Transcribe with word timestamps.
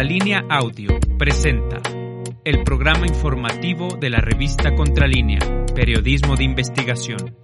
Contralínea 0.00 0.46
Audio 0.48 0.98
presenta 1.18 1.82
el 2.42 2.64
programa 2.64 3.06
informativo 3.06 3.98
de 4.00 4.08
la 4.08 4.22
revista 4.22 4.74
Contralínea, 4.74 5.40
Periodismo 5.74 6.36
de 6.36 6.44
Investigación. 6.44 7.36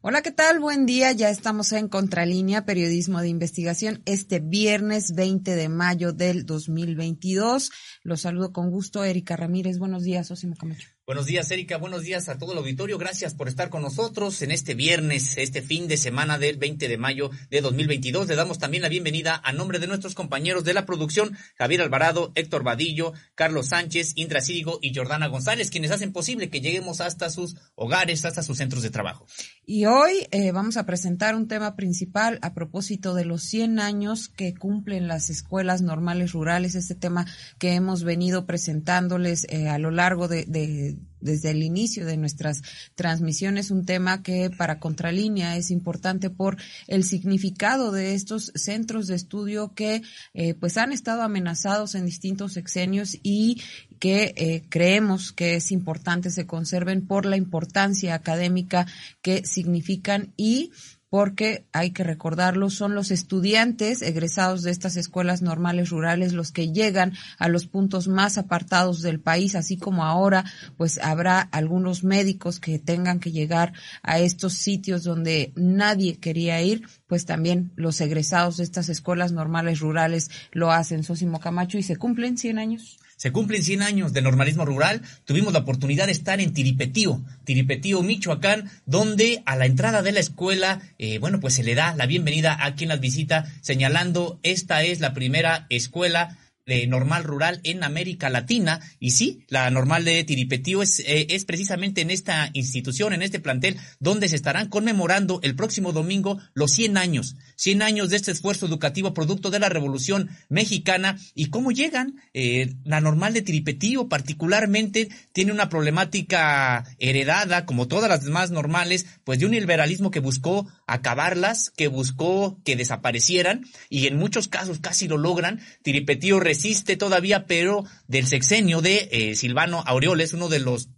Hola, 0.00 0.22
¿qué 0.22 0.30
tal? 0.30 0.60
Buen 0.60 0.86
día. 0.86 1.10
Ya 1.10 1.28
estamos 1.28 1.72
en 1.72 1.88
Contralínea, 1.88 2.64
Periodismo 2.64 3.20
de 3.20 3.30
Investigación, 3.30 4.00
este 4.04 4.38
viernes 4.38 5.12
20 5.16 5.56
de 5.56 5.68
mayo 5.68 6.12
del 6.12 6.46
2022. 6.46 7.72
Los 8.04 8.20
saludo 8.20 8.52
con 8.52 8.70
gusto, 8.70 9.02
Erika 9.02 9.34
Ramírez. 9.34 9.80
Buenos 9.80 10.04
días, 10.04 10.30
Osimo 10.30 10.54
Camacho. 10.54 10.93
Buenos 11.06 11.26
días, 11.26 11.50
Erika. 11.50 11.76
Buenos 11.76 12.00
días 12.00 12.30
a 12.30 12.38
todo 12.38 12.52
el 12.52 12.58
auditorio. 12.58 12.96
Gracias 12.96 13.34
por 13.34 13.46
estar 13.46 13.68
con 13.68 13.82
nosotros 13.82 14.40
en 14.40 14.50
este 14.50 14.72
viernes, 14.72 15.36
este 15.36 15.60
fin 15.60 15.86
de 15.86 15.98
semana 15.98 16.38
del 16.38 16.56
20 16.56 16.88
de 16.88 16.96
mayo 16.96 17.30
de 17.50 17.60
2022. 17.60 18.26
Le 18.26 18.36
damos 18.36 18.58
también 18.58 18.82
la 18.82 18.88
bienvenida 18.88 19.38
a 19.44 19.52
nombre 19.52 19.78
de 19.78 19.86
nuestros 19.86 20.14
compañeros 20.14 20.64
de 20.64 20.72
la 20.72 20.86
producción, 20.86 21.36
Javier 21.58 21.82
Alvarado, 21.82 22.32
Héctor 22.34 22.62
Vadillo, 22.62 23.12
Carlos 23.34 23.66
Sánchez, 23.66 24.12
Indra 24.14 24.40
y 24.48 24.94
Jordana 24.94 25.26
González, 25.26 25.70
quienes 25.70 25.90
hacen 25.90 26.10
posible 26.10 26.48
que 26.48 26.62
lleguemos 26.62 27.02
hasta 27.02 27.28
sus 27.28 27.54
hogares, 27.74 28.24
hasta 28.24 28.42
sus 28.42 28.56
centros 28.56 28.82
de 28.82 28.88
trabajo. 28.88 29.26
Y 29.66 29.84
hoy 29.84 30.26
eh, 30.30 30.52
vamos 30.52 30.78
a 30.78 30.86
presentar 30.86 31.34
un 31.34 31.48
tema 31.48 31.76
principal 31.76 32.38
a 32.40 32.54
propósito 32.54 33.12
de 33.12 33.26
los 33.26 33.42
100 33.42 33.78
años 33.78 34.30
que 34.30 34.54
cumplen 34.54 35.06
las 35.06 35.28
escuelas 35.28 35.82
normales 35.82 36.32
rurales, 36.32 36.74
este 36.74 36.94
tema 36.94 37.26
que 37.58 37.74
hemos 37.74 38.04
venido 38.04 38.46
presentándoles 38.46 39.46
eh, 39.50 39.68
a 39.68 39.76
lo 39.78 39.90
largo 39.90 40.28
de, 40.28 40.46
de 40.46 40.93
desde 41.20 41.50
el 41.50 41.62
inicio 41.62 42.04
de 42.04 42.18
nuestras 42.18 42.62
transmisiones, 42.94 43.70
un 43.70 43.86
tema 43.86 44.22
que 44.22 44.50
para 44.50 44.78
Contralínea 44.78 45.56
es 45.56 45.70
importante 45.70 46.28
por 46.28 46.58
el 46.86 47.02
significado 47.02 47.92
de 47.92 48.14
estos 48.14 48.52
centros 48.54 49.06
de 49.06 49.14
estudio 49.14 49.72
que 49.74 50.02
eh, 50.34 50.54
pues 50.54 50.76
han 50.76 50.92
estado 50.92 51.22
amenazados 51.22 51.94
en 51.94 52.04
distintos 52.04 52.52
sexenios 52.52 53.16
y 53.22 53.62
que 53.98 54.34
eh, 54.36 54.64
creemos 54.68 55.32
que 55.32 55.56
es 55.56 55.72
importante 55.72 56.30
se 56.30 56.46
conserven 56.46 57.06
por 57.06 57.24
la 57.24 57.38
importancia 57.38 58.14
académica 58.14 58.86
que 59.22 59.46
significan 59.46 60.34
y 60.36 60.72
porque 61.14 61.64
hay 61.72 61.92
que 61.92 62.02
recordarlo, 62.02 62.70
son 62.70 62.96
los 62.96 63.12
estudiantes 63.12 64.02
egresados 64.02 64.64
de 64.64 64.72
estas 64.72 64.96
escuelas 64.96 65.42
normales 65.42 65.90
rurales 65.90 66.32
los 66.32 66.50
que 66.50 66.72
llegan 66.72 67.12
a 67.38 67.46
los 67.46 67.68
puntos 67.68 68.08
más 68.08 68.36
apartados 68.36 69.00
del 69.00 69.20
país, 69.20 69.54
así 69.54 69.76
como 69.76 70.04
ahora 70.04 70.44
pues 70.76 70.98
habrá 70.98 71.38
algunos 71.38 72.02
médicos 72.02 72.58
que 72.58 72.80
tengan 72.80 73.20
que 73.20 73.30
llegar 73.30 73.74
a 74.02 74.18
estos 74.18 74.54
sitios 74.54 75.04
donde 75.04 75.52
nadie 75.54 76.16
quería 76.16 76.60
ir, 76.62 76.82
pues 77.06 77.26
también 77.26 77.70
los 77.76 78.00
egresados 78.00 78.56
de 78.56 78.64
estas 78.64 78.88
escuelas 78.88 79.30
normales 79.30 79.78
rurales 79.78 80.32
lo 80.50 80.72
hacen, 80.72 81.04
Sosimo 81.04 81.38
Camacho, 81.38 81.78
y 81.78 81.84
se 81.84 81.94
cumplen 81.94 82.36
100 82.36 82.58
años. 82.58 82.98
Se 83.24 83.32
cumplen 83.32 83.62
100 83.62 83.80
años 83.80 84.12
de 84.12 84.20
normalismo 84.20 84.66
rural. 84.66 85.00
Tuvimos 85.24 85.54
la 85.54 85.60
oportunidad 85.60 86.04
de 86.04 86.12
estar 86.12 86.42
en 86.42 86.52
Tiripetío, 86.52 87.22
Tiripetío, 87.44 88.02
Michoacán, 88.02 88.70
donde 88.84 89.42
a 89.46 89.56
la 89.56 89.64
entrada 89.64 90.02
de 90.02 90.12
la 90.12 90.20
escuela, 90.20 90.82
eh, 90.98 91.18
bueno, 91.20 91.40
pues 91.40 91.54
se 91.54 91.64
le 91.64 91.74
da 91.74 91.94
la 91.96 92.04
bienvenida 92.04 92.54
a 92.62 92.74
quien 92.74 92.90
las 92.90 93.00
visita, 93.00 93.50
señalando 93.62 94.38
esta 94.42 94.82
es 94.82 95.00
la 95.00 95.14
primera 95.14 95.64
escuela 95.70 96.36
de 96.66 96.86
normal 96.86 97.24
rural 97.24 97.60
en 97.64 97.84
América 97.84 98.30
Latina. 98.30 98.80
Y 98.98 99.10
sí, 99.10 99.44
la 99.48 99.70
normal 99.70 100.04
de 100.04 100.24
Tiripetío 100.24 100.82
es, 100.82 101.00
eh, 101.00 101.26
es 101.30 101.44
precisamente 101.44 102.00
en 102.00 102.10
esta 102.10 102.50
institución, 102.54 103.12
en 103.12 103.22
este 103.22 103.40
plantel, 103.40 103.76
donde 104.00 104.28
se 104.28 104.36
estarán 104.36 104.68
conmemorando 104.68 105.40
el 105.42 105.54
próximo 105.54 105.92
domingo 105.92 106.38
los 106.54 106.72
100 106.72 106.96
años, 106.96 107.36
100 107.56 107.82
años 107.82 108.10
de 108.10 108.16
este 108.16 108.30
esfuerzo 108.30 108.66
educativo 108.66 109.14
producto 109.14 109.50
de 109.50 109.58
la 109.58 109.68
Revolución 109.68 110.30
Mexicana. 110.48 111.18
¿Y 111.34 111.46
cómo 111.46 111.70
llegan? 111.70 112.16
Eh, 112.32 112.74
la 112.84 113.00
normal 113.00 113.34
de 113.34 113.42
Tiripetío 113.42 114.08
particularmente 114.08 115.08
tiene 115.32 115.52
una 115.52 115.68
problemática 115.68 116.84
heredada, 116.98 117.66
como 117.66 117.88
todas 117.88 118.08
las 118.08 118.24
demás 118.24 118.50
normales, 118.50 119.06
pues 119.24 119.38
de 119.38 119.46
un 119.46 119.52
liberalismo 119.52 120.10
que 120.10 120.20
buscó 120.20 120.66
acabarlas, 120.86 121.70
que 121.70 121.88
buscó 121.88 122.58
que 122.64 122.76
desaparecieran 122.76 123.64
y 123.88 124.06
en 124.06 124.16
muchos 124.16 124.48
casos 124.48 124.80
casi 124.80 125.08
lo 125.08 125.16
logran. 125.16 125.60
Tiripetío 125.82 126.40
existe 126.42 126.96
todavía, 126.96 127.46
pero 127.46 127.84
del 128.06 128.26
sexenio 128.26 128.80
de 128.80 129.08
eh, 129.10 129.34
Silvano 129.34 129.82
Aureoles, 129.86 130.32
uno 130.32 130.48
de 130.48 130.60
los 130.60 130.88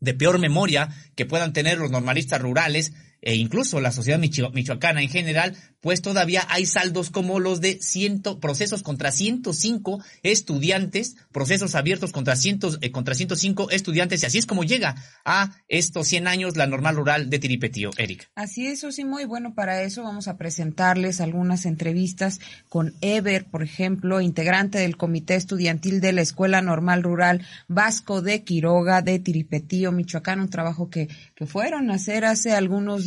de 0.00 0.14
peor 0.14 0.40
memoria 0.40 0.88
que 1.14 1.26
puedan 1.26 1.52
tener 1.52 1.78
los 1.78 1.92
normalistas 1.92 2.42
rurales, 2.42 2.92
e 3.22 3.36
incluso 3.36 3.80
la 3.80 3.92
sociedad 3.92 4.18
michoacana 4.18 5.00
en 5.00 5.08
general, 5.08 5.56
pues 5.80 6.02
todavía 6.02 6.46
hay 6.48 6.66
saldos 6.66 7.10
como 7.10 7.40
los 7.40 7.60
de 7.60 7.78
ciento, 7.80 8.38
procesos 8.40 8.82
contra 8.82 9.10
105 9.10 10.02
estudiantes, 10.22 11.16
procesos 11.32 11.74
abiertos 11.74 12.12
contra, 12.12 12.36
cientos, 12.36 12.78
eh, 12.82 12.90
contra 12.92 13.14
105 13.14 13.70
estudiantes, 13.70 14.22
y 14.22 14.26
así 14.26 14.38
es 14.38 14.46
como 14.46 14.64
llega 14.64 14.96
a 15.24 15.56
estos 15.68 16.06
100 16.08 16.28
años 16.28 16.56
la 16.56 16.66
normal 16.66 16.96
rural 16.96 17.30
de 17.30 17.38
Tiripetío, 17.38 17.90
Eric. 17.96 18.30
Así 18.34 18.66
es, 18.66 18.84
Osimo, 18.84 19.18
y 19.20 19.24
bueno, 19.24 19.54
para 19.54 19.82
eso 19.82 20.02
vamos 20.02 20.28
a 20.28 20.36
presentarles 20.36 21.20
algunas 21.20 21.66
entrevistas 21.66 22.40
con 22.68 22.94
Ever, 23.00 23.44
por 23.46 23.62
ejemplo, 23.62 24.20
integrante 24.20 24.78
del 24.78 24.96
Comité 24.96 25.34
Estudiantil 25.34 26.00
de 26.00 26.12
la 26.12 26.22
Escuela 26.22 26.62
Normal 26.62 27.02
Rural 27.02 27.44
Vasco 27.68 28.22
de 28.22 28.42
Quiroga 28.42 29.02
de 29.02 29.18
Tiripetío, 29.18 29.90
Michoacán, 29.90 30.40
un 30.40 30.48
trabajo 30.48 30.90
que, 30.90 31.08
que 31.34 31.46
fueron 31.46 31.90
a 31.90 31.94
hacer 31.94 32.24
hace 32.24 32.52
algunos 32.52 33.06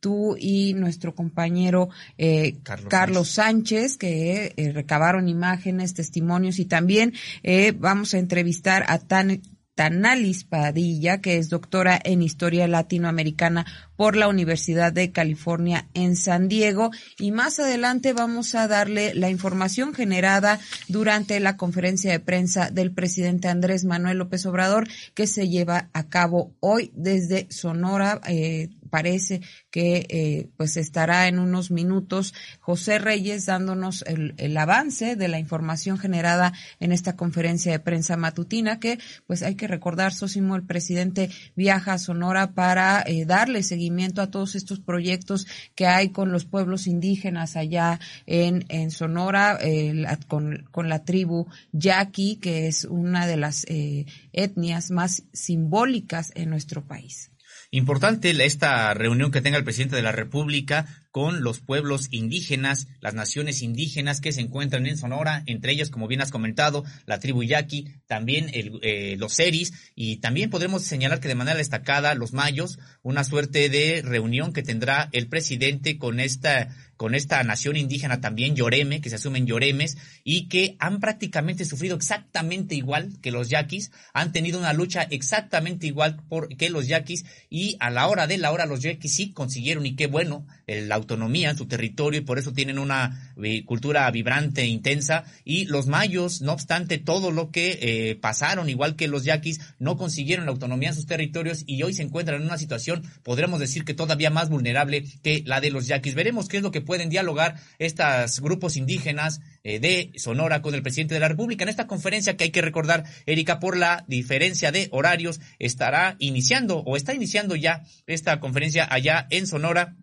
tú 0.00 0.36
y 0.38 0.74
nuestro 0.74 1.14
compañero 1.14 1.88
eh, 2.16 2.56
Carlos, 2.88 3.28
Sánchez, 3.30 3.96
que 3.96 4.54
eh, 4.56 4.72
recabaron 4.72 5.28
imágenes, 5.28 5.94
testimonios 5.94 6.58
y 6.58 6.64
también 6.64 7.14
eh, 7.42 7.72
vamos 7.76 8.14
a 8.14 8.18
entrevistar 8.18 8.84
a 8.88 8.98
Tan 8.98 9.42
Tanalis 9.74 10.42
Padilla, 10.42 11.20
que 11.20 11.36
es 11.36 11.50
doctora 11.50 12.00
en 12.02 12.20
Historia 12.20 12.66
Latinoamericana 12.66 13.64
por 13.98 14.14
la 14.14 14.28
Universidad 14.28 14.92
de 14.92 15.10
California 15.10 15.88
en 15.92 16.14
San 16.14 16.46
Diego. 16.46 16.92
Y 17.18 17.32
más 17.32 17.58
adelante 17.58 18.12
vamos 18.12 18.54
a 18.54 18.68
darle 18.68 19.12
la 19.12 19.28
información 19.28 19.92
generada 19.92 20.60
durante 20.86 21.40
la 21.40 21.56
conferencia 21.56 22.12
de 22.12 22.20
prensa 22.20 22.70
del 22.70 22.92
presidente 22.92 23.48
Andrés 23.48 23.84
Manuel 23.84 24.18
López 24.18 24.46
Obrador, 24.46 24.86
que 25.14 25.26
se 25.26 25.48
lleva 25.48 25.90
a 25.92 26.04
cabo 26.08 26.52
hoy 26.60 26.92
desde 26.94 27.48
Sonora. 27.50 28.20
Eh, 28.28 28.68
parece 28.88 29.42
que 29.70 30.06
eh, 30.08 30.48
pues 30.56 30.76
estará 30.76 31.28
en 31.28 31.38
unos 31.38 31.70
minutos 31.70 32.32
José 32.60 32.98
Reyes 32.98 33.44
dándonos 33.44 34.02
el, 34.06 34.56
avance 34.56 35.14
de 35.14 35.28
la 35.28 35.38
información 35.38 35.98
generada 35.98 36.54
en 36.80 36.90
esta 36.92 37.14
conferencia 37.14 37.70
de 37.70 37.80
prensa 37.80 38.16
matutina 38.16 38.80
que 38.80 38.98
pues 39.26 39.42
hay 39.42 39.56
que 39.56 39.68
recordar 39.68 40.14
Sosimo 40.14 40.56
el 40.56 40.62
presidente 40.62 41.28
viaja 41.54 41.92
a 41.92 41.98
Sonora 41.98 42.52
para 42.52 43.02
eh, 43.06 43.26
darle 43.26 43.62
seguimiento 43.62 43.87
a 44.16 44.30
todos 44.30 44.54
estos 44.54 44.80
proyectos 44.80 45.46
que 45.74 45.86
hay 45.86 46.10
con 46.10 46.30
los 46.30 46.44
pueblos 46.44 46.86
indígenas 46.86 47.56
allá 47.56 48.00
en, 48.26 48.64
en 48.68 48.90
Sonora 48.90 49.58
eh, 49.60 50.06
con, 50.26 50.66
con 50.70 50.88
la 50.88 51.04
tribu 51.04 51.46
Yaqui 51.72 52.36
que 52.36 52.68
es 52.68 52.84
una 52.84 53.26
de 53.26 53.36
las 53.36 53.64
eh, 53.68 54.06
etnias 54.32 54.90
más 54.90 55.24
simbólicas 55.32 56.32
en 56.34 56.50
nuestro 56.50 56.86
país. 56.86 57.30
Importante 57.70 58.30
esta 58.44 58.94
reunión 58.94 59.30
que 59.30 59.42
tenga 59.42 59.58
el 59.58 59.64
presidente 59.64 59.96
de 59.96 60.02
la 60.02 60.12
República 60.12 60.86
con 61.10 61.42
los 61.42 61.60
pueblos 61.60 62.08
indígenas, 62.10 62.86
las 63.00 63.14
naciones 63.14 63.62
indígenas 63.62 64.20
que 64.20 64.32
se 64.32 64.40
encuentran 64.40 64.86
en 64.86 64.98
Sonora, 64.98 65.42
entre 65.46 65.72
ellas, 65.72 65.90
como 65.90 66.06
bien 66.06 66.20
has 66.20 66.30
comentado, 66.30 66.84
la 67.06 67.18
tribu 67.18 67.42
Yaqui, 67.42 67.86
también 68.06 68.50
el, 68.52 68.78
eh, 68.82 69.16
los 69.18 69.32
Seris, 69.32 69.72
y 69.94 70.16
también 70.16 70.50
podremos 70.50 70.82
señalar 70.82 71.20
que 71.20 71.28
de 71.28 71.34
manera 71.34 71.56
destacada 71.56 72.14
los 72.14 72.32
Mayos, 72.32 72.78
una 73.02 73.24
suerte 73.24 73.68
de 73.68 74.02
reunión 74.02 74.52
que 74.52 74.62
tendrá 74.62 75.08
el 75.12 75.28
presidente 75.28 75.98
con 75.98 76.20
esta 76.20 76.68
con 76.98 77.14
esta 77.14 77.40
nación 77.44 77.76
indígena 77.76 78.20
también, 78.20 78.56
Yoreme, 78.56 79.00
que 79.00 79.08
se 79.08 79.14
asumen 79.14 79.46
Yoremes, 79.46 79.96
y 80.24 80.48
que 80.48 80.76
han 80.80 80.98
prácticamente 80.98 81.64
sufrido 81.64 81.94
exactamente 81.94 82.74
igual 82.74 83.20
que 83.22 83.30
los 83.30 83.48
yaquis, 83.48 83.92
han 84.12 84.32
tenido 84.32 84.58
una 84.58 84.72
lucha 84.72 85.02
exactamente 85.02 85.86
igual 85.86 86.20
que 86.58 86.70
los 86.70 86.88
yaquis, 86.88 87.24
y 87.48 87.76
a 87.78 87.90
la 87.90 88.08
hora 88.08 88.26
de 88.26 88.36
la 88.36 88.50
hora 88.50 88.66
los 88.66 88.82
yaquis 88.82 89.14
sí 89.14 89.32
consiguieron, 89.32 89.86
y 89.86 89.94
qué 89.94 90.08
bueno, 90.08 90.44
la 90.66 90.97
autonomía 90.98 91.50
en 91.50 91.56
su 91.56 91.66
territorio, 91.66 92.20
y 92.20 92.24
por 92.24 92.38
eso 92.38 92.52
tienen 92.52 92.78
una 92.78 93.32
eh, 93.42 93.64
cultura 93.64 94.10
vibrante, 94.10 94.62
e 94.62 94.66
intensa, 94.66 95.24
y 95.44 95.64
los 95.64 95.86
mayos, 95.86 96.42
no 96.42 96.52
obstante 96.52 96.98
todo 96.98 97.30
lo 97.30 97.50
que 97.50 97.78
eh, 97.80 98.16
pasaron, 98.16 98.68
igual 98.68 98.96
que 98.96 99.08
los 99.08 99.24
yaquis, 99.24 99.60
no 99.78 99.96
consiguieron 99.96 100.46
la 100.46 100.52
autonomía 100.52 100.90
en 100.90 100.94
sus 100.94 101.06
territorios, 101.06 101.64
y 101.66 101.82
hoy 101.82 101.94
se 101.94 102.02
encuentran 102.02 102.40
en 102.40 102.46
una 102.46 102.58
situación, 102.58 103.02
podríamos 103.22 103.60
decir 103.60 103.84
que 103.84 103.94
todavía 103.94 104.30
más 104.30 104.48
vulnerable 104.48 105.04
que 105.22 105.42
la 105.46 105.60
de 105.60 105.70
los 105.70 105.86
yaquis. 105.86 106.14
Veremos 106.14 106.48
qué 106.48 106.58
es 106.58 106.62
lo 106.62 106.70
que 106.70 106.80
pueden 106.80 107.08
dialogar 107.08 107.56
estos 107.78 108.40
grupos 108.40 108.76
indígenas 108.76 109.40
eh, 109.64 109.80
de 109.80 110.12
Sonora 110.16 110.62
con 110.62 110.74
el 110.74 110.82
presidente 110.82 111.14
de 111.14 111.20
la 111.20 111.28
República. 111.28 111.64
En 111.64 111.68
esta 111.68 111.86
conferencia 111.86 112.36
que 112.36 112.44
hay 112.44 112.50
que 112.50 112.62
recordar, 112.62 113.04
Erika, 113.26 113.60
por 113.60 113.76
la 113.76 114.04
diferencia 114.08 114.72
de 114.72 114.88
horarios, 114.92 115.40
estará 115.58 116.16
iniciando 116.18 116.78
o 116.78 116.96
está 116.96 117.14
iniciando 117.14 117.56
ya 117.56 117.84
esta 118.06 118.40
conferencia 118.40 118.86
allá 118.90 119.26
en 119.30 119.46
Sonora 119.46 119.96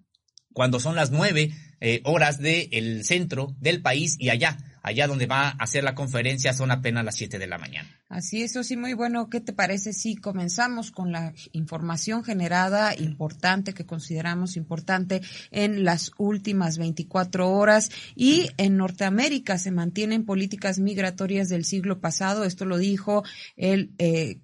cuando 0.56 0.80
son 0.80 0.96
las 0.96 1.12
nueve 1.12 1.52
eh, 1.82 2.02
horas 2.06 2.40
del 2.40 3.04
centro 3.04 3.54
del 3.60 3.82
país 3.82 4.16
y 4.18 4.30
allá 4.30 4.58
allá 4.86 5.08
donde 5.08 5.26
va 5.26 5.48
a 5.48 5.50
hacer 5.50 5.84
la 5.84 5.96
conferencia 5.96 6.54
son 6.54 6.70
apenas 6.70 7.04
las 7.04 7.16
7 7.16 7.40
de 7.40 7.48
la 7.48 7.58
mañana. 7.58 7.90
Así 8.08 8.44
es, 8.44 8.54
sí, 8.62 8.78
muy 8.78 8.94
bueno. 8.94 9.32
¿Qué 9.32 9.42
te 9.42 9.52
parece 9.52 9.94
si 9.94 10.16
comenzamos 10.16 10.92
con 10.92 11.12
la 11.12 11.34
información 11.54 12.24
generada 12.24 12.96
importante 12.96 13.74
que 13.74 13.88
consideramos 13.88 14.58
importante 14.58 15.22
en 15.50 15.84
las 15.84 16.12
últimas 16.20 16.78
24 16.78 17.50
horas? 17.50 17.90
Y 18.16 18.50
en 18.58 18.78
Norteamérica 18.78 19.58
se 19.58 19.72
mantienen 19.72 20.24
políticas 20.24 20.78
migratorias 20.78 21.50
del 21.50 21.66
siglo 21.66 22.00
pasado. 22.00 22.44
Esto 22.44 22.66
lo 22.66 22.78
dijo 22.78 23.24
el 23.58 23.92
eh, 23.98 24.38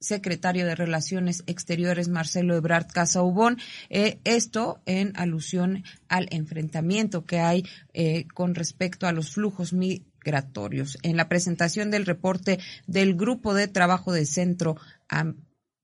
secretario 0.00 0.66
de 0.66 0.74
Relaciones 0.74 1.42
Exteriores 1.46 2.08
Marcelo 2.08 2.56
Ebrard 2.56 2.86
Casaubón, 2.88 3.58
eh, 3.88 4.18
esto 4.24 4.80
en 4.86 5.12
alusión 5.16 5.84
al 6.08 6.28
enfrentamiento 6.30 7.24
que 7.24 7.40
hay 7.40 7.64
eh, 7.92 8.26
con 8.34 8.54
respecto 8.54 9.06
a 9.06 9.12
los 9.12 9.30
flujos 9.30 9.72
migratorios. 9.72 10.98
En 11.02 11.16
la 11.16 11.28
presentación 11.28 11.90
del 11.90 12.06
reporte 12.06 12.58
del 12.86 13.14
Grupo 13.14 13.54
de 13.54 13.68
Trabajo 13.68 14.12
de 14.12 14.26
Centro 14.26 14.76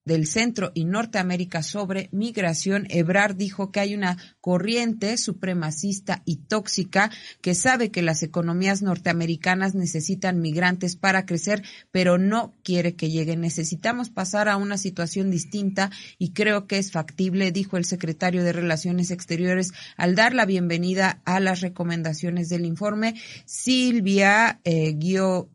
del 0.04 0.26
Centro 0.26 0.72
y 0.74 0.84
Norteamérica 0.84 1.62
sobre 1.62 2.08
migración, 2.12 2.86
Ebrard 2.90 3.36
dijo 3.36 3.70
que 3.70 3.80
hay 3.80 3.94
una 3.94 4.16
corriente 4.40 5.16
supremacista 5.16 6.22
y 6.24 6.36
tóxica 6.36 7.10
que 7.40 7.54
sabe 7.54 7.90
que 7.90 8.02
las 8.02 8.22
economías 8.22 8.82
norteamericanas 8.82 9.74
necesitan 9.74 10.40
migrantes 10.40 10.96
para 10.96 11.24
crecer, 11.26 11.62
pero 11.90 12.18
no 12.18 12.54
quiere 12.62 12.94
que 12.94 13.10
lleguen. 13.10 13.40
Necesitamos 13.40 14.10
pasar 14.10 14.48
a 14.48 14.56
una 14.56 14.78
situación 14.78 15.30
distinta 15.30 15.90
y 16.18 16.32
creo 16.32 16.66
que 16.66 16.78
es 16.78 16.90
factible, 16.90 17.52
dijo 17.52 17.76
el 17.76 17.84
secretario 17.84 18.44
de 18.44 18.52
Relaciones 18.52 19.10
Exteriores 19.10 19.72
al 19.96 20.14
dar 20.14 20.34
la 20.34 20.46
bienvenida 20.46 21.20
a 21.24 21.40
las 21.40 21.60
recomendaciones 21.60 22.48
del 22.48 22.64
informe. 22.64 23.14
Silvia 23.44 24.60
eh, 24.64 24.96
Gio, 24.98 25.50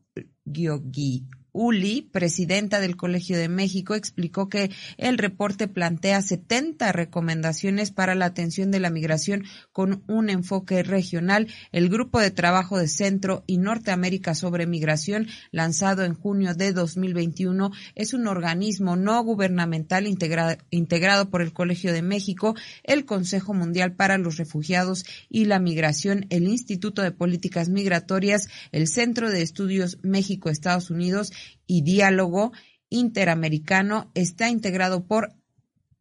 Uli, 1.51 2.01
presidenta 2.01 2.79
del 2.79 2.95
Colegio 2.95 3.37
de 3.37 3.49
México, 3.49 3.95
explicó 3.95 4.49
que 4.49 4.69
el 4.97 5.17
reporte 5.17 5.67
plantea 5.67 6.21
70 6.21 6.91
recomendaciones 6.91 7.91
para 7.91 8.15
la 8.15 8.25
atención 8.25 8.71
de 8.71 8.79
la 8.79 8.89
migración 8.89 9.43
con 9.71 10.03
un 10.07 10.29
enfoque 10.29 10.83
regional. 10.83 11.47
El 11.71 11.89
grupo 11.89 12.19
de 12.19 12.31
trabajo 12.31 12.77
de 12.77 12.87
Centro 12.87 13.43
y 13.47 13.57
Norteamérica 13.57 14.35
sobre 14.35 14.67
migración, 14.67 15.27
lanzado 15.51 16.03
en 16.03 16.13
junio 16.13 16.53
de 16.53 16.73
2021, 16.73 17.71
es 17.95 18.13
un 18.13 18.27
organismo 18.27 18.95
no 18.95 19.23
gubernamental 19.23 20.07
integrado 20.07 21.29
por 21.29 21.41
el 21.41 21.53
Colegio 21.53 21.93
de 21.93 22.01
México, 22.01 22.55
el 22.83 23.05
Consejo 23.05 23.53
Mundial 23.53 23.93
para 23.93 24.17
los 24.17 24.37
Refugiados 24.37 25.05
y 25.29 25.45
la 25.45 25.59
Migración, 25.59 26.25
el 26.29 26.47
Instituto 26.47 27.01
de 27.01 27.11
Políticas 27.11 27.69
Migratorias, 27.69 28.47
el 28.71 28.87
Centro 28.87 29.31
de 29.31 29.41
Estudios 29.41 29.97
México-Estados 30.03 30.89
Unidos 30.89 31.31
y 31.65 31.81
diálogo 31.81 32.51
interamericano 32.89 34.11
está 34.13 34.49
integrado 34.49 35.05
por 35.05 35.33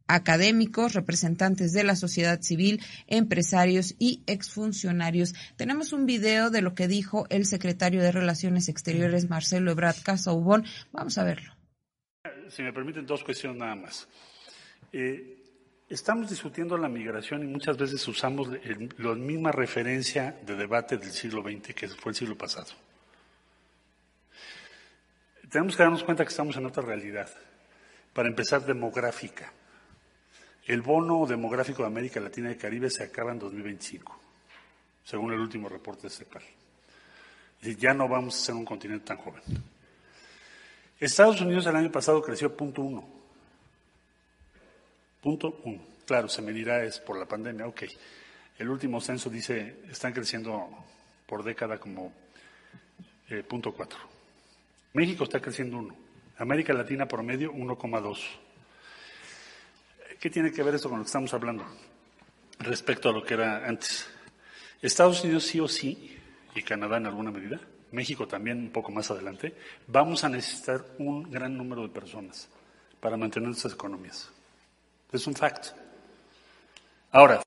académicos, 0.07 0.93
representantes 0.93 1.73
de 1.73 1.83
la 1.83 1.95
sociedad 1.95 2.41
civil, 2.41 2.81
empresarios 3.07 3.95
y 3.99 4.23
exfuncionarios. 4.25 5.35
Tenemos 5.57 5.93
un 5.93 6.05
video 6.05 6.49
de 6.49 6.61
lo 6.61 6.73
que 6.73 6.87
dijo 6.87 7.25
el 7.29 7.45
secretario 7.45 8.01
de 8.01 8.11
Relaciones 8.11 8.69
Exteriores, 8.69 9.29
Marcelo 9.29 9.71
Ebrard 9.71 10.01
Casaubón. 10.03 10.65
Vamos 10.91 11.17
a 11.17 11.25
verlo. 11.25 11.53
Si 12.49 12.63
me 12.63 12.71
permiten 12.71 13.05
dos 13.05 13.23
cuestiones 13.23 13.59
nada 13.59 13.75
más. 13.75 14.07
Eh, 14.93 15.83
estamos 15.89 16.29
discutiendo 16.29 16.77
la 16.77 16.87
migración 16.87 17.43
y 17.43 17.47
muchas 17.47 17.77
veces 17.77 18.07
usamos 18.07 18.49
la 18.97 19.15
misma 19.15 19.51
referencia 19.51 20.39
de 20.45 20.55
debate 20.55 20.97
del 20.97 21.11
siglo 21.11 21.43
XX, 21.43 21.73
que 21.73 21.89
fue 21.89 22.13
el 22.13 22.15
siglo 22.15 22.37
pasado 22.37 22.86
tenemos 25.49 25.75
que 25.75 25.83
darnos 25.83 26.03
cuenta 26.03 26.23
que 26.23 26.29
estamos 26.29 26.55
en 26.57 26.65
otra 26.65 26.83
realidad. 26.83 27.29
Para 28.13 28.29
empezar, 28.29 28.65
demográfica. 28.65 29.51
El 30.65 30.81
bono 30.81 31.25
demográfico 31.25 31.83
de 31.83 31.87
América 31.87 32.19
Latina 32.19 32.51
y 32.51 32.55
Caribe 32.55 32.89
se 32.89 33.03
acaba 33.03 33.31
en 33.31 33.39
2025, 33.39 34.19
según 35.05 35.31
el 35.31 35.39
último 35.39 35.69
reporte 35.69 36.03
de 36.03 36.09
CEPAL. 36.09 36.43
Ya 37.61 37.93
no 37.93 38.07
vamos 38.07 38.35
a 38.35 38.45
ser 38.45 38.55
un 38.55 38.65
continente 38.65 39.05
tan 39.05 39.17
joven. 39.17 39.41
Estados 40.99 41.39
Unidos 41.41 41.65
el 41.67 41.75
año 41.75 41.91
pasado 41.91 42.21
creció 42.21 42.55
punto 42.55 42.81
uno. 42.81 43.07
Punto 45.21 45.61
uno. 45.63 45.81
Claro, 46.05 46.27
se 46.27 46.41
medirá 46.41 46.83
es 46.83 46.99
por 46.99 47.17
la 47.17 47.25
pandemia, 47.25 47.67
ok. 47.67 47.83
El 48.57 48.69
último 48.69 48.99
censo 48.99 49.29
dice, 49.29 49.81
están 49.89 50.13
creciendo 50.13 50.67
por 51.25 51.43
década 51.43 51.77
como 51.77 52.11
eh, 53.29 53.43
punto 53.43 53.73
cuatro. 53.73 54.16
México 54.97 55.25
está 55.25 55.39
creciendo 55.39 55.77
uno. 55.77 55.95
América 56.39 56.73
Latina 56.73 57.07
promedio 57.07 57.53
1,2. 57.53 58.17
¿Qué 60.19 60.31
tiene 60.31 60.51
que 60.51 60.63
ver 60.63 60.73
esto 60.73 60.89
con 60.89 60.97
lo 60.97 61.03
que 61.03 61.09
estamos 61.09 61.31
hablando 61.35 61.63
respecto 62.57 63.07
a 63.07 63.11
lo 63.11 63.23
que 63.23 63.35
era 63.35 63.67
antes? 63.67 64.09
Estados 64.81 65.23
Unidos 65.23 65.43
sí 65.43 65.59
o 65.59 65.67
sí, 65.67 66.17
y 66.55 66.63
Canadá 66.63 66.97
en 66.97 67.05
alguna 67.05 67.29
medida, 67.29 67.61
México 67.91 68.27
también 68.27 68.57
un 68.57 68.71
poco 68.71 68.91
más 68.91 69.11
adelante, 69.11 69.53
vamos 69.85 70.23
a 70.23 70.29
necesitar 70.29 70.83
un 70.97 71.29
gran 71.29 71.55
número 71.55 71.83
de 71.83 71.89
personas 71.89 72.49
para 72.99 73.17
mantener 73.17 73.49
nuestras 73.49 73.75
economías. 73.75 74.31
Es 75.11 75.27
un 75.27 75.35
fact. 75.35 75.75
Ahora, 77.11 77.43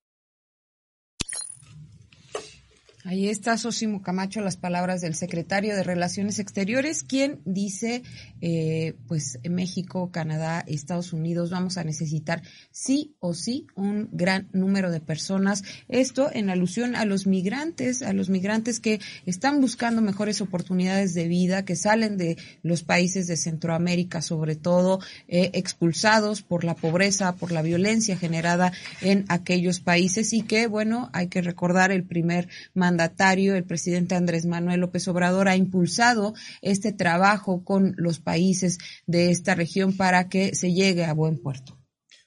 Ahí 3.02 3.30
está 3.30 3.56
Sosimo 3.56 4.02
Camacho, 4.02 4.42
las 4.42 4.58
palabras 4.58 5.00
del 5.00 5.14
secretario 5.14 5.74
de 5.74 5.82
Relaciones 5.82 6.38
Exteriores, 6.38 7.02
quien 7.02 7.40
dice, 7.46 8.02
eh, 8.42 8.94
pues 9.08 9.38
México, 9.48 10.10
Canadá, 10.12 10.62
Estados 10.66 11.14
Unidos, 11.14 11.50
vamos 11.50 11.78
a 11.78 11.84
necesitar 11.84 12.42
sí 12.70 13.16
o 13.18 13.32
sí 13.32 13.66
un 13.74 14.10
gran 14.12 14.50
número 14.52 14.90
de 14.90 15.00
personas. 15.00 15.64
Esto 15.88 16.30
en 16.30 16.50
alusión 16.50 16.94
a 16.94 17.06
los 17.06 17.26
migrantes, 17.26 18.02
a 18.02 18.12
los 18.12 18.28
migrantes 18.28 18.80
que 18.80 19.00
están 19.24 19.62
buscando 19.62 20.02
mejores 20.02 20.42
oportunidades 20.42 21.14
de 21.14 21.26
vida, 21.26 21.64
que 21.64 21.76
salen 21.76 22.18
de 22.18 22.36
los 22.62 22.82
países 22.82 23.26
de 23.26 23.38
Centroamérica, 23.38 24.20
sobre 24.20 24.56
todo, 24.56 25.00
eh, 25.26 25.50
expulsados 25.54 26.42
por 26.42 26.64
la 26.64 26.74
pobreza, 26.74 27.34
por 27.34 27.50
la 27.50 27.62
violencia 27.62 28.18
generada 28.18 28.72
en 29.00 29.24
aquellos 29.28 29.80
países 29.80 30.34
y 30.34 30.42
que, 30.42 30.66
bueno, 30.66 31.08
hay 31.14 31.28
que 31.28 31.40
recordar 31.40 31.92
el 31.92 32.04
primer 32.04 32.48
mandatario, 32.90 33.54
el 33.54 33.64
presidente 33.64 34.16
Andrés 34.16 34.46
Manuel 34.46 34.80
López 34.80 35.06
Obrador, 35.06 35.48
ha 35.48 35.54
impulsado 35.54 36.34
este 36.60 36.92
trabajo 36.92 37.62
con 37.62 37.94
los 37.96 38.18
países 38.18 38.78
de 39.06 39.30
esta 39.30 39.54
región 39.54 39.96
para 39.96 40.28
que 40.28 40.56
se 40.56 40.72
llegue 40.72 41.04
a 41.04 41.12
buen 41.12 41.38
puerto. 41.38 41.78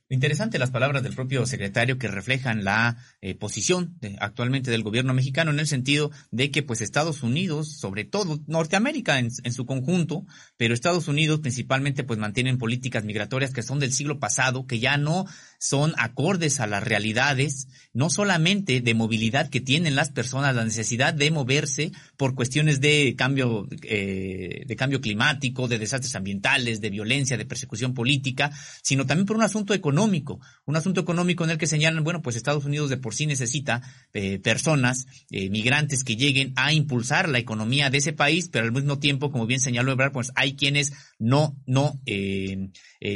Interesante 0.07 0.59
las 0.59 0.71
palabras 0.71 1.03
del 1.03 1.15
propio 1.15 1.45
secretario 1.45 1.97
que 1.97 2.07
reflejan 2.07 2.63
la 2.63 2.97
eh, 3.25 3.35
posición 3.35 3.97
actualmente 4.19 4.69
del 4.69 4.83
gobierno 4.83 5.13
mexicano 5.13 5.51
en 5.51 5.59
el 5.61 5.65
sentido 5.65 6.11
de 6.31 6.51
que 6.51 6.61
pues 6.61 6.81
Estados 6.81 7.23
Unidos, 7.23 7.71
sobre 7.79 8.03
todo 8.03 8.41
Norteamérica 8.47 9.17
en, 9.17 9.29
en, 9.45 9.53
su 9.53 9.65
conjunto, 9.65 10.25
pero 10.57 10.73
Estados 10.73 11.07
Unidos 11.07 11.39
principalmente 11.39 12.03
pues 12.03 12.19
mantienen 12.19 12.57
políticas 12.57 13.05
migratorias 13.05 13.53
que 13.53 13.63
son 13.63 13.79
del 13.79 13.93
siglo 13.93 14.19
pasado, 14.19 14.67
que 14.67 14.79
ya 14.79 14.97
no 14.97 15.25
son 15.57 15.93
acordes 15.97 16.59
a 16.59 16.67
las 16.67 16.83
realidades, 16.83 17.69
no 17.93 18.09
solamente 18.09 18.81
de 18.81 18.93
movilidad 18.93 19.49
que 19.49 19.61
tienen 19.61 19.95
las 19.95 20.11
personas, 20.11 20.53
la 20.53 20.65
necesidad 20.65 21.13
de 21.13 21.31
moverse 21.31 21.93
por 22.17 22.35
cuestiones 22.35 22.81
de 22.81 23.15
cambio, 23.17 23.69
eh, 23.83 24.65
de 24.67 24.75
cambio 24.75 24.99
climático, 24.99 25.69
de 25.69 25.79
desastres 25.79 26.17
ambientales, 26.17 26.81
de 26.81 26.89
violencia, 26.89 27.37
de 27.37 27.45
persecución 27.45 27.93
política, 27.93 28.51
sino 28.81 29.05
también 29.05 29.25
por 29.25 29.37
un 29.37 29.43
asunto 29.43 29.73
económico, 29.73 30.41
un 30.65 30.75
asunto 30.75 30.99
económico 30.99 31.45
en 31.45 31.51
el 31.51 31.57
que 31.57 31.67
señalan, 31.67 32.03
bueno, 32.03 32.21
pues 32.21 32.35
Estados 32.35 32.65
Unidos 32.65 32.89
de 32.89 32.97
por 32.97 33.12
sí 33.13 33.25
necesita 33.25 33.81
eh, 34.13 34.39
personas, 34.39 35.07
eh, 35.31 35.49
migrantes 35.49 36.03
que 36.03 36.15
lleguen 36.15 36.53
a 36.55 36.73
impulsar 36.73 37.29
la 37.29 37.39
economía 37.39 37.89
de 37.89 37.99
ese 37.99 38.13
país, 38.13 38.49
pero 38.51 38.65
al 38.65 38.71
mismo 38.71 38.99
tiempo, 38.99 39.31
como 39.31 39.45
bien 39.45 39.59
señaló 39.59 39.91
Ebrard, 39.91 40.11
pues 40.11 40.31
hay 40.35 40.55
quienes 40.55 40.93
no, 41.17 41.55
no, 41.65 41.99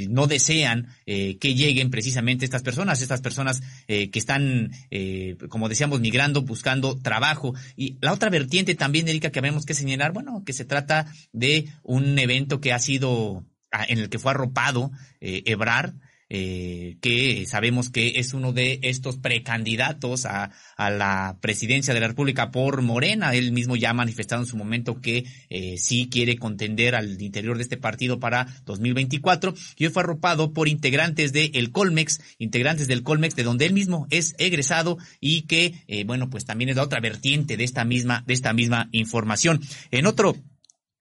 no 0.09 0.27
desean 0.27 0.87
que 1.05 1.55
lleguen 1.55 1.91
precisamente 1.91 2.45
estas 2.45 2.63
personas, 2.63 3.01
estas 3.01 3.21
personas 3.21 3.61
eh, 3.87 4.09
que 4.09 4.19
están, 4.19 4.71
eh, 4.91 5.37
como 5.49 5.69
decíamos, 5.69 5.99
migrando, 5.99 6.41
buscando 6.41 6.97
trabajo. 6.99 7.53
Y 7.75 7.97
la 8.01 8.13
otra 8.13 8.29
vertiente 8.29 8.75
también, 8.75 9.07
Erika, 9.07 9.31
que 9.31 9.39
habemos 9.39 9.65
que 9.65 9.73
señalar, 9.73 10.13
bueno, 10.13 10.43
que 10.45 10.53
se 10.53 10.65
trata 10.65 11.11
de 11.31 11.69
un 11.83 12.17
evento 12.19 12.59
que 12.59 12.73
ha 12.73 12.79
sido, 12.79 13.45
en 13.87 13.99
el 13.99 14.09
que 14.09 14.19
fue 14.19 14.31
arropado 14.31 14.91
eh, 15.21 15.43
Ebrar, 15.45 15.93
eh, 16.29 16.97
que 17.01 17.45
sabemos 17.45 17.89
que 17.89 18.13
es 18.15 18.33
uno 18.33 18.51
de 18.51 18.79
estos 18.83 19.17
precandidatos 19.17 20.25
a, 20.25 20.51
a, 20.75 20.89
la 20.89 21.37
presidencia 21.41 21.93
de 21.93 21.99
la 21.99 22.09
República 22.09 22.51
por 22.51 22.81
Morena. 22.81 23.33
Él 23.33 23.51
mismo 23.51 23.75
ya 23.75 23.91
ha 23.91 23.93
manifestado 23.93 24.41
en 24.41 24.47
su 24.47 24.57
momento 24.57 24.99
que 24.99 25.25
eh, 25.49 25.77
sí 25.77 26.09
quiere 26.11 26.37
contender 26.37 26.95
al 26.95 27.21
interior 27.21 27.57
de 27.57 27.63
este 27.63 27.77
partido 27.77 28.19
para 28.19 28.47
2024 28.65 29.53
y 29.77 29.85
hoy 29.85 29.91
fue 29.91 30.03
arropado 30.03 30.53
por 30.53 30.67
integrantes 30.67 31.31
de 31.31 31.51
el 31.53 31.71
Colmex, 31.71 32.19
integrantes 32.39 32.87
del 32.87 33.03
Colmex, 33.03 33.35
de 33.35 33.43
donde 33.43 33.65
él 33.65 33.73
mismo 33.73 34.07
es 34.09 34.35
egresado 34.37 34.97
y 35.21 35.43
que, 35.43 35.75
eh, 35.87 36.03
bueno, 36.03 36.29
pues 36.29 36.45
también 36.45 36.69
es 36.69 36.75
la 36.75 36.83
otra 36.83 36.99
vertiente 36.99 37.57
de 37.57 37.63
esta 37.63 37.85
misma, 37.85 38.23
de 38.27 38.33
esta 38.33 38.53
misma 38.53 38.89
información. 38.91 39.61
En 39.91 40.05
otro 40.05 40.35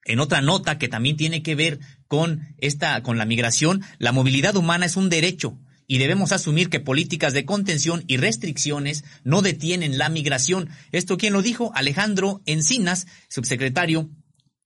en 0.07 0.21
otra 0.21 0.41
nota 0.41 0.77
que 0.77 0.87
también 0.87 1.17
tiene 1.17 1.43
que 1.43 1.55
ver 1.55 1.79
con 2.07 2.55
esta, 2.57 3.01
con 3.03 3.17
la 3.17 3.25
migración, 3.25 3.83
la 3.97 4.11
movilidad 4.11 4.55
humana 4.55 4.85
es 4.85 4.95
un 4.97 5.09
derecho 5.09 5.57
y 5.87 5.99
debemos 5.99 6.31
asumir 6.31 6.69
que 6.69 6.79
políticas 6.79 7.33
de 7.33 7.45
contención 7.45 8.03
y 8.07 8.17
restricciones 8.17 9.05
no 9.23 9.41
detienen 9.41 9.97
la 9.97 10.09
migración. 10.09 10.69
¿Esto 10.91 11.17
quién 11.17 11.33
lo 11.33 11.41
dijo? 11.41 11.71
Alejandro 11.75 12.41
Encinas, 12.45 13.07
subsecretario 13.29 14.09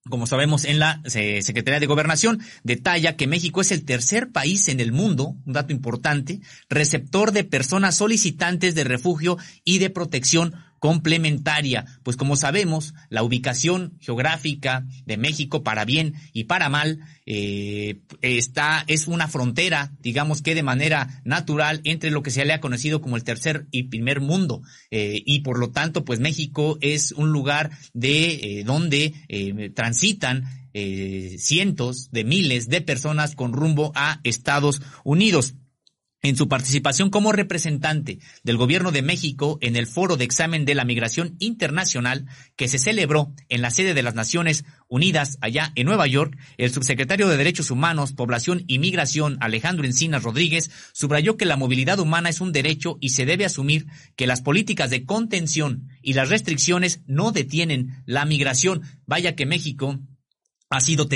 como 0.10 0.26
sabemos 0.26 0.66
en 0.66 0.80
la 0.80 1.02
eh, 1.14 1.42
Secretaría 1.44 1.80
de 1.80 1.86
Gobernación, 1.86 2.42
detalla 2.64 3.16
que 3.16 3.28
México 3.28 3.62
es 3.62 3.72
el 3.72 3.86
tercer 3.86 4.32
país 4.32 4.68
en 4.68 4.80
el 4.80 4.92
mundo, 4.92 5.36
un 5.46 5.54
dato 5.54 5.74
importante, 5.74 6.42
receptor 6.70 7.32
de 7.32 7.44
personas 7.44 7.98
solicitantes 7.98 8.74
de 8.74 8.84
refugio 8.84 9.38
y 9.64 9.78
de 9.78 9.92
protección 9.92 10.56
complementaria, 10.82 11.86
pues 12.02 12.18
como 12.18 12.36
sabemos, 12.36 12.96
la 13.10 13.22
ubicación 13.22 13.94
geográfica 14.00 14.84
de 15.06 15.16
México 15.16 15.62
para 15.62 15.86
bien 15.86 16.16
y 16.34 16.46
para 16.46 16.70
mal 16.70 16.98
eh, 17.28 18.00
está 18.24 18.84
es 18.88 19.08
una 19.08 19.28
frontera, 19.28 19.92
digamos 20.00 20.42
que 20.42 20.56
de 20.56 20.64
manera 20.64 21.22
natural 21.24 21.82
entre 21.84 22.10
lo 22.10 22.24
que 22.24 22.32
se 22.32 22.46
le 22.46 22.54
ha 22.54 22.62
conocido 22.62 23.00
como 23.00 23.16
el 23.16 23.24
tercer 23.24 23.68
y 23.70 23.84
primer 23.84 24.22
mundo. 24.22 24.64
Eh, 24.90 25.22
y 25.24 25.42
por 25.42 25.60
lo 25.60 25.70
tanto, 25.70 26.04
pues 26.04 26.20
México 26.20 26.80
es 26.82 27.12
un 27.12 27.32
lugar 27.32 27.70
de 27.94 28.32
eh, 28.32 28.64
donde 28.66 29.14
transitan 29.76 30.46
cientos 31.38 32.10
de 32.12 32.24
miles 32.24 32.70
de 32.70 32.82
personas 32.82 33.36
con 33.36 33.54
rumbo 33.54 33.92
a 33.94 34.20
Estados 34.24 34.82
Unidos 35.04 35.54
en 36.22 36.36
su 36.36 36.48
participación 36.48 37.10
como 37.10 37.32
representante 37.32 38.20
del 38.44 38.58
Gobierno 38.58 38.92
de 38.92 39.01
México 39.01 39.58
en 39.62 39.75
el 39.75 39.88
Foro 39.88 40.18
de 40.18 40.25
Examen 40.25 40.66
de 40.66 40.75
la 40.75 40.86
Migración 40.86 41.36
Internacional 41.40 42.28
que 42.56 42.68
se 42.68 42.78
celebró 42.78 43.34
en 43.50 43.62
la 43.62 43.72
sede 43.72 43.94
de 43.94 44.04
las 44.04 44.13
Naciones 44.13 44.63
Unidas 44.88 45.38
allá 45.42 45.72
en 45.75 45.88
Nueva 45.88 46.06
York, 46.06 46.38
el 46.58 46.72
subsecretario 46.72 47.28
de 47.28 47.38
Derechos 47.38 47.72
Humanos, 47.72 48.13
Población 48.13 48.63
y 48.68 48.78
Migración, 48.78 49.38
Alejandro 49.42 49.86
Encinas 49.86 50.24
Rodríguez, 50.24 50.70
subrayó 50.94 51.38
que 51.38 51.46
la 51.46 51.58
movilidad 51.58 52.00
humana 52.00 52.30
es 52.30 52.42
un 52.42 52.51
derecho 52.51 52.98
y 53.00 53.10
se 53.10 53.25
debe 53.25 53.46
asumir 53.46 53.88
que 54.16 54.28
las 54.28 54.42
políticas 54.42 54.90
de 54.90 55.06
contención 55.06 55.90
y 56.01 56.13
las 56.13 56.30
restricciones 56.30 57.01
no 57.08 57.32
detienen 57.32 58.04
la 58.06 58.25
migración. 58.25 58.82
Vaya 59.06 59.36
que 59.36 59.46
México 59.46 60.00
ha 60.70 60.82
sido, 60.82 61.08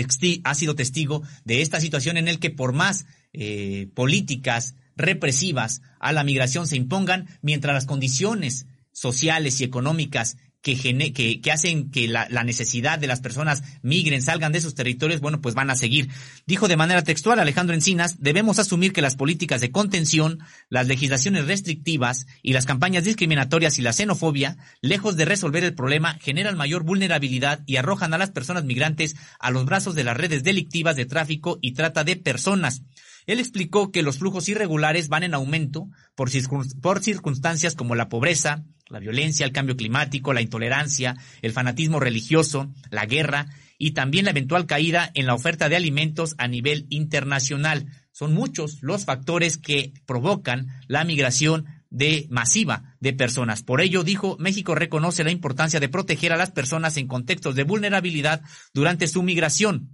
ha 0.44 0.56
sido 0.56 0.76
testigo 0.76 1.22
de 1.44 1.62
esta 1.62 1.80
situación 1.80 2.18
en 2.18 2.28
el 2.28 2.40
que 2.40 2.50
por 2.50 2.74
más 2.74 3.06
eh, 3.34 3.90
políticas 3.94 4.76
represivas 4.96 5.82
a 6.00 6.12
la 6.12 6.24
migración 6.24 6.68
se 6.68 6.76
impongan 6.76 7.28
mientras 7.42 7.74
las 7.74 7.86
condiciones 7.86 8.68
sociales 8.92 9.60
y 9.60 9.64
económicas 9.64 10.38
que, 10.66 11.14
que, 11.14 11.42
que, 11.42 11.52
hacen 11.52 11.92
que 11.92 12.08
la, 12.08 12.28
la, 12.32 12.44
necesidad 12.44 12.98
de 12.98 13.06
las 13.06 13.22
personas 13.22 13.62
migren, 13.84 14.24
salgan 14.24 14.52
de 14.52 14.62
sus 14.62 14.74
territorios, 14.74 15.22
bueno, 15.22 15.40
pues 15.40 15.54
van 15.54 15.70
a 15.70 15.76
seguir. 15.76 16.10
Dijo 16.48 16.68
de 16.68 16.76
manera 16.76 17.04
textual 17.04 17.38
Alejandro 17.38 17.76
Encinas, 17.76 18.16
debemos 18.20 18.58
asumir 18.58 18.92
que 18.92 19.04
las 19.04 19.16
políticas 19.16 19.62
de 19.62 19.70
contención, 19.70 20.40
las 20.70 20.88
legislaciones 20.88 21.46
restrictivas 21.46 22.26
y 22.42 22.54
las 22.54 22.66
campañas 22.66 23.04
discriminatorias 23.04 23.78
y 23.78 23.84
la 23.84 23.94
xenofobia, 23.94 24.58
lejos 24.82 25.16
de 25.18 25.26
resolver 25.26 25.64
el 25.64 25.76
problema, 25.76 26.18
generan 26.20 26.58
mayor 26.58 26.82
vulnerabilidad 26.82 27.62
y 27.68 27.76
arrojan 27.76 28.16
a 28.16 28.18
las 28.18 28.32
personas 28.32 28.64
migrantes 28.64 29.16
a 29.40 29.52
los 29.52 29.66
brazos 29.66 29.94
de 29.94 30.04
las 30.04 30.18
redes 30.18 30.44
delictivas 30.44 30.96
de 30.96 31.06
tráfico 31.06 31.60
y 31.62 31.74
trata 31.74 32.04
de 32.04 32.16
personas. 32.16 32.82
Él 33.28 33.40
explicó 33.40 33.92
que 33.92 34.04
los 34.04 34.20
flujos 34.20 34.48
irregulares 34.50 35.10
van 35.10 35.24
en 35.24 35.34
aumento 35.34 35.90
por, 36.16 36.30
circunstancias 36.30 37.76
como 37.76 37.96
la 37.96 38.10
pobreza, 38.10 38.66
la 38.88 39.00
violencia, 39.00 39.46
el 39.46 39.52
cambio 39.52 39.76
climático, 39.76 40.34
la 40.34 40.42
intolerancia, 40.42 41.16
el 41.42 41.52
fanatismo 41.52 42.00
religioso, 42.00 42.72
la 42.92 43.06
guerra 43.06 43.48
y 43.78 43.92
también 43.92 44.26
la 44.26 44.32
eventual 44.32 44.68
caída 44.68 45.12
en 45.16 45.26
la 45.26 45.34
oferta 45.34 45.70
de 45.70 45.76
alimentos 45.76 46.36
a 46.38 46.48
nivel 46.48 46.86
internacional. 46.90 47.88
Son 48.12 48.34
muchos 48.34 48.78
los 48.82 49.06
factores 49.06 49.58
que 49.58 49.94
provocan 50.06 50.68
la 50.88 51.04
migración 51.04 51.66
de 51.90 52.28
masiva 52.30 52.96
de 53.00 53.14
personas. 53.14 53.64
Por 53.64 53.82
ello, 53.82 54.04
dijo, 54.04 54.38
México 54.40 54.76
reconoce 54.76 55.24
la 55.24 55.32
importancia 55.32 55.80
de 55.80 55.90
proteger 55.90 56.34
a 56.34 56.38
las 56.38 56.52
personas 56.52 56.98
en 56.98 57.08
contextos 57.08 57.56
de 57.56 57.64
vulnerabilidad 57.64 58.42
durante 58.74 59.08
su 59.08 59.24
migración. 59.24 59.90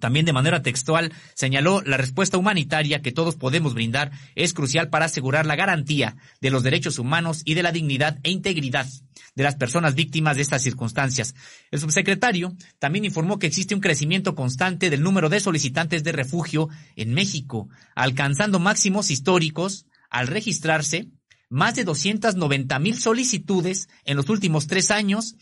También 0.00 0.24
de 0.24 0.32
manera 0.32 0.62
textual 0.62 1.12
señaló 1.34 1.82
la 1.82 1.96
respuesta 1.96 2.38
humanitaria 2.38 3.02
que 3.02 3.12
todos 3.12 3.36
podemos 3.36 3.74
brindar 3.74 4.10
es 4.34 4.54
crucial 4.54 4.88
para 4.88 5.04
asegurar 5.04 5.46
la 5.46 5.56
garantía 5.56 6.16
de 6.40 6.50
los 6.50 6.62
derechos 6.62 6.98
humanos 6.98 7.42
y 7.44 7.54
de 7.54 7.62
la 7.62 7.72
dignidad 7.72 8.18
e 8.22 8.30
integridad 8.30 8.86
de 9.34 9.42
las 9.42 9.56
personas 9.56 9.94
víctimas 9.94 10.36
de 10.36 10.42
estas 10.42 10.62
circunstancias. 10.62 11.34
El 11.70 11.80
subsecretario 11.80 12.54
también 12.78 13.04
informó 13.04 13.38
que 13.38 13.46
existe 13.46 13.74
un 13.74 13.80
crecimiento 13.80 14.34
constante 14.34 14.90
del 14.90 15.02
número 15.02 15.28
de 15.28 15.40
solicitantes 15.40 16.02
de 16.04 16.12
refugio 16.12 16.68
en 16.96 17.14
México, 17.14 17.68
alcanzando 17.94 18.58
máximos 18.58 19.10
históricos 19.10 19.86
al 20.10 20.26
registrarse 20.26 21.08
más 21.48 21.74
de 21.74 21.84
290 21.84 22.78
mil 22.78 22.98
solicitudes 22.98 23.88
en 24.04 24.16
los 24.16 24.30
últimos 24.30 24.66
tres 24.66 24.90
años 24.90 25.36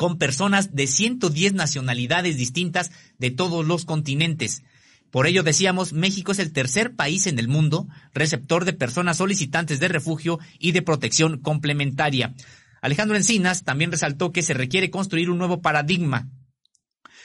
con 0.00 0.16
personas 0.16 0.74
de 0.74 0.86
110 0.86 1.52
nacionalidades 1.52 2.38
distintas 2.38 2.90
de 3.18 3.30
todos 3.30 3.66
los 3.66 3.84
continentes. 3.84 4.62
Por 5.10 5.26
ello 5.26 5.42
decíamos, 5.42 5.92
México 5.92 6.32
es 6.32 6.38
el 6.38 6.54
tercer 6.54 6.96
país 6.96 7.26
en 7.26 7.38
el 7.38 7.48
mundo 7.48 7.86
receptor 8.14 8.64
de 8.64 8.72
personas 8.72 9.18
solicitantes 9.18 9.78
de 9.78 9.88
refugio 9.88 10.38
y 10.58 10.72
de 10.72 10.80
protección 10.80 11.38
complementaria. 11.40 12.34
Alejandro 12.80 13.14
Encinas 13.14 13.62
también 13.62 13.92
resaltó 13.92 14.32
que 14.32 14.40
se 14.40 14.54
requiere 14.54 14.90
construir 14.90 15.28
un 15.28 15.36
nuevo 15.36 15.60
paradigma, 15.60 16.30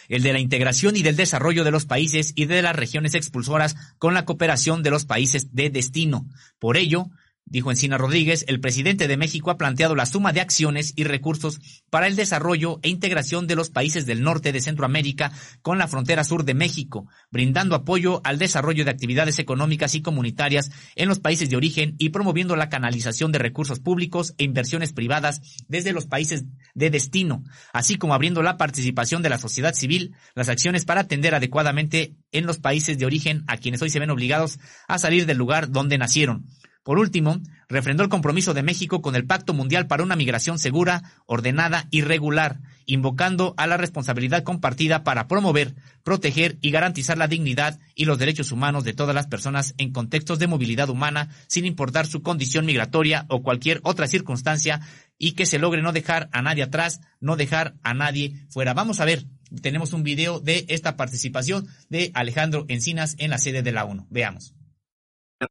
el 0.09 0.21
de 0.21 0.33
la 0.33 0.41
integración 0.41 0.97
y 0.97 1.01
del 1.01 1.15
desarrollo 1.15 1.63
de 1.63 1.71
los 1.71 1.85
países 1.85 2.33
y 2.35 2.43
de 2.43 2.61
las 2.61 2.75
regiones 2.75 3.13
expulsoras 3.13 3.77
con 3.99 4.13
la 4.13 4.25
cooperación 4.25 4.83
de 4.83 4.89
los 4.89 5.05
países 5.05 5.55
de 5.55 5.69
destino. 5.69 6.27
Por 6.59 6.75
ello, 6.75 7.09
Dijo 7.47 7.69
Encina 7.69 7.99
Rodríguez, 7.99 8.43
el 8.47 8.59
presidente 8.59 9.07
de 9.07 9.17
México 9.17 9.51
ha 9.51 9.57
planteado 9.57 9.93
la 9.93 10.07
suma 10.07 10.33
de 10.33 10.41
acciones 10.41 10.93
y 10.95 11.03
recursos 11.03 11.59
para 11.91 12.07
el 12.07 12.15
desarrollo 12.15 12.79
e 12.81 12.89
integración 12.89 13.45
de 13.45 13.55
los 13.55 13.69
países 13.69 14.07
del 14.07 14.23
norte 14.23 14.51
de 14.51 14.61
Centroamérica 14.61 15.31
con 15.61 15.77
la 15.77 15.87
frontera 15.87 16.23
sur 16.23 16.43
de 16.43 16.55
México, 16.55 17.07
brindando 17.29 17.75
apoyo 17.75 18.19
al 18.23 18.39
desarrollo 18.39 18.83
de 18.83 18.89
actividades 18.89 19.37
económicas 19.37 19.93
y 19.93 20.01
comunitarias 20.01 20.71
en 20.95 21.07
los 21.07 21.19
países 21.19 21.47
de 21.47 21.55
origen 21.55 21.93
y 21.99 22.09
promoviendo 22.09 22.55
la 22.55 22.69
canalización 22.69 23.31
de 23.31 23.37
recursos 23.37 23.79
públicos 23.79 24.33
e 24.39 24.43
inversiones 24.43 24.91
privadas 24.91 25.41
desde 25.67 25.93
los 25.93 26.07
países 26.07 26.45
de 26.73 26.89
destino, 26.89 27.43
así 27.73 27.99
como 27.99 28.15
abriendo 28.15 28.41
la 28.41 28.57
participación 28.57 29.21
de 29.21 29.29
la 29.29 29.37
sociedad 29.37 29.75
civil, 29.75 30.15
las 30.33 30.49
acciones 30.49 30.83
para 30.83 31.01
atender 31.01 31.35
adecuadamente 31.35 32.15
en 32.31 32.47
los 32.47 32.57
países 32.57 32.97
de 32.97 33.05
origen 33.05 33.43
a 33.45 33.57
quienes 33.57 33.83
hoy 33.83 33.91
se 33.91 33.99
ven 33.99 34.09
obligados 34.09 34.57
a 34.87 34.97
salir 34.97 35.27
del 35.27 35.37
lugar 35.37 35.69
donde 35.69 35.99
nacieron. 35.99 36.47
Por 36.85 36.99
último, 36.99 37.41
refrendó 37.67 38.03
el 38.03 38.09
compromiso 38.09 38.53
de 38.53 38.61
México 38.61 39.01
con 39.01 39.15
el 39.15 39.25
Pacto 39.25 39.55
Mundial 39.55 39.87
para 39.87 40.03
una 40.03 40.15
Migración 40.15 40.59
Segura, 40.59 41.01
Ordenada 41.25 41.87
y 41.89 42.01
Regular, 42.01 42.59
invocando 42.85 43.55
a 43.57 43.65
la 43.65 43.75
responsabilidad 43.75 44.43
compartida 44.43 45.03
para 45.03 45.27
promover, 45.27 45.73
proteger 46.03 46.59
y 46.61 46.69
garantizar 46.69 47.17
la 47.17 47.27
dignidad 47.27 47.79
y 47.95 48.05
los 48.05 48.19
derechos 48.19 48.51
humanos 48.51 48.83
de 48.83 48.93
todas 48.93 49.15
las 49.15 49.25
personas 49.25 49.73
en 49.79 49.93
contextos 49.93 50.37
de 50.37 50.45
movilidad 50.45 50.89
humana, 50.91 51.29
sin 51.47 51.65
importar 51.65 52.05
su 52.05 52.21
condición 52.21 52.67
migratoria 52.67 53.25
o 53.29 53.41
cualquier 53.41 53.79
otra 53.81 54.05
circunstancia, 54.05 54.81
y 55.17 55.31
que 55.31 55.47
se 55.47 55.57
logre 55.57 55.81
no 55.81 55.91
dejar 55.91 56.29
a 56.33 56.43
nadie 56.43 56.61
atrás, 56.61 57.01
no 57.19 57.35
dejar 57.35 57.73
a 57.81 57.95
nadie 57.95 58.45
fuera. 58.49 58.75
Vamos 58.75 58.99
a 58.99 59.05
ver, 59.05 59.25
tenemos 59.63 59.91
un 59.93 60.03
video 60.03 60.39
de 60.39 60.65
esta 60.69 60.95
participación 60.97 61.67
de 61.89 62.11
Alejandro 62.13 62.65
Encinas 62.67 63.15
en 63.17 63.31
la 63.31 63.39
sede 63.39 63.63
de 63.63 63.71
la 63.71 63.85
ONU. 63.85 64.05
Veamos. 64.11 64.53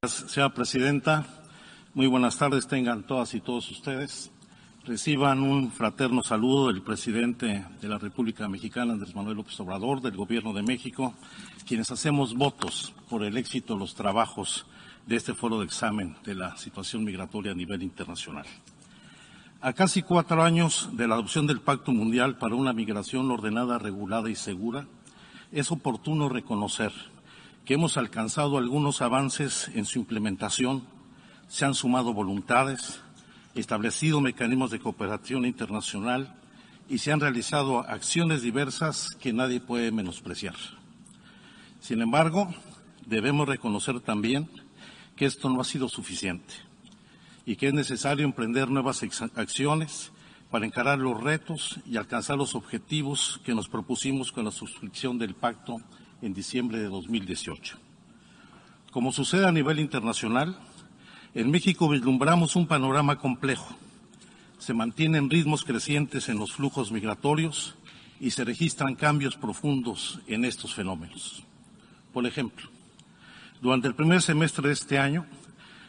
Señora 0.02 0.52
Presidenta, 0.54 1.26
muy 1.94 2.06
buenas 2.06 2.38
tardes 2.38 2.66
tengan 2.66 3.02
todas 3.04 3.34
y 3.34 3.40
todos 3.40 3.70
ustedes. 3.70 4.30
Reciban 4.84 5.42
un 5.42 5.70
fraterno 5.70 6.22
saludo 6.22 6.68
del 6.68 6.82
presidente 6.82 7.64
de 7.80 7.88
la 7.88 7.98
República 7.98 8.48
Mexicana, 8.48 8.94
Andrés 8.94 9.14
Manuel 9.14 9.36
López 9.36 9.58
Obrador, 9.60 10.00
del 10.00 10.16
Gobierno 10.16 10.52
de 10.52 10.62
México, 10.62 11.14
quienes 11.66 11.90
hacemos 11.90 12.34
votos 12.34 12.94
por 13.08 13.24
el 13.24 13.36
éxito 13.36 13.74
de 13.74 13.80
los 13.80 13.94
trabajos 13.94 14.66
de 15.06 15.16
este 15.16 15.34
foro 15.34 15.60
de 15.60 15.66
examen 15.66 16.16
de 16.24 16.34
la 16.34 16.56
situación 16.56 17.04
migratoria 17.04 17.52
a 17.52 17.54
nivel 17.54 17.82
internacional. 17.82 18.46
A 19.60 19.72
casi 19.72 20.02
cuatro 20.02 20.42
años 20.42 20.90
de 20.92 21.08
la 21.08 21.14
adopción 21.14 21.46
del 21.46 21.60
Pacto 21.60 21.92
Mundial 21.92 22.36
para 22.36 22.54
una 22.54 22.72
migración 22.72 23.30
ordenada, 23.30 23.78
regulada 23.78 24.28
y 24.30 24.34
segura, 24.34 24.86
es 25.52 25.70
oportuno 25.70 26.28
reconocer 26.28 26.92
que 27.64 27.74
hemos 27.74 27.96
alcanzado 27.96 28.58
algunos 28.58 29.00
avances 29.00 29.70
en 29.74 29.86
su 29.86 29.98
implementación, 29.98 30.86
se 31.48 31.64
han 31.64 31.74
sumado 31.74 32.12
voluntades, 32.12 33.00
establecido 33.54 34.20
mecanismos 34.20 34.70
de 34.70 34.80
cooperación 34.80 35.46
internacional 35.46 36.34
y 36.88 36.98
se 36.98 37.12
han 37.12 37.20
realizado 37.20 37.78
acciones 37.80 38.42
diversas 38.42 39.10
que 39.18 39.32
nadie 39.32 39.60
puede 39.60 39.92
menospreciar. 39.92 40.56
Sin 41.80 42.02
embargo, 42.02 42.54
debemos 43.06 43.48
reconocer 43.48 44.00
también 44.00 44.50
que 45.16 45.24
esto 45.24 45.48
no 45.48 45.60
ha 45.60 45.64
sido 45.64 45.88
suficiente 45.88 46.54
y 47.46 47.56
que 47.56 47.68
es 47.68 47.74
necesario 47.74 48.26
emprender 48.26 48.68
nuevas 48.68 49.02
acciones 49.36 50.12
para 50.50 50.66
encarar 50.66 50.98
los 50.98 51.22
retos 51.22 51.78
y 51.86 51.96
alcanzar 51.96 52.36
los 52.36 52.54
objetivos 52.54 53.40
que 53.44 53.54
nos 53.54 53.68
propusimos 53.68 54.32
con 54.32 54.44
la 54.44 54.50
suscripción 54.50 55.18
del 55.18 55.34
pacto 55.34 55.78
en 56.22 56.34
diciembre 56.34 56.78
de 56.78 56.88
2018. 56.88 57.78
Como 58.90 59.12
sucede 59.12 59.46
a 59.46 59.52
nivel 59.52 59.80
internacional, 59.80 60.56
en 61.34 61.50
México 61.50 61.88
vislumbramos 61.88 62.54
un 62.54 62.66
panorama 62.66 63.18
complejo. 63.18 63.74
Se 64.58 64.72
mantienen 64.72 65.28
ritmos 65.28 65.64
crecientes 65.64 66.28
en 66.28 66.38
los 66.38 66.52
flujos 66.52 66.92
migratorios 66.92 67.74
y 68.20 68.30
se 68.30 68.44
registran 68.44 68.94
cambios 68.94 69.36
profundos 69.36 70.20
en 70.26 70.44
estos 70.44 70.74
fenómenos. 70.74 71.42
Por 72.12 72.26
ejemplo, 72.26 72.70
durante 73.60 73.88
el 73.88 73.94
primer 73.94 74.22
semestre 74.22 74.68
de 74.68 74.74
este 74.74 74.98
año, 74.98 75.26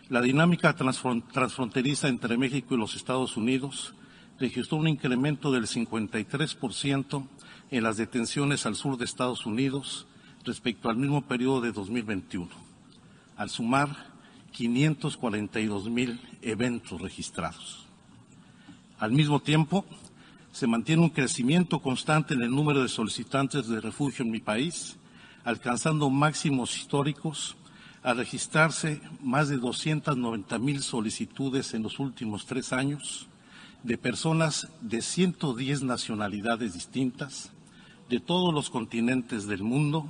la 0.09 0.21
dinámica 0.21 0.75
transfronteriza 0.75 2.07
entre 2.07 2.37
México 2.37 2.73
y 2.73 2.77
los 2.77 2.95
Estados 2.95 3.37
Unidos 3.37 3.93
registró 4.39 4.77
un 4.77 4.87
incremento 4.87 5.51
del 5.51 5.67
53% 5.67 7.27
en 7.71 7.83
las 7.83 7.97
detenciones 7.97 8.65
al 8.65 8.75
sur 8.75 8.97
de 8.97 9.05
Estados 9.05 9.45
Unidos 9.45 10.07
respecto 10.45 10.89
al 10.89 10.97
mismo 10.97 11.21
periodo 11.21 11.61
de 11.61 11.71
2021, 11.71 12.49
al 13.35 13.49
sumar 13.49 14.13
542 14.51 15.89
mil 15.89 16.21
eventos 16.41 17.01
registrados. 17.01 17.85
Al 18.99 19.11
mismo 19.11 19.41
tiempo, 19.41 19.85
se 20.51 20.67
mantiene 20.67 21.01
un 21.01 21.09
crecimiento 21.09 21.79
constante 21.79 22.33
en 22.33 22.41
el 22.41 22.51
número 22.51 22.81
de 22.81 22.87
solicitantes 22.87 23.67
de 23.67 23.81
refugio 23.81 24.23
en 24.23 24.31
mi 24.31 24.39
país, 24.39 24.95
alcanzando 25.43 26.09
máximos 26.09 26.77
históricos 26.77 27.57
a 28.03 28.13
registrarse 28.13 29.01
más 29.21 29.49
de 29.49 29.57
290 29.57 30.59
mil 30.59 30.81
solicitudes 30.81 31.73
en 31.73 31.83
los 31.83 31.99
últimos 31.99 32.45
tres 32.45 32.71
años 32.71 33.27
de 33.83 33.97
personas 33.97 34.69
de 34.81 35.01
110 35.01 35.83
nacionalidades 35.83 36.73
distintas, 36.73 37.51
de 38.09 38.19
todos 38.19 38.53
los 38.53 38.69
continentes 38.69 39.47
del 39.47 39.63
mundo, 39.63 40.09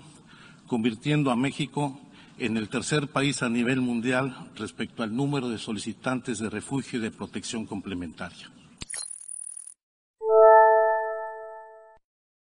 convirtiendo 0.68 1.32
a 1.32 1.36
México 1.36 2.00
en 2.38 2.58
el 2.58 2.70
tercer 2.70 3.08
país 3.08 3.42
a 3.42 3.50
nivel 3.50 3.82
mundial 3.82 4.52
respecto 4.56 5.04
al 5.04 5.16
número 5.16 5.50
de 5.50 5.58
solicitantes 5.58 6.40
de 6.40 6.50
refugio 6.50 7.00
y 7.00 7.02
de 7.02 7.12
protección 7.12 7.66
complementaria. 7.66 8.52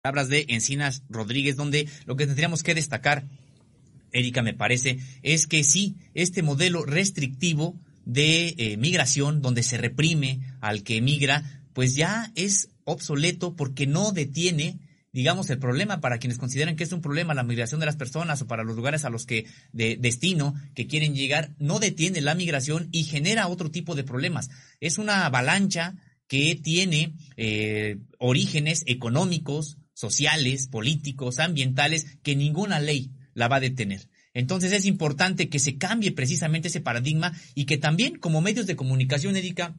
Palabras 0.02 0.28
de 0.28 0.46
Encinas 0.48 1.02
Rodríguez, 1.08 1.56
donde 1.56 1.88
lo 2.06 2.16
que 2.16 2.26
tendríamos 2.26 2.62
que 2.62 2.74
destacar, 2.74 3.28
Erika, 4.12 4.42
me 4.42 4.54
parece, 4.54 4.98
es 5.22 5.46
que 5.46 5.64
sí, 5.64 5.96
este 6.14 6.42
modelo 6.42 6.84
restrictivo 6.84 7.78
de 8.04 8.54
eh, 8.56 8.76
migración, 8.78 9.42
donde 9.42 9.62
se 9.62 9.76
reprime 9.76 10.40
al 10.60 10.82
que 10.82 10.96
emigra, 10.96 11.62
pues 11.74 11.94
ya 11.94 12.32
es 12.34 12.70
obsoleto 12.84 13.54
porque 13.54 13.86
no 13.86 14.12
detiene 14.12 14.78
digamos, 15.12 15.50
el 15.50 15.58
problema 15.58 16.00
para 16.00 16.18
quienes 16.18 16.38
consideran 16.38 16.76
que 16.76 16.84
es 16.84 16.92
un 16.92 17.00
problema 17.00 17.34
la 17.34 17.42
migración 17.42 17.80
de 17.80 17.86
las 17.86 17.96
personas 17.96 18.42
o 18.42 18.46
para 18.46 18.64
los 18.64 18.76
lugares 18.76 19.04
a 19.04 19.10
los 19.10 19.26
que 19.26 19.46
de 19.72 19.96
destino 19.96 20.54
que 20.74 20.86
quieren 20.86 21.14
llegar, 21.14 21.54
no 21.58 21.78
detiene 21.78 22.20
la 22.20 22.34
migración 22.34 22.88
y 22.92 23.04
genera 23.04 23.48
otro 23.48 23.70
tipo 23.70 23.94
de 23.94 24.04
problemas. 24.04 24.50
Es 24.80 24.98
una 24.98 25.26
avalancha 25.26 25.96
que 26.28 26.54
tiene 26.56 27.14
eh, 27.36 27.98
orígenes 28.18 28.84
económicos, 28.86 29.78
sociales, 29.94 30.68
políticos, 30.68 31.38
ambientales, 31.38 32.18
que 32.22 32.36
ninguna 32.36 32.78
ley 32.80 33.12
la 33.34 33.48
va 33.48 33.56
a 33.56 33.60
detener. 33.60 34.08
Entonces 34.34 34.72
es 34.72 34.84
importante 34.84 35.48
que 35.48 35.58
se 35.58 35.78
cambie 35.78 36.12
precisamente 36.12 36.68
ese 36.68 36.80
paradigma 36.80 37.32
y 37.54 37.64
que 37.64 37.78
también 37.78 38.18
como 38.18 38.40
medios 38.40 38.66
de 38.66 38.76
comunicación, 38.76 39.36
Erika, 39.36 39.74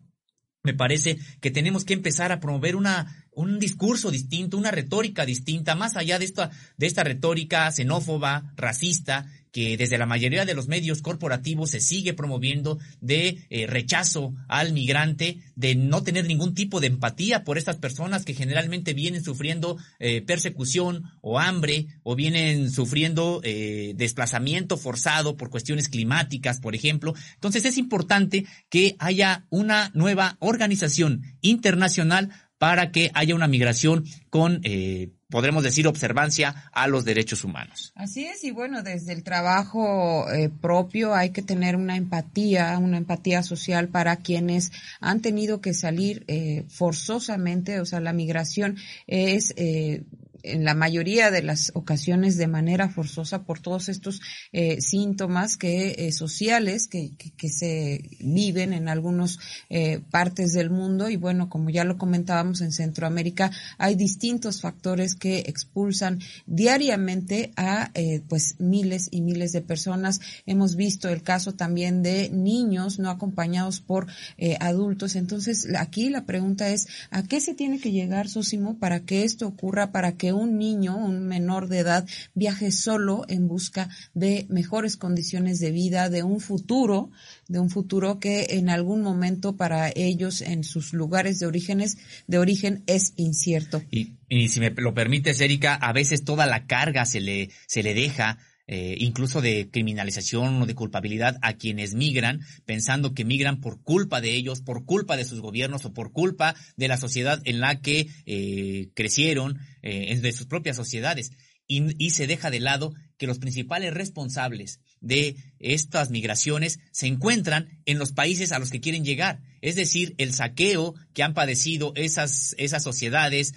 me 0.64 0.74
parece 0.74 1.18
que 1.40 1.52
tenemos 1.52 1.86
que 1.86 1.94
empezar 1.94 2.32
a 2.32 2.40
promover 2.40 2.76
una, 2.76 3.29
un 3.40 3.58
discurso 3.58 4.12
distinto, 4.12 4.58
una 4.58 4.72
retórica 4.72 5.26
distinta, 5.26 5.76
más 5.76 5.96
allá 5.96 6.20
de 6.20 6.26
esta, 6.26 6.52
de 6.78 6.88
esta 6.88 7.04
retórica 7.06 7.72
xenófoba, 7.72 8.54
racista, 8.58 9.28
que 9.52 9.78
desde 9.78 9.98
la 9.98 10.06
mayoría 10.06 10.46
de 10.46 10.54
los 10.54 10.68
medios 10.68 11.02
corporativos 11.02 11.72
se 11.72 11.80
sigue 11.80 12.14
promoviendo 12.14 12.80
de 13.02 13.40
eh, 13.50 13.66
rechazo 13.66 14.34
al 14.48 14.74
migrante, 14.74 15.40
de 15.56 15.76
no 15.76 16.04
tener 16.04 16.26
ningún 16.26 16.54
tipo 16.54 16.80
de 16.80 16.88
empatía 16.88 17.44
por 17.44 17.58
estas 17.58 17.78
personas 17.78 18.26
que 18.26 18.34
generalmente 18.34 18.94
vienen 18.94 19.24
sufriendo 19.24 19.78
eh, 20.00 20.22
persecución 20.22 21.12
o 21.22 21.40
hambre 21.40 21.88
o 22.04 22.16
vienen 22.16 22.70
sufriendo 22.70 23.42
eh, 23.44 23.94
desplazamiento 23.96 24.78
forzado 24.78 25.38
por 25.38 25.50
cuestiones 25.50 25.90
climáticas, 25.90 26.60
por 26.60 26.76
ejemplo. 26.76 27.16
Entonces 27.36 27.66
es 27.66 27.78
importante 27.78 28.46
que 28.70 28.96
haya 29.00 29.46
una 29.50 29.92
nueva 29.94 30.38
organización 30.40 31.24
internacional 31.42 32.30
para 32.60 32.92
que 32.92 33.10
haya 33.16 33.34
una 33.34 33.48
migración 33.48 34.06
con 34.30 34.62
eh, 34.64 35.10
podremos 35.30 35.64
decir, 35.64 35.88
observancia 35.88 36.70
a 36.72 36.88
los 36.88 37.06
derechos 37.06 37.44
humanos. 37.44 37.94
Así 37.96 38.26
es, 38.26 38.44
y 38.44 38.52
bueno, 38.52 38.82
desde 38.82 39.14
el 39.14 39.24
trabajo 39.24 40.30
eh, 40.32 40.50
propio 40.50 41.14
hay 41.14 41.30
que 41.30 41.44
tener 41.44 41.76
una 41.76 41.96
empatía, 41.96 42.78
una 42.80 42.98
empatía 42.98 43.44
social 43.44 43.90
para 43.90 44.18
quienes 44.18 44.72
han 45.00 45.22
tenido 45.22 45.62
que 45.62 45.74
salir 45.74 46.26
eh, 46.28 46.66
forzosamente, 46.68 47.80
o 47.80 47.86
sea, 47.86 48.00
la 48.00 48.14
migración 48.14 48.78
es 49.06 49.54
eh, 49.56 50.04
en 50.44 50.64
la 50.64 50.74
mayoría 50.74 51.32
de 51.32 51.44
las 51.44 51.72
ocasiones 51.76 52.38
de 52.38 52.48
manera 52.48 52.90
forzosa 52.90 53.44
por 53.44 53.60
todos 53.60 53.90
estos 53.90 54.22
eh, 54.52 54.82
síntomas 54.82 55.58
que 55.58 55.96
eh, 55.98 56.12
sociales 56.12 56.88
que, 56.88 57.12
que, 57.16 57.50
se 57.50 58.10
viven 58.20 58.74
en 58.74 58.88
algunas 58.88 59.40
eh, 59.70 60.02
partes 60.12 60.54
del 60.54 60.70
mundo. 60.70 61.10
Y 61.10 61.16
bueno 61.16 61.50
como 61.50 61.70
ya 61.70 61.84
lo 61.84 61.98
comentábamos 61.98 62.62
en 62.62 62.72
Centroamérica 62.72 63.52
hay 63.78 63.96
distintos 63.96 64.62
factores 64.62 65.16
que 65.16 65.40
expulsan 65.40 66.20
diariamente 66.46 67.52
a 67.56 67.92
eh, 67.94 68.22
pues 68.28 68.56
miles 68.60 69.10
y 69.12 69.22
miles 69.22 69.52
de 69.52 69.62
personas. 69.62 70.20
Hemos 70.46 70.76
visto 70.76 71.10
el 71.10 71.24
caso 71.24 71.54
también 71.54 72.04
de 72.04 72.30
niños 72.30 73.00
no 73.00 73.10
acompañados 73.10 73.82
por 73.82 74.08
eh, 74.38 74.58
adultos. 74.60 75.16
Entonces 75.16 75.68
aquí 75.78 76.10
la 76.10 76.26
pregunta 76.26 76.70
es 76.70 76.88
a 77.12 77.24
qué 77.24 77.42
se 77.42 77.54
tiene 77.54 77.80
que 77.80 77.92
llegar 77.92 78.28
Sosimo 78.30 78.78
para 78.78 79.02
que 79.02 79.24
esto 79.24 79.48
ocurra 79.48 79.92
para 79.92 80.14
que 80.14 80.29
un 80.34 80.58
niño, 80.58 80.96
un 80.98 81.28
menor 81.28 81.68
de 81.68 81.80
edad, 81.80 82.08
viaje 82.34 82.72
solo 82.72 83.26
en 83.28 83.48
busca 83.48 83.90
de 84.14 84.46
mejores 84.50 84.98
condiciones 84.98 85.60
de 85.60 85.72
vida, 85.72 86.10
de 86.10 86.24
un 86.24 86.40
futuro, 86.40 87.12
de 87.48 87.60
un 87.60 87.70
futuro 87.70 88.20
que 88.20 88.48
en 88.52 88.70
algún 88.70 89.02
momento 89.02 89.56
para 89.56 89.92
ellos 89.96 90.42
en 90.42 90.64
sus 90.64 90.94
lugares 90.94 91.40
de 91.40 91.48
orígenes, 91.48 91.98
de 92.28 92.40
origen 92.40 92.84
es 92.88 93.14
incierto. 93.16 93.82
Y, 93.92 94.18
y 94.28 94.50
si 94.50 94.60
me 94.60 94.72
lo 94.72 94.94
permites, 94.94 95.42
Erika, 95.42 95.76
a 95.76 95.94
veces 95.94 96.24
toda 96.24 96.46
la 96.46 96.66
carga 96.68 97.06
se 97.06 97.20
le, 97.20 97.50
se 97.68 97.84
le 97.84 97.94
deja 97.94 98.38
eh, 98.72 98.98
incluso 99.00 99.42
de 99.42 99.68
criminalización 99.72 100.62
o 100.62 100.66
de 100.68 100.76
culpabilidad 100.76 101.38
a 101.42 101.54
quienes 101.54 101.96
migran, 101.96 102.42
pensando 102.68 103.16
que 103.16 103.26
migran 103.26 103.62
por 103.62 103.82
culpa 103.82 104.22
de 104.22 104.36
ellos, 104.36 104.62
por 104.62 104.86
culpa 104.86 105.18
de 105.18 105.26
sus 105.26 105.42
gobiernos 105.42 105.86
o 105.86 105.94
por 105.94 106.12
culpa 106.12 106.54
de 106.78 106.88
la 106.88 106.98
sociedad 106.98 107.42
en 107.46 107.62
la 107.62 107.82
que 107.82 108.10
eh, 108.28 108.90
crecieron, 108.94 109.58
eh, 109.82 110.16
de 110.20 110.32
sus 110.32 110.46
propias 110.46 110.76
sociedades. 110.76 111.32
y 111.68 112.10
se 112.10 112.26
deja 112.26 112.50
de 112.50 112.60
lado 112.60 112.94
que 113.18 113.28
los 113.28 113.38
principales 113.38 113.94
responsables 113.94 114.80
de 115.02 115.36
estas 115.60 116.10
migraciones 116.10 116.80
se 116.92 117.08
encuentran 117.08 117.82
en 117.86 118.00
los 118.00 118.12
países 118.12 118.52
a 118.52 118.60
los 118.60 118.70
que 118.70 118.80
quieren 118.80 119.04
llegar. 119.04 119.42
Es 119.62 119.76
decir, 119.76 120.16
el 120.18 120.34
saqueo 120.34 120.96
que 121.14 121.22
han 121.22 121.34
padecido 121.34 121.92
esas, 121.96 122.56
esas 122.58 122.82
sociedades, 122.82 123.54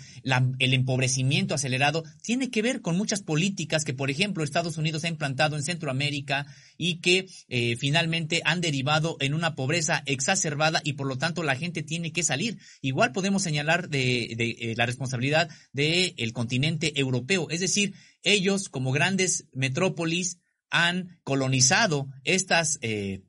el 0.59 0.74
empobrecimiento 0.74 1.55
acelerado, 1.55 2.02
tiene 2.22 2.50
que 2.50 2.62
ver 2.62 2.81
con 2.81 2.96
muchas 2.96 3.22
políticas 3.22 3.85
que, 3.85 3.94
por 3.94 4.11
ejemplo, 4.11 4.42
Estados 4.42 4.78
Unidos 4.78 5.05
ha 5.05 5.09
implantado 5.09 5.57
en 5.57 5.62
Centroamérica 5.62 6.46
y 6.76 6.96
que 7.00 7.28
eh, 7.48 7.76
finalmente 7.76 8.42
han 8.44 8.61
derivado 8.61 9.16
en 9.20 9.35
una 9.35 9.55
pobreza 9.55 10.02
exacerbada 10.07 10.81
y 10.83 10.94
por 10.94 11.07
lo 11.07 11.18
tanto 11.18 11.44
la 11.44 11.55
gente 11.55 11.85
tiene 11.85 12.12
que 12.12 12.24
salir. 12.24 12.59
Igual 12.81 13.12
podemos 13.12 13.42
señalar 13.44 13.88
de, 13.88 14.24
eh, 14.24 14.74
la 14.76 14.87
responsabilidad 14.87 15.48
del 15.72 16.33
continente 16.33 16.98
europeo. 16.98 17.48
Es 17.50 17.61
decir, 17.61 17.94
ellos 18.24 18.68
como 18.68 18.90
grandes 18.90 19.46
metrópolis 19.52 20.38
han 20.72 21.20
colonizado 21.22 22.08
estas, 22.24 22.78
eh, 22.80 23.22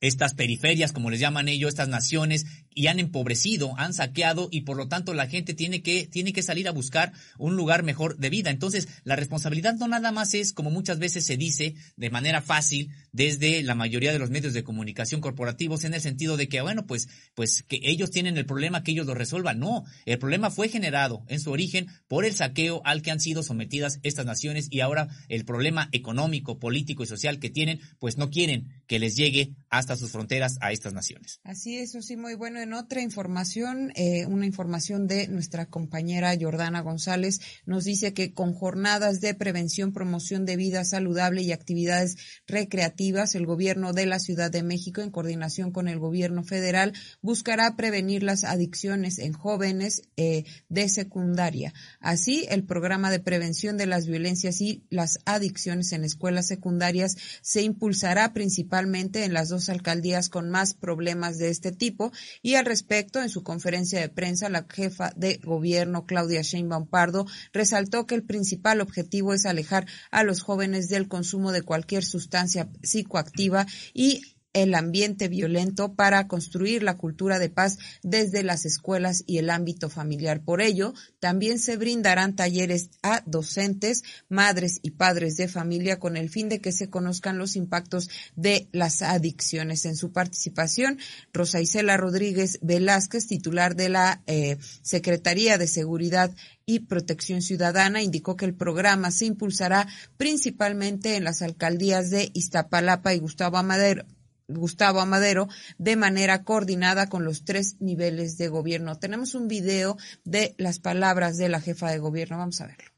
estas 0.00 0.34
periferias, 0.34 0.92
como 0.92 1.10
les 1.10 1.20
llaman 1.20 1.48
ellos, 1.48 1.68
estas 1.68 1.88
naciones 1.88 2.44
y 2.74 2.86
han 2.86 2.98
empobrecido, 2.98 3.74
han 3.78 3.94
saqueado 3.94 4.48
y 4.50 4.62
por 4.62 4.76
lo 4.76 4.88
tanto 4.88 5.14
la 5.14 5.26
gente 5.26 5.54
tiene 5.54 5.82
que, 5.82 6.06
tiene 6.06 6.32
que 6.32 6.42
salir 6.42 6.68
a 6.68 6.72
buscar 6.72 7.12
un 7.38 7.56
lugar 7.56 7.82
mejor 7.82 8.18
de 8.18 8.30
vida. 8.30 8.50
Entonces, 8.50 8.88
la 9.04 9.16
responsabilidad 9.16 9.74
no 9.74 9.88
nada 9.88 10.12
más 10.12 10.34
es, 10.34 10.52
como 10.52 10.70
muchas 10.70 10.98
veces 10.98 11.24
se 11.24 11.36
dice 11.36 11.74
de 11.96 12.10
manera 12.10 12.42
fácil 12.42 12.90
desde 13.12 13.62
la 13.62 13.74
mayoría 13.74 14.12
de 14.12 14.18
los 14.18 14.30
medios 14.30 14.54
de 14.54 14.64
comunicación 14.64 15.20
corporativos 15.20 15.84
en 15.84 15.94
el 15.94 16.00
sentido 16.00 16.36
de 16.36 16.48
que, 16.48 16.60
bueno, 16.60 16.86
pues, 16.86 17.08
pues 17.34 17.62
que 17.62 17.80
ellos 17.82 18.10
tienen 18.10 18.36
el 18.38 18.46
problema, 18.46 18.82
que 18.82 18.92
ellos 18.92 19.06
lo 19.06 19.14
resuelvan. 19.14 19.58
No, 19.58 19.84
el 20.06 20.18
problema 20.18 20.50
fue 20.50 20.68
generado 20.68 21.24
en 21.28 21.40
su 21.40 21.50
origen 21.50 21.88
por 22.08 22.24
el 22.24 22.34
saqueo 22.34 22.82
al 22.84 23.02
que 23.02 23.10
han 23.10 23.20
sido 23.20 23.42
sometidas 23.42 24.00
estas 24.02 24.26
naciones 24.26 24.68
y 24.70 24.80
ahora 24.80 25.08
el 25.28 25.44
problema 25.44 25.88
económico, 25.92 26.58
político 26.58 27.02
y 27.02 27.06
social 27.06 27.38
que 27.38 27.50
tienen, 27.50 27.80
pues 27.98 28.16
no 28.16 28.30
quieren 28.30 28.82
que 28.86 28.98
les 28.98 29.16
llegue 29.16 29.54
hasta 29.68 29.96
sus 29.96 30.10
fronteras 30.10 30.58
a 30.60 30.72
estas 30.72 30.92
naciones. 30.92 31.40
Así 31.44 31.78
es, 31.78 31.92
sí, 32.00 32.16
muy 32.16 32.34
bueno. 32.34 32.61
En 32.62 32.74
otra 32.74 33.02
información, 33.02 33.90
eh, 33.96 34.24
una 34.26 34.46
información 34.46 35.08
de 35.08 35.26
nuestra 35.26 35.66
compañera 35.66 36.32
Jordana 36.40 36.80
González, 36.80 37.40
nos 37.66 37.82
dice 37.82 38.14
que 38.14 38.34
con 38.34 38.54
jornadas 38.54 39.20
de 39.20 39.34
prevención, 39.34 39.92
promoción 39.92 40.46
de 40.46 40.54
vida 40.54 40.84
saludable 40.84 41.42
y 41.42 41.50
actividades 41.50 42.16
recreativas, 42.46 43.34
el 43.34 43.46
gobierno 43.46 43.92
de 43.92 44.06
la 44.06 44.20
Ciudad 44.20 44.48
de 44.48 44.62
México, 44.62 45.00
en 45.00 45.10
coordinación 45.10 45.72
con 45.72 45.88
el 45.88 45.98
gobierno 45.98 46.44
federal, 46.44 46.92
buscará 47.20 47.74
prevenir 47.74 48.22
las 48.22 48.44
adicciones 48.44 49.18
en 49.18 49.32
jóvenes 49.32 50.02
eh, 50.16 50.44
de 50.68 50.88
secundaria. 50.88 51.74
Así, 51.98 52.46
el 52.48 52.62
programa 52.62 53.10
de 53.10 53.18
prevención 53.18 53.76
de 53.76 53.86
las 53.86 54.06
violencias 54.06 54.60
y 54.60 54.84
las 54.88 55.18
adicciones 55.24 55.90
en 55.90 56.04
escuelas 56.04 56.46
secundarias 56.46 57.16
se 57.40 57.62
impulsará 57.62 58.32
principalmente 58.32 59.24
en 59.24 59.32
las 59.32 59.48
dos 59.48 59.68
alcaldías 59.68 60.28
con 60.28 60.48
más 60.48 60.74
problemas 60.74 61.38
de 61.38 61.48
este 61.48 61.72
tipo 61.72 62.12
y 62.40 62.51
al 62.54 62.66
respecto, 62.66 63.20
en 63.20 63.28
su 63.28 63.42
conferencia 63.42 64.00
de 64.00 64.08
prensa, 64.08 64.48
la 64.48 64.66
jefa 64.68 65.12
de 65.16 65.38
gobierno 65.42 66.06
Claudia 66.06 66.42
Sheinbaum 66.42 66.86
Pardo 66.86 67.26
resaltó 67.52 68.06
que 68.06 68.14
el 68.14 68.24
principal 68.24 68.80
objetivo 68.80 69.34
es 69.34 69.46
alejar 69.46 69.86
a 70.10 70.22
los 70.22 70.42
jóvenes 70.42 70.88
del 70.88 71.08
consumo 71.08 71.52
de 71.52 71.62
cualquier 71.62 72.04
sustancia 72.04 72.68
psicoactiva 72.82 73.66
y 73.94 74.22
el 74.52 74.74
ambiente 74.74 75.28
violento 75.28 75.94
para 75.94 76.28
construir 76.28 76.82
la 76.82 76.96
cultura 76.96 77.38
de 77.38 77.48
paz 77.48 77.78
desde 78.02 78.42
las 78.42 78.64
escuelas 78.66 79.24
y 79.26 79.38
el 79.38 79.50
ámbito 79.50 79.88
familiar. 79.88 80.42
Por 80.42 80.60
ello, 80.60 80.94
también 81.20 81.58
se 81.58 81.76
brindarán 81.76 82.36
talleres 82.36 82.90
a 83.02 83.22
docentes, 83.26 84.02
madres 84.28 84.78
y 84.82 84.92
padres 84.92 85.36
de 85.36 85.48
familia 85.48 85.98
con 85.98 86.16
el 86.16 86.28
fin 86.28 86.48
de 86.48 86.60
que 86.60 86.72
se 86.72 86.90
conozcan 86.90 87.38
los 87.38 87.56
impactos 87.56 88.10
de 88.36 88.68
las 88.72 89.02
adicciones. 89.02 89.84
En 89.84 89.96
su 89.96 90.12
participación, 90.12 90.98
Rosa 91.32 91.60
Isela 91.60 91.96
Rodríguez 91.96 92.58
Velázquez, 92.62 93.26
titular 93.26 93.76
de 93.76 93.88
la 93.88 94.22
eh, 94.26 94.58
Secretaría 94.82 95.58
de 95.58 95.66
Seguridad 95.66 96.34
y 96.66 96.80
Protección 96.80 97.42
Ciudadana 97.42 98.02
indicó 98.02 98.36
que 98.36 98.44
el 98.44 98.54
programa 98.54 99.10
se 99.10 99.26
impulsará 99.26 99.88
principalmente 100.16 101.16
en 101.16 101.24
las 101.24 101.42
alcaldías 101.42 102.10
de 102.10 102.30
Iztapalapa 102.34 103.14
y 103.14 103.18
Gustavo 103.18 103.56
Amadero, 103.58 104.06
Gustavo 104.48 105.00
Amadero 105.00 105.48
de 105.78 105.96
manera 105.96 106.44
coordinada 106.44 107.08
con 107.08 107.24
los 107.24 107.44
tres 107.44 107.76
niveles 107.80 108.38
de 108.38 108.48
gobierno. 108.48 108.98
Tenemos 108.98 109.34
un 109.34 109.48
video 109.48 109.96
de 110.24 110.54
las 110.58 110.78
palabras 110.78 111.36
de 111.36 111.48
la 111.48 111.60
jefa 111.60 111.90
de 111.90 111.98
gobierno. 111.98 112.38
Vamos 112.38 112.60
a 112.60 112.66
verlo. 112.66 112.90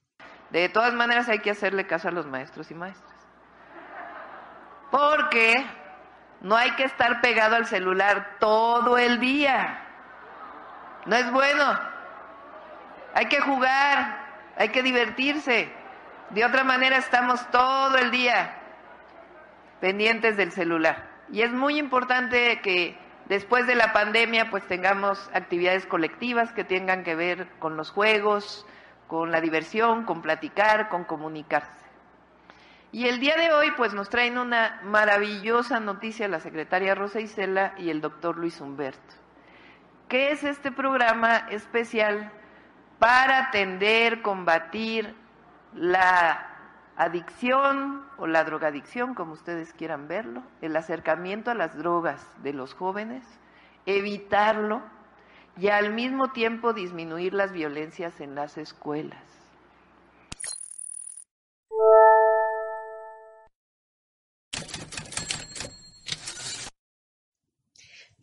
De 0.50 0.68
todas 0.68 0.94
maneras 0.94 1.28
hay 1.28 1.40
que 1.40 1.50
hacerle 1.50 1.86
caso 1.86 2.08
a 2.08 2.12
los 2.12 2.26
maestros 2.26 2.70
y 2.70 2.74
maestras. 2.74 3.12
Porque 4.90 5.54
no 6.42 6.56
hay 6.56 6.70
que 6.76 6.84
estar 6.84 7.20
pegado 7.20 7.56
al 7.56 7.66
celular 7.66 8.36
todo 8.38 8.98
el 8.98 9.18
día. 9.18 9.80
No 11.06 11.16
es 11.16 11.30
bueno. 11.32 11.80
Hay 13.14 13.26
que 13.26 13.40
jugar, 13.40 14.52
hay 14.56 14.68
que 14.68 14.82
divertirse. 14.82 15.72
De 16.30 16.44
otra 16.44 16.64
manera 16.64 16.98
estamos 16.98 17.50
todo 17.50 17.96
el 17.96 18.10
día 18.10 18.60
pendientes 19.80 20.36
del 20.36 20.52
celular. 20.52 21.13
Y 21.30 21.42
es 21.42 21.52
muy 21.52 21.78
importante 21.78 22.60
que 22.60 22.96
después 23.26 23.66
de 23.66 23.74
la 23.74 23.92
pandemia 23.92 24.50
pues 24.50 24.66
tengamos 24.66 25.30
actividades 25.32 25.86
colectivas 25.86 26.52
que 26.52 26.64
tengan 26.64 27.02
que 27.04 27.14
ver 27.14 27.48
con 27.58 27.76
los 27.76 27.90
juegos, 27.90 28.66
con 29.06 29.30
la 29.30 29.40
diversión, 29.40 30.04
con 30.04 30.22
platicar, 30.22 30.88
con 30.88 31.04
comunicarse. 31.04 31.84
Y 32.92 33.08
el 33.08 33.18
día 33.18 33.36
de 33.36 33.52
hoy 33.52 33.72
pues 33.76 33.92
nos 33.92 34.08
traen 34.08 34.38
una 34.38 34.80
maravillosa 34.84 35.80
noticia 35.80 36.28
la 36.28 36.38
secretaria 36.40 36.94
Rosa 36.94 37.20
Isela 37.20 37.74
y 37.76 37.90
el 37.90 38.00
doctor 38.00 38.36
Luis 38.36 38.60
Humberto. 38.60 39.14
¿Qué 40.08 40.30
es 40.30 40.44
este 40.44 40.70
programa 40.70 41.48
especial 41.50 42.30
para 43.00 43.48
atender, 43.48 44.22
combatir 44.22 45.14
la 45.74 46.46
adicción 46.96 48.03
o 48.18 48.26
la 48.26 48.44
drogadicción, 48.44 49.14
como 49.14 49.32
ustedes 49.32 49.72
quieran 49.72 50.08
verlo, 50.08 50.42
el 50.60 50.76
acercamiento 50.76 51.50
a 51.50 51.54
las 51.54 51.76
drogas 51.76 52.26
de 52.42 52.52
los 52.52 52.74
jóvenes, 52.74 53.24
evitarlo 53.86 54.82
y 55.56 55.68
al 55.68 55.92
mismo 55.92 56.32
tiempo 56.32 56.72
disminuir 56.72 57.34
las 57.34 57.52
violencias 57.52 58.20
en 58.20 58.34
las 58.34 58.58
escuelas. 58.58 59.33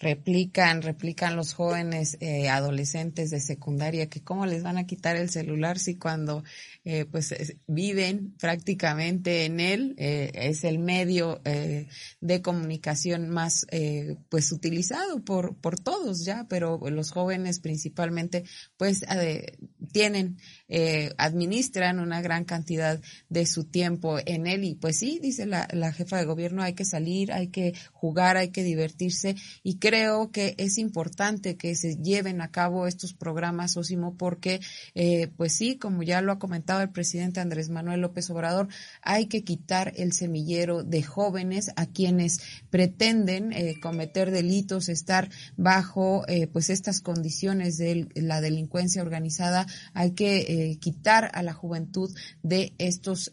Replican, 0.01 0.81
replican 0.81 1.35
los 1.35 1.53
jóvenes 1.53 2.17
eh, 2.21 2.49
adolescentes 2.49 3.29
de 3.29 3.39
secundaria 3.39 4.09
que 4.09 4.23
cómo 4.23 4.47
les 4.47 4.63
van 4.63 4.79
a 4.79 4.87
quitar 4.87 5.15
el 5.15 5.29
celular 5.29 5.77
si 5.77 5.97
cuando 5.97 6.43
eh, 6.83 7.05
pues 7.05 7.33
viven 7.67 8.35
prácticamente 8.39 9.45
en 9.45 9.59
él 9.59 9.93
eh, 9.97 10.31
es 10.33 10.63
el 10.63 10.79
medio 10.79 11.39
de 11.43 12.41
comunicación 12.41 13.29
más 13.29 13.65
pues 14.29 14.51
utilizado 14.51 15.23
por 15.23 15.55
por 15.57 15.79
todos 15.79 16.25
ya 16.25 16.45
pero 16.49 16.79
los 16.89 17.11
jóvenes 17.11 17.59
principalmente 17.59 18.43
pues 18.77 19.01
tienen 19.91 20.37
administran 21.17 21.99
una 21.99 22.21
gran 22.21 22.45
cantidad 22.45 22.99
de 23.29 23.45
su 23.45 23.65
tiempo 23.65 24.17
en 24.25 24.47
él 24.47 24.63
y 24.63 24.75
pues 24.75 24.97
sí 24.97 25.19
dice 25.21 25.45
la, 25.45 25.67
la 25.71 25.91
jefa 25.91 26.17
de 26.17 26.25
gobierno 26.25 26.63
hay 26.63 26.73
que 26.73 26.85
salir 26.85 27.31
hay 27.33 27.47
que 27.47 27.73
jugar 27.91 28.37
hay 28.37 28.49
que 28.49 28.63
divertirse 28.63 29.35
y 29.63 29.77
creo 29.77 30.31
que 30.31 30.55
es 30.57 30.77
importante 30.77 31.57
que 31.57 31.75
se 31.75 31.97
lleven 31.97 32.41
a 32.41 32.51
cabo 32.51 32.87
estos 32.87 33.13
programas, 33.13 33.77
Osimo, 33.77 34.15
porque, 34.15 34.59
eh, 34.95 35.29
pues 35.37 35.53
sí, 35.53 35.77
como 35.77 36.03
ya 36.03 36.21
lo 36.21 36.31
ha 36.31 36.39
comentado 36.39 36.81
el 36.81 36.89
presidente 36.89 37.39
Andrés 37.39 37.69
Manuel 37.69 38.01
López 38.01 38.29
Obrador, 38.29 38.67
hay 39.01 39.27
que 39.27 39.43
quitar 39.43 39.93
el 39.95 40.13
semillero 40.13 40.83
de 40.83 41.03
jóvenes 41.03 41.71
a 41.75 41.85
quienes 41.85 42.39
pretenden 42.69 43.53
eh, 43.53 43.75
cometer 43.81 44.31
delitos, 44.31 44.89
estar 44.89 45.29
bajo, 45.57 46.27
eh, 46.27 46.47
pues, 46.47 46.69
estas 46.69 47.01
condiciones 47.01 47.77
de 47.77 48.07
la 48.15 48.41
delincuencia 48.41 49.01
organizada. 49.01 49.65
Hay 49.93 50.11
que 50.11 50.60
quitar 50.79 51.31
a 51.33 51.43
la 51.43 51.53
juventud 51.53 52.09
de 52.43 52.73
estos, 52.77 53.31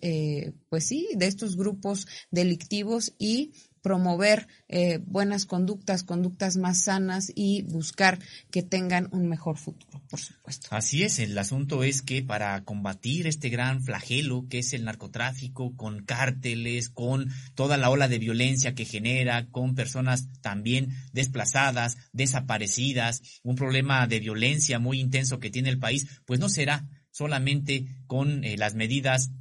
pues 0.69 0.87
sí, 0.87 1.09
de 1.17 1.27
estos 1.27 1.57
grupos 1.57 2.07
delictivos 2.31 3.15
y 3.19 3.53
promover 3.83 4.49
eh, 4.69 4.99
buenas 5.07 5.47
conductas, 5.47 6.03
conductas 6.03 6.57
más 6.57 6.85
sanas 6.85 7.33
y 7.35 7.63
buscar 7.63 8.19
que 8.51 8.63
tengan 8.63 9.09
un 9.13 9.29
mejor 9.29 9.57
futuro, 9.57 10.03
por 10.11 10.21
supuesto. 10.21 10.69
Así 10.71 11.05
es, 11.05 11.19
el 11.19 11.37
asunto 11.39 11.83
es 11.85 12.03
que 12.03 12.23
para 12.23 12.63
combatir 12.65 13.27
este 13.27 13.49
gran 13.49 13.83
flagelo 13.83 14.47
que 14.49 14.59
es 14.59 14.73
el 14.73 14.85
narcotráfico, 14.85 15.75
con 15.77 16.05
cárteles, 16.05 16.89
con 16.91 17.31
toda 17.55 17.77
la 17.77 17.91
ola 17.91 18.09
de 18.09 18.19
violencia 18.19 18.75
que 18.75 18.85
genera, 18.85 19.47
con 19.51 19.75
personas 19.75 20.29
también 20.41 20.91
desplazadas, 21.13 21.97
desaparecidas, 22.13 23.23
un 23.43 23.57
problema 23.57 24.07
de 24.07 24.21
violencia 24.21 24.79
muy 24.79 25.01
intenso 25.01 25.39
que 25.39 25.51
tiene 25.51 25.71
el 25.71 25.79
país, 25.79 26.07
pues 26.27 26.41
no 26.41 26.49
será 26.49 26.87
solamente 27.19 27.87
con 28.07 28.45
eh, 28.45 28.57
las 28.57 28.77
medidas 28.77 29.33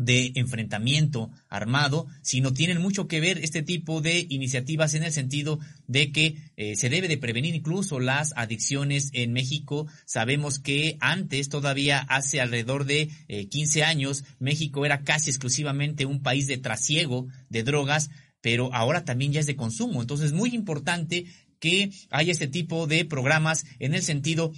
de 0.00 0.30
enfrentamiento 0.36 1.32
armado, 1.48 2.06
sino 2.22 2.52
tienen 2.52 2.80
mucho 2.80 3.08
que 3.08 3.18
ver 3.18 3.38
este 3.38 3.64
tipo 3.64 4.00
de 4.00 4.24
iniciativas 4.28 4.94
en 4.94 5.02
el 5.02 5.10
sentido 5.10 5.58
de 5.88 6.12
que 6.12 6.36
eh, 6.56 6.76
se 6.76 6.88
debe 6.88 7.08
de 7.08 7.18
prevenir 7.18 7.56
incluso 7.56 7.98
las 7.98 8.32
adicciones 8.36 9.10
en 9.12 9.32
México. 9.32 9.88
Sabemos 10.06 10.60
que 10.60 10.96
antes, 11.00 11.48
todavía 11.48 11.98
hace 11.98 12.40
alrededor 12.40 12.84
de 12.84 13.10
15 13.50 13.80
eh, 13.80 13.82
años, 13.82 14.22
México 14.38 14.86
era 14.86 15.02
casi 15.02 15.30
exclusivamente 15.30 16.06
un 16.06 16.22
país 16.22 16.46
de 16.46 16.58
trasiego 16.58 17.26
de 17.48 17.64
drogas, 17.64 18.10
pero 18.40 18.72
ahora 18.72 19.04
también 19.04 19.32
ya 19.32 19.40
es 19.40 19.46
de 19.46 19.56
consumo. 19.56 20.00
Entonces, 20.00 20.26
es 20.26 20.32
muy 20.32 20.50
importante 20.50 21.24
que 21.58 21.90
haya 22.10 22.30
este 22.30 22.46
tipo 22.46 22.86
de 22.86 23.04
programas 23.04 23.64
en 23.80 23.94
el 23.94 24.02
sentido 24.02 24.52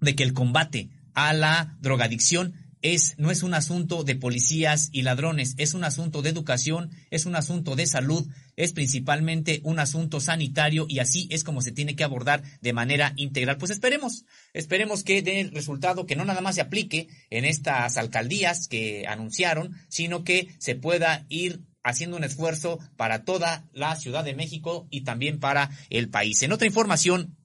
de 0.00 0.14
que 0.14 0.22
el 0.22 0.32
combate 0.32 0.88
a 1.14 1.32
la 1.32 1.76
drogadicción 1.80 2.54
es, 2.82 3.14
no 3.16 3.30
es 3.30 3.42
un 3.42 3.54
asunto 3.54 4.02
de 4.04 4.16
policías 4.16 4.88
y 4.92 5.02
ladrones, 5.02 5.54
es 5.56 5.74
un 5.74 5.84
asunto 5.84 6.20
de 6.20 6.30
educación, 6.30 6.90
es 7.10 7.26
un 7.26 7.36
asunto 7.36 7.76
de 7.76 7.86
salud, 7.86 8.26
es 8.56 8.72
principalmente 8.72 9.60
un 9.62 9.78
asunto 9.78 10.20
sanitario 10.20 10.86
y 10.88 10.98
así 10.98 11.28
es 11.30 11.44
como 11.44 11.62
se 11.62 11.72
tiene 11.72 11.94
que 11.96 12.04
abordar 12.04 12.42
de 12.60 12.72
manera 12.72 13.12
integral. 13.16 13.56
Pues 13.56 13.70
esperemos, 13.70 14.24
esperemos 14.52 15.04
que 15.04 15.22
dé 15.22 15.40
el 15.40 15.52
resultado, 15.52 16.06
que 16.06 16.16
no 16.16 16.24
nada 16.24 16.40
más 16.40 16.56
se 16.56 16.60
aplique 16.60 17.08
en 17.30 17.44
estas 17.44 17.96
alcaldías 17.96 18.66
que 18.66 19.06
anunciaron, 19.06 19.76
sino 19.88 20.24
que 20.24 20.48
se 20.58 20.74
pueda 20.74 21.24
ir 21.28 21.60
haciendo 21.84 22.16
un 22.16 22.24
esfuerzo 22.24 22.78
para 22.96 23.24
toda 23.24 23.64
la 23.72 23.96
Ciudad 23.96 24.24
de 24.24 24.34
México 24.34 24.86
y 24.90 25.02
también 25.02 25.40
para 25.40 25.70
el 25.90 26.08
país. 26.08 26.42
En 26.42 26.52
otra 26.52 26.66
información, 26.66 27.36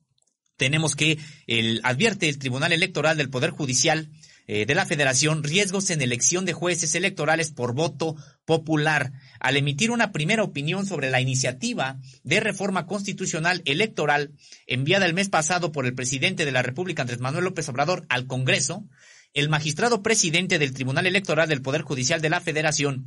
tenemos 0.57 0.95
que 0.95 1.19
el, 1.47 1.79
advierte 1.83 2.27
el 2.27 2.39
Tribunal 2.39 2.73
Electoral 2.73 3.17
del 3.17 3.29
Poder 3.29 3.51
Judicial 3.51 4.09
eh, 4.49 4.65
de 4.65 4.75
la 4.75 4.85
Federación 4.85 5.43
riesgos 5.43 5.89
en 5.89 6.01
elección 6.01 6.45
de 6.45 6.53
jueces 6.53 6.95
electorales 6.95 7.51
por 7.51 7.73
voto 7.73 8.15
popular. 8.45 9.11
Al 9.39 9.57
emitir 9.57 9.91
una 9.91 10.11
primera 10.11 10.43
opinión 10.43 10.85
sobre 10.85 11.11
la 11.11 11.19
iniciativa 11.19 11.99
de 12.23 12.39
reforma 12.39 12.85
constitucional 12.85 13.61
electoral 13.65 14.31
enviada 14.65 15.05
el 15.05 15.13
mes 15.13 15.27
pasado 15.27 15.71
por 15.71 15.85
el 15.85 15.95
presidente 15.95 16.45
de 16.45 16.51
la 16.53 16.61
República, 16.61 17.01
Andrés 17.01 17.19
Manuel 17.19 17.43
López 17.43 17.67
Obrador, 17.67 18.05
al 18.07 18.25
Congreso, 18.25 18.85
el 19.33 19.49
magistrado 19.49 20.01
presidente 20.01 20.59
del 20.59 20.73
Tribunal 20.73 21.05
Electoral 21.05 21.49
del 21.49 21.61
Poder 21.61 21.81
Judicial 21.81 22.21
de 22.21 22.29
la 22.29 22.39
Federación 22.39 23.05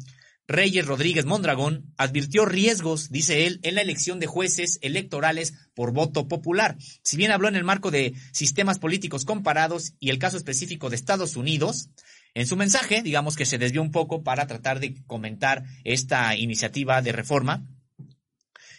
Reyes 0.50 0.84
Rodríguez 0.84 1.26
Mondragón 1.26 1.94
advirtió 1.96 2.44
riesgos, 2.44 3.10
dice 3.10 3.46
él, 3.46 3.60
en 3.62 3.76
la 3.76 3.82
elección 3.82 4.18
de 4.18 4.26
jueces 4.26 4.80
electorales 4.82 5.54
por 5.74 5.92
voto 5.92 6.26
popular. 6.26 6.76
Si 7.02 7.16
bien 7.16 7.30
habló 7.30 7.46
en 7.46 7.54
el 7.54 7.62
marco 7.62 7.92
de 7.92 8.14
sistemas 8.32 8.80
políticos 8.80 9.24
comparados 9.24 9.92
y 10.00 10.10
el 10.10 10.18
caso 10.18 10.36
específico 10.36 10.90
de 10.90 10.96
Estados 10.96 11.36
Unidos, 11.36 11.88
en 12.34 12.48
su 12.48 12.56
mensaje, 12.56 13.00
digamos 13.02 13.36
que 13.36 13.46
se 13.46 13.58
desvió 13.58 13.80
un 13.80 13.92
poco 13.92 14.24
para 14.24 14.48
tratar 14.48 14.80
de 14.80 14.96
comentar 15.06 15.62
esta 15.84 16.34
iniciativa 16.34 17.00
de 17.00 17.12
reforma. 17.12 17.64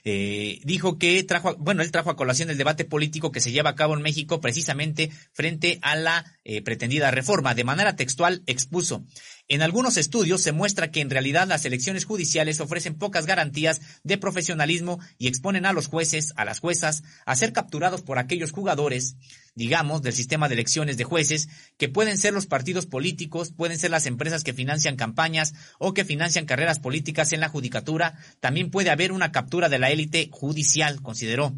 Eh, 0.04 0.60
dijo 0.64 0.98
que 0.98 1.24
trajo, 1.24 1.56
bueno, 1.58 1.84
él 1.84 1.92
trajo 1.92 2.10
a 2.10 2.16
colación 2.16 2.50
el 2.50 2.58
debate 2.58 2.86
político 2.86 3.32
que 3.32 3.40
se 3.40 3.52
lleva 3.52 3.70
a 3.70 3.76
cabo 3.76 3.96
en 3.96 4.02
México 4.02 4.42
precisamente 4.42 5.12
frente 5.32 5.78
a 5.84 5.96
la 5.96 6.26
eh, 6.44 6.62
pretendida 6.64 7.12
reforma. 7.12 7.54
De 7.54 7.64
manera 7.64 7.96
textual 7.96 8.42
expuso, 8.48 9.06
en 9.52 9.62
algunos 9.62 9.98
estudios 9.98 10.40
se 10.40 10.54
muestra 10.54 10.92
que 10.92 11.02
en 11.02 11.10
realidad 11.10 11.46
las 11.46 11.66
elecciones 11.66 12.06
judiciales 12.06 12.62
ofrecen 12.62 12.96
pocas 12.96 13.26
garantías 13.26 13.82
de 14.02 14.18
profesionalismo 14.18 15.00
y 15.18 15.28
exponen 15.28 15.66
a 15.66 15.74
los 15.74 15.88
jueces, 15.88 16.32
a 16.38 16.46
las 16.46 16.62
juezas, 16.62 17.04
a 17.26 17.36
ser 17.36 17.52
capturados 17.52 18.02
por 18.02 18.18
aquellos 18.18 18.54
jugadores, 18.54 19.18
digamos, 19.54 20.04
del 20.04 20.14
sistema 20.14 20.48
de 20.48 20.54
elecciones 20.54 20.96
de 20.96 21.04
jueces, 21.04 21.50
que 21.78 21.90
pueden 21.90 22.18
ser 22.18 22.32
los 22.32 22.46
partidos 22.46 22.86
políticos, 22.86 23.52
pueden 23.52 23.78
ser 23.78 23.92
las 23.92 24.06
empresas 24.06 24.46
que 24.46 24.54
financian 24.54 24.96
campañas 24.96 25.54
o 25.80 25.94
que 25.94 26.06
financian 26.06 26.46
carreras 26.46 26.80
políticas 26.80 27.34
en 27.34 27.42
la 27.42 27.50
judicatura. 27.50 28.18
También 28.40 28.72
puede 28.72 28.90
haber 28.90 29.12
una 29.12 29.34
captura 29.34 29.68
de 29.68 29.80
la 29.80 29.92
élite 29.92 30.30
judicial, 30.32 31.02
consideró. 31.02 31.54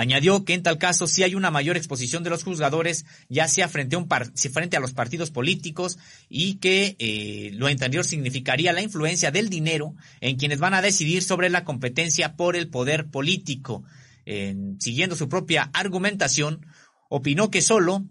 Añadió 0.00 0.44
que 0.44 0.54
en 0.54 0.62
tal 0.62 0.78
caso 0.78 1.08
sí 1.08 1.24
hay 1.24 1.34
una 1.34 1.50
mayor 1.50 1.76
exposición 1.76 2.22
de 2.22 2.30
los 2.30 2.44
juzgadores, 2.44 3.04
ya 3.28 3.48
sea 3.48 3.66
frente 3.66 3.96
a, 3.96 4.80
los 4.80 4.92
partidos 4.92 5.32
políticos 5.32 5.98
y 6.28 6.58
que 6.58 6.94
eh, 7.00 7.50
lo 7.54 7.66
anterior 7.66 8.04
significaría 8.04 8.72
la 8.72 8.80
influencia 8.80 9.32
del 9.32 9.48
dinero 9.48 9.96
en 10.20 10.36
quienes 10.36 10.60
van 10.60 10.74
a 10.74 10.82
decidir 10.82 11.24
sobre 11.24 11.50
la 11.50 11.64
competencia 11.64 12.36
por 12.36 12.54
el 12.54 12.68
poder 12.68 13.10
político. 13.10 13.82
siguiendo 14.78 15.16
su 15.16 15.28
propia 15.28 15.68
argumentación, 15.72 16.64
opinó 17.08 17.50
que 17.50 17.60
solo 17.60 18.04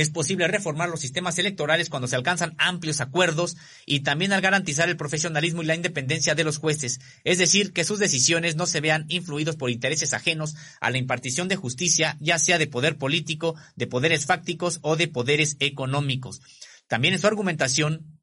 es 0.00 0.10
posible 0.10 0.46
reformar 0.46 0.88
los 0.88 1.00
sistemas 1.00 1.38
electorales 1.38 1.88
cuando 1.88 2.06
se 2.06 2.16
alcanzan 2.16 2.54
amplios 2.58 3.00
acuerdos 3.00 3.56
y 3.86 4.00
también 4.00 4.32
al 4.32 4.42
garantizar 4.42 4.88
el 4.88 4.96
profesionalismo 4.96 5.62
y 5.62 5.66
la 5.66 5.74
independencia 5.74 6.34
de 6.34 6.44
los 6.44 6.58
jueces, 6.58 7.00
es 7.24 7.38
decir, 7.38 7.72
que 7.72 7.84
sus 7.84 7.98
decisiones 7.98 8.56
no 8.56 8.66
se 8.66 8.80
vean 8.80 9.06
influidos 9.08 9.56
por 9.56 9.70
intereses 9.70 10.12
ajenos 10.12 10.54
a 10.80 10.90
la 10.90 10.98
impartición 10.98 11.48
de 11.48 11.56
justicia, 11.56 12.16
ya 12.20 12.38
sea 12.38 12.58
de 12.58 12.66
poder 12.66 12.98
político, 12.98 13.56
de 13.74 13.86
poderes 13.86 14.26
fácticos 14.26 14.80
o 14.82 14.96
de 14.96 15.08
poderes 15.08 15.56
económicos. 15.60 16.42
También 16.88 17.14
en 17.14 17.20
su 17.20 17.26
argumentación 17.26 18.20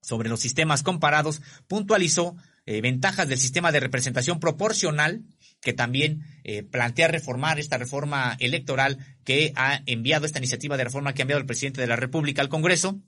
sobre 0.00 0.30
los 0.30 0.40
sistemas 0.40 0.82
comparados 0.82 1.42
puntualizó 1.68 2.34
eh, 2.66 2.80
ventajas 2.80 3.28
del 3.28 3.38
sistema 3.38 3.72
de 3.72 3.80
representación 3.80 4.40
proporcional 4.40 5.22
que 5.60 5.72
también 5.72 6.22
eh, 6.44 6.62
plantea 6.62 7.08
reformar 7.08 7.58
esta 7.58 7.78
reforma 7.78 8.36
electoral 8.40 8.98
que 9.24 9.52
ha 9.56 9.82
enviado 9.86 10.26
esta 10.26 10.38
iniciativa 10.38 10.76
de 10.76 10.84
reforma 10.84 11.12
que 11.12 11.22
ha 11.22 11.24
enviado 11.24 11.40
el 11.40 11.46
presidente 11.46 11.80
de 11.80 11.86
la 11.86 11.96
República 11.96 12.42
al 12.42 12.48
Congreso 12.48 13.00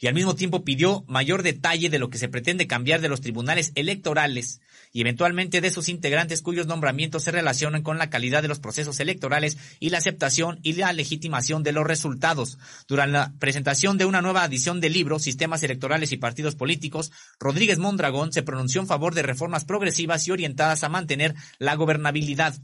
y 0.00 0.06
al 0.06 0.14
mismo 0.14 0.34
tiempo 0.34 0.64
pidió 0.64 1.04
mayor 1.08 1.42
detalle 1.42 1.90
de 1.90 1.98
lo 1.98 2.10
que 2.10 2.18
se 2.18 2.28
pretende 2.28 2.66
cambiar 2.66 3.00
de 3.00 3.08
los 3.08 3.20
tribunales 3.20 3.72
electorales 3.74 4.60
y 4.92 5.00
eventualmente 5.00 5.60
de 5.60 5.70
sus 5.70 5.88
integrantes 5.88 6.40
cuyos 6.40 6.66
nombramientos 6.66 7.24
se 7.24 7.32
relacionan 7.32 7.82
con 7.82 7.98
la 7.98 8.10
calidad 8.10 8.42
de 8.42 8.48
los 8.48 8.60
procesos 8.60 9.00
electorales 9.00 9.58
y 9.80 9.90
la 9.90 9.98
aceptación 9.98 10.60
y 10.62 10.74
la 10.74 10.92
legitimación 10.92 11.62
de 11.62 11.72
los 11.72 11.86
resultados. 11.86 12.58
Durante 12.86 13.12
la 13.12 13.34
presentación 13.38 13.98
de 13.98 14.04
una 14.04 14.22
nueva 14.22 14.44
edición 14.44 14.80
del 14.80 14.92
libro 14.92 15.18
Sistemas 15.18 15.62
electorales 15.64 16.12
y 16.12 16.16
partidos 16.16 16.54
políticos, 16.54 17.10
Rodríguez 17.40 17.78
Mondragón 17.78 18.32
se 18.32 18.42
pronunció 18.42 18.80
en 18.80 18.86
favor 18.86 19.14
de 19.14 19.22
reformas 19.22 19.64
progresivas 19.64 20.26
y 20.28 20.30
orientadas 20.30 20.84
a 20.84 20.88
mantener 20.88 21.34
la 21.58 21.74
gobernabilidad. 21.74 22.54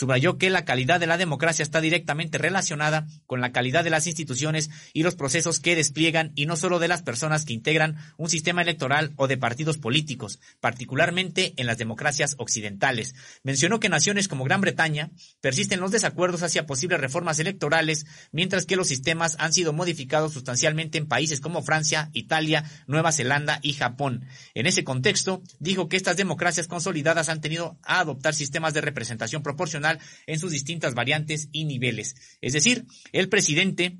Subrayó 0.00 0.38
que 0.38 0.48
la 0.48 0.64
calidad 0.64 0.98
de 0.98 1.06
la 1.06 1.18
democracia 1.18 1.62
está 1.62 1.82
directamente 1.82 2.38
relacionada 2.38 3.06
con 3.26 3.42
la 3.42 3.52
calidad 3.52 3.84
de 3.84 3.90
las 3.90 4.06
instituciones 4.06 4.70
y 4.94 5.02
los 5.02 5.14
procesos 5.14 5.60
que 5.60 5.76
despliegan 5.76 6.32
y 6.34 6.46
no 6.46 6.56
solo 6.56 6.78
de 6.78 6.88
las 6.88 7.02
personas 7.02 7.44
que 7.44 7.52
integran 7.52 7.98
un 8.16 8.30
sistema 8.30 8.62
electoral 8.62 9.12
o 9.16 9.28
de 9.28 9.36
partidos 9.36 9.76
políticos, 9.76 10.40
particularmente 10.58 11.52
en 11.58 11.66
las 11.66 11.76
democracias 11.76 12.34
occidentales. 12.38 13.14
Mencionó 13.42 13.78
que 13.78 13.90
naciones 13.90 14.26
como 14.26 14.44
Gran 14.44 14.62
Bretaña 14.62 15.10
persisten 15.42 15.80
los 15.80 15.90
desacuerdos 15.90 16.42
hacia 16.42 16.64
posibles 16.64 16.98
reformas 16.98 17.38
electorales, 17.38 18.06
mientras 18.32 18.64
que 18.64 18.76
los 18.76 18.88
sistemas 18.88 19.36
han 19.38 19.52
sido 19.52 19.74
modificados 19.74 20.32
sustancialmente 20.32 20.96
en 20.96 21.08
países 21.08 21.42
como 21.42 21.60
Francia, 21.60 22.08
Italia, 22.14 22.64
Nueva 22.86 23.12
Zelanda 23.12 23.58
y 23.60 23.74
Japón. 23.74 24.24
En 24.54 24.64
ese 24.64 24.82
contexto, 24.82 25.42
dijo 25.58 25.90
que 25.90 25.98
estas 25.98 26.16
democracias 26.16 26.68
consolidadas 26.68 27.28
han 27.28 27.42
tenido 27.42 27.76
a 27.82 28.00
adoptar 28.00 28.34
sistemas 28.34 28.72
de 28.72 28.80
representación 28.80 29.42
proporcional 29.42 29.89
en 30.26 30.38
sus 30.38 30.52
distintas 30.52 30.94
variantes 30.94 31.48
y 31.52 31.64
niveles. 31.64 32.14
Es 32.40 32.52
decir, 32.52 32.84
el 33.12 33.28
presidente 33.28 33.98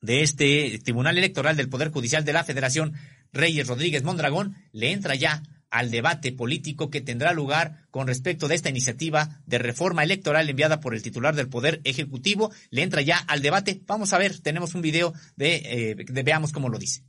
de 0.00 0.22
este 0.22 0.78
Tribunal 0.82 1.18
Electoral 1.18 1.56
del 1.56 1.68
Poder 1.68 1.90
Judicial 1.90 2.24
de 2.24 2.32
la 2.32 2.44
Federación, 2.44 2.94
Reyes 3.32 3.66
Rodríguez 3.66 4.02
Mondragón, 4.02 4.56
le 4.72 4.92
entra 4.92 5.14
ya 5.14 5.42
al 5.70 5.90
debate 5.90 6.32
político 6.32 6.90
que 6.90 7.00
tendrá 7.00 7.32
lugar 7.32 7.86
con 7.90 8.06
respecto 8.06 8.48
de 8.48 8.56
esta 8.56 8.70
iniciativa 8.70 9.40
de 9.46 9.58
reforma 9.58 10.02
electoral 10.02 10.48
enviada 10.48 10.80
por 10.80 10.94
el 10.94 11.02
titular 11.02 11.36
del 11.36 11.48
Poder 11.48 11.80
Ejecutivo. 11.84 12.50
Le 12.70 12.82
entra 12.82 13.02
ya 13.02 13.18
al 13.18 13.40
debate. 13.40 13.80
Vamos 13.86 14.12
a 14.12 14.18
ver, 14.18 14.40
tenemos 14.40 14.74
un 14.74 14.82
video 14.82 15.12
de, 15.36 15.62
eh, 15.64 16.22
veamos 16.24 16.52
cómo 16.52 16.68
lo 16.68 16.78
dice. 16.78 17.04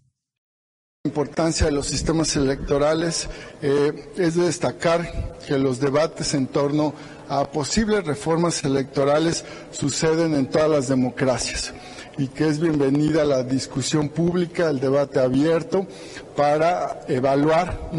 La 1.04 1.10
importancia 1.10 1.66
de 1.66 1.72
los 1.72 1.88
sistemas 1.88 2.36
electorales 2.36 3.28
eh, 3.64 4.12
es 4.18 4.36
de 4.36 4.44
destacar 4.44 5.40
que 5.48 5.58
los 5.58 5.80
debates 5.80 6.36
en 6.36 6.46
torno 6.46 6.94
a 7.32 7.46
posibles 7.46 8.04
reformas 8.04 8.62
electorales 8.66 9.46
suceden 9.72 10.36
en 10.36 10.48
todas 10.48 10.70
las 10.70 10.88
democracias 10.90 11.74
y 12.18 12.28
que 12.28 12.46
es 12.46 12.60
bienvenida 12.60 13.24
la 13.24 13.42
discusión 13.42 14.10
pública, 14.10 14.70
el 14.70 14.82
debate 14.82 15.22
abierto 15.22 15.88
para 16.36 17.00
evaluar 17.08 17.90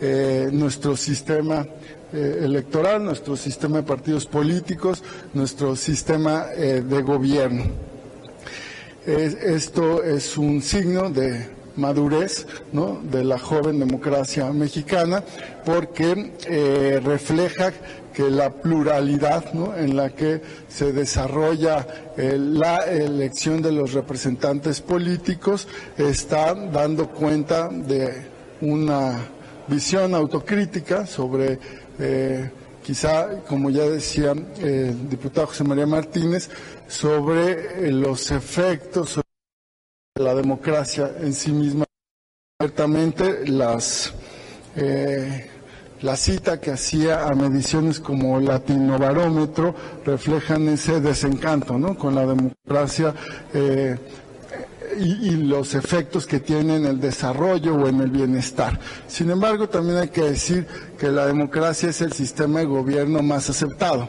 eh, 0.00 0.48
nuestro 0.50 0.96
sistema 0.96 1.66
eh, 2.14 2.40
electoral, 2.42 3.04
nuestro 3.04 3.36
sistema 3.36 3.76
de 3.76 3.82
partidos 3.82 4.24
políticos, 4.24 5.02
nuestro 5.34 5.76
sistema 5.76 6.46
eh, 6.56 6.82
de 6.82 7.02
gobierno. 7.02 7.64
esto 9.04 10.02
es 10.02 10.38
un 10.38 10.62
signo 10.62 11.10
de 11.10 11.48
madurez 11.76 12.46
de 13.02 13.24
la 13.24 13.38
joven 13.38 13.78
democracia 13.78 14.50
mexicana 14.52 15.22
porque 15.64 17.00
refleja 17.02 17.72
que 18.12 18.30
la 18.30 18.50
pluralidad 18.50 19.44
en 19.78 19.96
la 19.96 20.10
que 20.10 20.42
se 20.68 20.92
desarrolla 20.92 21.86
eh, 22.16 22.36
la 22.38 22.78
elección 22.78 23.62
de 23.62 23.72
los 23.72 23.92
representantes 23.92 24.80
políticos 24.80 25.68
está 25.96 26.54
dando 26.54 27.08
cuenta 27.08 27.68
de 27.68 28.26
una 28.60 29.26
visión 29.68 30.14
autocrítica 30.14 31.06
sobre 31.06 31.58
eh, 31.98 32.50
quizá, 32.82 33.40
como 33.46 33.70
ya 33.70 33.84
decía 33.84 34.32
el 34.32 35.08
diputado 35.08 35.48
José 35.48 35.64
María 35.64 35.86
Martínez, 35.86 36.50
sobre 36.88 37.86
eh, 37.88 37.92
los 37.92 38.30
efectos 38.30 39.20
de 40.16 40.24
la 40.24 40.34
democracia 40.34 41.12
en 41.20 41.32
sí 41.32 41.52
misma. 41.52 41.84
Ciertamente 42.58 43.46
las 43.46 44.12
la 46.02 46.16
cita 46.16 46.60
que 46.60 46.70
hacía 46.70 47.26
a 47.26 47.34
mediciones 47.34 48.00
como 48.00 48.40
Latinobarómetro 48.40 49.74
reflejan 50.04 50.68
ese 50.68 51.00
desencanto 51.00 51.78
con 51.96 52.14
la 52.14 52.26
democracia 52.26 53.14
eh, 53.52 53.96
y, 54.98 55.30
los 55.36 55.74
efectos 55.74 56.26
que 56.26 56.40
tiene 56.40 56.76
en 56.76 56.84
el 56.84 57.00
desarrollo 57.00 57.76
o 57.76 57.88
en 57.88 58.00
el 58.00 58.10
bienestar. 58.10 58.78
Sin 59.06 59.30
embargo, 59.30 59.68
también 59.68 59.98
hay 59.98 60.08
que 60.08 60.22
decir 60.22 60.66
que 60.98 61.08
la 61.08 61.26
democracia 61.26 61.90
es 61.90 62.00
el 62.00 62.12
sistema 62.12 62.60
de 62.60 62.66
gobierno 62.66 63.22
más 63.22 63.48
aceptado. 63.48 64.08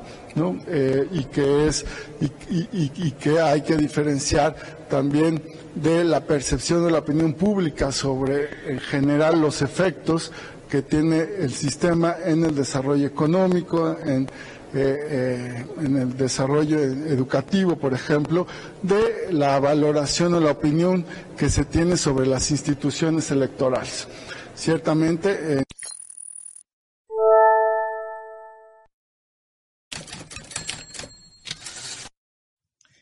Eh, 0.68 1.08
y, 1.12 3.12
que 3.12 3.40
hay 3.40 3.62
que 3.62 3.76
diferenciar 3.76 4.56
también 4.90 5.42
de 5.76 6.04
la 6.04 6.22
percepción 6.22 6.86
de 6.86 6.92
la 6.92 7.00
opinión 7.00 7.34
pública 7.34 7.92
sobre 7.92 8.72
en 8.72 8.80
general 8.80 9.42
los 9.42 9.62
efectos 9.62 10.32
que 10.72 10.84
tiene 10.84 11.20
el 11.20 11.52
sistema 11.52 12.16
en 12.24 12.46
el 12.46 12.56
desarrollo 12.56 13.06
económico, 13.06 13.98
en 14.00 14.26
eh, 14.74 14.78
eh, 14.78 15.66
en 15.80 15.98
el 15.98 16.16
desarrollo 16.16 16.80
educativo, 16.80 17.76
por 17.76 17.94
ejemplo, 17.94 18.48
de 18.82 19.28
la 19.34 19.60
valoración 19.60 20.34
o 20.34 20.40
la 20.40 20.52
opinión 20.52 21.06
que 21.38 21.50
se 21.50 21.66
tiene 21.66 21.98
sobre 21.98 22.26
las 22.26 22.52
instituciones 22.52 23.30
electorales. 23.32 24.08
Ciertamente. 24.56 25.58
Eh, 25.60 25.64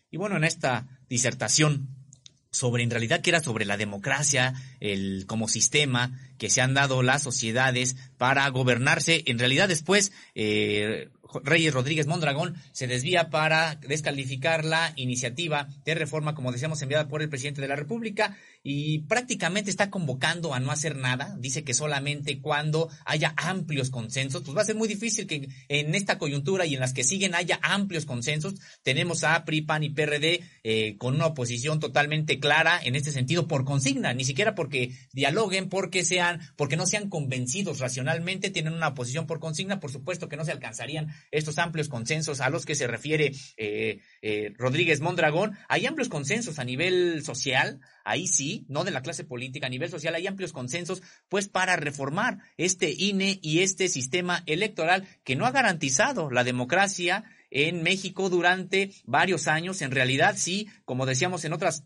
y 0.09 0.17
bueno, 0.17 0.37
en 0.37 0.43
esta 0.43 0.87
disertación 1.07 1.87
sobre 2.51 2.81
en 2.81 2.89
realidad 2.89 3.21
que 3.21 3.29
era 3.29 3.41
sobre 3.41 3.65
la 3.65 3.77
democracia, 3.77 4.55
el 4.79 5.25
como 5.27 5.47
sistema 5.47 6.11
que 6.39 6.49
se 6.49 6.61
han 6.61 6.73
dado 6.73 7.03
las 7.03 7.21
sociedades 7.21 7.95
para 8.17 8.49
gobernarse. 8.49 9.23
En 9.27 9.37
realidad 9.37 9.67
después 9.67 10.11
eh, 10.33 11.09
Reyes 11.43 11.73
Rodríguez 11.73 12.07
Mondragón 12.07 12.55
se 12.71 12.87
desvía 12.87 13.29
para 13.29 13.75
descalificar 13.75 14.65
la 14.65 14.93
iniciativa 14.95 15.67
de 15.85 15.95
reforma, 15.95 16.33
como 16.33 16.51
decíamos, 16.51 16.81
enviada 16.81 17.07
por 17.07 17.21
el 17.21 17.29
presidente 17.29 17.61
de 17.61 17.67
la 17.67 17.75
República 17.75 18.35
y 18.63 18.99
prácticamente 18.99 19.69
está 19.69 19.89
convocando 19.89 20.53
a 20.53 20.59
no 20.59 20.71
hacer 20.71 20.95
nada. 20.95 21.35
Dice 21.39 21.63
que 21.63 21.73
solamente 21.73 22.41
cuando 22.41 22.89
haya 23.05 23.33
amplios 23.37 23.89
consensos, 23.89 24.43
pues 24.43 24.57
va 24.57 24.61
a 24.61 24.65
ser 24.65 24.75
muy 24.75 24.87
difícil 24.87 25.27
que 25.27 25.49
en 25.67 25.95
esta 25.95 26.17
coyuntura 26.17 26.65
y 26.65 26.73
en 26.73 26.79
las 26.79 26.93
que 26.93 27.03
siguen 27.03 27.35
haya 27.35 27.59
amplios 27.61 28.05
consensos. 28.05 28.55
Tenemos 28.83 29.23
a 29.23 29.45
PRI, 29.45 29.61
PAN 29.61 29.83
y 29.83 29.89
PRD 29.89 30.41
eh, 30.63 30.97
con 30.97 31.15
una 31.15 31.27
oposición 31.27 31.79
totalmente 31.79 32.39
clara 32.39 32.79
en 32.83 32.95
este 32.95 33.11
sentido 33.11 33.47
por 33.47 33.65
consigna, 33.65 34.13
ni 34.13 34.25
siquiera 34.25 34.55
porque 34.55 34.91
dialoguen, 35.13 35.69
porque 35.69 36.03
sean, 36.03 36.28
porque 36.55 36.77
no 36.77 36.85
sean 36.85 37.09
convencidos 37.09 37.79
racionalmente, 37.79 38.49
tienen 38.49 38.73
una 38.73 38.89
oposición 38.89 39.25
por 39.25 39.39
consigna, 39.39 39.79
por 39.79 39.91
supuesto 39.91 40.29
que 40.29 40.37
no 40.37 40.45
se 40.45 40.51
alcanzarían 40.51 41.13
estos 41.31 41.57
amplios 41.57 41.89
consensos 41.89 42.41
a 42.41 42.49
los 42.49 42.65
que 42.65 42.75
se 42.75 42.87
refiere 42.87 43.31
eh, 43.57 43.99
eh, 44.21 44.53
Rodríguez 44.57 45.01
Mondragón. 45.01 45.57
Hay 45.67 45.85
amplios 45.85 46.09
consensos 46.09 46.59
a 46.59 46.63
nivel 46.63 47.23
social, 47.23 47.79
ahí 48.03 48.27
sí, 48.27 48.65
no 48.67 48.83
de 48.83 48.91
la 48.91 49.01
clase 49.01 49.23
política, 49.23 49.67
a 49.67 49.69
nivel 49.69 49.89
social 49.89 50.15
hay 50.15 50.27
amplios 50.27 50.53
consensos, 50.53 51.01
pues 51.29 51.47
para 51.47 51.75
reformar 51.75 52.39
este 52.57 52.91
INE 52.91 53.39
y 53.41 53.59
este 53.59 53.87
sistema 53.87 54.43
electoral 54.45 55.07
que 55.23 55.35
no 55.35 55.45
ha 55.45 55.51
garantizado 55.51 56.29
la 56.31 56.43
democracia 56.43 57.23
en 57.51 57.83
México 57.83 58.29
durante 58.29 58.91
varios 59.05 59.47
años. 59.47 59.81
En 59.81 59.91
realidad, 59.91 60.35
sí, 60.37 60.67
como 60.85 61.05
decíamos 61.05 61.45
en 61.45 61.53
otras 61.53 61.83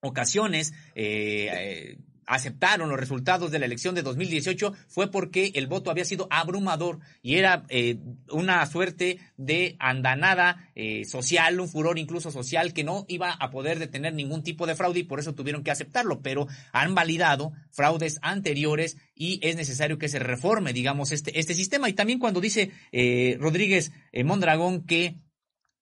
ocasiones, 0.00 0.72
eh, 0.94 1.98
aceptaron 2.26 2.88
los 2.88 2.98
resultados 2.98 3.50
de 3.50 3.58
la 3.58 3.66
elección 3.66 3.94
de 3.94 4.02
2018 4.02 4.74
fue 4.88 5.10
porque 5.10 5.52
el 5.54 5.66
voto 5.66 5.90
había 5.90 6.04
sido 6.04 6.26
abrumador 6.30 7.00
y 7.22 7.36
era 7.36 7.64
eh, 7.68 7.98
una 8.30 8.64
suerte 8.66 9.18
de 9.36 9.76
andanada 9.78 10.70
eh, 10.74 11.04
social, 11.04 11.60
un 11.60 11.68
furor 11.68 11.98
incluso 11.98 12.30
social 12.30 12.72
que 12.72 12.84
no 12.84 13.04
iba 13.08 13.32
a 13.32 13.50
poder 13.50 13.78
detener 13.78 14.14
ningún 14.14 14.42
tipo 14.42 14.66
de 14.66 14.74
fraude 14.74 15.00
y 15.00 15.04
por 15.04 15.20
eso 15.20 15.34
tuvieron 15.34 15.62
que 15.62 15.70
aceptarlo, 15.70 16.20
pero 16.22 16.46
han 16.72 16.94
validado 16.94 17.52
fraudes 17.70 18.18
anteriores 18.22 18.96
y 19.14 19.40
es 19.46 19.56
necesario 19.56 19.98
que 19.98 20.08
se 20.08 20.18
reforme, 20.18 20.72
digamos, 20.72 21.12
este, 21.12 21.38
este 21.38 21.54
sistema. 21.54 21.88
Y 21.88 21.92
también 21.92 22.18
cuando 22.18 22.40
dice 22.40 22.70
eh, 22.92 23.36
Rodríguez 23.38 23.92
Mondragón 24.24 24.84
que 24.84 25.16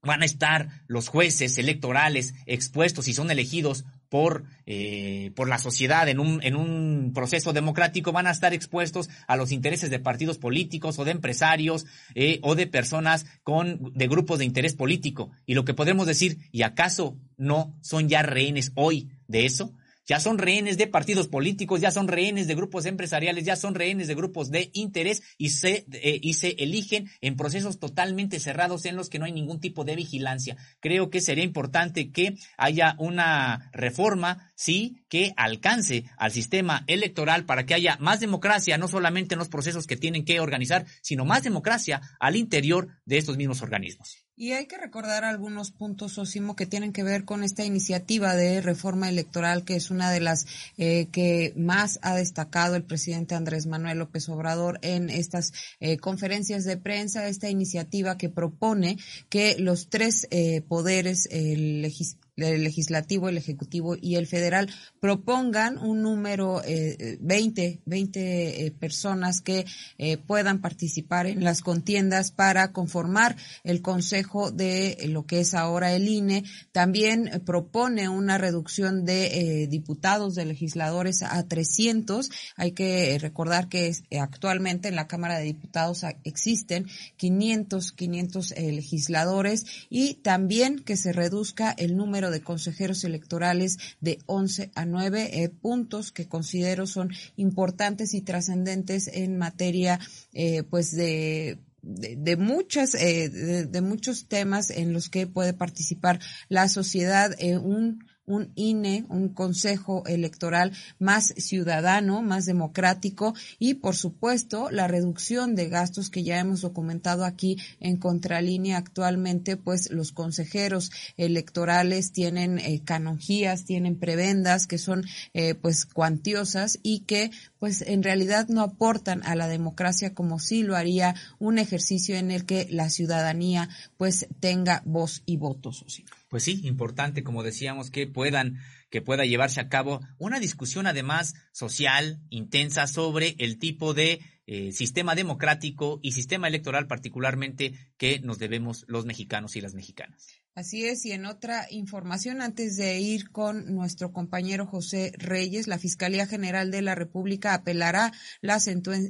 van 0.02 0.22
a 0.22 0.26
estar 0.26 0.68
los 0.86 1.08
jueces 1.08 1.58
electorales 1.58 2.34
expuestos 2.46 3.08
y 3.08 3.14
son 3.14 3.30
elegidos 3.30 3.84
por, 4.10 4.44
eh, 4.66 5.30
por 5.34 5.48
la 5.48 5.58
sociedad 5.58 6.08
en 6.08 6.20
un, 6.20 6.42
en 6.42 6.56
un 6.56 7.12
proceso 7.14 7.54
democrático 7.54 8.12
van 8.12 8.26
a 8.26 8.32
estar 8.32 8.52
expuestos 8.52 9.08
a 9.26 9.36
los 9.36 9.52
intereses 9.52 9.88
de 9.88 10.00
partidos 10.00 10.36
políticos 10.36 10.98
o 10.98 11.04
de 11.04 11.12
empresarios 11.12 11.86
eh, 12.14 12.40
o 12.42 12.54
de 12.54 12.66
personas 12.66 13.24
con, 13.42 13.92
de 13.94 14.08
grupos 14.08 14.40
de 14.40 14.44
interés 14.44 14.74
político. 14.74 15.30
Y 15.46 15.54
lo 15.54 15.64
que 15.64 15.74
podemos 15.74 16.06
decir, 16.06 16.38
¿y 16.50 16.62
acaso 16.62 17.16
no 17.38 17.74
son 17.80 18.08
ya 18.08 18.22
rehenes 18.22 18.72
hoy 18.74 19.08
de 19.28 19.46
eso? 19.46 19.72
Ya 20.10 20.18
son 20.18 20.38
rehenes 20.38 20.76
de 20.76 20.88
partidos 20.88 21.28
políticos, 21.28 21.80
ya 21.80 21.92
son 21.92 22.08
rehenes 22.08 22.48
de 22.48 22.56
grupos 22.56 22.84
empresariales, 22.84 23.44
ya 23.44 23.54
son 23.54 23.76
rehenes 23.76 24.08
de 24.08 24.16
grupos 24.16 24.50
de 24.50 24.68
interés 24.72 25.22
y 25.38 25.50
se, 25.50 25.86
eh, 25.92 26.18
y 26.20 26.34
se 26.34 26.56
eligen 26.58 27.08
en 27.20 27.36
procesos 27.36 27.78
totalmente 27.78 28.40
cerrados 28.40 28.86
en 28.86 28.96
los 28.96 29.08
que 29.08 29.20
no 29.20 29.26
hay 29.26 29.30
ningún 29.30 29.60
tipo 29.60 29.84
de 29.84 29.94
vigilancia. 29.94 30.56
Creo 30.80 31.10
que 31.10 31.20
sería 31.20 31.44
importante 31.44 32.10
que 32.10 32.34
haya 32.58 32.96
una 32.98 33.70
reforma, 33.72 34.50
sí, 34.56 35.04
que 35.08 35.32
alcance 35.36 36.06
al 36.16 36.32
sistema 36.32 36.82
electoral 36.88 37.44
para 37.44 37.64
que 37.64 37.74
haya 37.74 37.96
más 38.00 38.18
democracia, 38.18 38.78
no 38.78 38.88
solamente 38.88 39.36
en 39.36 39.38
los 39.38 39.48
procesos 39.48 39.86
que 39.86 39.96
tienen 39.96 40.24
que 40.24 40.40
organizar, 40.40 40.86
sino 41.02 41.24
más 41.24 41.44
democracia 41.44 42.00
al 42.18 42.34
interior 42.34 42.88
de 43.04 43.18
estos 43.18 43.36
mismos 43.36 43.62
organismos. 43.62 44.24
Y 44.40 44.52
hay 44.52 44.64
que 44.64 44.78
recordar 44.78 45.26
algunos 45.26 45.70
puntos, 45.70 46.16
Osimo, 46.16 46.56
que 46.56 46.64
tienen 46.64 46.94
que 46.94 47.02
ver 47.02 47.26
con 47.26 47.44
esta 47.44 47.62
iniciativa 47.62 48.34
de 48.34 48.62
reforma 48.62 49.10
electoral, 49.10 49.66
que 49.66 49.76
es 49.76 49.90
una 49.90 50.10
de 50.10 50.20
las 50.20 50.46
eh, 50.78 51.08
que 51.12 51.52
más 51.56 51.98
ha 52.00 52.14
destacado 52.14 52.74
el 52.74 52.82
presidente 52.82 53.34
Andrés 53.34 53.66
Manuel 53.66 53.98
López 53.98 54.30
Obrador 54.30 54.78
en 54.80 55.10
estas 55.10 55.52
eh, 55.78 55.98
conferencias 55.98 56.64
de 56.64 56.78
prensa, 56.78 57.28
esta 57.28 57.50
iniciativa 57.50 58.16
que 58.16 58.30
propone 58.30 58.96
que 59.28 59.58
los 59.58 59.90
tres 59.90 60.26
eh, 60.30 60.62
poderes 60.62 61.28
legislativos 61.30 62.19
el 62.42 62.64
legislativo, 62.64 63.28
el 63.28 63.38
ejecutivo 63.38 63.96
y 64.00 64.16
el 64.16 64.26
federal 64.26 64.70
propongan 65.00 65.78
un 65.78 66.02
número 66.02 66.62
eh, 66.64 67.18
20, 67.20 67.80
20 67.84 68.66
eh, 68.66 68.70
personas 68.72 69.40
que 69.40 69.66
eh, 69.98 70.16
puedan 70.18 70.60
participar 70.60 71.26
en 71.26 71.44
las 71.44 71.62
contiendas 71.62 72.30
para 72.30 72.72
conformar 72.72 73.36
el 73.64 73.82
consejo 73.82 74.50
de 74.50 74.96
lo 75.08 75.26
que 75.26 75.40
es 75.40 75.54
ahora 75.54 75.92
el 75.92 76.08
INE. 76.08 76.44
También 76.72 77.28
eh, 77.28 77.40
propone 77.40 78.08
una 78.08 78.38
reducción 78.38 79.04
de 79.04 79.66
diputados, 79.68 80.34
de 80.34 80.44
legisladores 80.44 81.22
a 81.22 81.42
300. 81.46 82.30
Hay 82.56 82.72
que 82.72 83.18
recordar 83.18 83.68
que 83.68 83.92
actualmente 84.18 84.88
en 84.88 84.96
la 84.96 85.06
Cámara 85.06 85.38
de 85.38 85.44
Diputados 85.44 86.04
existen 86.24 86.86
500, 87.16 87.92
500 87.92 88.50
legisladores 88.56 89.64
y 89.88 90.14
también 90.14 90.78
que 90.78 90.96
se 90.96 91.12
reduzca 91.12 91.70
el 91.72 91.96
número 91.96 92.29
de 92.30 92.42
consejeros 92.42 93.04
electorales 93.04 93.78
de 94.00 94.18
11 94.26 94.70
a 94.74 94.84
9 94.84 95.42
eh, 95.42 95.48
puntos 95.48 96.12
que 96.12 96.28
considero 96.28 96.86
son 96.86 97.10
importantes 97.36 98.14
y 98.14 98.22
trascendentes 98.22 99.08
en 99.08 99.38
materia 99.38 99.98
eh, 100.32 100.62
pues 100.62 100.94
de 100.94 101.58
de, 101.82 102.36
muchas 102.36 102.94
eh, 102.94 103.30
de, 103.30 103.80
muchos 103.80 104.26
temas 104.28 104.68
en 104.68 104.92
los 104.92 105.08
que 105.08 105.26
puede 105.26 105.54
participar 105.54 106.20
la 106.50 106.68
sociedad 106.68 107.34
un 107.62 108.04
un 108.30 108.52
INE, 108.54 109.04
un 109.08 109.28
consejo 109.30 110.04
electoral 110.06 110.72
más 110.98 111.34
ciudadano, 111.36 112.22
más 112.22 112.46
democrático 112.46 113.34
y, 113.58 113.74
por 113.74 113.96
supuesto, 113.96 114.70
la 114.70 114.86
reducción 114.86 115.54
de 115.54 115.68
gastos 115.68 116.10
que 116.10 116.22
ya 116.22 116.38
hemos 116.38 116.60
documentado 116.60 117.24
aquí 117.24 117.56
en 117.80 117.96
Contralínea 117.96 118.78
actualmente, 118.78 119.56
pues 119.56 119.90
los 119.90 120.12
consejeros 120.12 120.92
electorales 121.16 122.12
tienen 122.12 122.58
eh, 122.58 122.82
canonjías, 122.84 123.64
tienen 123.64 123.98
prebendas 123.98 124.66
que 124.66 124.78
son 124.78 125.04
eh, 125.34 125.54
pues 125.54 125.84
cuantiosas 125.84 126.78
y 126.82 127.00
que 127.00 127.30
pues 127.58 127.82
en 127.82 128.02
realidad 128.02 128.46
no 128.48 128.62
aportan 128.62 129.22
a 129.24 129.34
la 129.34 129.48
democracia 129.48 130.14
como 130.14 130.38
sí 130.38 130.62
lo 130.62 130.76
haría 130.76 131.14
un 131.38 131.58
ejercicio 131.58 132.16
en 132.16 132.30
el 132.30 132.46
que 132.46 132.68
la 132.70 132.90
ciudadanía 132.90 133.68
pues 133.96 134.28
tenga 134.40 134.82
voz 134.84 135.22
y 135.26 135.36
votos 135.36 135.84
pues 136.30 136.44
sí, 136.44 136.60
importante, 136.62 137.24
como 137.24 137.42
decíamos, 137.42 137.90
que 137.90 138.06
puedan, 138.06 138.60
que 138.88 139.02
pueda 139.02 139.24
llevarse 139.24 139.60
a 139.60 139.68
cabo 139.68 140.00
una 140.16 140.38
discusión 140.38 140.86
además 140.86 141.34
social, 141.52 142.20
intensa, 142.30 142.86
sobre 142.86 143.34
el 143.38 143.58
tipo 143.58 143.94
de 143.94 144.20
eh, 144.52 144.72
sistema 144.72 145.14
democrático 145.14 146.00
y 146.02 146.10
sistema 146.10 146.48
electoral 146.48 146.88
particularmente 146.88 147.72
que 147.96 148.18
nos 148.18 148.40
debemos 148.40 148.84
los 148.88 149.06
mexicanos 149.06 149.54
y 149.54 149.60
las 149.60 149.74
mexicanas. 149.74 150.26
Así 150.56 150.84
es, 150.84 151.06
y 151.06 151.12
en 151.12 151.26
otra 151.26 151.68
información, 151.70 152.42
antes 152.42 152.76
de 152.76 152.98
ir 152.98 153.30
con 153.30 153.72
nuestro 153.72 154.12
compañero 154.12 154.66
José 154.66 155.12
Reyes, 155.16 155.68
la 155.68 155.78
Fiscalía 155.78 156.26
General 156.26 156.72
de 156.72 156.82
la 156.82 156.96
República 156.96 157.54
apelará 157.54 158.12
la, 158.40 158.60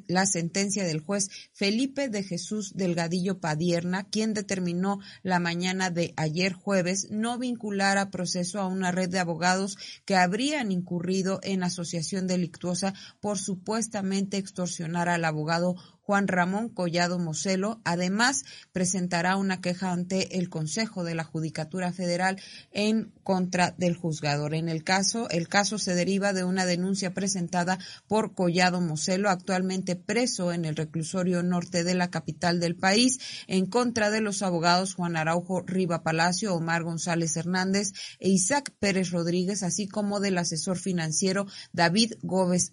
la, 0.07 0.27
sentencia 0.27 0.85
del 0.85 1.01
juez 1.01 1.31
Felipe 1.55 2.11
de 2.11 2.23
Jesús 2.23 2.75
Delgadillo 2.75 3.41
Padierna, 3.41 4.05
quien 4.05 4.35
determinó 4.35 4.99
la 5.23 5.41
mañana 5.41 5.89
de 5.89 6.13
ayer 6.17 6.53
jueves 6.53 7.09
no 7.11 7.39
vincular 7.39 7.97
a 7.97 8.11
proceso 8.11 8.61
a 8.61 8.67
una 8.67 8.93
red 8.93 9.09
de 9.09 9.19
abogados 9.19 9.79
que 10.05 10.17
habrían 10.17 10.71
incurrido 10.71 11.41
en 11.43 11.63
asociación 11.63 12.27
delictuosa 12.27 12.93
por 13.21 13.39
supuestamente 13.39 14.37
extorsionar 14.37 15.09
al 15.09 15.25
abogado 15.31 15.77
Juan 16.11 16.27
Ramón 16.27 16.71
Collado 16.71 17.21
Moselo. 17.21 17.81
Además, 17.85 18.45
presentará 18.73 19.37
una 19.37 19.61
queja 19.61 19.93
ante 19.93 20.39
el 20.39 20.49
Consejo 20.49 21.05
de 21.05 21.15
la 21.15 21.23
Judicatura 21.23 21.93
Federal 21.93 22.41
en 22.73 23.13
contra 23.23 23.77
del 23.79 23.95
juzgador. 23.95 24.55
En 24.55 24.69
el 24.69 24.83
caso, 24.83 25.31
el 25.31 25.47
caso 25.47 25.79
se 25.79 25.95
deriva 25.95 26.33
de 26.33 26.43
una 26.43 26.67
denuncia 26.67 27.15
presentada 27.15 27.79
por 28.09 28.35
Collado 28.35 28.81
Moselo, 28.81 29.31
actualmente 29.31 29.95
preso 29.95 30.53
en 30.53 30.65
el 30.65 30.75
reclusorio 30.75 31.45
norte 31.45 31.85
de 31.85 31.95
la 31.95 32.11
capital 32.11 32.59
del 32.59 32.75
país, 32.75 33.21
en 33.47 33.67
contra 33.67 34.11
de 34.11 34.21
los 34.21 34.43
abogados 34.43 34.95
Juan 34.95 35.17
Araujo 35.17 35.63
Riva 35.63 36.03
Palacio, 36.03 36.57
Omar 36.57 36.83
González 36.83 37.37
Hernández 37.37 37.93
e 38.19 38.31
Isaac 38.31 38.75
Pérez 38.81 39.13
Rodríguez, 39.13 39.63
así 39.63 39.87
como 39.87 40.19
del 40.19 40.39
asesor 40.39 40.77
financiero 40.77 41.47
David 41.73 42.15
Gómez, 42.23 42.73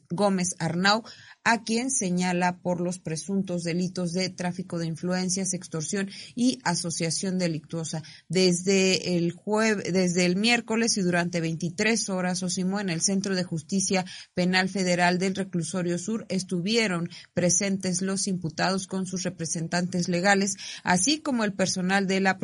Arnau, 0.57 1.03
a 1.49 1.63
quien 1.63 1.91
señala 1.91 2.57
por 2.57 2.81
los 2.81 2.99
presuntos 2.99 3.63
delitos 3.63 4.11
de 4.11 4.27
tráfico 4.29 4.79
de 4.79 4.87
influencias, 4.87 5.53
extorsión 5.53 6.09
y 6.35 6.59
asociación 6.65 7.37
delictuosa. 7.37 8.03
Desde 8.27 9.15
el 9.15 9.31
jueves, 9.31 9.93
desde 9.93 10.25
el 10.25 10.35
miércoles 10.35 10.97
y 10.97 11.01
durante 11.03 11.39
23 11.39 12.09
horas, 12.09 12.43
Osimo, 12.43 12.81
en 12.81 12.89
el 12.89 12.99
Centro 12.99 13.33
de 13.33 13.45
Justicia 13.45 14.03
Penal 14.33 14.67
Federal 14.67 15.19
del 15.19 15.35
Reclusorio 15.35 15.97
Sur 15.97 16.25
estuvieron 16.27 17.09
presentes 17.33 18.01
los 18.01 18.27
imputados 18.27 18.85
con 18.85 19.05
sus 19.05 19.23
representantes 19.23 20.09
legales, 20.09 20.57
así 20.83 21.19
como 21.19 21.45
el 21.45 21.53
personal 21.53 22.07
de 22.07 22.19
la 22.19 22.37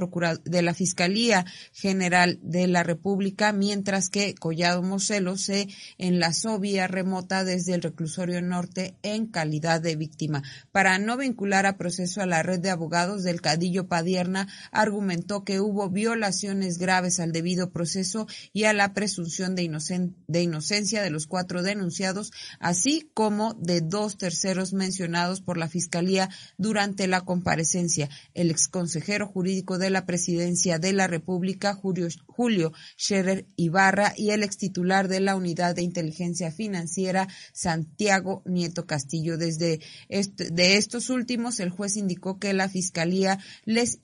de 0.46 0.62
la 0.62 0.74
Fiscalía 0.74 1.46
General 1.74 2.40
de 2.42 2.68
la 2.68 2.84
República, 2.84 3.52
mientras 3.52 4.10
que 4.10 4.34
Collado 4.34 4.82
Moselo 4.82 5.36
se 5.36 5.68
enlazó 5.98 6.58
vía 6.58 6.88
remota 6.88 7.44
desde 7.44 7.74
el 7.74 7.82
Reclusorio 7.82 8.42
Norte 8.42 8.93
en 9.02 9.28
calidad 9.28 9.82
de 9.82 9.96
víctima. 9.96 10.44
Para 10.72 11.00
no 11.00 11.18
vincular 11.18 11.66
a 11.66 11.78
proceso 11.78 12.22
a 12.22 12.26
la 12.26 12.44
red 12.44 12.60
de 12.60 12.70
abogados 12.70 13.24
del 13.24 13.42
Cadillo 13.42 13.88
Padierna, 13.88 14.48
argumentó 14.72 15.44
que 15.44 15.60
hubo 15.60 15.90
violaciones 15.90 16.78
graves 16.78 17.20
al 17.20 17.32
debido 17.32 17.72
proceso 17.72 18.28
y 18.52 18.66
a 18.66 18.74
la 18.74 18.94
presunción 18.94 19.56
de, 19.56 19.64
inocencia 19.64 21.02
de 21.02 21.10
los 21.10 21.28
cuatro 21.28 21.64
denunciados, 21.64 22.32
así 22.60 23.10
como 23.14 23.54
de 23.56 23.82
dos 23.82 24.18
terceros 24.18 24.74
mencionados 24.74 25.42
por 25.42 25.58
la 25.58 25.68
Fiscalía 25.68 26.30
durante 26.58 27.08
la 27.08 27.22
comparecencia. 27.22 28.10
El 28.34 28.52
exconsejero 28.52 29.28
jurídico 29.28 29.78
de 29.78 29.90
la 29.90 30.06
Presidencia 30.06 30.80
de 30.80 30.94
la 30.94 31.08
República, 31.08 31.74
Julio, 31.74 32.08
Julio 32.28 32.74
Scherer 32.98 33.46
Ibarra, 33.56 34.14
y 34.18 34.32
el 34.32 34.44
extitular 34.44 35.08
de 35.08 35.20
la 35.20 35.36
Unidad 35.36 35.76
de 35.76 35.82
Inteligencia 35.82 36.52
Financiera, 36.52 37.28
Santiago 37.54 38.42
Nieto 38.46 38.83
Castillo. 38.86 39.38
Desde 39.38 39.80
de 40.10 40.78
estos 40.78 41.10
últimos, 41.10 41.60
el 41.60 41.70
juez 41.70 41.98
indicó 41.98 42.40
que 42.40 42.54
la 42.54 42.70
Fiscalía 42.70 43.40
les 43.66 44.00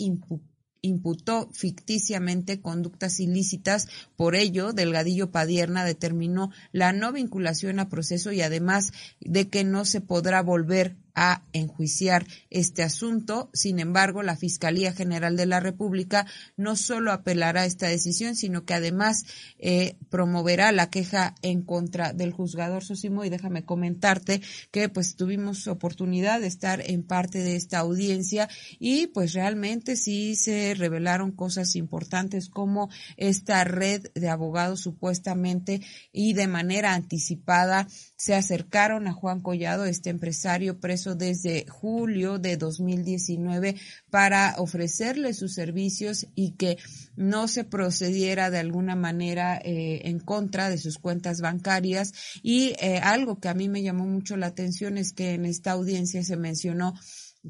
imputó 0.82 1.50
ficticiamente 1.52 2.62
conductas 2.62 3.20
ilícitas. 3.20 3.88
Por 4.16 4.36
ello, 4.36 4.74
Delgadillo 4.74 5.32
Padierna 5.32 5.86
determinó 5.86 6.52
la 6.72 6.94
no 6.94 7.12
vinculación 7.12 7.80
a 7.80 7.90
proceso 7.90 8.32
y 8.32 8.42
además 8.42 8.92
de 9.20 9.50
que 9.50 9.64
no 9.64 9.86
se 9.86 10.02
podrá 10.02 10.42
volver 10.42 10.96
a 11.22 11.44
enjuiciar 11.52 12.26
este 12.50 12.82
asunto. 12.82 13.50
Sin 13.54 13.80
embargo, 13.80 14.24
la 14.24 14.38
Fiscalía 14.38 14.94
General 14.94 15.36
de 15.36 15.46
la 15.46 15.60
República 15.60 16.26
no 16.56 16.78
solo 16.78 17.12
apelará 17.12 17.64
a 17.64 17.66
esta 17.66 17.88
decisión, 17.88 18.38
sino 18.38 18.64
que 18.64 18.74
además 18.74 19.26
eh, 19.58 19.98
promoverá 20.10 20.72
la 20.72 20.90
queja 20.90 21.36
en 21.42 21.62
contra 21.62 22.14
del 22.14 22.32
juzgador 22.32 22.86
Sosimo. 22.86 23.26
Y 23.26 23.30
déjame 23.30 23.66
comentarte 23.66 24.42
que 24.72 24.88
pues 24.88 25.18
tuvimos 25.18 25.68
oportunidad 25.68 26.40
de 26.40 26.48
estar 26.48 26.82
en 26.90 27.04
parte 27.04 27.40
de 27.40 27.58
esta 27.58 27.80
audiencia 27.80 28.48
y 28.80 29.08
pues 29.08 29.34
realmente 29.34 29.98
sí 29.98 30.38
se 30.38 30.74
revelaron 30.74 31.34
cosas 31.34 31.76
importantes 31.76 32.48
como 32.48 32.90
esta 33.18 33.66
red 33.66 34.08
de 34.16 34.30
abogados 34.30 34.80
supuestamente 34.80 35.82
y 36.14 36.32
de 36.32 36.48
manera 36.48 36.94
anticipada 36.94 37.88
se 38.20 38.36
acercaron 38.36 39.08
a 39.08 39.14
Juan 39.14 39.40
Collado, 39.40 39.86
este 39.86 40.10
empresario 40.10 40.78
preso 40.82 41.16
desde 41.16 41.66
julio 41.70 42.38
de 42.38 42.58
2019, 42.58 43.78
para 44.10 44.56
ofrecerle 44.58 45.34
sus 45.34 45.54
servicios 45.54 46.28
y 46.36 46.52
que 46.52 46.78
no 47.16 47.48
se 47.48 47.64
procediera 47.64 48.50
de 48.50 48.60
alguna 48.60 48.98
manera 48.98 49.58
eh, 49.64 50.02
en 50.04 50.20
contra 50.20 50.70
de 50.70 50.78
sus 50.78 50.98
cuentas 50.98 51.40
bancarias. 51.40 52.12
Y 52.44 52.74
eh, 52.82 53.00
algo 53.02 53.40
que 53.40 53.48
a 53.48 53.54
mí 53.54 53.70
me 53.70 53.84
llamó 53.84 54.06
mucho 54.06 54.36
la 54.36 54.48
atención 54.48 54.98
es 54.98 55.14
que 55.14 55.36
en 55.36 55.46
esta 55.46 55.72
audiencia 55.72 56.22
se 56.22 56.36
mencionó 56.36 56.96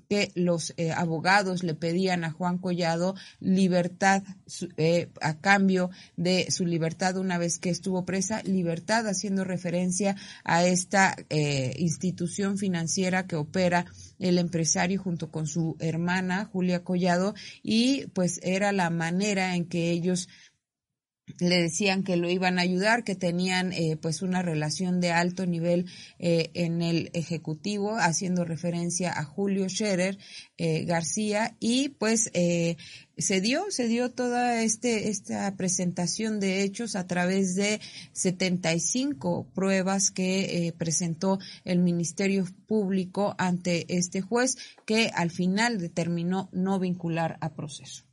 que 0.07 0.31
los 0.35 0.73
eh, 0.77 0.91
abogados 0.91 1.63
le 1.63 1.73
pedían 1.73 2.23
a 2.23 2.31
Juan 2.31 2.59
Collado 2.59 3.15
libertad 3.39 4.23
eh, 4.77 5.09
a 5.21 5.39
cambio 5.39 5.89
de 6.15 6.51
su 6.51 6.65
libertad 6.65 7.17
una 7.17 7.37
vez 7.37 7.57
que 7.57 7.69
estuvo 7.69 8.05
presa, 8.05 8.43
libertad 8.43 9.07
haciendo 9.07 9.43
referencia 9.43 10.15
a 10.43 10.63
esta 10.63 11.15
eh, 11.29 11.73
institución 11.77 12.57
financiera 12.57 13.25
que 13.25 13.35
opera 13.35 13.85
el 14.19 14.37
empresario 14.37 15.01
junto 15.01 15.31
con 15.31 15.47
su 15.47 15.75
hermana 15.79 16.45
Julia 16.45 16.83
Collado 16.83 17.33
y 17.63 18.07
pues 18.07 18.39
era 18.43 18.71
la 18.71 18.89
manera 18.89 19.55
en 19.55 19.65
que 19.65 19.91
ellos 19.91 20.29
le 21.39 21.61
decían 21.61 22.03
que 22.03 22.17
lo 22.17 22.29
iban 22.29 22.59
a 22.59 22.63
ayudar, 22.63 23.03
que 23.03 23.15
tenían 23.15 23.71
eh, 23.73 23.97
pues 24.01 24.21
una 24.21 24.41
relación 24.41 24.99
de 24.99 25.11
alto 25.11 25.45
nivel 25.45 25.85
eh, 26.17 26.49
en 26.53 26.81
el 26.81 27.09
ejecutivo, 27.13 27.97
haciendo 27.97 28.45
referencia 28.45 29.11
a 29.17 29.23
Julio 29.23 29.69
Scherer 29.69 30.17
eh, 30.57 30.85
García 30.85 31.55
y 31.59 31.89
pues 31.89 32.31
se 32.31 33.41
dio, 33.41 33.65
se 33.69 33.87
dio 33.87 34.11
toda 34.11 34.63
este, 34.63 35.09
esta 35.09 35.55
presentación 35.55 36.39
de 36.39 36.63
hechos 36.63 36.95
a 36.95 37.05
través 37.05 37.55
de 37.55 37.79
75 38.13 39.47
pruebas 39.53 40.11
que 40.11 40.73
presentó 40.77 41.39
el 41.65 41.79
Ministerio 41.79 42.45
Público 42.67 43.35
ante 43.37 43.85
este 43.95 44.21
juez 44.21 44.57
que 44.85 45.11
al 45.13 45.31
final 45.31 45.79
determinó 45.79 46.49
no 46.53 46.79
vincular 46.79 47.37
a 47.41 47.53
proceso 47.53 48.08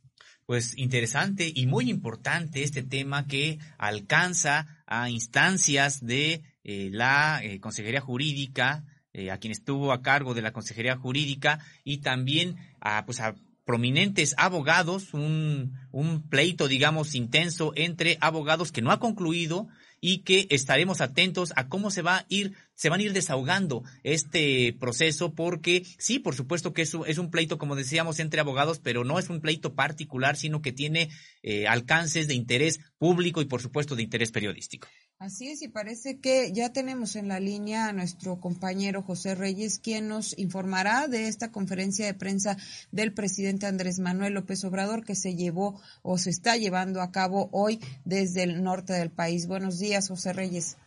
pues 0.47 0.77
interesante 0.77 1.51
y 1.53 1.67
muy 1.67 1.89
importante 1.89 2.63
este 2.63 2.81
tema 2.81 3.27
que 3.27 3.59
alcanza 3.77 4.81
a 4.87 5.09
instancias 5.09 6.03
de 6.03 6.41
eh, 6.63 6.89
la 6.91 7.41
eh, 7.43 7.59
Consejería 7.59 7.99
Jurídica, 7.99 8.85
eh, 9.11 9.29
a 9.29 9.39
quien 9.39 9.51
estuvo 9.51 9.91
a 9.91 10.01
cargo 10.01 10.33
de 10.33 10.41
la 10.41 10.53
Consejería 10.53 10.95
Jurídica 10.95 11.59
y 11.83 11.97
también 11.97 12.55
a, 12.79 13.05
pues, 13.05 13.19
a 13.19 13.35
prominentes 13.65 14.35
abogados, 14.37 15.13
un, 15.13 15.73
un 15.91 16.29
pleito, 16.29 16.69
digamos, 16.69 17.13
intenso 17.13 17.73
entre 17.75 18.17
abogados 18.21 18.71
que 18.71 18.81
no 18.81 18.91
ha 18.91 19.01
concluido 19.01 19.67
y 20.01 20.19
que 20.19 20.47
estaremos 20.49 21.01
atentos 21.01 21.53
a 21.55 21.67
cómo 21.67 21.91
se 21.91 22.01
va 22.01 22.17
a 22.17 22.25
ir, 22.29 22.53
se 22.75 22.89
van 22.89 22.99
a 22.99 23.03
ir 23.03 23.13
desahogando 23.13 23.83
este 24.03 24.75
proceso, 24.79 25.33
porque 25.33 25.83
sí, 25.97 26.19
por 26.19 26.35
supuesto 26.35 26.73
que 26.73 26.83
eso 26.83 27.05
es 27.05 27.17
un 27.17 27.31
pleito, 27.31 27.57
como 27.57 27.75
decíamos, 27.75 28.19
entre 28.19 28.39
abogados, 28.39 28.79
pero 28.79 29.03
no 29.03 29.19
es 29.19 29.29
un 29.29 29.41
pleito 29.41 29.73
particular, 29.73 30.35
sino 30.37 30.61
que 30.61 30.71
tiene 30.71 31.09
eh, 31.43 31.67
alcances 31.67 32.27
de 32.27 32.33
interés 32.33 32.79
público 32.97 33.41
y, 33.41 33.45
por 33.45 33.61
supuesto, 33.61 33.95
de 33.95 34.03
interés 34.03 34.31
periodístico. 34.31 34.87
Así 35.19 35.49
es, 35.49 35.63
y 35.63 35.67
parece 35.67 36.21
que 36.21 36.53
ya 36.53 36.71
tenemos 36.71 37.15
en 37.15 37.27
la 37.27 37.39
línea 37.39 37.87
a 37.87 37.91
nuestro 37.91 38.39
compañero 38.39 39.01
José 39.01 39.33
Reyes, 39.33 39.79
quien 39.83 40.07
nos 40.07 40.37
informará 40.37 41.07
de 41.07 41.27
esta 41.27 41.51
conferencia 41.51 42.05
de 42.05 42.13
prensa 42.13 42.55
del 42.91 43.11
presidente 43.11 43.65
Andrés 43.65 43.97
Manuel 43.99 44.35
López 44.35 44.63
Obrador 44.63 45.03
que 45.03 45.15
se 45.15 45.35
llevó 45.35 45.81
o 46.03 46.19
se 46.19 46.29
está 46.29 46.55
llevando 46.55 47.01
a 47.01 47.11
cabo 47.11 47.49
hoy 47.51 47.79
desde 48.05 48.43
el 48.43 48.63
norte 48.63 48.93
del 48.93 49.09
país. 49.09 49.47
Buenos 49.47 49.79
días, 49.79 50.07
José 50.07 50.33
Reyes. 50.33 50.77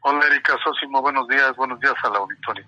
Hola, 0.00 0.26
Erika 0.26 0.56
Sosimo, 0.64 1.00
buenos 1.00 1.28
días, 1.28 1.54
buenos 1.56 1.78
días 1.78 1.94
al 2.02 2.16
auditorio. 2.16 2.66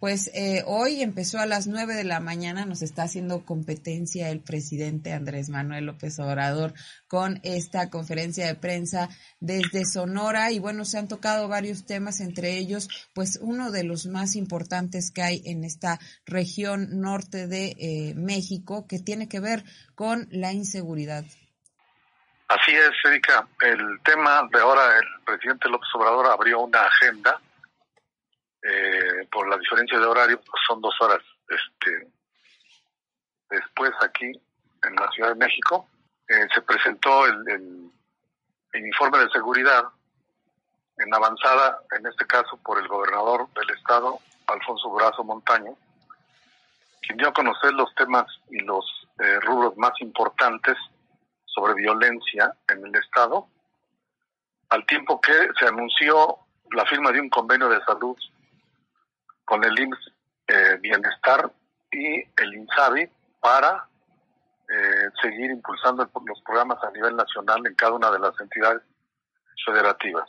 Pues 0.00 0.30
eh, 0.34 0.62
hoy 0.66 1.02
empezó 1.02 1.38
a 1.38 1.46
las 1.46 1.66
nueve 1.66 1.94
de 1.94 2.04
la 2.04 2.20
mañana, 2.20 2.66
nos 2.66 2.82
está 2.82 3.04
haciendo 3.04 3.44
competencia 3.44 4.30
el 4.30 4.40
presidente 4.40 5.12
Andrés 5.12 5.48
Manuel 5.48 5.86
López 5.86 6.18
Obrador 6.18 6.74
con 7.08 7.40
esta 7.42 7.90
conferencia 7.90 8.46
de 8.46 8.54
prensa 8.54 9.08
desde 9.40 9.84
Sonora 9.84 10.50
y 10.50 10.58
bueno, 10.58 10.84
se 10.84 10.98
han 10.98 11.08
tocado 11.08 11.48
varios 11.48 11.86
temas, 11.86 12.20
entre 12.20 12.58
ellos 12.58 12.88
pues 13.14 13.38
uno 13.40 13.70
de 13.70 13.84
los 13.84 14.06
más 14.06 14.36
importantes 14.36 15.10
que 15.10 15.22
hay 15.22 15.42
en 15.46 15.64
esta 15.64 15.98
región 16.26 17.00
norte 17.00 17.46
de 17.46 17.74
eh, 17.78 18.14
México 18.14 18.86
que 18.86 18.98
tiene 18.98 19.28
que 19.28 19.40
ver 19.40 19.64
con 19.94 20.28
la 20.30 20.52
inseguridad. 20.52 21.24
Así 22.48 22.72
es, 22.72 22.92
Erika. 23.04 23.48
El 23.60 24.00
tema 24.04 24.48
de 24.52 24.60
ahora, 24.60 24.98
el 24.98 25.24
presidente 25.24 25.68
López 25.68 25.88
Obrador 25.94 26.26
abrió 26.26 26.60
una 26.60 26.82
agenda 26.82 27.40
eh, 28.64 29.28
por 29.30 29.46
la 29.46 29.58
diferencia 29.58 29.98
de 29.98 30.06
horario, 30.06 30.38
pues 30.38 30.62
son 30.66 30.80
dos 30.80 30.94
horas 31.00 31.20
este, 31.48 32.08
después 33.50 33.92
aquí 34.00 34.32
en 34.82 34.94
la 34.96 35.10
Ciudad 35.10 35.30
de 35.30 35.34
México. 35.34 35.88
Eh, 36.28 36.48
se 36.54 36.62
presentó 36.62 37.26
el, 37.26 37.90
informe 38.74 39.18
de 39.18 39.30
seguridad 39.30 39.84
en 40.96 41.14
avanzada, 41.14 41.80
en 41.96 42.06
este 42.06 42.26
caso 42.26 42.56
por 42.64 42.78
el 42.78 42.88
gobernador 42.88 43.48
del 43.52 43.76
estado, 43.76 44.18
Alfonso 44.46 44.90
Brazo 44.90 45.22
Montaño, 45.22 45.76
quien 47.02 47.18
dio 47.18 47.28
a 47.28 47.34
conocer 47.34 47.72
los 47.74 47.94
temas 47.94 48.26
y 48.50 48.60
los 48.60 48.84
eh, 49.20 49.38
rubros 49.40 49.76
más 49.76 49.92
importantes 50.00 50.76
sobre 51.44 51.74
violencia 51.74 52.52
en 52.68 52.84
el 52.86 52.94
estado, 52.96 53.46
al 54.70 54.84
tiempo 54.86 55.20
que 55.20 55.50
se 55.58 55.66
anunció 55.66 56.38
la 56.72 56.84
firma 56.86 57.12
de 57.12 57.20
un 57.20 57.28
convenio 57.28 57.68
de 57.68 57.84
salud 57.84 58.16
con 59.44 59.64
el 59.64 59.78
IMSS 59.78 60.12
eh, 60.48 60.78
Bienestar 60.80 61.50
y 61.90 62.20
el 62.36 62.54
INSABI 62.54 63.08
para 63.40 63.86
eh, 64.68 65.08
seguir 65.22 65.50
impulsando 65.50 66.08
los 66.26 66.40
programas 66.42 66.82
a 66.82 66.90
nivel 66.90 67.16
nacional 67.16 67.66
en 67.66 67.74
cada 67.74 67.92
una 67.92 68.10
de 68.10 68.18
las 68.18 68.38
entidades 68.40 68.82
federativas. 69.64 70.28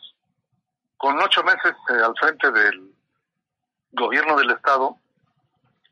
Con 0.97 1.20
ocho 1.22 1.43
meses 1.43 1.74
eh, 1.89 2.03
al 2.03 2.13
frente 2.18 2.51
del 2.51 2.93
gobierno 3.91 4.38
del 4.38 4.51
Estado, 4.51 4.97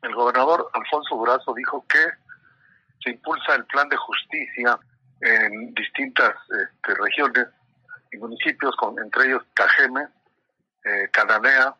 el 0.02 0.14
gobernador 0.14 0.70
Alfonso 0.74 1.16
Durazo 1.16 1.54
dijo 1.54 1.84
que 1.88 2.04
se 3.02 3.10
impulsa 3.10 3.54
el 3.54 3.64
plan 3.66 3.88
de 3.88 3.96
justicia 3.96 4.78
en 5.20 5.74
distintas 5.74 6.34
este, 6.48 6.94
regiones 6.94 7.48
y 8.12 8.18
municipios, 8.18 8.76
con, 8.76 8.98
entre 8.98 9.26
ellos 9.26 9.42
Cajeme, 9.54 10.06
eh, 10.84 11.08
Cananea, 11.10 11.74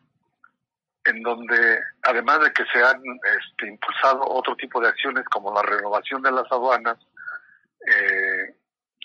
en 1.05 1.23
donde 1.23 1.81
además 2.03 2.41
de 2.41 2.53
que 2.53 2.65
se 2.73 2.83
han 2.83 3.03
este, 3.39 3.69
impulsado 3.69 4.23
otro 4.27 4.57
tipo 4.57 4.81
de 4.81 4.89
acciones 4.89 5.25
como 5.27 5.53
la 5.55 5.63
renovación 5.63 6.23
de 6.23 6.33
las 6.33 6.51
aduanas, 6.51 6.99
eh, 7.87 8.57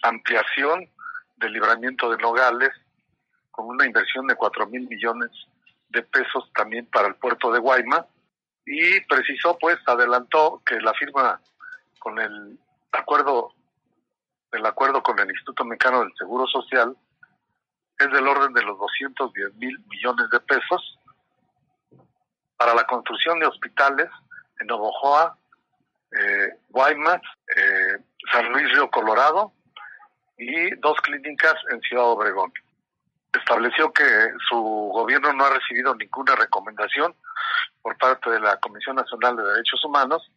ampliación 0.04 0.90
del 1.38 1.54
libramiento 1.54 2.10
de 2.10 2.18
Nogales, 2.18 2.72
con 3.52 3.68
una 3.68 3.86
inversión 3.86 4.28
de 4.28 4.36
cuatro 4.36 4.68
mil 4.68 4.88
millones 4.88 5.30
de 5.90 6.02
pesos 6.04 6.50
también 6.56 6.86
para 6.86 7.08
el 7.08 7.16
puerto 7.16 7.52
de 7.52 7.60
Guaymas, 7.60 8.06
y 8.66 9.02
precisó, 9.02 9.58
pues, 9.58 9.78
adelantó 9.88 10.62
que 10.66 10.80
la 10.80 10.94
firma 10.94 11.42
con 11.98 12.20
el 12.20 12.58
acuerdo, 12.92 13.54
el 14.52 14.66
acuerdo 14.66 15.04
con 15.04 15.20
el 15.20 15.30
Instituto 15.30 15.66
Mexicano 15.66 16.02
del 16.02 16.14
Seguro 16.18 16.48
Social 16.48 16.96
es 17.98 18.12
del 18.12 18.28
orden 18.28 18.54
de 18.54 18.62
los 18.62 18.78
210 18.78 19.56
mil 19.56 19.78
millones 19.90 20.30
de 20.30 20.40
pesos, 20.40 21.00
para 22.60 22.76
la 22.76 22.84
construcción 22.84 23.40
de 23.40 23.48
hospitales 23.48 24.10
en 24.60 24.68
Novojoa, 24.68 25.38
eh, 26.12 26.50
Guaymas, 26.68 27.22
eh, 27.56 27.98
San 28.30 28.52
Luis 28.52 28.70
Río 28.74 28.92
Colorado 28.92 29.54
y 30.38 30.76
dos 30.76 31.00
clínicas 31.00 31.56
en 31.72 31.80
Ciudad 31.80 32.04
Obregón. 32.04 32.52
Estableció 33.32 33.94
que 33.94 34.04
su 34.50 34.58
gobierno 34.58 35.32
no 35.32 35.46
ha 35.46 35.52
recibido 35.52 35.96
ninguna 35.96 36.36
recomendación 36.36 37.16
por 37.82 37.98
parte 37.98 38.30
de 38.30 38.42
la 38.42 38.58
Comisión 38.58 38.98
Nacional 38.98 39.38
de 39.38 39.44
Derechos 39.44 39.86
Humanos 39.86 40.30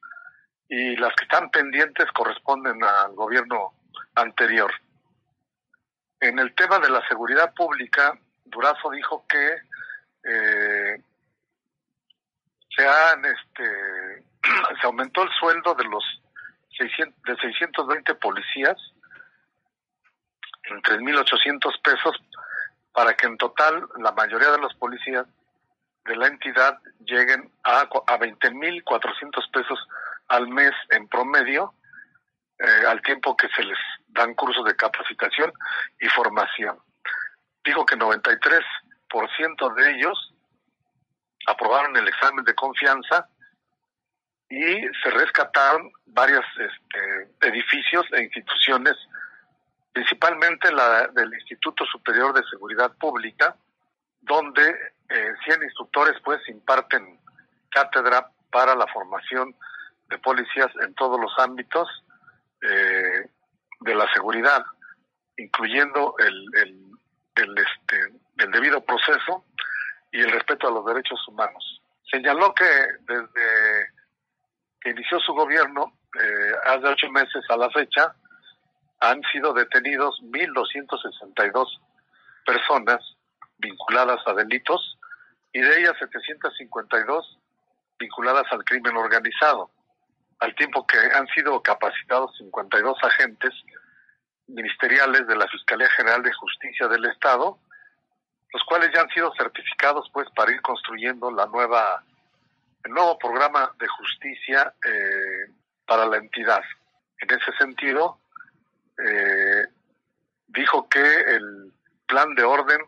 y 0.68 0.94
las 0.98 1.12
que 1.16 1.24
están 1.24 1.50
pendientes 1.50 2.06
corresponden 2.12 2.84
al 2.84 3.14
gobierno 3.14 3.74
anterior. 4.14 4.70
En 6.20 6.38
el 6.38 6.54
tema 6.54 6.78
de 6.78 6.88
la 6.88 7.04
seguridad 7.08 7.52
pública, 7.52 8.16
Durazo 8.44 8.90
dijo 8.90 9.24
que 9.28 9.56
eh, 10.22 11.02
se 12.76 12.86
han 12.86 13.24
este 13.24 14.24
se 14.80 14.86
aumentó 14.86 15.22
el 15.22 15.30
sueldo 15.38 15.74
de 15.74 15.84
los 15.84 16.04
600, 16.78 17.22
de 17.24 17.36
620 17.36 18.14
policías 18.16 18.76
en 20.64 20.82
3.800 20.82 21.82
pesos 21.82 22.16
para 22.92 23.14
que 23.14 23.26
en 23.26 23.36
total 23.36 23.88
la 23.98 24.12
mayoría 24.12 24.50
de 24.50 24.58
los 24.58 24.74
policías 24.74 25.26
de 26.04 26.16
la 26.16 26.26
entidad 26.26 26.78
lleguen 27.04 27.50
a, 27.64 27.80
a 27.80 28.18
20.400 28.18 29.50
pesos 29.52 29.78
al 30.28 30.48
mes 30.48 30.72
en 30.90 31.08
promedio, 31.08 31.74
eh, 32.58 32.86
al 32.88 33.00
tiempo 33.02 33.36
que 33.36 33.48
se 33.48 33.62
les 33.62 33.78
dan 34.08 34.34
cursos 34.34 34.64
de 34.64 34.74
capacitación 34.76 35.52
y 36.00 36.08
formación. 36.08 36.78
Dijo 37.64 37.86
que 37.86 37.96
93% 37.96 39.74
de 39.74 39.90
ellos 39.92 40.32
aprobaron 41.46 41.96
el 41.96 42.08
examen 42.08 42.44
de 42.44 42.54
confianza 42.54 43.28
y 44.48 44.80
se 45.02 45.10
rescataron 45.10 45.90
varios 46.06 46.44
este, 46.58 47.48
edificios 47.48 48.04
e 48.12 48.22
instituciones, 48.22 48.94
principalmente 49.92 50.70
la 50.70 51.08
del 51.08 51.32
Instituto 51.32 51.84
Superior 51.86 52.34
de 52.34 52.46
Seguridad 52.50 52.92
Pública, 52.98 53.56
donde 54.20 54.68
eh, 55.08 55.34
100 55.44 55.62
instructores 55.62 56.20
pues 56.22 56.46
imparten 56.48 57.18
cátedra 57.70 58.28
para 58.50 58.74
la 58.74 58.86
formación 58.88 59.54
de 60.08 60.18
policías 60.18 60.70
en 60.82 60.94
todos 60.94 61.18
los 61.18 61.32
ámbitos 61.38 61.88
eh, 62.60 63.30
de 63.80 63.94
la 63.94 64.06
seguridad, 64.12 64.64
incluyendo 65.38 66.14
el, 66.18 66.46
el, 66.56 66.90
el, 67.36 67.58
este, 67.58 68.20
el 68.36 68.50
debido 68.50 68.84
proceso 68.84 69.44
y 70.12 70.20
el 70.20 70.30
respeto 70.30 70.68
a 70.68 70.70
los 70.70 70.84
derechos 70.84 71.26
humanos. 71.26 71.82
Señaló 72.10 72.54
que 72.54 72.68
desde 73.00 73.88
que 74.80 74.90
inició 74.90 75.18
su 75.20 75.32
gobierno, 75.32 75.96
eh, 76.20 76.52
hace 76.66 76.86
ocho 76.86 77.10
meses 77.10 77.44
a 77.48 77.56
la 77.56 77.70
fecha, 77.70 78.14
han 79.00 79.22
sido 79.32 79.52
detenidos 79.54 80.20
1.262 80.22 81.66
personas 82.44 82.98
vinculadas 83.58 84.20
a 84.26 84.34
delitos 84.34 84.98
y 85.52 85.60
de 85.60 85.80
ellas 85.80 85.94
752 85.98 87.38
vinculadas 87.98 88.44
al 88.50 88.64
crimen 88.64 88.96
organizado, 88.96 89.70
al 90.40 90.54
tiempo 90.56 90.86
que 90.86 90.98
han 90.98 91.26
sido 91.28 91.62
capacitados 91.62 92.36
52 92.38 92.98
agentes 93.02 93.54
ministeriales 94.48 95.26
de 95.26 95.36
la 95.36 95.46
Fiscalía 95.48 95.88
General 95.90 96.22
de 96.22 96.32
Justicia 96.32 96.88
del 96.88 97.04
Estado 97.06 97.58
los 98.52 98.62
cuales 98.64 98.90
ya 98.94 99.02
han 99.02 99.08
sido 99.10 99.32
certificados 99.34 100.10
pues 100.12 100.28
para 100.30 100.52
ir 100.52 100.60
construyendo 100.60 101.30
la 101.30 101.46
nueva 101.46 102.02
el 102.84 102.92
nuevo 102.92 103.16
programa 103.18 103.72
de 103.78 103.86
justicia 103.86 104.74
eh, 104.84 105.52
para 105.86 106.04
la 106.04 106.16
entidad. 106.16 106.62
En 107.18 107.30
ese 107.30 107.52
sentido, 107.56 108.18
eh, 108.98 109.66
dijo 110.48 110.88
que 110.88 111.00
el 111.00 111.72
plan 112.06 112.34
de 112.34 112.42
orden, 112.42 112.80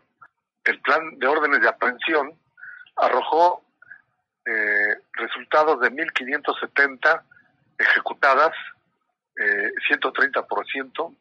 el 0.65 0.81
plan 0.81 1.17
de 1.17 1.27
órdenes 1.27 1.61
de 1.61 1.69
aprehensión 1.69 2.37
arrojó 2.97 3.63
eh, 4.45 4.97
resultados 5.13 5.79
de 5.79 5.91
1.570 5.91 7.21
ejecutadas, 7.77 8.51
eh, 9.37 9.71
130%, 9.89 11.15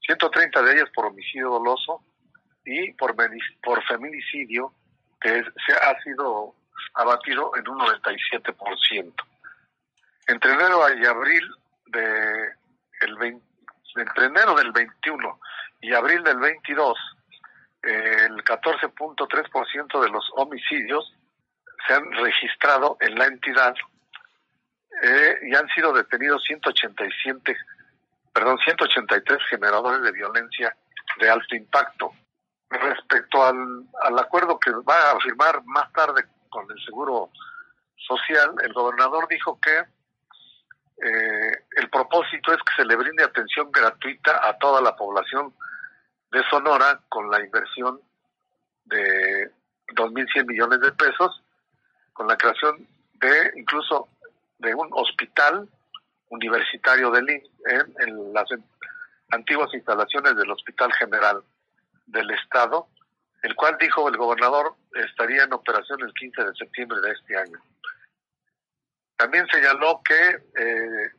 130 0.00 0.62
de 0.62 0.72
ellas 0.72 0.90
por 0.94 1.06
homicidio 1.06 1.50
doloso, 1.50 2.02
y 2.66 2.92
por, 2.92 3.14
por 3.62 3.82
feminicidio, 3.84 4.72
que 5.20 5.44
se 5.66 5.72
ha 5.72 5.98
sido 6.02 6.54
abatido 6.94 7.52
en 7.56 7.68
un 7.68 7.78
97%. 7.78 9.14
Entre 10.26 10.52
enero 10.52 10.82
y 10.94 11.06
abril 11.06 11.48
de 11.86 12.52
el 13.00 13.40
entre 13.96 14.26
enero 14.26 14.54
del 14.54 14.72
21 14.72 15.40
y 15.80 15.94
abril 15.94 16.22
del 16.22 16.38
22, 16.38 16.98
el 17.82 18.44
14.3% 18.44 20.00
de 20.02 20.08
los 20.10 20.28
homicidios 20.34 21.14
se 21.86 21.94
han 21.94 22.10
registrado 22.12 22.96
en 23.00 23.14
la 23.16 23.26
entidad 23.26 23.74
eh, 25.02 25.38
y 25.42 25.54
han 25.54 25.68
sido 25.68 25.92
detenidos 25.92 26.42
187, 26.44 27.56
perdón, 28.34 28.58
183 28.58 29.38
generadores 29.48 30.02
de 30.02 30.12
violencia 30.12 30.76
de 31.18 31.30
alto 31.30 31.54
impacto 31.54 32.12
respecto 32.70 33.44
al, 33.44 33.84
al 34.02 34.18
acuerdo 34.18 34.58
que 34.58 34.70
va 34.70 35.12
a 35.12 35.20
firmar 35.20 35.62
más 35.64 35.92
tarde 35.92 36.24
con 36.48 36.70
el 36.70 36.84
Seguro 36.84 37.30
social, 37.96 38.54
el 38.62 38.72
gobernador 38.72 39.26
dijo 39.28 39.58
que 39.60 39.84
eh, 41.02 41.52
el 41.76 41.90
propósito 41.90 42.52
es 42.52 42.58
que 42.58 42.82
se 42.82 42.84
le 42.84 42.96
brinde 42.96 43.22
atención 43.22 43.70
gratuita 43.70 44.48
a 44.48 44.56
toda 44.58 44.80
la 44.80 44.96
población 44.96 45.54
de 46.32 46.42
Sonora 46.50 47.00
con 47.08 47.30
la 47.30 47.40
inversión 47.40 48.00
de 48.84 49.50
2.100 49.88 50.46
millones 50.46 50.80
de 50.80 50.92
pesos, 50.92 51.42
con 52.12 52.26
la 52.26 52.36
creación 52.36 52.86
de 53.14 53.52
incluso 53.56 54.08
de 54.58 54.74
un 54.74 54.88
hospital 54.92 55.68
universitario 56.30 57.10
del 57.10 57.28
en, 57.28 57.94
en 58.00 58.32
las 58.32 58.48
antiguas 59.30 59.72
instalaciones 59.74 60.34
del 60.36 60.50
Hospital 60.50 60.92
General 60.94 61.42
del 62.06 62.30
Estado, 62.30 62.88
el 63.42 63.54
cual 63.54 63.76
dijo 63.78 64.08
el 64.08 64.16
gobernador 64.16 64.76
estaría 64.94 65.44
en 65.44 65.52
operación 65.52 66.00
el 66.02 66.12
15 66.14 66.44
de 66.44 66.54
septiembre 66.54 67.00
de 67.00 67.12
este 67.12 67.36
año. 67.36 67.58
También 69.16 69.46
señaló 69.48 70.00
que 70.04 70.62
eh, 70.62 71.10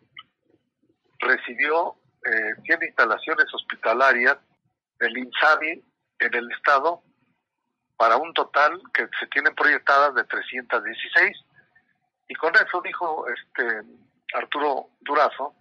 recibió 1.19 1.95
eh, 2.25 2.61
100 2.63 2.83
instalaciones 2.83 3.45
hospitalarias 3.53 4.37
del 4.99 5.17
INSABI 5.17 5.83
en 6.19 6.33
el 6.33 6.51
estado 6.51 7.01
para 7.95 8.17
un 8.17 8.33
total 8.33 8.81
que 8.93 9.07
se 9.19 9.27
tienen 9.27 9.55
proyectadas 9.55 10.13
de 10.15 10.23
316 10.23 11.37
y 12.29 12.35
con 12.35 12.53
eso 12.55 12.81
dijo 12.81 13.25
este 13.29 13.81
Arturo 14.33 14.89
Durazo, 15.01 15.55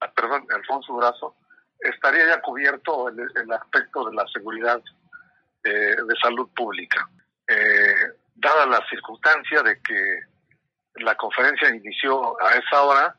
ah, 0.00 0.10
perdón, 0.12 0.46
Alfonso 0.54 0.92
Durazo, 0.92 1.36
estaría 1.80 2.26
ya 2.26 2.40
cubierto 2.40 3.08
el, 3.08 3.20
el 3.34 3.52
aspecto 3.52 4.08
de 4.08 4.14
la 4.14 4.26
seguridad 4.28 4.80
eh, 5.64 5.96
de 5.96 6.16
salud 6.22 6.48
pública. 6.54 7.08
Eh, 7.48 7.94
dada 8.34 8.66
la 8.66 8.86
circunstancia 8.88 9.62
de 9.62 9.80
que 9.80 10.20
la 10.96 11.14
conferencia 11.14 11.74
inició 11.74 12.40
a 12.42 12.54
esa 12.54 12.82
hora, 12.82 13.16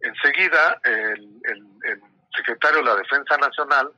enseguida 0.00 0.80
el, 0.84 1.40
el, 1.44 2.02
secretario 2.36 2.78
de 2.78 2.84
la 2.84 2.96
Defensa 2.96 3.36
Nacional, 3.36 3.90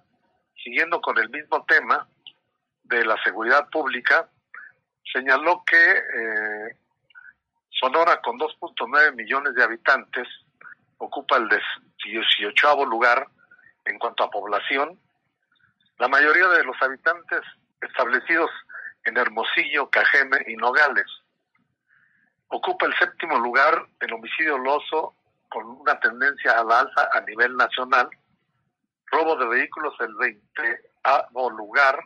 siguiendo 0.62 1.01
con 1.01 1.18
el 1.18 1.28
mismo 1.30 1.64
tema 1.66 2.09
de 2.82 3.05
la 3.05 3.16
seguridad 3.22 3.68
pública, 3.70 4.28
señaló 5.12 5.62
que 5.64 5.91
eh, 5.91 6.76
Sonora, 7.70 8.20
con 8.22 8.39
2.9 8.39 9.14
millones 9.14 9.55
de 9.55 9.62
habitantes, 9.62 10.28
ocupa 10.99 11.37
el 11.37 11.49
18 12.05 12.87
lugar 12.87 13.26
en 13.85 13.99
cuanto 13.99 14.24
a 14.24 14.30
población. 14.30 14.99
La 15.99 16.09
mayoría 16.09 16.49
de 16.49 16.64
los 16.64 16.76
habitantes 16.80 17.41
establecidos 17.80 18.51
en 19.05 19.16
Hermosillo, 19.16 19.89
Cajeme 19.91 20.39
y 20.47 20.57
Nogales. 20.57 21.07
Ocupa 22.49 22.87
el 22.87 22.95
séptimo 22.97 23.39
lugar 23.39 23.87
el 24.01 24.12
homicidio 24.12 24.59
loso 24.59 25.14
con 25.49 25.66
una 25.66 25.99
tendencia 26.01 26.59
a 26.59 26.64
la 26.64 26.80
alza 26.80 27.09
a 27.12 27.20
nivel 27.20 27.57
nacional. 27.57 28.09
Robo 29.07 29.37
de 29.37 29.47
vehículos 29.47 29.95
el 30.01 30.14
20 30.14 30.80
lugar. 31.57 32.01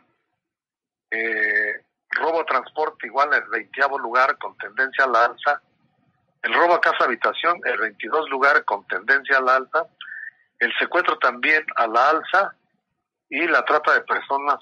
Eh, 1.11 1.83
robo 2.11 2.45
transporte 2.45 3.07
igual 3.07 3.33
el 3.33 3.47
20 3.49 3.81
lugar 4.01 4.37
con 4.37 4.57
tendencia 4.57 5.05
a 5.05 5.07
la 5.07 5.25
alza. 5.25 5.61
El 6.41 6.53
robo 6.53 6.75
a 6.75 6.81
casa 6.81 7.05
habitación 7.05 7.59
el 7.65 7.77
22 7.77 8.29
lugar 8.29 8.63
con 8.65 8.85
tendencia 8.87 9.37
a 9.37 9.41
la 9.41 9.55
alza. 9.57 9.87
El 10.59 10.73
secuestro 10.77 11.17
también 11.17 11.65
a 11.75 11.87
la 11.87 12.09
alza 12.09 12.55
y 13.29 13.47
la 13.47 13.63
trata 13.63 13.93
de 13.93 14.01
personas 14.01 14.59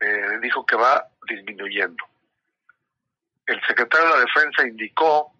eh, 0.00 0.38
dijo 0.42 0.64
que 0.66 0.76
va 0.76 1.08
disminuyendo. 1.26 2.04
El 3.46 3.60
secretario 3.66 4.08
de 4.08 4.14
la 4.14 4.20
Defensa 4.20 4.66
indicó 4.66 5.32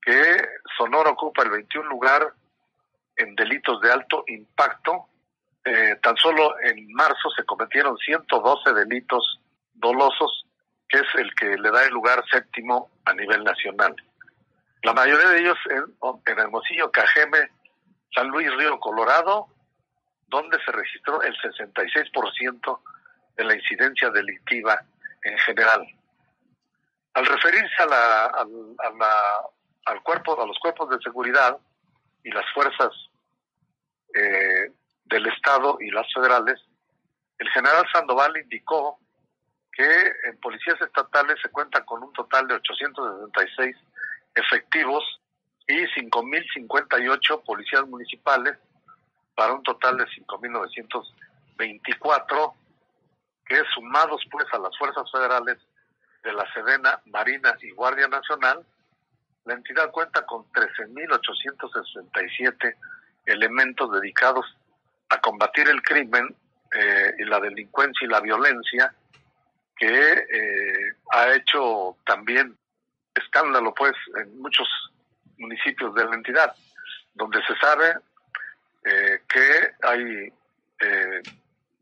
que 0.00 0.48
Sonora 0.76 1.10
ocupa 1.10 1.42
el 1.42 1.50
21 1.50 1.88
lugar 1.88 2.32
en 3.16 3.34
delitos 3.34 3.80
de 3.80 3.92
alto 3.92 4.24
impacto. 4.26 5.08
Eh, 5.64 5.96
tan 6.02 6.16
solo 6.16 6.58
en 6.60 6.92
marzo 6.92 7.30
se 7.36 7.44
cometieron 7.44 7.96
112 7.96 8.72
delitos 8.72 9.40
dolosos, 9.74 10.46
que 10.88 10.98
es 10.98 11.14
el 11.16 11.34
que 11.34 11.56
le 11.56 11.70
da 11.70 11.84
el 11.84 11.92
lugar 11.92 12.22
séptimo 12.30 12.90
a 13.04 13.12
nivel 13.14 13.44
nacional. 13.44 13.94
La 14.82 14.92
mayoría 14.92 15.28
de 15.28 15.40
ellos 15.40 15.58
en, 15.70 15.84
en 16.26 16.38
Hermosillo, 16.38 16.90
Cajeme, 16.90 17.50
San 18.14 18.28
Luis 18.28 18.48
Río 18.56 18.78
Colorado, 18.78 19.48
donde 20.28 20.58
se 20.64 20.72
registró 20.72 21.22
el 21.22 21.36
66% 21.36 22.80
de 23.36 23.44
la 23.44 23.54
incidencia 23.54 24.10
delictiva 24.10 24.80
en 25.22 25.38
general. 25.38 25.86
Al 27.14 27.26
referirse 27.26 27.82
a 27.82 27.86
la, 27.86 28.26
al 29.86 30.02
cuerpo, 30.02 30.40
a 30.40 30.46
los 30.46 30.58
cuerpos 30.58 30.90
de 30.90 30.98
seguridad 31.00 31.56
y 32.22 32.30
las 32.30 32.44
fuerzas 32.52 32.90
eh, 34.14 34.72
del 35.04 35.26
Estado 35.26 35.76
y 35.80 35.90
las 35.90 36.06
federales, 36.12 36.60
el 37.38 37.48
general 37.50 37.84
Sandoval 37.92 38.36
indicó 38.36 38.98
que 39.72 40.12
en 40.28 40.38
policías 40.40 40.80
estatales 40.80 41.36
se 41.42 41.50
cuenta 41.50 41.84
con 41.84 42.02
un 42.02 42.12
total 42.12 42.46
de 42.46 42.54
866 42.54 43.76
efectivos 44.36 45.04
y 45.66 45.86
5.058 45.86 47.42
policías 47.44 47.88
municipales 47.88 48.58
para 49.34 49.54
un 49.54 49.62
total 49.62 49.96
de 49.96 50.04
5.924 50.04 52.52
que 53.46 53.62
sumados 53.74 54.22
pues 54.30 54.44
a 54.52 54.58
las 54.58 54.76
fuerzas 54.78 55.10
federales 55.10 55.56
de 56.22 56.32
la 56.32 56.46
Sedena, 56.52 57.00
Marina 57.06 57.56
y 57.60 57.72
Guardia 57.72 58.06
Nacional, 58.08 58.64
la 59.44 59.54
entidad 59.54 59.90
cuenta 59.90 60.24
con 60.24 60.44
13.867 60.52 62.76
elementos 63.26 63.90
dedicados 63.92 64.46
a 65.10 65.20
combatir 65.20 65.68
el 65.68 65.82
crimen 65.82 66.34
eh, 66.72 67.12
y 67.18 67.24
la 67.24 67.40
delincuencia 67.40 68.06
y 68.06 68.10
la 68.10 68.20
violencia 68.20 68.94
que 69.76 70.12
eh, 70.12 70.94
ha 71.12 71.34
hecho 71.34 71.98
también 72.06 72.56
escándalo 73.14 73.74
pues 73.74 73.92
en 74.16 74.40
muchos 74.40 74.66
municipios 75.38 75.94
de 75.94 76.04
la 76.04 76.14
entidad 76.14 76.54
donde 77.14 77.40
se 77.44 77.56
sabe 77.56 77.94
eh, 78.84 79.20
que 79.28 79.70
hay 79.82 80.32
eh, 80.80 81.22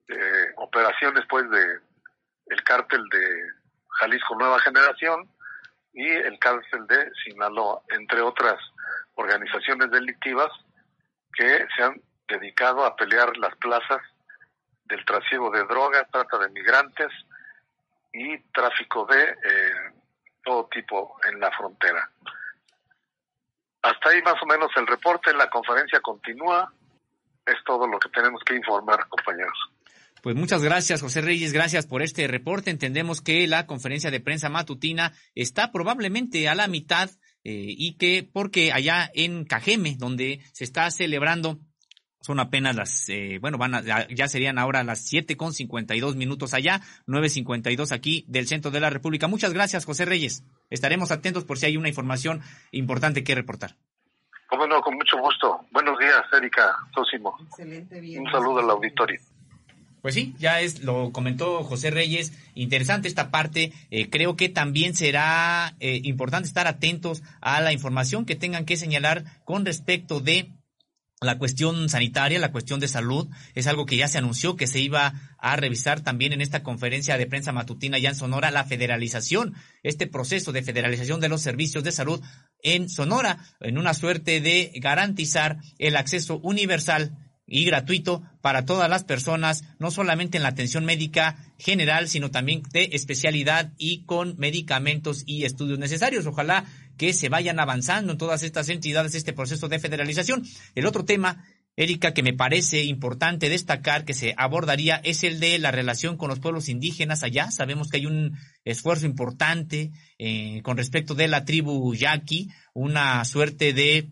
eh, 0.09 0.53
operaciones 0.57 1.25
pues 1.29 1.49
de 1.51 1.81
el 2.47 2.63
cártel 2.65 3.03
de 3.11 3.43
Jalisco 4.01 4.37
Nueva 4.37 4.59
Generación 4.61 5.29
y 5.95 6.07
el 6.07 6.39
cártel 6.39 6.87
de 6.87 7.11
Sinaloa, 7.25 7.83
entre 7.91 8.21
otras 8.21 8.57
organizaciones 9.15 9.91
delictivas 9.91 10.49
que 11.35 11.67
se 11.77 11.83
han 11.83 12.01
dedicado 12.29 12.85
a 12.85 12.97
pelear 12.97 13.37
las 13.37 13.55
plazas 13.57 14.01
del 14.85 15.05
trasiego 15.05 15.51
de 15.51 15.65
drogas, 15.65 16.07
trata 16.11 16.39
de 16.39 16.51
migrantes 16.51 17.09
y 18.13 18.39
tráfico 18.53 19.07
de 19.07 19.23
eh, 19.23 19.93
todo 20.45 20.67
tipo 20.67 21.17
en 21.25 21.41
la 21.41 21.51
frontera. 21.53 22.11
Hasta 23.83 24.11
ahí 24.11 24.23
más 24.23 24.37
o 24.43 24.47
menos 24.47 24.71
el 24.77 24.87
reporte, 24.87 25.35
la 25.35 25.51
conferencia 25.51 26.01
continúa, 26.01 26.73
es 27.45 27.57
todo 27.67 27.87
lo 27.87 27.99
que 27.99 28.09
tenemos 28.11 28.41
que 28.45 28.55
informar, 28.55 29.09
compañeros. 29.09 29.59
Pues 30.23 30.37
muchas 30.37 30.63
gracias, 30.63 31.03
José 31.03 31.21
Reyes, 31.21 31.53
gracias 31.53 31.89
por 31.89 32.01
este 32.01 32.29
reporte. 32.29 32.71
Entendemos 32.71 33.21
que 33.21 33.45
la 33.49 33.67
conferencia 33.67 34.13
de 34.13 34.21
prensa 34.21 34.49
matutina 34.49 35.13
está 35.35 35.73
probablemente 35.73 36.49
a 36.49 36.55
la 36.55 36.69
mitad 36.69 37.11
eh, 37.43 37.75
y 37.77 37.97
que 37.97 38.29
porque 38.33 38.71
allá 38.73 39.11
en 39.15 39.45
Cajeme, 39.45 39.97
donde 39.99 40.41
se 40.53 40.63
está 40.63 40.89
celebrando 40.93 41.59
son 42.23 42.41
apenas 42.41 42.75
las, 42.75 43.09
eh, 43.11 43.39
bueno, 43.43 43.59
van 43.59 43.75
a, 43.75 44.09
ya 44.09 44.29
serían 44.29 44.59
ahora 44.59 44.83
las 44.85 45.01
siete 45.01 45.37
con 45.37 45.53
cincuenta 45.53 45.95
y 45.95 46.01
dos 46.01 46.17
minutos 46.17 46.55
allá, 46.55 46.81
nueve 47.07 47.29
cincuenta 47.29 47.71
y 47.71 47.77
dos 47.77 47.93
aquí 47.93 48.25
del 48.27 48.47
centro 48.47 48.71
de 48.71 48.81
la 48.81 48.89
República. 48.89 49.29
Muchas 49.29 49.53
gracias, 49.53 49.85
José 49.85 50.07
Reyes. 50.07 50.45
Estaremos 50.71 51.11
atentos 51.11 51.45
por 51.45 51.59
si 51.59 51.67
hay 51.67 51.77
una 51.77 51.89
información 51.89 52.41
importante 52.71 53.23
que 53.23 53.35
reportar. 53.35 53.77
Cómo 54.49 54.67
no, 54.67 54.81
con 54.81 54.95
mucho 54.95 55.19
gusto. 55.19 55.67
Buenos 55.71 55.99
días, 55.99 56.23
Erika 56.33 56.75
Sósimo. 56.95 57.37
Excelente, 57.43 58.01
bien. 58.01 58.23
Un 58.23 58.31
saludo 58.31 58.61
al 58.61 58.71
auditorio. 58.71 59.21
Pues 60.03 60.15
sí, 60.15 60.35
ya 60.39 60.61
es, 60.61 60.83
lo 60.83 61.13
comentó 61.13 61.63
José 61.63 61.93
Reyes, 61.93 62.33
interesante 62.55 63.07
esta 63.07 63.31
parte, 63.31 63.73
eh, 63.91 64.11
creo 64.11 64.35
que 64.35 64.49
también 64.49 64.97
será 64.97 65.77
eh, 65.79 66.01
importante 66.03 66.49
estar 66.49 66.67
atentos 66.67 67.23
a 67.41 67.61
la 67.61 67.73
información 67.73 68.27
que 68.27 68.35
tengan 68.35 68.65
que 68.65 68.77
señalar 68.77 69.23
con 69.45 69.65
respecto 69.65 70.19
de 70.19 70.51
la 71.23 71.39
cuestión 71.39 71.89
sanitaria, 71.89 72.39
la 72.39 72.53
cuestión 72.53 72.81
de 72.81 72.89
salud, 72.89 73.29
es 73.55 73.67
algo 73.67 73.87
que 73.87 73.97
ya 73.97 74.09
se 74.09 74.19
anunció 74.19 74.57
que 74.57 74.67
se 74.67 74.81
iba 74.81 75.15
a 75.39 75.57
revisar 75.57 76.01
también 76.01 76.33
en 76.33 76.41
esta 76.41 76.63
conferencia 76.63 77.17
de 77.19 77.27
prensa 77.27 77.53
matutina 77.53 77.99
ya 77.99 78.11
en 78.11 78.15
Sonora, 78.15 78.51
la 78.51 78.65
federalización, 78.65 79.55
este 79.83 80.07
proceso 80.07 80.53
de 80.53 80.63
federalización 80.63 81.21
de 81.21 81.29
los 81.29 81.43
servicios 81.43 81.85
de 81.85 81.93
salud 81.93 82.21
en 82.63 82.89
Sonora, 82.89 83.39
en 83.61 83.79
una 83.79 83.95
suerte 83.95 84.41
de 84.41 84.73
garantizar 84.77 85.59
el 85.79 85.97
acceso 85.97 86.39
universal 86.43 87.17
y 87.53 87.67
gratuito 87.67 88.23
para 88.41 88.65
todas 88.65 88.89
las 88.89 89.05
personas, 89.05 89.63
no 89.79 89.91
solamente 89.91 90.39
en 90.39 90.43
la 90.43 90.49
atención 90.49 90.87
médica 90.87 91.37
general, 91.59 92.09
sino 92.09 92.31
también 92.31 92.63
de 92.73 92.89
especialidad 92.93 93.73
y 93.77 94.05
con 94.05 94.37
medicamentos 94.39 95.23
y 95.27 95.45
estudios 95.45 95.79
necesarios. 95.79 96.27
Ojalá 96.27 96.65
que 96.97 97.13
se 97.13 97.29
vayan 97.29 97.61
avanzando 97.61 98.13
en 98.13 98.19
todas 98.19 98.43
estas 98.43 98.71
entidades 98.71 99.15
este 99.15 99.35
proceso 99.35 99.69
de 99.69 99.79
federalización. 99.79 100.45
El 100.75 100.87
otro 100.87 101.05
tema 101.05 101.45
Erika, 101.77 102.15
que 102.15 102.23
me 102.23 102.33
parece 102.33 102.85
importante 102.85 103.51
destacar 103.51 104.07
que 104.07 104.15
se 104.15 104.35
abordaría 104.39 104.97
es 105.05 105.23
el 105.23 105.39
de 105.39 105.59
la 105.59 105.71
relación 105.71 106.17
con 106.17 106.31
los 106.31 106.39
pueblos 106.39 106.71
indígenas 106.71 107.23
allá. 107.23 107.51
Sabemos 107.51 107.89
que 107.89 107.99
hay 107.99 108.07
un 108.07 108.39
esfuerzo 108.65 109.05
importante 109.05 109.91
eh, 110.19 110.63
con 110.63 110.79
respecto 110.79 111.15
de 111.15 111.29
la 111.29 111.45
tribu 111.45 111.95
yaqui, 111.95 112.49
una 112.73 113.25
suerte 113.27 113.75
de 113.75 114.11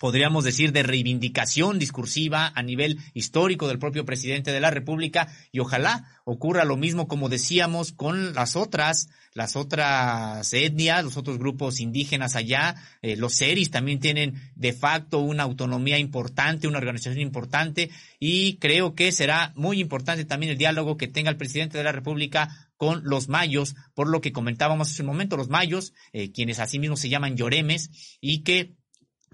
podríamos 0.00 0.44
decir, 0.44 0.72
de 0.72 0.82
reivindicación 0.82 1.78
discursiva 1.78 2.50
a 2.54 2.62
nivel 2.62 2.98
histórico 3.12 3.68
del 3.68 3.78
propio 3.78 4.06
presidente 4.06 4.50
de 4.50 4.58
la 4.58 4.70
República 4.70 5.28
y 5.52 5.60
ojalá 5.60 6.08
ocurra 6.24 6.64
lo 6.64 6.78
mismo 6.78 7.06
como 7.06 7.28
decíamos 7.28 7.92
con 7.92 8.32
las 8.32 8.56
otras, 8.56 9.10
las 9.34 9.56
otras 9.56 10.50
etnias, 10.54 11.04
los 11.04 11.18
otros 11.18 11.38
grupos 11.38 11.80
indígenas 11.80 12.34
allá, 12.34 12.76
eh, 13.02 13.14
los 13.14 13.34
seris 13.34 13.70
también 13.70 14.00
tienen 14.00 14.40
de 14.54 14.72
facto 14.72 15.18
una 15.18 15.42
autonomía 15.42 15.98
importante, 15.98 16.66
una 16.66 16.78
organización 16.78 17.20
importante 17.20 17.90
y 18.18 18.56
creo 18.56 18.94
que 18.94 19.12
será 19.12 19.52
muy 19.54 19.80
importante 19.80 20.24
también 20.24 20.52
el 20.52 20.58
diálogo 20.58 20.96
que 20.96 21.08
tenga 21.08 21.28
el 21.28 21.36
presidente 21.36 21.76
de 21.76 21.84
la 21.84 21.92
República 21.92 22.70
con 22.78 23.02
los 23.04 23.28
mayos, 23.28 23.76
por 23.92 24.08
lo 24.08 24.22
que 24.22 24.32
comentábamos 24.32 24.90
hace 24.90 25.02
un 25.02 25.08
momento, 25.08 25.36
los 25.36 25.50
mayos, 25.50 25.92
eh, 26.14 26.32
quienes 26.32 26.58
asimismo 26.58 26.96
se 26.96 27.10
llaman 27.10 27.36
lloremes 27.36 27.90
y 28.22 28.38
que 28.38 28.79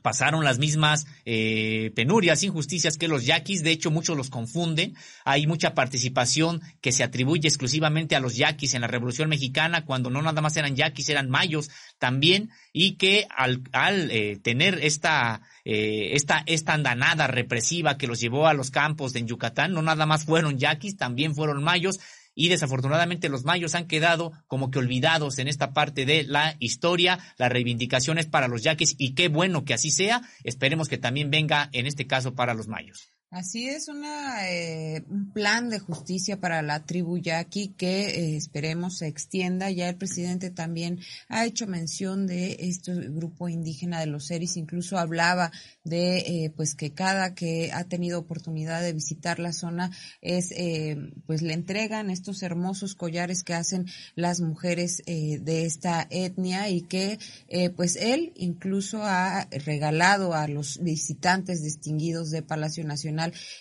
pasaron 0.07 0.45
las 0.45 0.61
mismas 0.61 1.05
eh, 1.25 1.91
penurias, 1.97 2.45
injusticias 2.45 2.97
que 2.97 3.09
los 3.09 3.27
yaquis. 3.27 3.65
De 3.65 3.73
hecho, 3.73 3.91
muchos 3.91 4.17
los 4.17 4.31
confunden. 4.31 4.95
Hay 5.25 5.49
mucha 5.49 5.75
participación 5.75 6.63
que 6.81 6.93
se 6.93 7.03
atribuye 7.03 7.49
exclusivamente 7.49 8.15
a 8.15 8.21
los 8.21 8.37
yaquis 8.37 8.75
en 8.75 8.83
la 8.83 8.87
Revolución 8.87 9.29
Mexicana, 9.29 9.85
cuando 9.85 10.09
no 10.09 10.23
nada 10.23 10.41
más 10.43 10.57
eran 10.57 10.77
yaquis, 10.77 11.09
eran 11.09 11.29
mayos 11.29 11.71
también, 11.99 12.51
y 12.73 12.93
que 12.99 13.27
al, 13.37 13.65
eh, 14.13 14.39
tener 14.41 14.79
esta, 14.81 15.41
eh, 15.65 16.11
esta, 16.13 16.45
esta 16.47 16.75
andanada 16.75 17.27
represiva 17.27 17.99
que 17.99 18.07
los 18.07 18.21
llevó 18.21 18.47
a 18.47 18.55
los 18.55 18.71
campos 18.71 19.13
de 19.13 19.25
Yucatán, 19.25 19.73
no 19.73 19.83
nada 19.83 20.07
más 20.07 20.25
fueron 20.25 20.57
yaquis, 20.57 20.97
también 20.97 21.35
fueron 21.35 21.65
mayos, 21.65 21.99
y 22.37 22.49
desafortunadamente 22.49 23.29
los 23.29 23.45
mayos 23.45 23.75
han 23.75 23.89
quedado 23.89 24.33
como 24.47 24.71
que 24.71 24.79
olvidados 24.79 25.41
en 25.41 25.49
esta 25.49 25.73
parte 25.73 26.07
de 26.07 26.23
la 26.23 26.55
historia, 26.61 27.19
la 27.39 27.49
reivindicación 27.49 28.19
es 28.19 28.27
para 28.27 28.47
los 28.47 28.63
yaquis 28.63 28.95
y 28.99 29.15
qué 29.15 29.27
bueno 29.27 29.65
que 29.65 29.75
así 29.75 29.91
sea, 29.91 30.23
esperemos 30.45 30.89
que 30.89 30.99
también 30.99 31.31
venga 31.31 31.71
en 31.73 31.87
este 31.87 32.07
caso 32.07 32.35
para 32.35 32.55
los 32.55 32.69
mayos. 32.69 33.16
Así 33.33 33.69
es, 33.69 33.89
una, 33.89 34.49
eh, 34.49 35.05
un 35.11 35.33
plan 35.33 35.69
de 35.69 35.81
justicia 35.81 36.39
para 36.39 36.63
la 36.63 36.87
tribu 36.87 37.19
yaqui 37.19 37.75
que 37.77 38.07
eh, 38.07 38.37
esperemos 38.37 38.99
se 38.99 39.09
extienda. 39.09 39.69
Ya 39.69 39.89
el 39.89 39.97
presidente 39.97 40.51
también 40.51 41.01
ha 41.29 41.45
hecho 41.45 41.67
mención 41.67 42.29
de 42.29 42.57
este 42.61 42.95
grupo 42.95 43.49
indígena 43.49 43.99
de 43.99 44.07
los 44.07 44.27
Seris, 44.27 44.57
incluso 44.57 44.97
hablaba 44.97 45.51
de 45.83 46.19
eh, 46.19 46.53
pues 46.55 46.77
que 46.77 46.93
cada 46.93 47.35
que 47.35 47.73
ha 47.73 47.83
tenido 47.85 48.21
oportunidad 48.21 48.81
de 48.81 48.93
visitar 48.93 49.41
la 49.41 49.53
zona 49.53 49.91
es 50.21 50.55
pues 51.27 51.43
le 51.43 51.53
entregan 51.53 52.11
estos 52.11 52.43
hermosos 52.43 52.95
collares 52.95 53.43
que 53.43 53.55
hacen 53.55 53.87
las 54.15 54.41
mujeres 54.41 55.03
de 55.07 55.65
esta 55.65 56.07
etnia 56.11 56.69
y 56.71 56.83
que 56.83 57.19
pues 57.75 57.97
él 57.97 58.33
incluso 58.37 59.03
ha 59.03 59.49
regalado 59.51 60.35
a 60.35 60.49
los 60.49 60.79
visitantes 60.83 61.63
distinguidos 61.63 62.31
de 62.31 62.43
Palacio 62.43 62.85
Nacional 62.85 63.16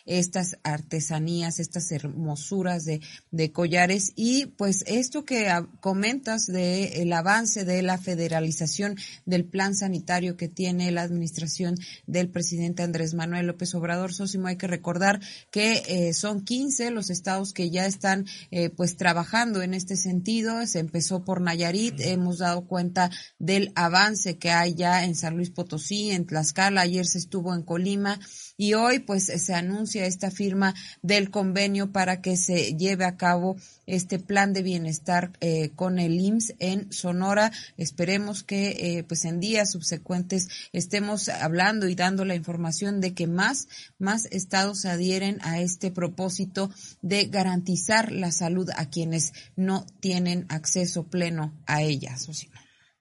estas 0.06 0.58
artesanías, 0.64 1.60
estas 1.60 1.91
hermosuras 1.91 2.86
de, 2.86 3.01
de 3.32 3.51
collares. 3.51 4.12
Y 4.16 4.47
pues 4.47 4.84
esto 4.88 5.26
que 5.26 5.51
comentas 5.80 6.45
de 6.45 7.01
el 7.01 7.14
avance 7.14 7.66
de 7.66 7.82
la 7.82 7.97
federalización 7.97 8.97
del 9.26 9.45
plan 9.45 9.76
sanitario 9.76 10.38
que 10.38 10.47
tiene 10.47 10.91
la 10.91 11.03
administración 11.03 11.76
del 12.08 12.30
presidente 12.30 12.84
Andrés 12.84 13.14
Manuel 13.14 13.47
López 13.47 13.74
Obrador 13.76 14.14
Sósimo, 14.14 14.47
hay 14.47 14.58
que 14.58 14.68
recordar 14.68 15.20
que 15.51 15.84
eh, 15.88 16.14
son 16.14 16.43
15 16.43 16.91
los 16.91 17.10
estados 17.10 17.53
que 17.53 17.70
ya 17.70 17.86
están 17.86 18.26
eh, 18.51 18.70
pues 18.70 18.97
trabajando 18.97 19.62
en 19.62 19.74
este 19.74 19.95
sentido. 19.95 20.66
Se 20.66 20.80
empezó 20.80 21.24
por 21.24 21.41
Nayarit, 21.41 21.99
hemos 22.01 22.39
dado 22.39 22.68
cuenta 22.68 23.12
del 23.39 23.72
avance 23.76 24.38
que 24.38 24.51
hay 24.51 24.76
ya 24.76 25.03
en 25.03 25.16
San 25.16 25.36
Luis 25.36 25.49
Potosí, 25.49 26.12
en 26.12 26.26
Tlaxcala, 26.26 26.82
ayer 26.82 27.06
se 27.06 27.18
estuvo 27.18 27.53
en 27.53 27.64
Colima 27.64 28.20
y 28.58 28.74
hoy 28.74 28.99
pues 28.99 29.26
se 29.26 29.53
anuncia 29.53 30.06
esta 30.06 30.32
firma 30.32 30.74
del 31.01 31.30
convenio 31.30 31.91
para 31.91 32.22
que 32.22 32.38
se 32.38 32.76
lleve 32.76 33.06
a 33.06 33.18
cabo 33.18 33.58
este 33.86 34.20
plan 34.20 34.53
de 34.53 34.64
bienestar 34.64 35.32
eh, 35.41 35.72
con 35.76 35.99
el 35.99 36.20
IMSS 36.20 36.56
en 36.60 36.91
Sonora. 36.91 37.51
Esperemos 37.78 38.43
que 38.43 38.97
eh, 38.97 39.03
pues 39.03 39.26
en 39.26 39.39
días 39.39 39.72
subsecuentes 39.72 40.49
estemos 40.74 41.30
hablando 41.30 41.88
y 41.88 41.95
dando 41.95 42.26
la 42.26 42.36
información 42.36 43.01
de 43.01 43.14
que 43.14 43.28
más, 43.28 43.68
más 43.99 44.26
estados 44.32 44.86
adhieren 44.86 45.39
a 45.41 45.60
este 45.60 45.91
propósito 45.91 46.72
de 47.01 47.26
garantizar 47.26 48.12
la 48.12 48.32
salud 48.32 48.70
a 48.76 48.89
quienes 48.89 49.34
no 49.56 49.86
tienen 49.99 50.45
acceso 50.49 51.08
pleno 51.08 51.53
a 51.66 51.82
ella. 51.82 52.16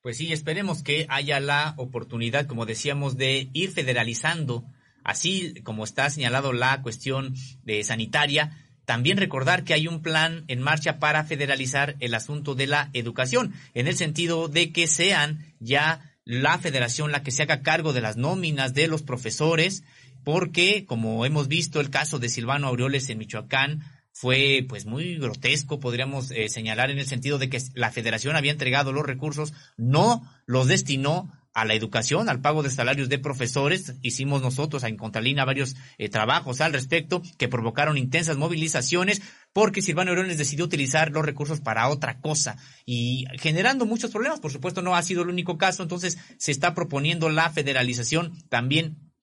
Pues 0.02 0.18
sí, 0.18 0.32
esperemos 0.32 0.82
que 0.82 1.07
haya 1.09 1.40
la 1.40 1.74
oportunidad, 1.78 2.46
como 2.46 2.66
decíamos, 2.66 3.16
de 3.16 3.48
ir 3.55 3.70
federalizando 3.70 4.64
Así 5.05 5.55
como 5.62 5.84
está 5.84 6.11
señalado 6.11 6.52
la 6.52 6.82
cuestión 6.82 7.34
de 7.62 7.84
sanitaria, 7.84 8.59
también 8.84 9.18
recordar 9.18 9.64
que 9.64 9.74
hay 9.74 9.86
un 9.86 10.02
plan 10.02 10.44
en 10.48 10.61
marcha 10.61 10.98
para 10.98 11.24
federalizar 11.24 11.96
el 12.00 12.14
asunto 12.14 12.55
de 12.55 12.66
la 12.66 12.90
educación, 12.92 13.55
en 13.74 13.86
el 13.86 13.96
sentido 13.96 14.48
de 14.48 14.72
que 14.72 14.86
sean 14.86 15.55
ya 15.61 16.14
la 16.24 16.59
federación 16.59 17.12
la 17.12 17.22
que 17.22 17.30
se 17.30 17.42
haga 17.42 17.62
cargo 17.62 17.92
de 17.92 18.00
las 18.00 18.16
nóminas 18.16 18.74
de 18.74 18.88
los 18.88 19.02
profesores, 19.02 19.84
porque 20.24 20.86
como 20.86 21.24
hemos 21.26 21.48
visto 21.48 21.80
el 21.80 21.90
caso 21.90 22.18
de 22.18 22.28
Silvano 22.30 22.66
Aureoles 22.66 23.09
en 23.11 23.18
Michoacán, 23.18 23.82
fue 24.12 24.64
pues 24.68 24.86
muy 24.86 25.16
grotesco, 25.16 25.80
podríamos 25.80 26.30
eh, 26.30 26.48
señalar 26.48 26.90
en 26.90 26.98
el 26.98 27.07
sentido 27.07 27.38
de 27.38 27.50
que 27.50 27.61
la 27.74 27.90
federación 27.90 28.36
había 28.36 28.52
entregado 28.52 28.92
los 28.92 29.05
recursos, 29.05 29.52
no 29.76 30.22
los 30.46 30.68
destinó 30.68 31.32
a 31.55 31.64
la 31.64 31.74
educación, 31.74 32.28
al 32.28 32.40
pago 32.40 32.62
de 32.62 32.70
salarios 32.70 33.09
de 33.09 33.18
profesores. 33.18 33.94
Hicimos 34.02 34.42
nosotros 34.42 34.82
en 34.82 34.96
Contralina 34.96 35.44
varios 35.44 35.76
eh, 35.98 36.09
trabajos 36.09 36.61
al 36.61 36.72
respecto 36.72 37.22
que 37.38 37.48
provocaron 37.48 37.96
intensas 37.96 38.36
movilizaciones 38.36 39.22
porque 39.52 39.80
Silvano 39.80 40.11
Aureoles 40.11 40.36
decidió 40.36 40.64
utilizar 40.64 41.12
los 41.12 41.24
recursos 41.24 41.61
para 41.61 41.88
otra 41.88 42.20
cosa 42.20 42.59
y 42.84 43.24
generando 43.38 43.86
muchos 43.86 44.11
problemas. 44.11 44.40
Por 44.40 44.50
supuesto, 44.50 44.82
no 44.82 44.96
ha 44.96 45.02
sido 45.02 45.22
el 45.22 45.28
único 45.28 45.57
caso, 45.57 45.82
entonces 45.84 46.18
se 46.38 46.50
está 46.50 46.74
proponiendo 46.74 47.28
la 47.28 47.48
federalización 47.50 48.32
también 48.48 49.13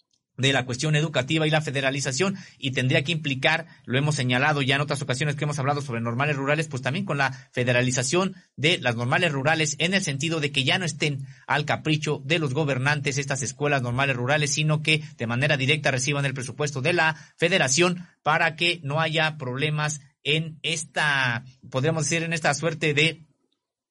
de 0.41 0.53
la 0.53 0.65
cuestión 0.65 0.95
educativa 0.95 1.47
y 1.47 1.49
la 1.49 1.61
federalización 1.61 2.35
y 2.57 2.71
tendría 2.71 3.03
que 3.03 3.11
implicar, 3.11 3.67
lo 3.85 3.97
hemos 3.97 4.15
señalado 4.15 4.61
ya 4.61 4.75
en 4.75 4.81
otras 4.81 5.01
ocasiones 5.01 5.35
que 5.35 5.45
hemos 5.45 5.59
hablado 5.59 5.81
sobre 5.81 6.01
normales 6.01 6.35
rurales, 6.35 6.67
pues 6.67 6.81
también 6.81 7.05
con 7.05 7.17
la 7.17 7.31
federalización 7.51 8.35
de 8.55 8.77
las 8.79 8.95
normales 8.95 9.31
rurales 9.31 9.75
en 9.79 9.93
el 9.93 10.01
sentido 10.01 10.39
de 10.39 10.51
que 10.51 10.63
ya 10.63 10.77
no 10.77 10.85
estén 10.85 11.25
al 11.47 11.65
capricho 11.65 12.21
de 12.25 12.39
los 12.39 12.53
gobernantes 12.53 13.17
estas 13.17 13.41
escuelas 13.41 13.81
normales 13.81 14.15
rurales, 14.15 14.53
sino 14.53 14.81
que 14.81 15.03
de 15.17 15.27
manera 15.27 15.57
directa 15.57 15.91
reciban 15.91 16.25
el 16.25 16.33
presupuesto 16.33 16.81
de 16.81 16.93
la 16.93 17.15
federación 17.37 18.07
para 18.23 18.55
que 18.55 18.79
no 18.83 18.99
haya 18.99 19.37
problemas 19.37 20.01
en 20.23 20.59
esta, 20.61 21.43
podríamos 21.69 22.03
decir, 22.03 22.23
en 22.23 22.33
esta 22.33 22.53
suerte 22.53 22.93
de 22.93 23.25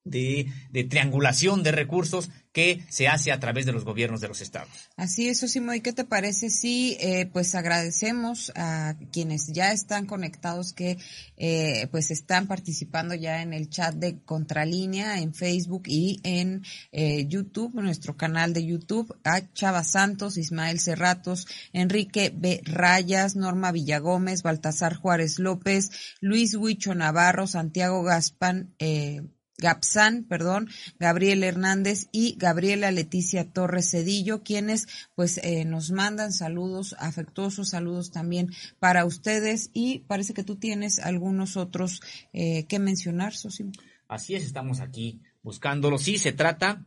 de, 0.03 0.51
triangulación 0.89 1.63
de 1.63 1.71
recursos 1.71 2.29
que 2.51 2.83
se 2.89 3.07
hace 3.07 3.31
a 3.31 3.39
través 3.39 3.65
de 3.65 3.71
los 3.71 3.85
gobiernos 3.85 4.19
de 4.19 4.27
los 4.27 4.41
estados. 4.41 4.89
Así 4.97 5.29
es, 5.29 5.41
Osimo. 5.41 5.73
¿Y 5.73 5.79
qué 5.79 5.93
te 5.93 6.03
parece 6.03 6.49
si 6.49 6.97
eh, 6.99 7.29
pues 7.31 7.55
agradecemos 7.55 8.51
a 8.55 8.95
quienes 9.13 9.47
ya 9.53 9.71
están 9.71 10.05
conectados 10.05 10.73
que 10.73 10.97
eh, 11.37 11.87
pues 11.91 12.11
están 12.11 12.47
participando 12.47 13.15
ya 13.15 13.41
en 13.41 13.53
el 13.53 13.69
chat 13.69 13.95
de 13.95 14.19
Contralínea 14.25 15.19
en 15.19 15.33
Facebook 15.33 15.83
y 15.85 16.19
en 16.23 16.63
eh, 16.91 17.25
YouTube, 17.27 17.73
nuestro 17.75 18.17
canal 18.17 18.53
de 18.53 18.65
YouTube, 18.65 19.15
a 19.23 19.53
Chava 19.53 19.83
Santos, 19.83 20.37
Ismael 20.37 20.79
Cerratos, 20.79 21.47
Enrique 21.71 22.33
B. 22.35 22.61
Rayas, 22.65 23.35
Norma 23.37 23.71
Villagómez, 23.71 24.43
Baltasar 24.43 24.95
Juárez 24.95 25.39
López, 25.39 25.89
Luis 26.19 26.55
Huicho 26.55 26.95
Navarro, 26.95 27.47
Santiago 27.47 28.03
Gaspan, 28.03 28.75
eh, 28.79 29.21
Gapsan, 29.61 30.25
perdón, 30.25 30.67
Gabriel 30.99 31.43
Hernández 31.43 32.07
y 32.11 32.35
Gabriela 32.37 32.91
Leticia 32.91 33.49
Torres 33.49 33.91
Cedillo, 33.91 34.43
quienes 34.43 34.87
pues 35.15 35.37
eh, 35.37 35.63
nos 35.63 35.91
mandan 35.91 36.33
saludos, 36.33 36.95
afectuosos 36.99 37.69
saludos 37.69 38.11
también 38.11 38.49
para 38.79 39.05
ustedes 39.05 39.69
y 39.73 39.99
parece 39.99 40.33
que 40.33 40.43
tú 40.43 40.57
tienes 40.57 40.99
algunos 40.99 41.55
otros 41.55 42.01
eh, 42.33 42.65
que 42.65 42.79
mencionar, 42.79 43.33
Sosim. 43.33 43.71
Así 44.09 44.35
es, 44.35 44.43
estamos 44.43 44.81
aquí 44.81 45.21
buscándolo. 45.41 45.97
Sí, 45.97 46.17
se 46.17 46.33
trata 46.33 46.85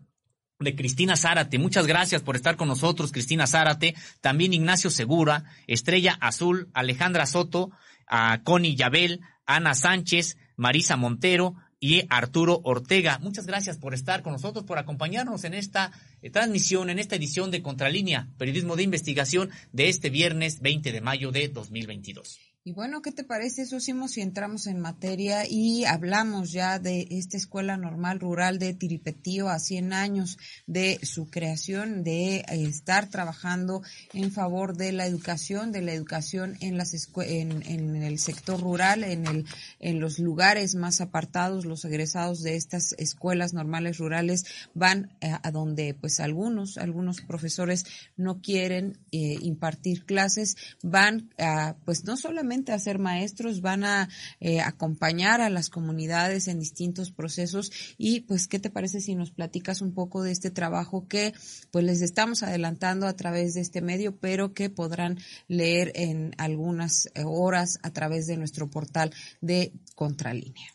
de 0.59 0.75
Cristina 0.75 1.17
Zárate. 1.17 1.59
Muchas 1.59 1.87
gracias 1.87 2.23
por 2.23 2.37
estar 2.37 2.57
con 2.57 2.69
nosotros, 2.69 3.13
Cristina 3.13 3.47
Zárate. 3.47 3.95
También 4.21 4.53
Ignacio 4.53 4.91
Segura, 4.91 5.45
Estrella 5.67 6.19
Azul, 6.21 6.69
Alejandra 6.75 7.27
Soto, 7.27 7.71
a 8.07 8.43
Connie 8.43 8.77
Yabel, 8.77 9.21
Ana 9.47 9.75
Sánchez, 9.75 10.37
Marisa 10.57 10.97
Montero 10.97 11.55
y 11.85 12.07
Arturo 12.09 12.63
Ortega. 12.65 13.19
Muchas 13.19 13.45
gracias 13.45 13.77
por 13.77 13.93
estar 13.93 14.23
con 14.23 14.33
nosotros, 14.33 14.65
por 14.65 14.79
acompañarnos 14.79 15.45
en 15.45 15.53
esta 15.53 15.93
eh, 16.23 16.31
transmisión, 16.31 16.89
en 16.89 16.99
esta 16.99 17.17
edición 17.17 17.51
de 17.51 17.61
Contralínea, 17.61 18.27
Periodismo 18.39 18.75
de 18.75 18.85
Investigación 18.85 19.51
de 19.71 19.91
este 19.91 20.09
viernes 20.09 20.63
20 20.63 20.93
de 20.93 21.01
mayo 21.03 21.31
de 21.31 21.51
2022. 21.51 22.54
Y 22.67 22.73
bueno, 22.73 23.03
¿qué 23.03 23.13
te 23.13 23.25
parece, 23.25 23.67
Sosimo, 23.67 24.09
si 24.09 24.23
entramos 24.23 24.67
en 24.67 24.81
materia 24.81 25.47
y 25.47 25.85
hablamos 25.85 26.51
ya 26.51 26.79
de 26.79 27.07
esta 27.11 27.37
Escuela 27.37 27.77
Normal 27.77 28.21
Rural 28.21 28.59
de 28.59 28.73
Tiripetío 28.73 29.51
a 29.51 29.59
100 29.59 29.93
años 29.93 30.39
de 30.67 30.99
su 31.03 31.29
creación, 31.29 32.03
de 32.03 32.37
eh, 32.37 32.45
estar 32.49 33.11
trabajando 33.11 33.83
en 34.15 34.33
favor 34.33 34.79
de 34.79 34.93
la 34.93 35.05
educación, 35.05 35.73
de 35.73 35.83
la 35.83 35.93
educación 35.93 36.57
en, 36.61 36.79
las 36.79 36.95
en, 37.19 37.63
en 37.67 38.03
el 38.03 38.19
sector 38.19 38.59
rural, 38.59 39.05
en, 39.05 39.27
el, 39.27 39.45
en 39.79 40.01
los 40.01 40.19
lugares 40.19 40.75
más 40.75 41.03
apartados, 41.03 41.67
los 41.67 41.85
egresados 41.85 42.41
de 42.41 42.57
estas 42.57 42.95
escuelas 42.97 43.53
normales 43.53 43.99
rurales 43.99 44.47
van 44.73 45.11
eh, 45.21 45.33
a, 45.43 45.51
donde 45.51 45.93
pues 45.93 46.19
algunos, 46.19 46.79
algunos 46.79 47.21
profesores 47.21 47.85
no 48.17 48.41
quieren 48.41 48.97
eh, 49.13 49.37
impartir 49.43 50.07
clases, 50.07 50.57
van 50.83 51.29
a, 51.37 51.77
pues 51.85 52.05
no 52.05 52.17
solamente 52.17 52.54
a 52.69 52.79
ser 52.79 52.99
maestros, 52.99 53.61
van 53.61 53.85
a 53.85 54.09
eh, 54.41 54.61
acompañar 54.61 55.41
a 55.41 55.51
las 55.51 55.71
comunidades 55.71 56.49
en 56.49 56.61
distintos 56.61 57.11
procesos 57.11 57.73
y 57.99 58.21
pues 58.21 58.49
qué 58.49 58.59
te 58.59 58.71
parece 58.71 59.01
si 59.01 59.15
nos 59.15 59.31
platicas 59.31 59.81
un 59.81 59.93
poco 59.93 60.23
de 60.23 60.33
este 60.33 60.51
trabajo 60.51 61.07
que 61.09 61.33
pues 61.71 61.85
les 61.85 62.01
estamos 62.03 62.43
adelantando 62.43 63.07
a 63.07 63.17
través 63.17 63.55
de 63.55 63.61
este 63.61 63.81
medio, 63.81 64.17
pero 64.17 64.55
que 64.55 64.71
podrán 64.71 65.19
leer 65.49 65.93
en 65.95 66.35
algunas 66.39 67.07
eh, 67.15 67.23
horas 67.25 67.79
a 67.83 67.91
través 67.91 68.27
de 68.27 68.37
nuestro 68.37 68.71
portal 68.71 69.13
de 69.41 69.73
Contralínea. 69.95 70.75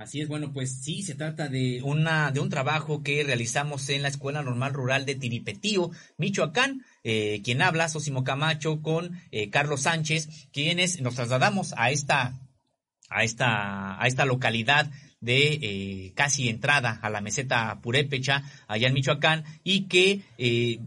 Así 0.00 0.22
es, 0.22 0.28
bueno, 0.28 0.50
pues 0.54 0.80
sí, 0.82 1.02
se 1.02 1.14
trata 1.14 1.48
de 1.48 1.82
una 1.82 2.30
de 2.30 2.40
un 2.40 2.48
trabajo 2.48 3.02
que 3.02 3.22
realizamos 3.22 3.86
en 3.90 4.00
la 4.00 4.08
Escuela 4.08 4.42
Normal 4.42 4.72
Rural 4.72 5.04
de 5.04 5.14
Tiripetío, 5.14 5.90
Michoacán. 6.16 6.82
Eh, 7.02 7.40
quien 7.42 7.62
habla, 7.62 7.88
Sosimo 7.88 8.24
Camacho, 8.24 8.82
con 8.82 9.20
eh, 9.30 9.50
Carlos 9.50 9.82
Sánchez, 9.82 10.48
quienes 10.52 11.00
nos 11.00 11.14
trasladamos 11.14 11.74
a 11.76 11.90
esta 11.90 12.38
a 13.08 13.24
esta 13.24 14.00
a 14.00 14.06
esta 14.06 14.24
localidad 14.24 14.90
de 15.20 15.58
eh, 15.60 16.12
casi 16.14 16.48
entrada 16.48 16.98
a 17.02 17.10
la 17.10 17.20
meseta 17.20 17.78
Purépecha, 17.82 18.42
allá 18.68 18.88
en 18.88 18.94
Michoacán, 18.94 19.44
y 19.64 19.82
que 19.82 20.22
eh, 20.38 20.80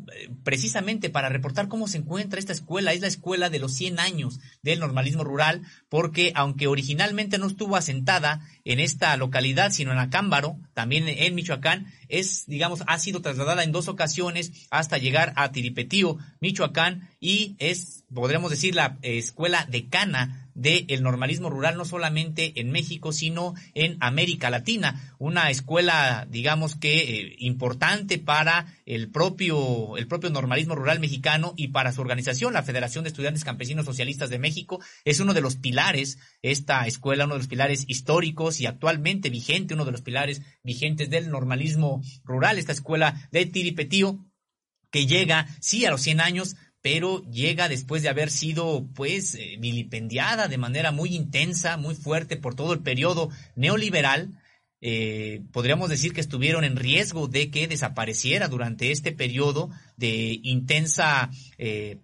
precisamente 0.43 1.09
para 1.09 1.29
reportar 1.29 1.67
cómo 1.67 1.87
se 1.87 1.99
encuentra 1.99 2.39
esta 2.39 2.53
escuela, 2.53 2.93
es 2.93 3.01
la 3.01 3.07
escuela 3.07 3.49
de 3.49 3.59
los 3.59 3.73
100 3.73 3.99
años 3.99 4.39
del 4.63 4.79
normalismo 4.79 5.23
rural, 5.23 5.61
porque 5.87 6.31
aunque 6.35 6.67
originalmente 6.67 7.37
no 7.37 7.47
estuvo 7.47 7.75
asentada 7.75 8.41
en 8.65 8.79
esta 8.79 9.15
localidad, 9.17 9.71
sino 9.71 9.91
en 9.91 9.99
Acámbaro, 9.99 10.57
también 10.73 11.07
en 11.07 11.35
Michoacán, 11.35 11.93
es, 12.09 12.45
digamos, 12.47 12.83
ha 12.87 12.97
sido 12.99 13.21
trasladada 13.21 13.63
en 13.63 13.71
dos 13.71 13.87
ocasiones 13.87 14.51
hasta 14.71 14.97
llegar 14.97 15.33
a 15.35 15.51
Tiripetío, 15.51 16.17
Michoacán, 16.39 17.09
y 17.19 17.55
es, 17.59 18.03
podríamos 18.13 18.49
decir, 18.49 18.75
la 18.75 18.97
escuela 19.01 19.67
decana 19.69 20.42
del 20.55 21.01
normalismo 21.03 21.49
rural, 21.49 21.77
no 21.77 21.85
solamente 21.85 22.59
en 22.59 22.71
México, 22.71 23.11
sino 23.11 23.53
en 23.73 23.97
América 23.99 24.49
Latina. 24.49 25.15
Una 25.19 25.49
escuela, 25.49 26.27
digamos 26.29 26.75
que 26.75 26.99
eh, 26.99 27.35
importante 27.39 28.19
para 28.19 28.67
el 28.85 29.09
propio, 29.09 29.97
el 29.97 30.07
propio 30.07 30.29
normalismo 30.29 30.75
rural 30.75 30.99
mexicano 30.99 31.53
y 31.55 31.69
para 31.69 31.91
su 31.91 32.01
organización, 32.01 32.53
la 32.53 32.63
Federación 32.63 33.03
de 33.03 33.09
Estudiantes 33.09 33.43
Campesinos 33.43 33.85
Socialistas 33.85 34.29
de 34.29 34.39
México. 34.39 34.79
Es 35.05 35.19
uno 35.19 35.33
de 35.33 35.41
los 35.41 35.55
pilares, 35.55 36.17
esta 36.41 36.85
escuela, 36.87 37.25
uno 37.25 37.35
de 37.35 37.39
los 37.39 37.47
pilares 37.47 37.85
históricos 37.87 38.59
y 38.61 38.65
actualmente 38.65 39.29
vigente, 39.29 39.73
uno 39.73 39.85
de 39.85 39.91
los 39.91 40.01
pilares 40.01 40.41
vigentes 40.63 41.09
del 41.09 41.29
normalismo 41.29 42.01
rural, 42.23 42.57
esta 42.57 42.71
escuela 42.71 43.27
de 43.31 43.45
Tiripetío 43.45 44.25
que 44.93 45.07
llega, 45.07 45.47
sí, 45.59 45.85
a 45.85 45.89
los 45.89 46.01
100 46.01 46.21
años, 46.21 46.55
pero 46.83 47.23
llega 47.31 47.69
después 47.69 48.03
de 48.03 48.09
haber 48.09 48.29
sido, 48.29 48.85
pues, 48.93 49.35
eh, 49.35 49.55
vilipendiada 49.57 50.49
de 50.49 50.57
manera 50.57 50.91
muy 50.91 51.15
intensa, 51.15 51.77
muy 51.77 51.95
fuerte 51.95 52.35
por 52.35 52.55
todo 52.55 52.73
el 52.73 52.81
periodo 52.81 53.29
neoliberal. 53.55 54.37
Eh, 54.81 55.43
podríamos 55.53 55.89
decir 55.89 56.11
que 56.11 56.19
estuvieron 56.19 56.65
en 56.65 56.75
riesgo 56.75 57.29
de 57.29 57.49
que 57.49 57.69
desapareciera 57.69 58.49
durante 58.49 58.91
este 58.91 59.13
periodo 59.13 59.69
de 59.95 60.41
intensa 60.43 61.31
eh, 61.57 61.99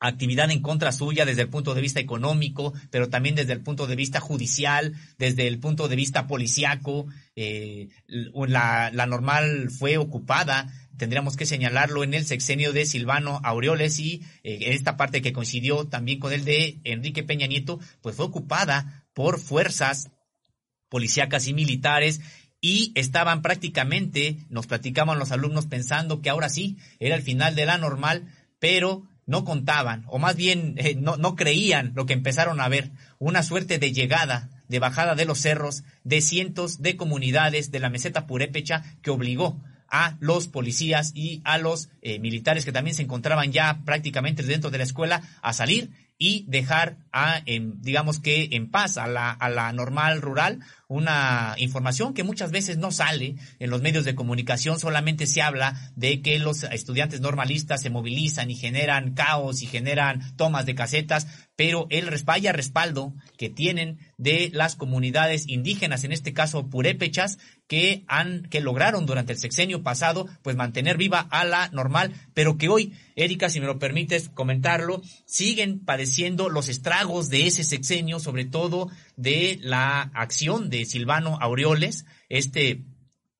actividad 0.00 0.50
en 0.50 0.62
contra 0.62 0.90
suya 0.90 1.24
desde 1.24 1.42
el 1.42 1.48
punto 1.48 1.74
de 1.74 1.80
vista 1.80 2.00
económico, 2.00 2.72
pero 2.90 3.08
también 3.08 3.36
desde 3.36 3.52
el 3.52 3.62
punto 3.62 3.86
de 3.86 3.94
vista 3.94 4.18
judicial, 4.18 4.94
desde 5.16 5.46
el 5.46 5.60
punto 5.60 5.86
de 5.86 5.94
vista 5.94 6.26
policiaco. 6.26 7.06
La, 7.36 9.06
normal 9.06 9.70
fue 9.70 9.96
ocupada, 9.96 10.72
tendríamos 10.98 11.36
que 11.36 11.46
señalarlo 11.46 12.04
en 12.04 12.12
el 12.12 12.26
sexenio 12.26 12.72
de 12.72 12.84
Silvano 12.84 13.40
Aureoles 13.44 13.98
y 14.00 14.22
eh, 14.42 14.58
en 14.62 14.72
esta 14.72 14.96
parte 14.96 15.22
que 15.22 15.32
coincidió 15.32 15.86
también 15.86 16.18
con 16.18 16.32
el 16.32 16.44
de 16.44 16.80
Enrique 16.84 17.22
Peña 17.22 17.46
Nieto, 17.46 17.80
pues 18.02 18.16
fue 18.16 18.26
ocupada 18.26 19.06
por 19.14 19.40
fuerzas 19.40 20.10
policíacas 20.88 21.46
y 21.46 21.54
militares 21.54 22.20
y 22.60 22.92
estaban 22.96 23.40
prácticamente, 23.40 24.38
nos 24.50 24.66
platicaban 24.66 25.18
los 25.18 25.30
alumnos 25.30 25.66
pensando 25.66 26.20
que 26.20 26.30
ahora 26.30 26.48
sí 26.48 26.76
era 26.98 27.14
el 27.14 27.22
final 27.22 27.54
de 27.54 27.66
la 27.66 27.78
normal, 27.78 28.26
pero 28.58 29.04
no 29.26 29.44
contaban, 29.44 30.04
o 30.08 30.18
más 30.18 30.36
bien 30.36 30.74
eh, 30.78 30.96
no, 30.96 31.16
no 31.16 31.36
creían 31.36 31.92
lo 31.94 32.06
que 32.06 32.14
empezaron 32.14 32.60
a 32.60 32.68
ver, 32.68 32.90
una 33.18 33.42
suerte 33.42 33.78
de 33.78 33.92
llegada, 33.92 34.50
de 34.68 34.78
bajada 34.78 35.14
de 35.14 35.26
los 35.26 35.38
cerros, 35.38 35.84
de 36.02 36.20
cientos 36.22 36.82
de 36.82 36.96
comunidades 36.96 37.70
de 37.70 37.78
la 37.78 37.90
meseta 37.90 38.26
purépecha 38.26 38.82
que 39.02 39.10
obligó 39.10 39.62
a 39.90 40.16
los 40.20 40.48
policías 40.48 41.12
y 41.14 41.40
a 41.44 41.58
los 41.58 41.88
eh, 42.02 42.18
militares 42.18 42.64
que 42.64 42.72
también 42.72 42.94
se 42.94 43.02
encontraban 43.02 43.52
ya 43.52 43.80
prácticamente 43.84 44.42
dentro 44.42 44.70
de 44.70 44.78
la 44.78 44.84
escuela 44.84 45.22
a 45.42 45.52
salir 45.52 45.90
y 46.18 46.44
dejar 46.48 46.96
digamos 47.46 48.20
que 48.20 48.48
en 48.52 48.70
paz 48.70 48.98
a 48.98 49.06
la, 49.06 49.30
a 49.30 49.48
la 49.48 49.72
normal 49.72 50.22
rural. 50.22 50.60
Una 50.90 51.54
información 51.58 52.14
que 52.14 52.24
muchas 52.24 52.50
veces 52.50 52.78
no 52.78 52.90
sale 52.90 53.36
en 53.58 53.68
los 53.68 53.82
medios 53.82 54.06
de 54.06 54.14
comunicación, 54.14 54.80
solamente 54.80 55.26
se 55.26 55.42
habla 55.42 55.92
de 55.96 56.22
que 56.22 56.38
los 56.38 56.62
estudiantes 56.62 57.20
normalistas 57.20 57.82
se 57.82 57.90
movilizan 57.90 58.50
y 58.50 58.54
generan 58.54 59.12
caos 59.12 59.60
y 59.62 59.66
generan 59.66 60.34
tomas 60.36 60.64
de 60.64 60.74
casetas, 60.74 61.26
pero 61.56 61.86
el 61.90 62.08
vaya 62.24 62.52
respaldo 62.52 63.14
que 63.36 63.50
tienen 63.50 63.98
de 64.16 64.50
las 64.52 64.76
comunidades 64.76 65.46
indígenas, 65.46 66.04
en 66.04 66.12
este 66.12 66.32
caso 66.32 66.68
purépechas, 66.70 67.38
que 67.66 68.04
han, 68.08 68.42
que 68.44 68.60
lograron 68.60 69.06
durante 69.06 69.32
el 69.34 69.38
sexenio 69.38 69.82
pasado, 69.82 70.26
pues 70.42 70.56
mantener 70.56 70.96
viva 70.96 71.26
a 71.30 71.44
la 71.44 71.68
normal, 71.68 72.14
pero 72.32 72.56
que 72.56 72.68
hoy, 72.68 72.94
Erika, 73.14 73.50
si 73.50 73.60
me 73.60 73.66
lo 73.66 73.78
permites 73.78 74.30
comentarlo, 74.30 75.02
siguen 75.26 75.80
padeciendo 75.80 76.48
los 76.48 76.68
estragos 76.68 77.07
de 77.08 77.46
ese 77.46 77.64
sexenio, 77.64 78.20
sobre 78.20 78.44
todo 78.44 78.90
de 79.16 79.58
la 79.62 80.02
acción 80.14 80.68
de 80.68 80.84
Silvano 80.84 81.38
Aureoles, 81.40 82.04
este 82.28 82.82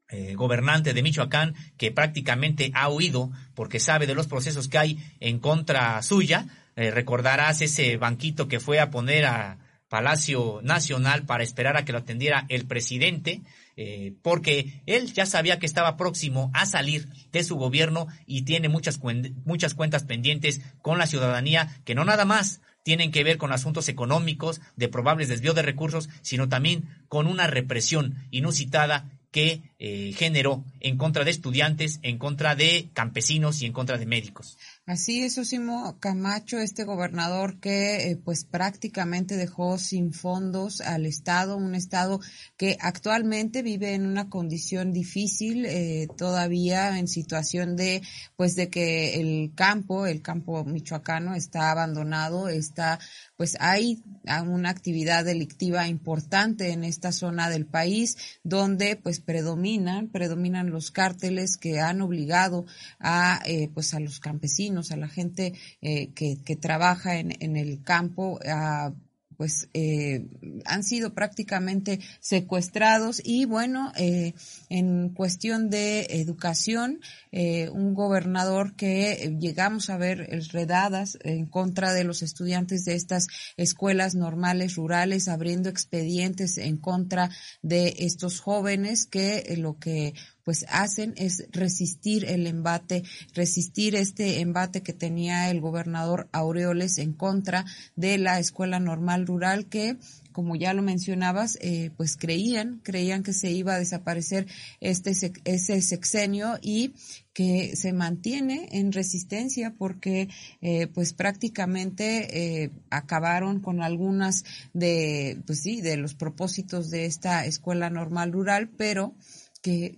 eh, 0.08 0.34
gobernante 0.34 0.94
de 0.94 1.02
Michoacán 1.02 1.54
que 1.76 1.92
prácticamente 1.92 2.70
ha 2.72 2.88
huido 2.88 3.30
porque 3.54 3.78
sabe 3.78 4.06
de 4.06 4.14
los 4.14 4.26
procesos 4.26 4.68
que 4.68 4.78
hay 4.78 4.98
en 5.20 5.38
contra 5.38 6.00
suya. 6.00 6.46
Eh, 6.76 6.90
recordarás 6.90 7.60
ese 7.60 7.98
banquito 7.98 8.48
que 8.48 8.58
fue 8.58 8.80
a 8.80 8.90
poner 8.90 9.26
a 9.26 9.58
Palacio 9.90 10.60
Nacional 10.62 11.26
para 11.26 11.44
esperar 11.44 11.76
a 11.76 11.84
que 11.84 11.92
lo 11.92 11.98
atendiera 11.98 12.46
el 12.48 12.66
presidente, 12.66 13.42
eh, 13.76 14.14
porque 14.22 14.82
él 14.86 15.12
ya 15.12 15.26
sabía 15.26 15.58
que 15.58 15.66
estaba 15.66 15.98
próximo 15.98 16.50
a 16.54 16.64
salir 16.64 17.06
de 17.30 17.44
su 17.44 17.56
gobierno 17.56 18.06
y 18.26 18.42
tiene 18.42 18.70
muchas, 18.70 18.98
muchas 19.44 19.74
cuentas 19.74 20.04
pendientes 20.04 20.62
con 20.80 20.96
la 20.96 21.06
ciudadanía 21.06 21.68
que 21.84 21.94
no 21.94 22.04
nada 22.06 22.24
más 22.24 22.62
tienen 22.88 23.10
que 23.10 23.22
ver 23.22 23.36
con 23.36 23.52
asuntos 23.52 23.90
económicos, 23.90 24.62
de 24.76 24.88
probables 24.88 25.28
desvío 25.28 25.52
de 25.52 25.60
recursos, 25.60 26.08
sino 26.22 26.48
también 26.48 26.88
con 27.08 27.26
una 27.26 27.46
represión 27.46 28.26
inusitada 28.30 29.10
que 29.30 29.60
eh, 29.78 30.14
generó 30.16 30.64
en 30.80 30.96
contra 30.96 31.24
de 31.24 31.30
estudiantes, 31.30 32.00
en 32.00 32.16
contra 32.16 32.54
de 32.54 32.88
campesinos 32.94 33.60
y 33.60 33.66
en 33.66 33.74
contra 33.74 33.98
de 33.98 34.06
médicos. 34.06 34.56
Así 34.88 35.20
es, 35.20 35.36
Osimo 35.36 35.98
Camacho, 36.00 36.56
este 36.56 36.84
gobernador 36.84 37.60
que 37.60 38.10
eh, 38.10 38.16
pues 38.16 38.46
prácticamente 38.46 39.36
dejó 39.36 39.76
sin 39.76 40.14
fondos 40.14 40.80
al 40.80 41.04
Estado, 41.04 41.58
un 41.58 41.74
Estado 41.74 42.20
que 42.56 42.78
actualmente 42.80 43.60
vive 43.60 43.92
en 43.92 44.06
una 44.06 44.30
condición 44.30 44.94
difícil, 44.94 45.66
eh, 45.66 46.08
todavía 46.16 46.98
en 46.98 47.06
situación 47.06 47.76
de 47.76 48.00
pues 48.34 48.56
de 48.56 48.70
que 48.70 49.20
el 49.20 49.52
campo, 49.54 50.06
el 50.06 50.22
campo 50.22 50.64
michoacano 50.64 51.34
está 51.34 51.70
abandonado, 51.70 52.48
está 52.48 52.98
pues 53.38 53.56
hay 53.60 54.02
una 54.48 54.68
actividad 54.68 55.24
delictiva 55.24 55.86
importante 55.86 56.72
en 56.72 56.82
esta 56.82 57.12
zona 57.12 57.48
del 57.48 57.66
país 57.66 58.18
donde 58.42 58.96
pues 58.96 59.20
predominan, 59.20 60.08
predominan 60.08 60.70
los 60.70 60.90
cárteles 60.90 61.56
que 61.56 61.78
han 61.78 62.02
obligado 62.02 62.66
a 62.98 63.40
eh, 63.46 63.70
pues 63.72 63.94
a 63.94 64.00
los 64.00 64.18
campesinos 64.18 64.90
a 64.90 64.96
la 64.96 65.08
gente 65.08 65.54
eh, 65.80 66.12
que, 66.14 66.42
que, 66.44 66.56
trabaja 66.56 67.18
en, 67.20 67.32
en 67.40 67.56
el 67.56 67.80
campo, 67.84 68.40
a 68.44 68.92
pues 69.38 69.68
eh, 69.72 70.26
han 70.64 70.82
sido 70.82 71.14
prácticamente 71.14 72.00
secuestrados 72.18 73.22
y 73.24 73.44
bueno, 73.44 73.92
eh, 73.96 74.34
en 74.68 75.10
cuestión 75.10 75.70
de 75.70 76.08
educación, 76.10 77.00
eh, 77.30 77.68
un 77.70 77.94
gobernador 77.94 78.74
que 78.74 79.36
llegamos 79.40 79.90
a 79.90 79.96
ver 79.96 80.28
redadas 80.52 81.18
en 81.22 81.46
contra 81.46 81.92
de 81.92 82.02
los 82.02 82.22
estudiantes 82.22 82.84
de 82.84 82.96
estas 82.96 83.28
escuelas 83.56 84.16
normales 84.16 84.74
rurales, 84.74 85.28
abriendo 85.28 85.68
expedientes 85.68 86.58
en 86.58 86.76
contra 86.76 87.30
de 87.62 87.94
estos 87.98 88.40
jóvenes 88.40 89.06
que 89.06 89.54
lo 89.56 89.78
que 89.78 90.14
pues 90.48 90.64
hacen 90.70 91.12
es 91.18 91.44
resistir 91.52 92.24
el 92.24 92.46
embate, 92.46 93.02
resistir 93.34 93.94
este 93.94 94.40
embate 94.40 94.82
que 94.82 94.94
tenía 94.94 95.50
el 95.50 95.60
gobernador 95.60 96.26
Aureoles 96.32 96.96
en 96.96 97.12
contra 97.12 97.66
de 97.96 98.16
la 98.16 98.38
escuela 98.38 98.80
normal 98.80 99.26
rural 99.26 99.66
que 99.66 99.98
como 100.32 100.54
ya 100.54 100.72
lo 100.72 100.82
mencionabas, 100.82 101.58
eh, 101.60 101.90
pues 101.96 102.16
creían, 102.16 102.80
creían 102.84 103.24
que 103.24 103.32
se 103.32 103.50
iba 103.50 103.74
a 103.74 103.78
desaparecer 103.78 104.46
este 104.80 105.12
ese 105.44 105.82
sexenio 105.82 106.58
y 106.62 106.94
que 107.32 107.74
se 107.76 107.92
mantiene 107.92 108.68
en 108.70 108.92
resistencia 108.92 109.74
porque 109.76 110.28
eh, 110.60 110.86
pues 110.86 111.12
prácticamente 111.12 112.62
eh, 112.62 112.70
acabaron 112.88 113.60
con 113.60 113.82
algunas 113.82 114.44
de 114.72 115.42
pues 115.44 115.60
sí 115.60 115.80
de 115.80 115.96
los 115.96 116.14
propósitos 116.14 116.88
de 116.88 117.06
esta 117.06 117.44
escuela 117.44 117.90
normal 117.90 118.32
rural, 118.32 118.70
pero 118.70 119.14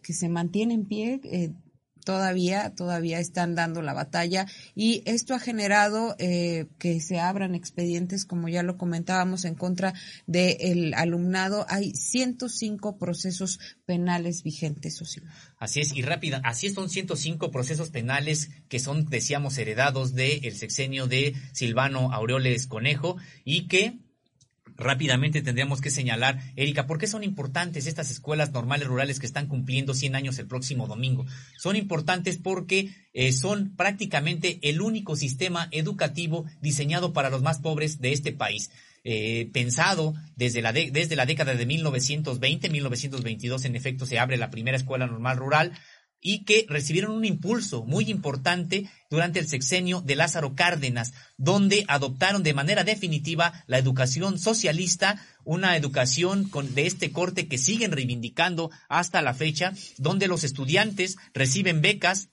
que, 0.03 0.13
se 0.13 0.29
mantiene 0.29 0.75
en 0.75 0.87
pie. 0.87 1.21
Eh, 1.25 1.53
todavía, 2.05 2.75
todavía 2.75 3.21
están 3.21 3.55
dando 3.55 3.83
la 3.83 3.93
batalla 3.93 4.47
y 4.75 5.03
esto 5.07 5.35
ha 5.35 5.39
generado 5.39 6.17
eh, 6.19 6.67
que 6.79 7.01
se 7.01 7.21
abran 7.21 7.55
expedientes, 7.55 8.25
como 8.25 8.49
ya 8.49 8.63
lo 8.63 8.77
comentábamos, 8.77 9.45
en 9.45 9.55
contra 9.55 9.95
del 10.27 10.95
alumnado. 10.95 11.67
Hay 11.69 11.93
105 11.95 12.99
procesos 12.99 13.61
penales 13.85 14.43
vigentes, 14.43 15.01
Así 15.59 15.81
es, 15.81 15.95
y 15.95 16.03
rápida, 16.03 16.41
así 16.45 16.71
son 16.71 16.91
105 16.91 17.51
procesos 17.51 17.91
penales 17.91 18.51
que 18.69 18.79
son, 18.79 19.07
decíamos, 19.07 19.57
heredados 19.59 20.15
del 20.15 20.55
sexenio 20.57 21.07
de 21.07 21.35
Silvano 21.53 22.13
Aureoles 22.13 22.67
Conejo 22.67 23.17
y 23.45 23.69
que 23.69 23.99
rápidamente 24.81 25.43
tendríamos 25.43 25.81
que 25.81 25.91
señalar, 25.91 26.41
Erika, 26.57 26.87
¿por 26.87 26.99
qué 26.99 27.07
son 27.07 27.23
importantes 27.23 27.87
estas 27.87 28.11
escuelas 28.11 28.53
normales 28.53 28.89
rurales 28.89 29.21
que 29.21 29.27
están 29.27 29.47
cumpliendo 29.47 29.95
100 29.95 30.17
años 30.17 30.39
el 30.39 30.47
próximo 30.47 30.87
domingo? 30.87 31.27
Son 31.57 31.77
importantes 31.77 32.39
porque 32.39 32.91
eh, 33.13 33.33
son 33.33 33.77
prácticamente 33.77 34.59
el 34.63 34.81
único 34.81 35.17
sistema 35.17 35.69
educativo 35.71 36.47
diseñado 36.61 37.13
para 37.13 37.31
los 37.31 37.43
más 37.43 37.59
pobres 37.59 38.01
de 38.01 38.13
este 38.13 38.33
país. 38.33 38.71
Eh, 39.03 39.49
pensado 39.55 40.13
desde 40.37 40.61
la, 40.61 40.73
desde 40.73 41.17
la 41.17 41.25
década 41.25 41.55
de 41.55 41.65
1920, 41.65 42.69
1922 42.69 43.65
en 43.65 43.77
efecto 43.77 44.05
se 44.05 44.19
abre 44.19 44.37
la 44.37 44.51
primera 44.51 44.77
escuela 44.77 45.07
normal 45.07 45.39
rural, 45.39 45.73
y 46.21 46.45
que 46.45 46.67
recibieron 46.69 47.13
un 47.13 47.25
impulso 47.25 47.85
muy 47.85 48.11
importante 48.11 48.89
durante 49.09 49.39
el 49.39 49.49
sexenio 49.49 50.01
de 50.01 50.17
Lázaro 50.17 50.55
Cárdenas, 50.55 51.13
donde 51.37 51.85
adoptaron 51.89 52.43
de 52.43 52.55
manera 52.55 52.85
definitiva 52.85 53.65
la 53.67 53.79
educación 53.79 54.39
socialista, 54.39 55.25
una 55.45 55.77
educación 55.77 56.49
con, 56.49 56.75
de 56.75 56.87
este 56.87 57.13
corte 57.13 57.49
que 57.49 57.59
siguen 57.59 57.93
reivindicando 57.93 58.71
hasta 58.89 59.23
la 59.23 59.35
fecha, 59.35 59.73
donde 59.99 60.29
los 60.29 60.45
estudiantes 60.45 61.17
reciben 61.33 61.81
becas 61.81 62.29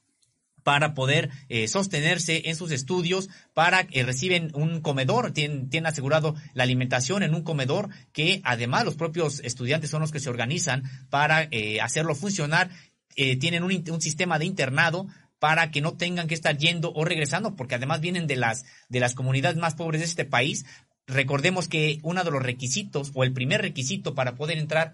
para 0.67 0.93
poder 0.93 1.29
eh, 1.47 1.69
sostenerse 1.69 2.49
en 2.49 2.57
sus 2.57 2.71
estudios, 2.71 3.29
para 3.53 3.87
que 3.87 4.03
reciben 4.03 4.51
un 4.53 4.81
comedor, 4.81 5.31
tienen, 5.31 5.69
tienen, 5.69 5.87
asegurado 5.87 6.35
la 6.53 6.63
alimentación 6.63 7.23
en 7.23 7.33
un 7.33 7.43
comedor 7.43 7.87
que 8.11 8.41
además 8.43 8.83
los 8.83 8.95
propios 8.95 9.39
estudiantes 9.45 9.89
son 9.89 10.01
los 10.01 10.11
que 10.11 10.19
se 10.19 10.29
organizan 10.29 10.83
para 11.09 11.47
eh, 11.51 11.79
hacerlo 11.79 12.15
funcionar 12.15 12.69
eh, 13.17 13.35
tienen 13.35 13.63
un, 13.63 14.01
sistema 14.01 14.39
de 14.39 14.45
internado 14.45 15.07
para 15.39 15.71
que 15.71 15.81
no 15.81 15.97
tengan 15.97 16.27
que 16.27 16.35
estar 16.35 16.55
yendo 16.57 16.93
o 16.93 17.03
regresando, 17.03 17.55
porque 17.55 17.75
además 17.75 17.99
vienen 17.99 18.27
de 18.27 18.35
las, 18.35 18.65
de 18.89 18.99
las 18.99 19.15
comunidades 19.15 19.57
más 19.57 19.75
pobres 19.75 20.01
de 20.01 20.05
este 20.05 20.23
país. 20.23 20.65
Recordemos 21.07 21.67
que 21.67 21.99
uno 22.03 22.23
de 22.23 22.31
los 22.31 22.43
requisitos 22.43 23.11
o 23.15 23.23
el 23.23 23.33
primer 23.33 23.61
requisito 23.61 24.13
para 24.13 24.35
poder 24.35 24.59
entrar 24.59 24.93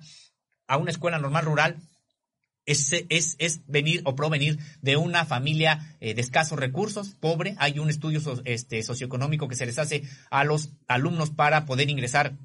a 0.67 0.77
una 0.77 0.91
escuela 0.91 1.19
normal 1.19 1.45
rural 1.45 1.77
es, 2.65 2.93
es, 3.09 3.35
es, 3.39 3.67
venir 3.67 4.01
o 4.05 4.15
provenir 4.15 4.57
de 4.81 4.95
una 4.95 5.25
familia 5.25 5.97
eh, 5.99 6.13
de 6.13 6.21
escasos 6.21 6.57
recursos, 6.57 7.15
pobre. 7.19 7.55
Hay 7.57 7.77
un 7.79 7.89
estudio 7.89 8.21
este, 8.45 8.83
socioeconómico 8.83 9.49
que 9.49 9.55
se 9.55 9.65
les 9.65 9.79
hace 9.79 10.03
a 10.29 10.45
los 10.45 10.69
alumnos 10.87 11.29
para 11.29 11.65
poder 11.65 11.89
ingresar 11.89 12.37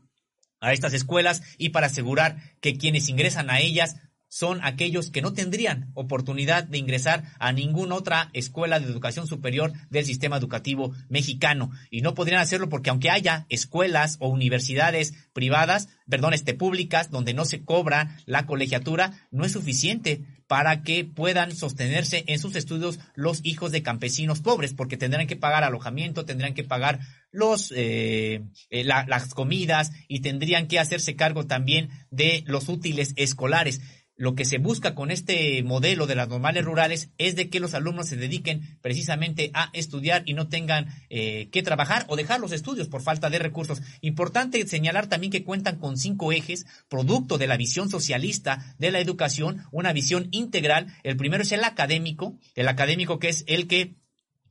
a 0.61 0.73
estas 0.73 0.93
escuelas 0.93 1.43
y 1.57 1.69
para 1.69 1.87
asegurar 1.87 2.57
que 2.61 2.77
quienes 2.77 3.09
ingresan 3.09 3.49
a 3.49 3.61
ellas 3.61 3.97
son 4.29 4.61
aquellos 4.63 5.11
que 5.11 5.23
no 5.23 5.33
tendrían 5.33 5.91
oportunidad 5.95 6.65
de 6.65 6.79
ingresar 6.79 7.25
a 7.39 7.53
ninguna 7.53 7.97
otra 7.97 8.31
escuela 8.33 8.79
de 8.79 8.87
educación 8.87 9.27
superior 9.27 9.73
del 9.91 10.05
sistema 10.05 10.37
educativo 10.37 10.95
mexicano. 11.09 11.71
Y 11.91 12.03
no 12.03 12.15
podrían 12.15 12.41
hacerlo 12.41 12.69
porque 12.69 12.91
aunque 12.91 13.11
haya 13.11 13.47
escuelas 13.49 14.17
o 14.21 14.29
universidades 14.29 15.15
privadas, 15.33 15.89
perdón, 16.09 16.35
este, 16.35 16.55
públicas, 16.55 17.11
donde 17.11 17.35
no 17.35 17.45
se 17.45 17.65
cobra 17.65 18.17
la 18.27 18.47
colegiatura, 18.47 19.27
no 19.31 19.45
es 19.45 19.53
suficiente 19.53 20.23
para 20.47 20.83
que 20.83 21.05
puedan 21.05 21.55
sostenerse 21.55 22.25
en 22.27 22.39
sus 22.39 22.57
estudios 22.57 22.99
los 23.15 23.41
hijos 23.45 23.71
de 23.71 23.83
campesinos 23.83 24.41
pobres, 24.41 24.73
porque 24.73 24.97
tendrán 24.97 25.27
que 25.27 25.37
pagar 25.37 25.63
alojamiento, 25.63 26.25
tendrán 26.25 26.55
que 26.55 26.65
pagar 26.65 27.01
los 27.31 27.71
eh, 27.77 28.43
eh 28.71 28.85
las 28.85 29.35
comidas 29.35 29.93
y 30.09 30.21
tendrían 30.21 30.67
que 30.67 30.79
hacerse 30.79 31.17
cargo 31.17 31.47
también 31.47 31.91
de 32.11 32.45
los 32.47 32.71
útiles 32.71 33.13
escolares 33.17 33.83
lo 34.19 34.35
que 34.35 34.45
se 34.45 34.59
busca 34.59 34.95
con 34.95 35.11
este 35.11 35.63
modelo 35.63 36.07
de 36.07 36.17
las 36.17 36.29
normales 36.29 36.65
rurales 36.65 37.09
es 37.19 37.37
de 37.37 37.49
que 37.49 37.61
los 37.61 37.73
alumnos 37.73 38.09
se 38.09 38.17
dediquen 38.17 38.77
precisamente 38.83 39.53
a 39.55 39.71
estudiar 39.73 40.25
y 40.27 40.35
no 40.35 40.49
tengan 40.49 40.89
eh, 41.09 41.49
que 41.53 41.63
trabajar 41.63 42.05
o 42.09 42.17
dejar 42.17 42.41
los 42.41 42.51
estudios 42.51 42.89
por 42.89 43.01
falta 43.01 43.31
de 43.31 43.39
recursos. 43.39 43.81
Importante 44.01 44.67
señalar 44.67 45.07
también 45.07 45.31
que 45.31 45.45
cuentan 45.45 45.79
con 45.79 45.97
cinco 45.97 46.33
ejes, 46.33 46.67
producto 46.89 47.39
de 47.39 47.47
la 47.47 47.57
visión 47.57 47.89
socialista 47.89 48.75
de 48.79 48.91
la 48.91 48.99
educación, 48.99 49.63
una 49.71 49.93
visión 49.93 50.27
integral. 50.33 50.89
El 51.05 51.17
primero 51.17 51.45
es 51.45 51.53
el 51.53 51.63
académico, 51.63 52.37
el 52.57 52.67
académico 52.67 53.21
que 53.21 53.29
es 53.29 53.45
el 53.47 53.69
que 53.69 53.95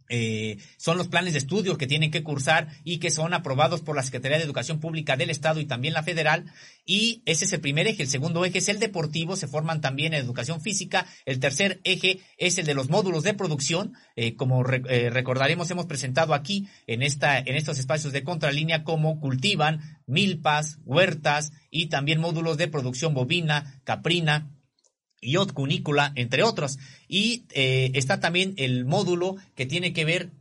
eh, 0.10 0.58
son 0.78 0.98
los 0.98 1.08
planes 1.08 1.34
de 1.34 1.40
estudio 1.40 1.78
que 1.78 1.88
tienen 1.88 2.12
que 2.12 2.24
cursar 2.24 2.68
y 2.84 2.98
que 2.98 3.12
son 3.12 3.34
aprobados 3.34 3.82
por 3.82 3.96
la 3.96 4.04
Secretaría 4.04 4.38
de 4.38 4.44
Educación 4.44 4.80
Pública 4.80 5.18
del 5.18 5.30
Estado 5.30 5.60
y 5.60 5.66
también 5.66 5.94
la 5.94 6.04
federal. 6.04 6.46
Y 6.86 7.22
ese 7.26 7.46
es 7.46 7.54
el 7.54 7.60
primer 7.60 7.88
eje. 7.88 8.04
El 8.04 8.10
segundo 8.10 8.46
eje 8.46 8.60
es 8.60 8.70
el 8.70 8.80
deportivo, 8.80 9.36
se 9.36 9.48
forman 9.48 9.82
también 9.82 10.14
en 10.14 10.24
educación 10.24 10.62
física. 10.62 11.06
El 11.26 11.40
tercer 11.40 11.82
eje 11.84 12.20
es 12.38 12.58
el 12.58 12.66
de 12.66 12.74
los 12.74 12.90
módulos 12.90 13.24
de 13.24 13.34
producción. 13.34 13.94
Eh, 14.16 14.36
como 14.36 14.64
eh, 14.66 15.10
recordaremos, 15.10 15.70
hemos 15.72 15.86
presentado 15.86 16.34
aquí 16.34 16.68
en, 16.88 17.04
esta, 17.04 17.38
en 17.38 17.56
estos 17.56 17.80
espacios 17.80 18.14
de 18.14 18.24
contralínea 18.24 18.84
cómo 18.84 19.20
cultivan 19.20 20.00
milpas, 20.06 20.80
huertas 20.86 21.52
y 21.70 21.88
también 21.88 22.22
módulos 22.22 22.58
de 22.58 22.68
producción 22.68 23.14
bovina, 23.14 23.82
caprina, 23.84 24.57
y 25.22 25.38
cunícula, 25.38 26.12
entre 26.16 26.44
otros. 26.44 26.78
Y 27.08 27.44
eh, 27.52 27.92
está 27.94 28.20
también 28.20 28.54
el 28.58 28.86
módulo 28.86 29.36
que 29.56 29.66
tiene 29.66 29.94
que 29.94 30.06
ver 30.06 30.32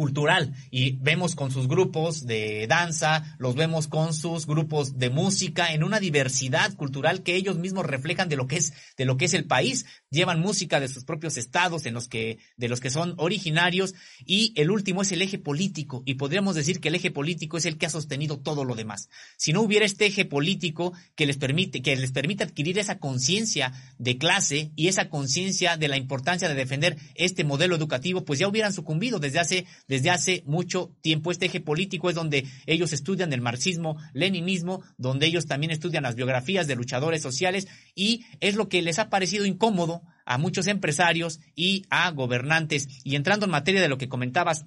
cultural. 0.00 0.54
Y 0.70 0.92
vemos 0.92 1.34
con 1.34 1.50
sus 1.50 1.68
grupos 1.68 2.24
de 2.24 2.66
danza, 2.66 3.36
los 3.38 3.54
vemos 3.54 3.86
con 3.86 4.14
sus 4.14 4.46
grupos 4.46 4.98
de 4.98 5.10
música 5.10 5.74
en 5.74 5.84
una 5.84 6.00
diversidad 6.00 6.74
cultural 6.74 7.22
que 7.22 7.36
ellos 7.36 7.58
mismos 7.58 7.84
reflejan 7.84 8.30
de 8.30 8.36
lo 8.36 8.46
que 8.46 8.56
es 8.56 8.72
de 8.96 9.04
lo 9.04 9.18
que 9.18 9.26
es 9.26 9.34
el 9.34 9.44
país, 9.44 9.84
llevan 10.08 10.40
música 10.40 10.80
de 10.80 10.88
sus 10.88 11.04
propios 11.04 11.36
estados 11.36 11.84
en 11.84 11.92
los 11.92 12.08
que 12.08 12.38
de 12.56 12.70
los 12.70 12.80
que 12.80 12.88
son 12.88 13.12
originarios. 13.18 13.94
Y 14.24 14.54
el 14.56 14.70
último 14.70 15.02
es 15.02 15.12
el 15.12 15.20
eje 15.20 15.36
político. 15.38 16.02
Y 16.06 16.14
podríamos 16.14 16.54
decir 16.54 16.80
que 16.80 16.88
el 16.88 16.94
eje 16.94 17.10
político 17.10 17.58
es 17.58 17.66
el 17.66 17.76
que 17.76 17.84
ha 17.84 17.90
sostenido 17.90 18.38
todo 18.38 18.64
lo 18.64 18.76
demás. 18.76 19.10
Si 19.36 19.52
no 19.52 19.60
hubiera 19.60 19.84
este 19.84 20.06
eje 20.06 20.24
político 20.24 20.94
que 21.14 21.26
les 21.26 21.36
permite 21.36 21.82
que 21.82 21.94
les 21.94 22.12
permite 22.12 22.44
adquirir 22.44 22.78
esa 22.78 22.98
conciencia 22.98 23.74
de 23.98 24.16
clase 24.16 24.72
y 24.76 24.88
esa 24.88 25.10
conciencia 25.10 25.76
de 25.76 25.88
la 25.88 25.98
importancia 25.98 26.48
de 26.48 26.54
defender 26.54 26.96
este 27.16 27.44
modelo 27.44 27.76
educativo, 27.76 28.24
pues 28.24 28.38
ya 28.38 28.48
hubieran 28.48 28.72
sucumbido 28.72 29.18
desde 29.18 29.40
hace 29.40 29.66
desde 29.90 30.10
hace 30.10 30.44
mucho 30.46 30.96
tiempo. 31.02 31.32
Este 31.32 31.46
eje 31.46 31.60
político 31.60 32.08
es 32.08 32.14
donde 32.14 32.46
ellos 32.64 32.92
estudian 32.92 33.32
el 33.32 33.40
marxismo, 33.40 33.96
leninismo, 34.14 34.82
donde 34.96 35.26
ellos 35.26 35.46
también 35.46 35.72
estudian 35.72 36.04
las 36.04 36.14
biografías 36.14 36.68
de 36.68 36.76
luchadores 36.76 37.20
sociales 37.20 37.66
y 37.96 38.24
es 38.38 38.54
lo 38.54 38.68
que 38.68 38.82
les 38.82 39.00
ha 39.00 39.10
parecido 39.10 39.44
incómodo 39.44 40.02
a 40.24 40.38
muchos 40.38 40.68
empresarios 40.68 41.40
y 41.56 41.86
a 41.90 42.08
gobernantes. 42.12 42.88
Y 43.02 43.16
entrando 43.16 43.46
en 43.46 43.50
materia 43.50 43.82
de 43.82 43.88
lo 43.88 43.98
que 43.98 44.08
comentabas 44.08 44.64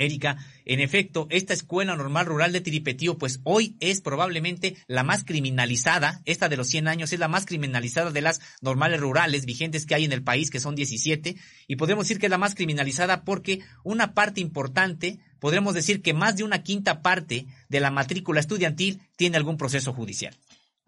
Erika, 0.00 0.38
en 0.64 0.80
efecto, 0.80 1.26
esta 1.30 1.52
escuela 1.52 1.94
normal 1.94 2.26
rural 2.26 2.52
de 2.52 2.60
Tiripetío, 2.60 3.18
pues 3.18 3.40
hoy 3.44 3.76
es 3.80 4.00
probablemente 4.00 4.76
la 4.86 5.02
más 5.02 5.24
criminalizada, 5.24 6.22
esta 6.24 6.48
de 6.48 6.56
los 6.56 6.68
100 6.68 6.88
años 6.88 7.12
es 7.12 7.18
la 7.18 7.28
más 7.28 7.46
criminalizada 7.46 8.10
de 8.10 8.22
las 8.22 8.40
normales 8.62 9.00
rurales 9.00 9.44
vigentes 9.44 9.86
que 9.86 9.94
hay 9.94 10.04
en 10.04 10.12
el 10.12 10.22
país, 10.22 10.50
que 10.50 10.60
son 10.60 10.74
17, 10.74 11.36
y 11.66 11.76
podemos 11.76 12.06
decir 12.06 12.18
que 12.18 12.26
es 12.26 12.30
la 12.30 12.38
más 12.38 12.54
criminalizada 12.54 13.24
porque 13.24 13.60
una 13.84 14.14
parte 14.14 14.40
importante, 14.40 15.18
podremos 15.38 15.74
decir 15.74 16.02
que 16.02 16.14
más 16.14 16.36
de 16.36 16.44
una 16.44 16.62
quinta 16.62 17.02
parte 17.02 17.46
de 17.68 17.80
la 17.80 17.90
matrícula 17.90 18.40
estudiantil 18.40 19.00
tiene 19.16 19.36
algún 19.36 19.56
proceso 19.56 19.92
judicial. 19.92 20.34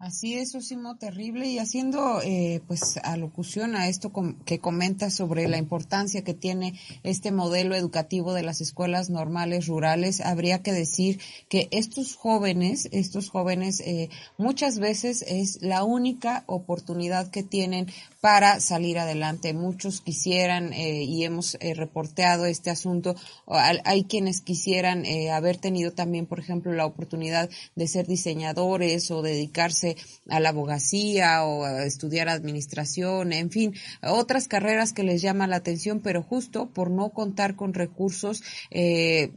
Así 0.03 0.33
es, 0.33 0.53
Osimo, 0.53 0.97
terrible. 0.97 1.47
Y 1.47 1.59
haciendo 1.59 2.21
eh, 2.21 2.61
pues 2.67 2.97
alocución 3.03 3.73
a 3.77 3.87
esto 3.87 4.11
que 4.43 4.59
comenta 4.59 5.09
sobre 5.09 5.47
la 5.47 5.57
importancia 5.57 6.25
que 6.25 6.33
tiene 6.33 6.77
este 7.03 7.31
modelo 7.31 7.73
educativo 7.73 8.33
de 8.33 8.43
las 8.43 8.59
escuelas 8.59 9.09
normales 9.09 9.67
rurales, 9.67 10.19
habría 10.19 10.61
que 10.61 10.73
decir 10.73 11.21
que 11.47 11.69
estos 11.71 12.17
jóvenes, 12.17 12.89
estos 12.91 13.29
jóvenes 13.29 13.79
eh, 13.79 14.09
muchas 14.37 14.77
veces 14.77 15.23
es 15.25 15.61
la 15.61 15.85
única 15.85 16.43
oportunidad 16.47 17.31
que 17.31 17.43
tienen 17.43 17.87
para 18.23 18.61
salir 18.61 18.99
adelante. 18.99 19.53
Muchos 19.53 19.99
quisieran, 19.99 20.71
eh, 20.71 21.03
y 21.03 21.25
hemos 21.25 21.57
eh, 21.59 21.73
reporteado 21.73 22.45
este 22.45 22.69
asunto, 22.69 23.15
hay 23.47 24.05
quienes 24.05 24.39
quisieran 24.39 25.05
eh, 25.05 25.29
haber 25.29 25.57
tenido 25.57 25.91
también, 25.91 26.25
por 26.25 26.39
ejemplo, 26.39 26.71
la 26.71 26.85
oportunidad 26.85 27.49
de 27.75 27.85
ser 27.85 28.07
diseñadores 28.07 29.11
o 29.11 29.21
dedicarse 29.21 29.92
a 30.29 30.39
la 30.39 30.49
abogacía 30.49 31.43
o 31.43 31.63
a 31.63 31.85
estudiar 31.85 32.29
administración, 32.29 33.33
en 33.33 33.49
fin, 33.49 33.73
otras 34.01 34.47
carreras 34.47 34.93
que 34.93 35.03
les 35.03 35.21
llaman 35.21 35.49
la 35.49 35.57
atención, 35.57 35.99
pero 35.99 36.23
justo 36.23 36.69
por 36.69 36.89
no 36.89 37.09
contar 37.09 37.55
con 37.55 37.73
recursos 37.73 38.43
se, 38.71 39.31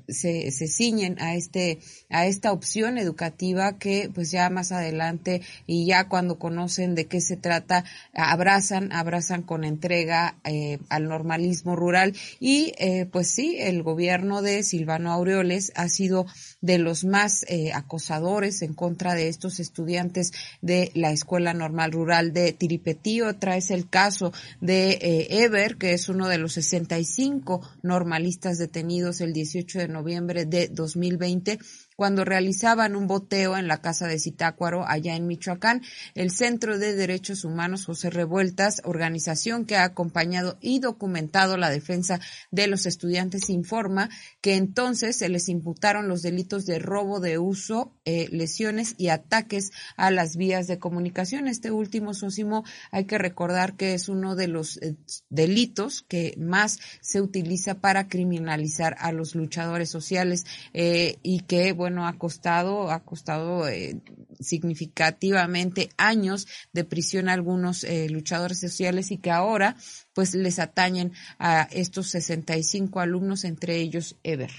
se 0.50 0.68
ciñen 0.68 1.20
a 1.20 1.34
este 1.34 1.78
a 2.10 2.26
esta 2.26 2.52
opción 2.52 2.98
educativa 2.98 3.78
que 3.78 4.10
pues 4.14 4.30
ya 4.30 4.48
más 4.50 4.72
adelante 4.72 5.42
y 5.66 5.86
ya 5.86 6.08
cuando 6.08 6.38
conocen 6.38 6.94
de 6.94 7.06
qué 7.06 7.20
se 7.20 7.36
trata 7.36 7.84
abrazan 8.14 8.92
abrazan, 8.92 9.42
con 9.42 9.64
entrega 9.64 10.36
eh, 10.44 10.78
al 10.88 11.08
normalismo 11.08 11.76
rural. 11.76 12.14
Y 12.40 12.72
eh, 12.78 13.06
pues 13.10 13.28
sí, 13.28 13.56
el 13.58 13.82
gobierno 13.82 14.42
de 14.42 14.62
Silvano 14.62 15.12
Aureoles 15.12 15.72
ha 15.74 15.88
sido 15.88 16.26
de 16.66 16.78
los 16.78 17.04
más 17.04 17.44
eh, 17.48 17.72
acosadores 17.72 18.62
en 18.62 18.74
contra 18.74 19.14
de 19.14 19.28
estos 19.28 19.60
estudiantes 19.60 20.32
de 20.60 20.90
la 20.94 21.12
Escuela 21.12 21.54
Normal 21.54 21.92
Rural 21.92 22.32
de 22.32 22.52
Tiripetío. 22.52 23.36
Traes 23.36 23.70
el 23.70 23.88
caso 23.88 24.32
de 24.60 25.26
Ever, 25.30 25.76
que 25.76 25.92
es 25.92 26.08
uno 26.08 26.28
de 26.28 26.38
los 26.38 26.52
65 26.54 27.62
normalistas 27.82 28.58
detenidos 28.58 29.20
el 29.20 29.32
18 29.32 29.78
de 29.78 29.88
noviembre 29.88 30.44
de 30.44 30.68
2020 30.68 31.58
cuando 31.96 32.24
realizaban 32.24 32.94
un 32.94 33.06
boteo 33.06 33.56
en 33.56 33.68
la 33.68 33.80
casa 33.80 34.06
de 34.06 34.18
Zitácuaro, 34.18 34.86
allá 34.86 35.16
en 35.16 35.26
Michoacán. 35.26 35.82
El 36.14 36.30
Centro 36.30 36.78
de 36.78 36.94
Derechos 36.94 37.44
Humanos 37.44 37.86
José 37.86 38.10
Revueltas, 38.10 38.82
organización 38.84 39.64
que 39.64 39.76
ha 39.76 39.84
acompañado 39.84 40.58
y 40.60 40.78
documentado 40.78 41.56
la 41.56 41.70
defensa 41.70 42.20
de 42.50 42.66
los 42.66 42.84
estudiantes, 42.84 43.48
informa 43.48 44.10
que 44.42 44.56
entonces 44.56 45.16
se 45.16 45.30
les 45.30 45.48
imputaron 45.48 46.06
los 46.06 46.20
delitos 46.20 46.66
de 46.66 46.78
robo 46.78 47.18
de 47.18 47.38
uso, 47.38 47.94
eh, 48.04 48.28
lesiones 48.30 48.94
y 48.98 49.08
ataques 49.08 49.70
a 49.96 50.10
las 50.10 50.36
vías 50.36 50.66
de 50.66 50.78
comunicación. 50.78 51.48
Este 51.48 51.70
último, 51.70 52.12
Sosimo, 52.12 52.64
hay 52.90 53.06
que 53.06 53.16
recordar 53.16 53.74
que 53.76 53.94
es 53.94 54.10
uno 54.10 54.36
de 54.36 54.48
los 54.48 54.76
eh, 54.82 54.96
delitos 55.30 56.02
que 56.02 56.34
más 56.38 56.78
se 57.00 57.22
utiliza 57.22 57.76
para 57.76 58.08
criminalizar 58.08 58.96
a 58.98 59.12
los 59.12 59.34
luchadores 59.34 59.88
sociales 59.88 60.44
eh, 60.74 61.18
y 61.22 61.40
que, 61.40 61.72
bueno, 61.72 61.85
ha 62.06 62.18
costado, 62.18 62.90
ha 62.90 63.04
costado 63.04 63.68
eh, 63.68 64.00
significativamente 64.40 65.90
años 65.96 66.46
de 66.72 66.84
prisión 66.84 67.28
a 67.28 67.32
algunos 67.32 67.84
eh, 67.84 68.08
luchadores 68.08 68.60
sociales 68.60 69.10
y 69.10 69.18
que 69.18 69.30
ahora 69.30 69.76
pues 70.12 70.34
les 70.34 70.58
atañen 70.58 71.12
a 71.38 71.62
estos 71.70 72.08
65 72.08 73.00
alumnos, 73.00 73.44
entre 73.44 73.76
ellos 73.76 74.16
Ever. 74.22 74.52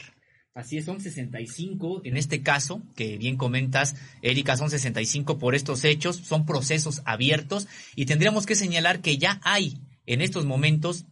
Así 0.53 0.77
es, 0.77 0.85
son 0.85 0.99
65 0.99 2.01
en 2.03 2.17
este 2.17 2.41
caso, 2.41 2.81
que 2.95 3.17
bien 3.17 3.37
comentas, 3.37 3.95
Erika, 4.23 4.57
son 4.57 4.71
65 4.71 5.37
por 5.37 5.53
estos 5.53 5.83
hechos, 5.83 6.15
son 6.15 6.47
procesos 6.47 7.03
abiertos 7.05 7.67
y 7.95 8.05
tendríamos 8.05 8.47
que 8.47 8.55
señalar 8.55 9.01
que 9.01 9.19
ya 9.19 9.39
hay 9.43 9.77
en 10.07 10.21
estos 10.21 10.45
momentos 10.45 11.05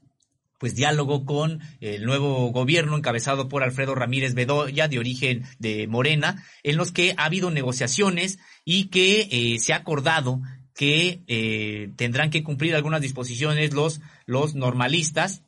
pues 0.66 0.74
diálogo 0.74 1.26
con 1.26 1.62
el 1.80 2.06
nuevo 2.06 2.52
gobierno 2.52 2.98
encabezado 2.98 3.48
por 3.48 3.62
Alfredo 3.62 3.94
Ramírez 3.94 4.34
Bedoya 4.34 4.88
de 4.88 4.98
origen 4.98 5.44
de 5.60 5.86
Morena, 5.86 6.44
en 6.64 6.76
los 6.76 6.92
que 6.92 7.14
ha 7.18 7.26
habido 7.26 7.52
negociaciones 7.52 8.40
y 8.64 8.86
que 8.86 9.28
eh, 9.30 9.60
se 9.60 9.74
ha 9.74 9.76
acordado 9.76 10.42
que 10.74 11.22
eh, 11.28 11.92
tendrán 11.98 12.32
que 12.32 12.42
cumplir 12.42 12.74
algunas 12.74 13.02
disposiciones 13.02 13.76
los, 13.76 14.02
los 14.26 14.56
normalistas 14.56 15.44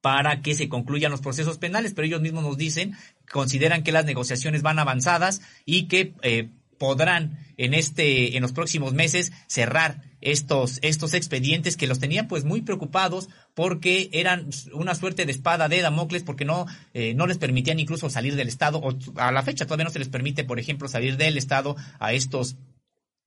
para 0.00 0.42
que 0.42 0.54
se 0.54 0.68
concluyan 0.68 1.10
los 1.10 1.22
procesos 1.22 1.58
penales, 1.58 1.92
pero 1.92 2.06
ellos 2.06 2.20
mismos 2.20 2.44
nos 2.44 2.56
dicen, 2.56 2.94
consideran 3.28 3.82
que 3.82 3.90
las 3.90 4.04
negociaciones 4.04 4.62
van 4.62 4.78
avanzadas 4.78 5.42
y 5.64 5.88
que 5.88 6.14
eh, 6.22 6.50
podrán 6.78 7.38
en 7.56 7.74
este 7.74 8.36
en 8.36 8.42
los 8.42 8.52
próximos 8.52 8.92
meses 8.92 9.32
cerrar 9.46 10.02
estos 10.20 10.78
estos 10.82 11.14
expedientes 11.14 11.76
que 11.76 11.86
los 11.86 11.98
tenían 11.98 12.28
pues 12.28 12.44
muy 12.44 12.62
preocupados 12.62 13.28
porque 13.54 14.08
eran 14.12 14.48
una 14.72 14.94
suerte 14.94 15.26
de 15.26 15.32
espada 15.32 15.68
de 15.68 15.80
Damocles 15.80 16.22
porque 16.22 16.44
no 16.44 16.66
eh, 16.94 17.14
no 17.14 17.26
les 17.26 17.38
permitían 17.38 17.80
incluso 17.80 18.10
salir 18.10 18.36
del 18.36 18.48
estado 18.48 18.78
o 18.78 18.96
a 19.16 19.32
la 19.32 19.42
fecha 19.42 19.66
todavía 19.66 19.84
no 19.84 19.90
se 19.90 19.98
les 19.98 20.08
permite 20.08 20.44
por 20.44 20.58
ejemplo 20.58 20.88
salir 20.88 21.16
del 21.16 21.38
estado 21.38 21.76
a 21.98 22.12
estos 22.12 22.56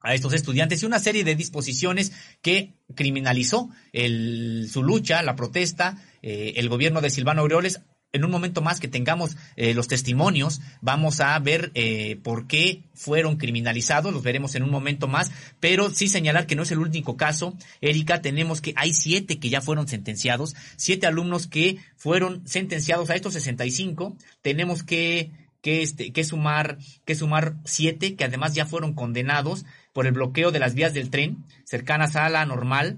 a 0.01 0.13
estos 0.13 0.33
estudiantes. 0.33 0.81
Y 0.81 0.85
una 0.85 0.99
serie 0.99 1.23
de 1.23 1.35
disposiciones 1.35 2.11
que 2.41 2.73
criminalizó 2.95 3.69
el, 3.91 4.69
su 4.71 4.83
lucha, 4.83 5.21
la 5.23 5.35
protesta, 5.35 5.97
eh, 6.21 6.53
el 6.55 6.69
gobierno 6.69 7.01
de 7.01 7.09
Silvano 7.09 7.41
Aureoles 7.41 7.81
en 8.11 8.25
un 8.25 8.31
momento 8.31 8.61
más 8.61 8.79
que 8.79 8.87
tengamos 8.87 9.37
eh, 9.55 9.73
los 9.73 9.87
testimonios, 9.87 10.61
vamos 10.81 11.19
a 11.21 11.37
ver 11.39 11.71
eh, 11.75 12.19
por 12.23 12.47
qué 12.47 12.83
fueron 12.93 13.37
criminalizados, 13.37 14.13
los 14.13 14.23
veremos 14.23 14.55
en 14.55 14.63
un 14.63 14.71
momento 14.71 15.07
más, 15.07 15.31
pero 15.59 15.89
sí 15.89 16.07
señalar 16.07 16.47
que 16.47 16.55
no 16.55 16.63
es 16.63 16.71
el 16.71 16.79
único 16.79 17.17
caso. 17.17 17.55
Erika, 17.81 18.21
tenemos 18.21 18.61
que 18.61 18.73
hay 18.75 18.93
siete 18.93 19.39
que 19.39 19.49
ya 19.49 19.61
fueron 19.61 19.87
sentenciados, 19.87 20.55
siete 20.75 21.07
alumnos 21.07 21.47
que 21.47 21.77
fueron 21.97 22.47
sentenciados 22.47 23.09
a 23.09 23.15
estos 23.15 23.33
65. 23.33 24.15
Tenemos 24.41 24.83
que 24.83 25.31
que 25.61 25.81
este 25.81 26.13
que 26.13 26.23
sumar 26.23 26.77
que 27.03 27.15
sumar 27.15 27.55
siete 27.65 28.15
que 28.15 28.23
además 28.23 28.53
ya 28.53 28.65
fueron 28.65 28.93
condenados 28.93 29.65
por 29.91 30.07
el 30.07 30.13
bloqueo 30.13 30.51
de 30.51 30.59
las 30.59 30.73
vías 30.73 30.93
del 30.93 31.09
tren 31.09 31.43
cercanas 31.65 32.15
a 32.15 32.29
la 32.29 32.45
normal 32.45 32.97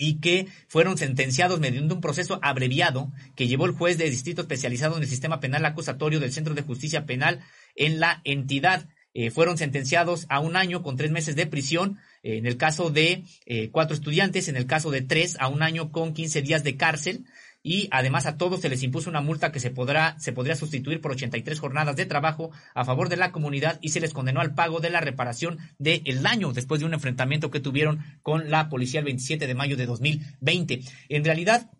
y 0.00 0.14
que 0.14 0.48
fueron 0.66 0.96
sentenciados 0.96 1.60
mediante 1.60 1.94
un 1.94 2.00
proceso 2.00 2.40
abreviado 2.42 3.12
que 3.36 3.46
llevó 3.46 3.66
el 3.66 3.72
juez 3.72 3.98
de 3.98 4.08
distrito 4.08 4.40
especializado 4.40 4.96
en 4.96 5.02
el 5.02 5.08
sistema 5.08 5.40
penal 5.40 5.64
acusatorio 5.66 6.18
del 6.18 6.32
Centro 6.32 6.54
de 6.54 6.62
Justicia 6.62 7.04
Penal 7.04 7.40
en 7.76 8.00
la 8.00 8.22
entidad. 8.24 8.88
Eh, 9.12 9.30
fueron 9.30 9.58
sentenciados 9.58 10.26
a 10.28 10.40
un 10.40 10.56
año 10.56 10.82
con 10.82 10.96
tres 10.96 11.10
meses 11.10 11.36
de 11.36 11.46
prisión, 11.46 11.98
eh, 12.22 12.38
en 12.38 12.46
el 12.46 12.56
caso 12.56 12.90
de 12.90 13.24
eh, 13.44 13.68
cuatro 13.70 13.94
estudiantes, 13.94 14.48
en 14.48 14.56
el 14.56 14.66
caso 14.66 14.90
de 14.90 15.02
tres 15.02 15.36
a 15.38 15.48
un 15.48 15.62
año 15.62 15.90
con 15.90 16.14
quince 16.14 16.42
días 16.42 16.64
de 16.64 16.76
cárcel 16.76 17.24
y 17.62 17.88
además 17.90 18.26
a 18.26 18.36
todos 18.36 18.60
se 18.60 18.68
les 18.68 18.82
impuso 18.82 19.10
una 19.10 19.20
multa 19.20 19.52
que 19.52 19.60
se 19.60 19.70
podrá 19.70 20.18
se 20.18 20.32
podría 20.32 20.56
sustituir 20.56 21.00
por 21.00 21.12
83 21.12 21.58
jornadas 21.58 21.96
de 21.96 22.06
trabajo 22.06 22.50
a 22.74 22.84
favor 22.84 23.08
de 23.08 23.16
la 23.16 23.32
comunidad 23.32 23.78
y 23.82 23.90
se 23.90 24.00
les 24.00 24.12
condenó 24.12 24.40
al 24.40 24.54
pago 24.54 24.80
de 24.80 24.90
la 24.90 25.00
reparación 25.00 25.58
del 25.78 26.22
daño 26.22 26.52
después 26.52 26.80
de 26.80 26.86
un 26.86 26.94
enfrentamiento 26.94 27.50
que 27.50 27.60
tuvieron 27.60 28.04
con 28.22 28.50
la 28.50 28.68
policía 28.68 29.00
el 29.00 29.06
27 29.06 29.46
de 29.46 29.54
mayo 29.54 29.76
de 29.76 29.86
2020. 29.86 30.80
En 31.08 31.24
realidad 31.24 31.70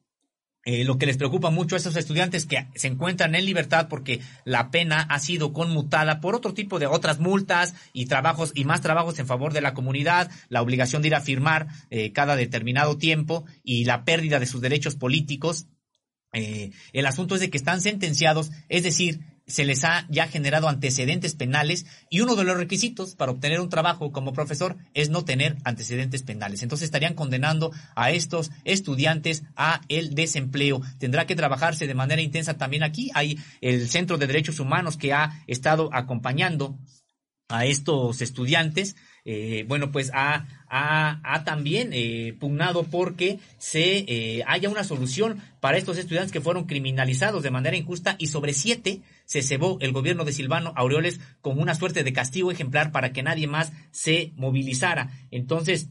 eh, 0.66 0.84
lo 0.84 0.98
que 0.98 1.06
les 1.06 1.16
preocupa 1.16 1.48
mucho 1.48 1.74
a 1.74 1.78
esos 1.78 1.96
estudiantes 1.96 2.44
que 2.44 2.66
se 2.74 2.86
encuentran 2.86 3.34
en 3.34 3.46
libertad 3.46 3.88
porque 3.88 4.20
la 4.44 4.70
pena 4.70 5.00
ha 5.00 5.18
sido 5.18 5.54
conmutada 5.54 6.20
por 6.20 6.34
otro 6.34 6.52
tipo 6.52 6.78
de 6.78 6.86
otras 6.86 7.18
multas 7.18 7.74
y 7.94 8.06
trabajos 8.06 8.52
y 8.54 8.64
más 8.64 8.82
trabajos 8.82 9.18
en 9.18 9.26
favor 9.26 9.54
de 9.54 9.62
la 9.62 9.72
comunidad, 9.72 10.30
la 10.50 10.60
obligación 10.60 11.00
de 11.00 11.08
ir 11.08 11.14
a 11.14 11.22
firmar 11.22 11.68
eh, 11.88 12.12
cada 12.12 12.36
determinado 12.36 12.98
tiempo 12.98 13.46
y 13.64 13.84
la 13.84 14.04
pérdida 14.04 14.38
de 14.38 14.46
sus 14.46 14.60
derechos 14.60 14.96
políticos. 14.96 15.66
Eh, 16.34 16.72
el 16.92 17.06
asunto 17.06 17.36
es 17.36 17.40
de 17.40 17.48
que 17.48 17.56
están 17.56 17.80
sentenciados, 17.80 18.50
es 18.68 18.82
decir, 18.82 19.20
se 19.50 19.64
les 19.64 19.84
ha 19.84 20.06
ya 20.08 20.28
generado 20.28 20.68
antecedentes 20.68 21.34
penales 21.34 21.86
y 22.08 22.20
uno 22.20 22.36
de 22.36 22.44
los 22.44 22.56
requisitos 22.56 23.14
para 23.14 23.32
obtener 23.32 23.60
un 23.60 23.68
trabajo 23.68 24.12
como 24.12 24.32
profesor 24.32 24.76
es 24.94 25.10
no 25.10 25.24
tener 25.24 25.56
antecedentes 25.64 26.22
penales. 26.22 26.62
Entonces 26.62 26.86
estarían 26.86 27.14
condenando 27.14 27.72
a 27.94 28.10
estos 28.12 28.50
estudiantes 28.64 29.42
a 29.56 29.80
el 29.88 30.14
desempleo. 30.14 30.80
Tendrá 30.98 31.26
que 31.26 31.36
trabajarse 31.36 31.86
de 31.86 31.94
manera 31.94 32.22
intensa 32.22 32.56
también 32.56 32.82
aquí. 32.82 33.10
Hay 33.14 33.38
el 33.60 33.88
Centro 33.88 34.16
de 34.18 34.26
Derechos 34.26 34.60
Humanos 34.60 34.96
que 34.96 35.12
ha 35.12 35.42
estado 35.46 35.90
acompañando 35.92 36.78
a 37.48 37.66
estos 37.66 38.22
estudiantes 38.22 38.96
eh, 39.24 39.64
bueno, 39.68 39.92
pues 39.92 40.10
ha, 40.14 40.46
ha, 40.68 41.44
también 41.44 41.90
eh, 41.92 42.34
pugnado 42.38 42.84
porque 42.84 43.38
se 43.58 44.04
eh, 44.08 44.42
haya 44.46 44.70
una 44.70 44.84
solución 44.84 45.42
para 45.60 45.76
estos 45.76 45.98
estudiantes 45.98 46.32
que 46.32 46.40
fueron 46.40 46.64
criminalizados 46.64 47.42
de 47.42 47.50
manera 47.50 47.76
injusta 47.76 48.16
y 48.18 48.28
sobre 48.28 48.54
siete 48.54 49.00
se 49.30 49.42
cebó 49.42 49.78
el 49.80 49.92
gobierno 49.92 50.24
de 50.24 50.32
Silvano 50.32 50.72
Aureoles 50.74 51.20
como 51.40 51.62
una 51.62 51.76
suerte 51.76 52.02
de 52.02 52.12
castigo 52.12 52.50
ejemplar 52.50 52.90
para 52.90 53.12
que 53.12 53.22
nadie 53.22 53.46
más 53.46 53.72
se 53.92 54.32
movilizara. 54.34 55.10
Entonces, 55.30 55.90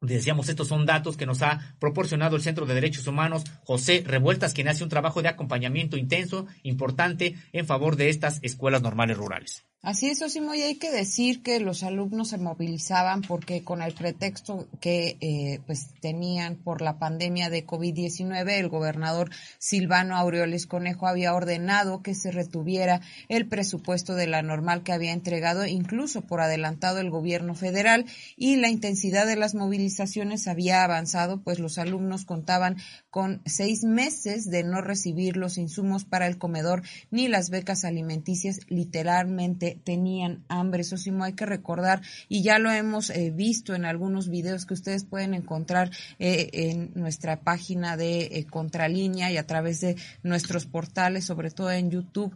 Decíamos, 0.00 0.48
estos 0.48 0.68
son 0.68 0.86
datos 0.86 1.16
que 1.16 1.26
nos 1.26 1.42
ha 1.42 1.74
proporcionado 1.80 2.36
el 2.36 2.42
Centro 2.42 2.66
de 2.66 2.74
Derechos 2.74 3.08
Humanos, 3.08 3.42
José 3.64 4.04
Revueltas, 4.06 4.54
quien 4.54 4.68
hace 4.68 4.84
un 4.84 4.90
trabajo 4.90 5.22
de 5.22 5.28
acompañamiento 5.28 5.96
intenso, 5.96 6.46
importante, 6.62 7.34
en 7.52 7.66
favor 7.66 7.96
de 7.96 8.08
estas 8.08 8.38
escuelas 8.42 8.80
normales 8.80 9.16
rurales. 9.16 9.67
Así 9.80 10.08
es, 10.08 10.20
Osimo, 10.22 10.56
y 10.56 10.62
hay 10.62 10.74
que 10.74 10.90
decir 10.90 11.40
que 11.40 11.60
los 11.60 11.84
alumnos 11.84 12.30
se 12.30 12.38
movilizaban 12.38 13.22
porque 13.22 13.62
con 13.62 13.80
el 13.80 13.94
pretexto 13.94 14.66
que 14.80 15.16
eh, 15.20 15.60
pues 15.66 15.90
tenían 16.00 16.56
por 16.56 16.82
la 16.82 16.98
pandemia 16.98 17.48
de 17.48 17.64
COVID-19, 17.64 18.58
el 18.58 18.68
gobernador 18.68 19.30
Silvano 19.60 20.16
Aureoles 20.16 20.66
Conejo 20.66 21.06
había 21.06 21.32
ordenado 21.32 22.02
que 22.02 22.16
se 22.16 22.32
retuviera 22.32 23.02
el 23.28 23.46
presupuesto 23.46 24.16
de 24.16 24.26
la 24.26 24.42
normal 24.42 24.82
que 24.82 24.92
había 24.92 25.12
entregado 25.12 25.64
incluso 25.64 26.22
por 26.22 26.40
adelantado 26.40 26.98
el 26.98 27.10
gobierno 27.10 27.54
federal 27.54 28.04
y 28.36 28.56
la 28.56 28.70
intensidad 28.70 29.28
de 29.28 29.36
las 29.36 29.54
movilizaciones 29.54 30.48
había 30.48 30.82
avanzado, 30.82 31.40
pues 31.44 31.60
los 31.60 31.78
alumnos 31.78 32.24
contaban 32.24 32.78
con 33.10 33.42
seis 33.46 33.84
meses 33.84 34.50
de 34.50 34.64
no 34.64 34.80
recibir 34.80 35.36
los 35.36 35.56
insumos 35.56 36.04
para 36.04 36.26
el 36.26 36.36
comedor 36.36 36.82
ni 37.12 37.28
las 37.28 37.48
becas 37.48 37.84
alimenticias 37.84 38.58
literalmente 38.66 39.67
tenían 39.74 40.44
hambre. 40.48 40.82
Eso 40.82 40.96
sí, 40.96 41.10
hay 41.20 41.32
que 41.32 41.46
recordar, 41.46 42.02
y 42.28 42.42
ya 42.42 42.58
lo 42.58 42.70
hemos 42.70 43.10
eh, 43.10 43.30
visto 43.30 43.74
en 43.74 43.84
algunos 43.84 44.28
videos 44.28 44.66
que 44.66 44.74
ustedes 44.74 45.04
pueden 45.04 45.34
encontrar 45.34 45.90
eh, 46.18 46.50
en 46.52 46.92
nuestra 46.94 47.40
página 47.40 47.96
de 47.96 48.20
eh, 48.20 48.46
Contralínea 48.48 49.30
y 49.30 49.36
a 49.36 49.46
través 49.46 49.80
de 49.80 49.96
nuestros 50.22 50.66
portales, 50.66 51.24
sobre 51.24 51.50
todo 51.50 51.70
en 51.70 51.90
YouTube, 51.90 52.34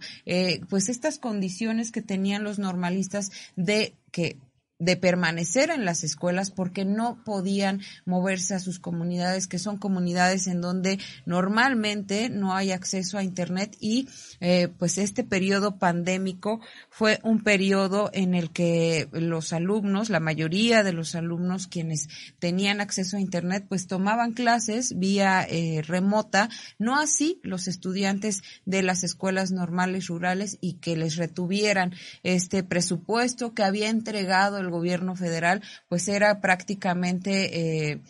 pues 0.68 0.88
estas 0.88 1.18
condiciones 1.18 1.90
que 1.92 2.02
tenían 2.02 2.44
los 2.44 2.58
normalistas 2.58 3.30
de 3.56 3.94
que 4.10 4.36
de 4.82 4.96
permanecer 4.96 5.70
en 5.70 5.84
las 5.84 6.02
escuelas 6.02 6.50
porque 6.50 6.84
no 6.84 7.22
podían 7.24 7.82
moverse 8.04 8.54
a 8.54 8.58
sus 8.58 8.80
comunidades, 8.80 9.46
que 9.46 9.60
son 9.60 9.78
comunidades 9.78 10.48
en 10.48 10.60
donde 10.60 10.98
normalmente 11.24 12.28
no 12.30 12.52
hay 12.52 12.72
acceso 12.72 13.16
a 13.16 13.22
Internet 13.22 13.76
y 13.78 14.08
eh, 14.40 14.68
pues 14.78 14.98
este 14.98 15.22
periodo 15.22 15.78
pandémico 15.78 16.60
fue 16.90 17.20
un 17.22 17.44
periodo 17.44 18.10
en 18.12 18.34
el 18.34 18.50
que 18.50 19.08
los 19.12 19.52
alumnos, 19.52 20.10
la 20.10 20.18
mayoría 20.18 20.82
de 20.82 20.92
los 20.92 21.14
alumnos 21.14 21.68
quienes 21.68 22.08
tenían 22.40 22.80
acceso 22.80 23.16
a 23.16 23.20
Internet, 23.20 23.66
pues 23.68 23.86
tomaban 23.86 24.32
clases 24.32 24.98
vía 24.98 25.46
eh, 25.48 25.82
remota, 25.86 26.48
no 26.80 26.98
así 26.98 27.38
los 27.44 27.68
estudiantes 27.68 28.42
de 28.64 28.82
las 28.82 29.04
escuelas 29.04 29.52
normales 29.52 30.08
rurales 30.08 30.58
y 30.60 30.74
que 30.74 30.96
les 30.96 31.14
retuvieran 31.14 31.94
este 32.24 32.64
presupuesto 32.64 33.54
que 33.54 33.62
había 33.62 33.88
entregado 33.88 34.56
gobierno 34.72 35.14
federal, 35.14 35.62
pues 35.88 36.08
era 36.08 36.40
prácticamente 36.40 37.92
eh, 37.92 38.02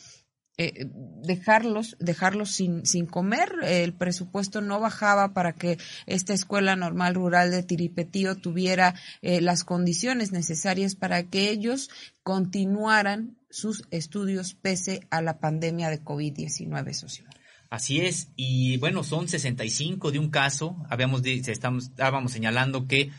eh, 0.59 0.87
dejarlos, 1.25 1.97
dejarlos 1.99 2.51
sin, 2.51 2.85
sin 2.85 3.07
comer. 3.07 3.53
El 3.65 3.95
presupuesto 3.95 4.61
no 4.61 4.81
bajaba 4.81 5.33
para 5.33 5.55
que 5.55 5.79
esta 6.07 6.35
escuela 6.35 6.77
normal 6.77 7.15
rural 7.15 7.51
de 7.51 7.63
Tiripetío 7.63 8.37
tuviera 8.37 8.95
eh, 9.23 9.41
las 9.41 9.65
condiciones 9.65 10.31
necesarias 10.31 10.95
para 10.95 11.25
que 11.25 11.49
ellos 11.49 11.91
continuaran 12.23 13.39
sus 13.51 13.85
estudios 13.91 14.55
pese 14.55 15.07
a 15.11 15.23
la 15.23 15.41
pandemia 15.41 15.91
de 15.91 16.05
COVID-19 16.05 16.93
social. 16.93 17.29
Así 17.71 18.03
es, 18.03 18.29
y 18.37 18.77
bueno, 18.77 19.03
son 19.03 19.29
65 19.29 20.13
de 20.13 20.19
un 20.19 20.29
caso, 20.29 20.77
habíamos 20.91 21.25
estamos, 21.25 21.85
estábamos 21.85 22.31
señalando 22.31 22.87
que 22.87 23.11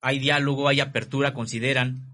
hay 0.00 0.18
diálogo, 0.18 0.66
hay 0.66 0.80
apertura, 0.80 1.32
consideran 1.32 2.11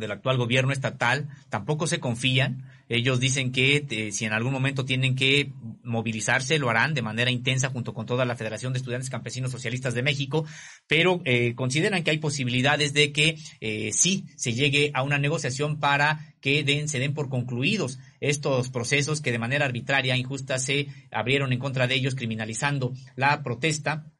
del 0.00 0.10
actual 0.10 0.36
gobierno 0.36 0.72
estatal, 0.72 1.28
tampoco 1.48 1.86
se 1.86 2.00
confían. 2.00 2.64
Ellos 2.88 3.20
dicen 3.20 3.52
que 3.52 3.86
eh, 3.88 4.10
si 4.10 4.24
en 4.24 4.32
algún 4.32 4.52
momento 4.52 4.84
tienen 4.84 5.14
que 5.14 5.52
movilizarse, 5.84 6.58
lo 6.58 6.70
harán 6.70 6.92
de 6.92 7.02
manera 7.02 7.30
intensa 7.30 7.70
junto 7.70 7.94
con 7.94 8.06
toda 8.06 8.24
la 8.24 8.34
Federación 8.34 8.72
de 8.72 8.78
Estudiantes 8.78 9.10
Campesinos 9.10 9.52
Socialistas 9.52 9.94
de 9.94 10.02
México, 10.02 10.44
pero 10.88 11.20
eh, 11.24 11.54
consideran 11.54 12.02
que 12.02 12.10
hay 12.10 12.18
posibilidades 12.18 12.92
de 12.92 13.12
que 13.12 13.36
eh, 13.60 13.90
sí 13.92 14.24
se 14.36 14.52
llegue 14.52 14.90
a 14.94 15.04
una 15.04 15.18
negociación 15.18 15.78
para 15.78 16.34
que 16.40 16.64
den, 16.64 16.88
se 16.88 16.98
den 16.98 17.14
por 17.14 17.28
concluidos 17.28 18.00
estos 18.18 18.70
procesos 18.70 19.20
que 19.20 19.30
de 19.30 19.38
manera 19.38 19.66
arbitraria, 19.66 20.16
injusta, 20.16 20.58
se 20.58 20.88
abrieron 21.12 21.52
en 21.52 21.60
contra 21.60 21.86
de 21.86 21.94
ellos, 21.94 22.16
criminalizando 22.16 22.92
la 23.14 23.42
protesta 23.44 24.10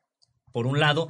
por 0.52 0.66
un 0.66 0.80
lado, 0.80 1.08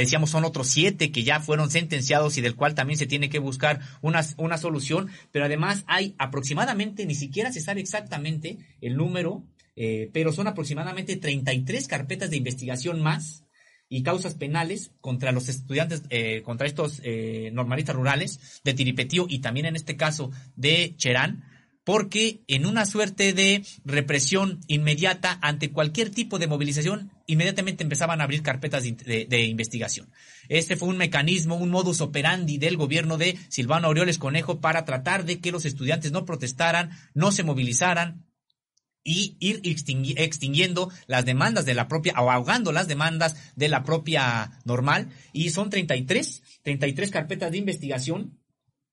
decíamos 0.00 0.30
son 0.30 0.44
otros 0.44 0.68
siete 0.68 1.12
que 1.12 1.22
ya 1.22 1.40
fueron 1.40 1.70
sentenciados 1.70 2.36
y 2.38 2.40
del 2.40 2.56
cual 2.56 2.74
también 2.74 2.98
se 2.98 3.06
tiene 3.06 3.30
que 3.30 3.38
buscar 3.38 3.80
una, 4.00 4.24
una 4.38 4.58
solución, 4.58 5.08
pero 5.30 5.44
además 5.44 5.84
hay 5.86 6.14
aproximadamente, 6.18 7.06
ni 7.06 7.14
siquiera 7.14 7.52
se 7.52 7.60
sabe 7.60 7.80
exactamente 7.80 8.58
el 8.80 8.96
número, 8.96 9.44
eh, 9.76 10.10
pero 10.12 10.32
son 10.32 10.46
aproximadamente 10.46 11.16
33 11.16 11.88
carpetas 11.88 12.30
de 12.30 12.36
investigación 12.36 13.00
más 13.00 13.44
y 13.88 14.02
causas 14.02 14.34
penales 14.34 14.92
contra 15.02 15.32
los 15.32 15.50
estudiantes, 15.50 16.02
eh, 16.08 16.40
contra 16.42 16.66
estos 16.66 17.00
eh, 17.04 17.50
normalistas 17.52 17.94
rurales 17.94 18.60
de 18.64 18.72
Tiripetío 18.72 19.26
y 19.28 19.40
también 19.40 19.66
en 19.66 19.76
este 19.76 19.96
caso 19.96 20.30
de 20.56 20.94
Cherán, 20.96 21.44
porque 21.84 22.42
en 22.46 22.66
una 22.66 22.86
suerte 22.86 23.32
de 23.32 23.64
represión 23.84 24.60
inmediata 24.68 25.38
ante 25.42 25.72
cualquier 25.72 26.10
tipo 26.10 26.38
de 26.38 26.46
movilización, 26.46 27.10
inmediatamente 27.26 27.82
empezaban 27.82 28.20
a 28.20 28.24
abrir 28.24 28.42
carpetas 28.42 28.84
de, 28.84 29.44
investigación. 29.44 30.10
Este 30.48 30.76
fue 30.76 30.88
un 30.88 30.96
mecanismo, 30.96 31.56
un 31.56 31.70
modus 31.70 32.00
operandi 32.00 32.58
del 32.58 32.76
gobierno 32.76 33.18
de 33.18 33.36
Silvano 33.48 33.88
Aureoles 33.88 34.18
Conejo 34.18 34.60
para 34.60 34.84
tratar 34.84 35.24
de 35.24 35.40
que 35.40 35.52
los 35.52 35.64
estudiantes 35.64 36.12
no 36.12 36.24
protestaran, 36.24 36.90
no 37.14 37.32
se 37.32 37.42
movilizaran, 37.42 38.26
y 39.04 39.36
ir 39.40 39.60
extinguiendo 39.64 40.88
las 41.08 41.24
demandas 41.24 41.64
de 41.64 41.74
la 41.74 41.88
propia, 41.88 42.14
o 42.20 42.30
ahogando 42.30 42.70
las 42.70 42.86
demandas 42.86 43.34
de 43.56 43.68
la 43.68 43.82
propia 43.82 44.60
normal. 44.64 45.08
Y 45.32 45.50
son 45.50 45.70
33, 45.70 46.42
33 46.62 47.10
carpetas 47.10 47.50
de 47.50 47.58
investigación 47.58 48.38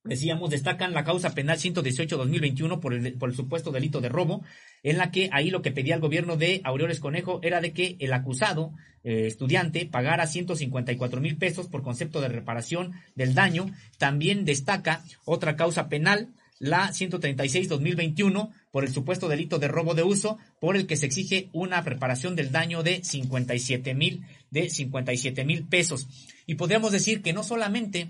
decíamos, 0.10 0.49
destacan 0.49 0.94
la 0.94 1.03
causa 1.06 1.34
penal 1.34 1.57
118-2021 1.57 2.80
por 2.80 2.94
el, 2.94 3.14
por 3.14 3.30
el 3.30 3.36
supuesto 3.36 3.72
delito 3.72 4.02
de 4.02 4.10
robo, 4.10 4.44
en 4.84 4.98
la 4.98 5.11
que 5.11 5.30
ahí 5.31 5.49
lo 5.52 5.61
que 5.61 5.72
pedía 5.72 5.95
el 5.95 6.02
gobierno 6.02 6.36
de 6.36 6.61
Aureoles 6.64 6.99
Conejo 6.99 7.40
era 7.44 7.61
de 7.61 7.72
que 7.72 7.95
el 7.99 8.11
acusado, 8.11 8.73
eh, 9.03 9.27
estudiante, 9.27 9.86
pagara 9.86 10.27
154 10.27 11.22
mil 11.22 11.38
pesos 11.38 11.68
por 11.68 11.84
concepto 11.84 12.19
de 12.19 12.27
reparación 12.27 12.94
del 13.15 13.34
daño. 13.34 13.72
También 13.98 14.44
destaca 14.44 15.03
otra 15.26 15.56
causa 15.56 15.88
penal, 15.88 16.30
la 16.60 16.90
136-2021, 16.90 18.52
por 18.72 18.84
el 18.84 18.91
supuesto 18.91 19.30
delito 19.30 19.60
de 19.60 19.69
robo 19.69 19.95
de 19.95 20.03
uso, 20.03 20.38
por 20.60 20.76
el 20.76 20.88
que 20.88 20.98
se 20.98 21.06
exige 21.06 21.49
una 21.53 21.81
reparación 21.81 22.36
del 22.36 22.52
daño 22.52 22.84
de 22.84 23.03
57 23.03 23.94
mil, 23.94 24.26
de 24.52 24.69
57 24.69 25.45
mil 25.45 25.64
pesos. 25.64 26.07
Y 26.45 26.56
podríamos 26.56 26.91
decir 26.91 27.22
que 27.22 27.31
no 27.31 27.44
solamente 27.44 28.10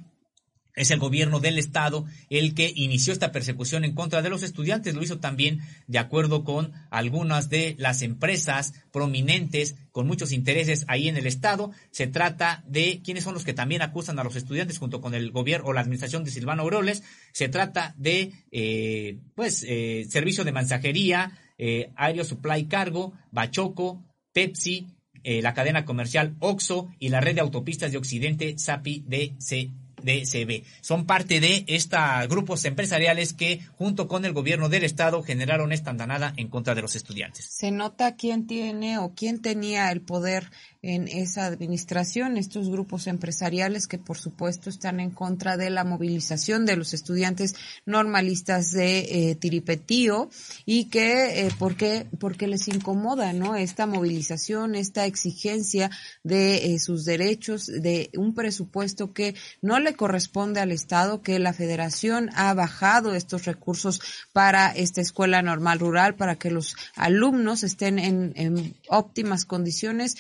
es 0.80 0.92
el 0.92 1.00
gobierno 1.00 1.40
del 1.40 1.60
estado 1.60 2.06
el 2.30 2.56
que 2.56 2.72
inició 2.76 3.14
esta 3.14 3.32
persecución 3.32 3.84
en 3.84 3.94
contra 3.94 4.22
de 4.22 4.30
los 4.30 4.44
estudiantes. 4.44 4.96
Lo 4.96 5.04
hizo 5.04 5.20
también 5.20 5.60
de 5.88 6.00
acuerdo 6.00 6.44
con 6.44 6.72
algunas 6.90 7.50
de 7.50 7.76
las 7.78 8.02
empresas 8.02 8.74
prominentes 8.92 9.76
con 9.92 10.08
muchos 10.08 10.32
intereses 10.32 10.86
ahí 10.88 11.10
en 11.10 11.18
el 11.18 11.28
estado. 11.28 11.72
Se 11.92 12.08
trata 12.08 12.64
de 12.66 13.02
quiénes 13.04 13.26
son 13.26 13.34
los 13.34 13.44
que 13.44 13.54
también 13.54 13.82
acusan 13.82 14.18
a 14.20 14.24
los 14.24 14.36
estudiantes 14.36 14.80
junto 14.80 15.02
con 15.02 15.14
el 15.14 15.32
gobierno 15.32 15.68
o 15.68 15.74
la 15.74 15.82
administración 15.82 16.24
de 16.24 16.32
Silvano 16.32 16.64
Aureoles. 16.64 17.04
Se 17.34 17.50
trata 17.50 17.94
de, 17.98 18.32
eh, 18.52 19.20
pues, 19.36 19.66
eh, 19.68 20.08
servicio 20.10 20.44
de 20.44 20.52
mensajería, 20.52 21.38
eh, 21.58 21.92
Aéreo 21.98 22.24
Supply 22.24 22.66
Cargo, 22.66 23.14
Bachoco, 23.32 24.04
Pepsi, 24.32 24.88
eh, 25.24 25.42
la 25.42 25.54
cadena 25.54 25.84
comercial 25.84 26.36
OXO 26.40 26.90
y 26.98 27.10
la 27.10 27.20
red 27.20 27.36
de 27.36 27.42
autopistas 27.42 27.92
de 27.92 27.98
Occidente, 27.98 28.58
SAPI 28.58 29.04
DC 29.06 29.72
DCB. 30.02 30.64
Son 30.82 31.06
parte 31.06 31.40
de 31.40 31.66
estos 31.68 32.00
grupos 32.28 32.66
empresariales 32.66 33.34
que, 33.34 33.62
junto 33.78 34.08
con 34.08 34.26
el 34.26 34.34
gobierno 34.34 34.70
del 34.70 34.84
estado, 34.84 35.24
generaron 35.24 35.72
esta 35.72 35.92
andanada 35.92 36.34
en 36.38 36.48
contra 36.50 36.76
de 36.76 36.82
los 36.82 36.96
estudiantes. 36.96 37.46
Se 37.46 37.72
nota 37.72 38.16
quién 38.16 38.48
tiene 38.48 38.98
o 38.98 39.14
quién 39.16 39.42
tenía 39.42 39.92
el 39.92 40.02
poder 40.02 40.52
en 40.82 41.08
esa 41.08 41.46
administración, 41.46 42.38
estos 42.38 42.70
grupos 42.70 43.08
empresariales 43.08 43.88
que 43.88 43.98
por 43.98 44.18
supuesto 44.18 44.70
están 44.70 45.00
en 45.00 45.12
contra 45.12 45.58
de 45.58 45.70
la 45.70 45.84
movilización 45.84 46.66
de 46.66 46.78
los 46.78 46.94
estudiantes 46.94 47.56
normalistas 47.86 48.72
de 48.72 49.00
eh, 49.00 49.36
Tiripetío 49.36 50.30
y 50.66 50.86
que 50.86 51.46
eh, 51.46 51.52
porque 51.60 52.08
porque 52.20 52.48
les 52.48 52.68
incomoda, 52.68 53.34
¿no? 53.34 53.56
Esta 53.56 53.86
movilización, 53.86 54.76
esta 54.76 55.06
exigencia 55.06 55.92
de 56.24 56.74
eh, 56.74 56.80
sus 56.80 57.04
derechos, 57.04 57.66
de 57.68 58.10
un 58.16 58.34
presupuesto 58.34 59.14
que 59.14 59.36
no 59.62 59.80
le 59.80 59.96
corresponde 59.96 60.62
al 60.62 60.72
Estado, 60.72 61.22
que 61.22 61.40
la 61.40 61.54
Federación 61.54 62.30
ha 62.36 62.54
bajado 62.54 63.16
estos 63.16 63.46
recursos 63.46 64.02
para 64.32 64.70
esta 64.72 65.02
escuela 65.02 65.42
normal 65.42 65.80
rural, 65.80 66.16
para 66.16 66.36
que 66.36 66.52
los 66.52 66.76
alumnos 66.96 67.64
estén 67.64 68.00
en, 68.00 68.76
óptimas 68.88 69.46
condiciones, 69.46 70.18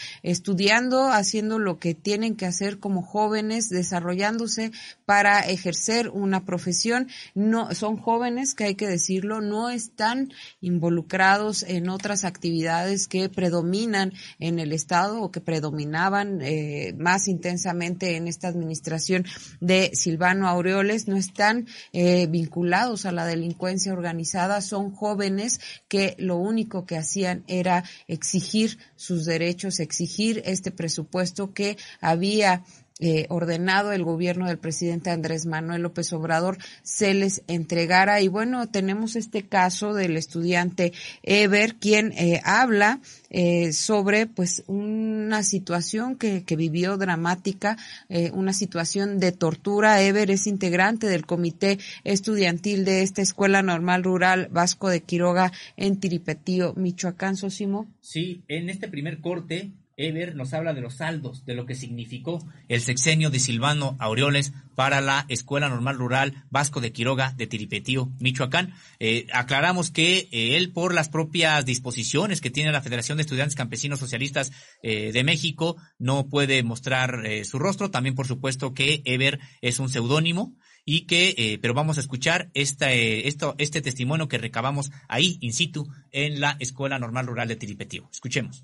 estudiando, 0.49 1.11
haciendo 1.11 1.59
lo 1.59 1.77
que 1.77 1.93
tienen 1.93 2.35
que 2.35 2.47
hacer 2.47 2.79
como 2.79 3.03
jóvenes, 3.03 3.69
desarrollándose 3.69 4.71
para 5.05 5.41
ejercer 5.41 6.09
una 6.09 6.43
profesión. 6.43 7.07
No, 7.35 7.75
son 7.75 7.97
jóvenes 7.97 8.55
que 8.55 8.63
hay 8.63 8.73
que 8.73 8.87
decirlo, 8.87 9.41
no 9.41 9.69
están 9.69 10.33
involucrados 10.59 11.61
en 11.61 11.87
otras 11.87 12.25
actividades 12.25 13.07
que 13.07 13.29
predominan 13.29 14.11
en 14.39 14.57
el 14.57 14.73
Estado 14.73 15.21
o 15.21 15.29
que 15.29 15.39
predominaban 15.39 16.41
eh, 16.41 16.95
más 16.97 17.27
intensamente 17.27 18.15
en 18.15 18.27
esta 18.27 18.47
administración 18.47 19.25
de 19.59 19.91
Silvano 19.93 20.47
Aureoles 20.47 21.07
no 21.07 21.15
están 21.15 21.67
eh, 21.93 22.25
vinculados 22.25 23.05
a 23.05 23.11
la 23.11 23.27
delincuencia 23.27 23.93
organizada, 23.93 24.61
son 24.61 24.95
jóvenes 24.95 25.59
que 25.87 26.15
lo 26.17 26.37
único 26.37 26.87
que 26.87 26.97
hacían 26.97 27.43
era 27.47 27.83
exigir 28.07 28.79
sus 28.95 29.25
derechos, 29.25 29.79
exigir 29.79 30.38
este 30.45 30.71
presupuesto 30.71 31.53
que 31.53 31.77
había 32.01 32.63
eh, 32.99 33.27
ordenado 33.29 33.93
el 33.93 34.03
gobierno 34.03 34.47
del 34.47 34.57
presidente 34.57 35.09
Andrés 35.09 35.45
Manuel 35.45 35.83
López 35.83 36.11
Obrador 36.11 36.57
se 36.83 37.13
les 37.13 37.43
entregara. 37.47 38.21
Y 38.21 38.27
bueno, 38.27 38.67
tenemos 38.69 39.15
este 39.15 39.43
caso 39.43 39.93
del 39.93 40.17
estudiante 40.17 40.91
Ever, 41.23 41.75
quien 41.75 42.11
eh, 42.11 42.41
habla 42.43 42.99
eh, 43.29 43.71
sobre 43.71 44.27
pues 44.27 44.63
una 44.67 45.43
situación 45.43 46.17
que, 46.17 46.43
que 46.43 46.55
vivió 46.57 46.97
dramática, 46.97 47.77
eh, 48.09 48.31
una 48.33 48.51
situación 48.53 49.19
de 49.19 49.31
tortura. 49.31 50.01
Ever 50.01 50.29
es 50.29 50.45
integrante 50.45 51.07
del 51.07 51.25
comité 51.25 51.79
estudiantil 52.03 52.83
de 52.83 53.01
esta 53.01 53.21
Escuela 53.21 53.61
Normal 53.61 54.03
Rural 54.03 54.49
Vasco 54.51 54.89
de 54.89 55.01
Quiroga 55.01 55.53
en 55.77 56.01
Tiripetío, 56.01 56.73
Michoacán, 56.75 57.37
Sosimo. 57.37 57.87
Sí, 58.01 58.43
en 58.49 58.69
este 58.69 58.89
primer 58.89 59.21
corte 59.21 59.71
Ever 59.99 60.33
nos 60.33 60.53
habla 60.53 60.73
de 60.73 60.79
los 60.79 60.95
saldos, 60.95 61.45
de 61.45 61.55
lo 61.55 61.65
que 61.65 61.75
significó 61.75 62.47
el 62.69 62.79
sexenio 62.79 63.29
de 63.29 63.39
Silvano 63.39 63.97
Aureoles 63.99 64.53
para 64.73 65.01
la 65.01 65.25
Escuela 65.27 65.67
Normal 65.67 65.97
Rural 65.97 66.45
Vasco 66.49 66.79
de 66.79 66.93
Quiroga 66.93 67.33
de 67.35 67.47
Tiripetío, 67.47 68.09
Michoacán. 68.19 68.73
Eh, 68.99 69.27
aclaramos 69.33 69.91
que 69.91 70.29
eh, 70.31 70.55
él, 70.55 70.71
por 70.71 70.93
las 70.93 71.09
propias 71.09 71.65
disposiciones 71.65 72.39
que 72.39 72.49
tiene 72.49 72.71
la 72.71 72.81
Federación 72.81 73.17
de 73.17 73.23
Estudiantes 73.23 73.55
Campesinos 73.55 73.99
Socialistas 73.99 74.53
eh, 74.81 75.11
de 75.11 75.23
México, 75.25 75.75
no 75.97 76.29
puede 76.29 76.63
mostrar 76.63 77.21
su 77.43 77.59
rostro. 77.59 77.91
También, 77.91 78.15
por 78.15 78.25
supuesto, 78.25 78.73
que 78.73 79.01
Ever 79.03 79.39
es 79.61 79.79
un 79.79 79.89
seudónimo 79.89 80.55
y 80.85 81.01
que, 81.01 81.59
pero 81.61 81.73
vamos 81.73 81.97
a 81.97 82.01
escuchar 82.01 82.49
este, 82.53 83.27
este 83.27 83.81
testimonio 83.81 84.29
que 84.29 84.37
recabamos 84.37 84.91
ahí, 85.09 85.37
in 85.41 85.51
situ, 85.51 85.89
en 86.11 86.39
la 86.39 86.55
Escuela 86.59 86.97
Normal 86.99 87.27
Rural 87.27 87.49
de 87.49 87.57
Tiripetío. 87.57 88.09
Escuchemos 88.13 88.63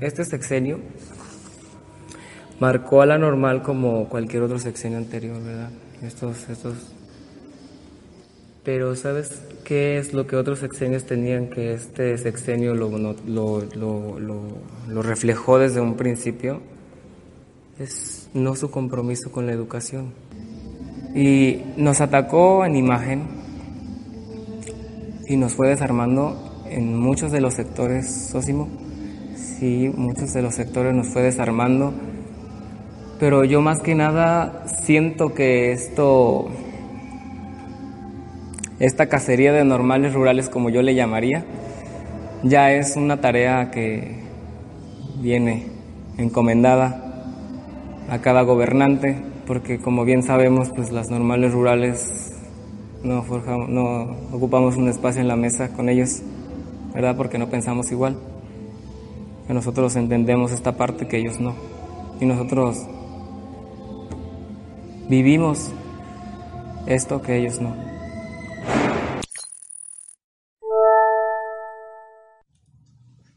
este 0.00 0.24
sexenio 0.24 0.78
marcó 2.60 3.02
a 3.02 3.06
la 3.06 3.18
normal 3.18 3.62
como 3.62 4.08
cualquier 4.08 4.42
otro 4.42 4.58
sexenio 4.58 4.98
anterior, 4.98 5.42
¿verdad? 5.42 5.70
Estos, 6.02 6.48
estos. 6.48 6.74
Pero 8.64 8.94
¿sabes 8.96 9.42
qué 9.64 9.98
es 9.98 10.12
lo 10.12 10.26
que 10.26 10.36
otros 10.36 10.58
sexenios 10.58 11.04
tenían 11.04 11.48
que 11.48 11.72
este 11.72 12.18
sexenio 12.18 12.74
lo, 12.74 12.90
lo, 12.98 13.64
lo, 13.66 15.02
reflejó 15.02 15.58
desde 15.58 15.80
un 15.80 15.96
principio? 15.96 16.60
Es 17.78 18.28
no 18.34 18.54
su 18.56 18.70
compromiso 18.70 19.32
con 19.32 19.46
la 19.46 19.52
educación. 19.52 20.12
Y 21.14 21.62
nos 21.76 22.00
atacó 22.00 22.64
en 22.66 22.76
imagen 22.76 23.22
y 25.26 25.36
nos 25.36 25.54
fue 25.54 25.68
desarmando 25.68 26.64
en 26.68 26.96
muchos 26.98 27.32
de 27.32 27.40
los 27.40 27.54
sectores, 27.54 28.28
Sósimo 28.30 28.68
sí, 29.58 29.90
muchos 29.96 30.32
de 30.32 30.42
los 30.42 30.54
sectores 30.54 30.94
nos 30.94 31.08
fue 31.08 31.22
desarmando, 31.22 31.92
pero 33.18 33.44
yo 33.44 33.60
más 33.60 33.80
que 33.80 33.94
nada 33.94 34.64
siento 34.84 35.34
que 35.34 35.72
esto, 35.72 36.48
esta 38.78 39.08
cacería 39.08 39.52
de 39.52 39.64
normales 39.64 40.14
rurales, 40.14 40.48
como 40.48 40.70
yo 40.70 40.82
le 40.82 40.94
llamaría, 40.94 41.44
ya 42.44 42.72
es 42.72 42.96
una 42.96 43.20
tarea 43.20 43.70
que 43.70 44.22
viene 45.20 45.66
encomendada 46.18 47.24
a 48.08 48.18
cada 48.20 48.42
gobernante, 48.42 49.16
porque 49.46 49.78
como 49.78 50.04
bien 50.04 50.22
sabemos, 50.22 50.70
pues 50.70 50.92
las 50.92 51.10
normales 51.10 51.52
rurales 51.52 52.32
no, 53.02 53.22
forjamos, 53.22 53.68
no 53.68 54.16
ocupamos 54.32 54.76
un 54.76 54.88
espacio 54.88 55.20
en 55.20 55.28
la 55.28 55.36
mesa 55.36 55.70
con 55.70 55.88
ellos, 55.88 56.22
¿verdad? 56.94 57.16
Porque 57.16 57.38
no 57.38 57.48
pensamos 57.48 57.90
igual 57.90 58.16
que 59.48 59.54
nosotros 59.54 59.96
entendemos 59.96 60.52
esta 60.52 60.76
parte 60.76 61.08
que 61.08 61.16
ellos 61.16 61.40
no. 61.40 61.56
Y 62.20 62.26
nosotros 62.26 62.76
vivimos 65.08 65.72
esto 66.86 67.22
que 67.22 67.38
ellos 67.38 67.58
no. 67.58 67.74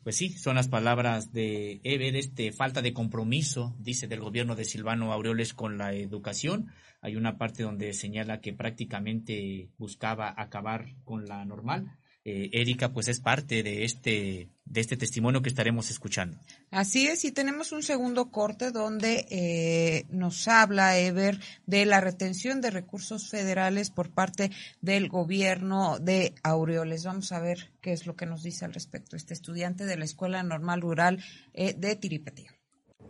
Pues 0.04 0.18
sí, 0.18 0.32
son 0.32 0.56
las 0.56 0.68
palabras 0.68 1.32
de 1.32 1.80
Eve, 1.86 2.12
de 2.12 2.20
este 2.20 2.52
falta 2.52 2.82
de 2.82 2.92
compromiso, 2.92 3.74
dice, 3.80 4.08
del 4.10 4.20
gobierno 4.20 4.56
de 4.56 4.66
Silvano 4.66 5.14
Aureoles 5.14 5.54
con 5.54 5.78
la 5.78 5.94
educación. 5.94 6.74
Hay 7.00 7.16
una 7.16 7.38
parte 7.38 7.64
donde 7.64 7.94
señala 7.94 8.42
que 8.42 8.52
prácticamente 8.52 9.70
buscaba 9.78 10.34
acabar 10.36 10.88
con 11.06 11.26
la 11.26 11.46
normal 11.46 11.98
eh, 12.23 12.49
Erika, 12.53 12.93
pues 12.93 13.07
es 13.07 13.19
parte 13.19 13.64
de 13.64 13.84
este, 13.84 14.49
de 14.65 14.81
este 14.81 14.95
testimonio 14.95 15.41
que 15.41 15.49
estaremos 15.49 15.89
escuchando. 15.89 16.38
Así 16.69 17.07
es, 17.07 17.26
y 17.26 17.31
tenemos 17.31 17.72
un 17.72 17.81
segundo 17.81 18.30
corte 18.30 18.72
donde 18.72 19.26
eh, 19.31 20.06
nos 20.10 20.48
habla 20.48 20.99
Ever 20.99 21.39
de 21.65 21.85
la 21.85 21.99
retención 21.99 22.61
de 22.61 22.69
recursos 22.69 23.30
federales 23.30 23.89
por 23.89 24.11
parte 24.11 24.52
del 24.81 25.10
gobierno 25.10 25.98
de 25.99 26.35
Aureoles. 26.43 27.06
Vamos 27.06 27.31
a 27.31 27.39
ver 27.39 27.72
qué 27.81 27.91
es 27.91 28.06
lo 28.06 28.15
que 28.15 28.27
nos 28.27 28.43
dice 28.43 28.65
al 28.65 28.73
respecto 28.73 29.15
este 29.15 29.34
estudiante 29.34 29.85
de 29.85 29.98
la 29.98 30.06
Escuela 30.06 30.43
Normal 30.43 30.81
Rural 30.81 31.23
eh, 31.53 31.73
de 31.73 31.95
Tiripetío. 31.95 32.52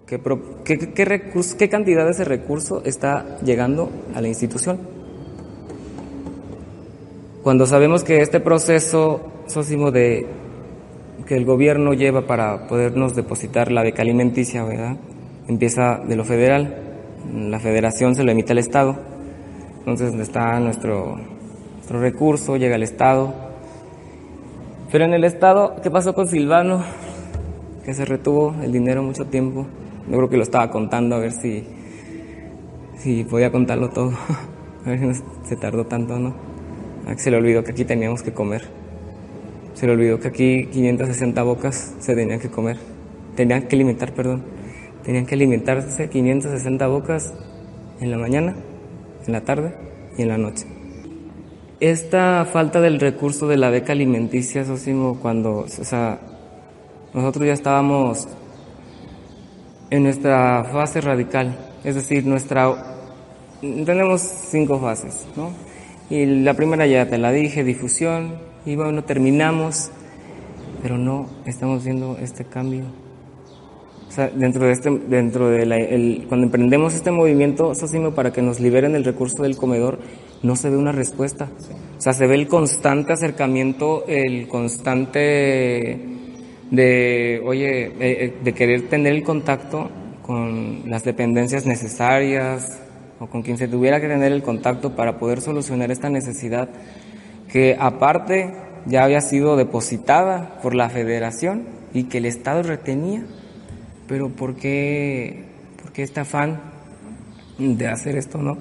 ¿Qué, 0.08 0.22
qué, 0.66 0.94
qué, 0.94 1.32
¿Qué 1.58 1.70
cantidad 1.70 2.06
de 2.06 2.12
ese 2.12 2.24
recurso 2.24 2.84
está 2.86 3.40
llegando 3.42 3.92
a 4.16 4.22
la 4.22 4.30
institución? 4.30 5.01
Cuando 7.44 7.66
sabemos 7.66 8.04
que 8.04 8.22
este 8.22 8.40
proceso, 8.40 9.20
Sosimo, 9.48 9.90
de 9.90 10.28
que 11.26 11.36
el 11.36 11.44
gobierno 11.44 11.94
lleva 11.94 12.28
para 12.28 12.68
podernos 12.68 13.16
depositar 13.16 13.72
la 13.72 13.82
beca 13.82 14.04
alimenticia, 14.04 14.64
¿verdad? 14.64 14.98
Empieza 15.48 15.98
de 16.08 16.16
lo 16.16 16.24
federal, 16.24 16.78
la 17.34 17.60
federación 17.60 18.16
se 18.16 18.24
lo 18.24 18.32
emite 18.32 18.52
al 18.52 18.60
Estado, 18.60 18.96
entonces 19.80 20.14
está 20.20 20.60
nuestro, 20.60 21.18
nuestro 21.78 22.00
recurso, 22.00 22.58
llega 22.58 22.76
al 22.76 22.84
Estado. 22.84 23.34
Pero 24.92 25.06
en 25.06 25.14
el 25.16 25.24
Estado, 25.24 25.78
¿qué 25.82 25.90
pasó 25.90 26.14
con 26.14 26.28
Silvano? 26.28 26.84
Que 27.84 27.96
se 27.96 28.06
retuvo 28.06 28.54
el 28.62 28.72
dinero 28.72 29.02
mucho 29.02 29.26
tiempo. 29.26 29.66
Yo 30.08 30.18
creo 30.18 30.30
que 30.30 30.38
lo 30.38 30.44
estaba 30.44 30.70
contando 30.70 31.16
a 31.16 31.20
ver 31.20 31.32
si, 31.32 31.66
si 32.98 33.24
podía 33.24 33.52
contarlo 33.52 33.90
todo. 33.90 34.12
a 34.86 34.90
ver 34.90 35.16
si 35.16 35.24
se 35.44 35.56
tardó 35.56 35.86
tanto, 35.86 36.20
¿no? 36.20 36.51
Se 37.18 37.32
le 37.32 37.38
olvidó 37.38 37.64
que 37.64 37.72
aquí 37.72 37.86
teníamos 37.86 38.24
que 38.24 38.34
comer. 38.34 38.64
Se 39.74 39.86
le 39.88 39.94
olvidó 39.94 40.20
que 40.20 40.28
aquí 40.28 40.66
560 40.68 41.44
bocas 41.44 41.96
se 42.00 42.16
tenían 42.16 42.40
que 42.40 42.50
comer. 42.50 42.78
Tenían 43.36 43.64
que 43.64 43.76
alimentar, 43.76 44.14
perdón. 44.14 44.44
Tenían 45.04 45.26
que 45.26 45.36
alimentarse 45.36 46.10
560 46.10 46.88
bocas 46.88 47.34
en 48.00 48.12
la 48.12 48.18
mañana, 48.18 48.56
en 49.26 49.34
la 49.34 49.42
tarde 49.42 49.74
y 50.18 50.24
en 50.24 50.28
la 50.28 50.38
noche. 50.38 50.66
Esta 51.80 52.46
falta 52.46 52.80
del 52.82 53.00
recurso 53.00 53.48
de 53.48 53.58
la 53.58 53.70
beca 53.70 53.94
alimenticia, 53.94 54.64
Sosimo, 54.66 55.18
cuando, 55.20 55.60
o 55.60 55.68
sea, 55.68 56.20
nosotros 57.14 57.48
ya 57.48 57.54
estábamos 57.54 58.28
en 59.90 60.04
nuestra 60.04 60.64
fase 60.66 61.02
radical, 61.02 61.58
es 61.84 61.96
decir, 61.96 62.26
nuestra 62.26 62.92
tenemos 63.62 64.22
cinco 64.22 64.80
fases, 64.80 65.28
¿no? 65.36 65.52
Y 66.12 66.26
la 66.26 66.54
primera 66.56 66.86
ya 66.86 67.08
te 67.08 67.18
la 67.18 67.32
dije, 67.32 67.64
difusión, 67.64 68.34
y 68.66 68.76
bueno, 68.76 69.06
terminamos, 69.06 69.92
pero 70.82 70.98
no 70.98 71.30
estamos 71.46 71.86
viendo 71.86 72.18
este 72.22 72.44
cambio. 72.44 72.84
O 74.10 74.12
sea, 74.12 74.28
dentro 74.28 74.66
de 74.66 74.74
este, 74.74 74.90
dentro 74.90 75.50
de 75.50 75.66
la, 75.66 75.78
el, 75.78 76.26
cuando 76.28 76.48
emprendemos 76.48 76.96
este 76.96 77.12
movimiento 77.12 77.74
Sosimo 77.76 78.12
para 78.12 78.34
que 78.34 78.42
nos 78.42 78.60
liberen 78.60 78.94
el 78.96 79.06
recurso 79.06 79.44
del 79.44 79.56
comedor, 79.56 80.00
no 80.44 80.58
se 80.58 80.70
ve 80.70 80.76
una 80.76 80.92
respuesta. 80.92 81.48
O 81.98 82.02
sea, 82.02 82.12
se 82.12 82.28
ve 82.28 82.36
el 82.36 82.50
constante 82.50 83.14
acercamiento, 83.14 84.04
el 84.06 84.50
constante 84.50 85.98
de, 86.72 87.42
oye, 87.46 87.86
eh, 87.86 87.94
eh, 88.02 88.34
de 88.44 88.54
querer 88.54 88.90
tener 88.90 89.14
el 89.14 89.24
contacto 89.24 89.90
con 90.24 90.90
las 90.90 91.06
dependencias 91.06 91.66
necesarias 91.66 92.82
con 93.30 93.42
quien 93.44 93.58
se 93.58 93.68
tuviera 93.68 94.02
que 94.02 94.08
tener 94.08 94.32
el 94.32 94.44
contacto 94.44 94.96
para 94.96 95.18
poder 95.18 95.42
solucionar 95.42 95.92
esta 95.92 96.10
necesidad 96.10 96.70
que 97.52 97.76
aparte 97.80 98.54
ya 98.86 99.04
había 99.04 99.22
sido 99.22 99.58
depositada 99.58 100.60
por 100.62 100.74
la 100.74 100.90
federación 100.90 101.68
y 101.94 102.06
que 102.06 102.20
el 102.20 102.26
Estado 102.26 102.64
retenía 102.64 103.24
pero 104.12 104.28
¿por 104.28 104.56
qué, 104.58 105.46
por 105.82 105.94
qué 105.94 106.04
este 106.04 106.20
afán 106.20 106.60
de 107.58 107.88
hacer 107.88 108.18
esto, 108.18 108.40
no? 108.40 108.58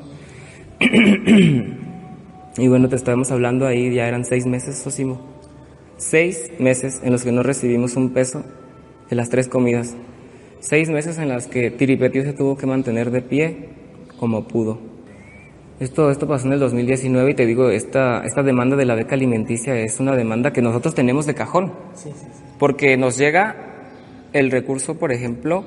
y 2.57 2.69
bueno, 2.69 2.89
te 2.89 2.95
estábamos 2.95 3.33
hablando 3.33 3.67
ahí, 3.67 3.93
ya 3.93 4.07
eran 4.07 4.25
seis 4.25 4.47
meses, 4.47 4.79
Sosimo. 4.79 5.21
Seis 5.97 6.53
meses 6.61 7.01
en 7.03 7.11
los 7.11 7.25
que 7.25 7.33
no 7.33 7.43
recibimos 7.43 7.97
un 7.97 8.11
peso 8.11 8.45
de 9.11 9.17
las 9.17 9.29
tres 9.29 9.49
comidas. 9.49 9.97
Seis 10.61 10.89
meses 10.89 11.19
en 11.19 11.29
las 11.29 11.49
que 11.49 11.73
Tiripetío 11.73 12.23
se 12.23 12.33
tuvo 12.33 12.57
que 12.57 12.67
mantener 12.67 13.11
de 13.11 13.21
pie 13.21 13.71
como 14.21 14.47
pudo. 14.47 14.79
Esto, 15.81 16.11
esto 16.11 16.29
pasó 16.29 16.47
en 16.47 16.53
el 16.53 16.61
2019 16.61 17.31
y 17.31 17.35
te 17.35 17.47
digo, 17.47 17.71
esta, 17.71 18.23
esta 18.27 18.43
demanda 18.43 18.77
de 18.77 18.85
la 18.85 18.95
beca 18.95 19.15
alimenticia 19.15 19.75
es 19.81 19.99
una 19.99 20.15
demanda 20.15 20.53
que 20.53 20.61
nosotros 20.61 20.95
tenemos 20.95 21.25
de 21.25 21.35
cajón. 21.35 21.73
Porque 22.59 22.99
nos 22.99 23.17
llega 23.17 23.57
el 24.35 24.51
recurso, 24.51 24.99
por 24.99 25.11
ejemplo, 25.11 25.65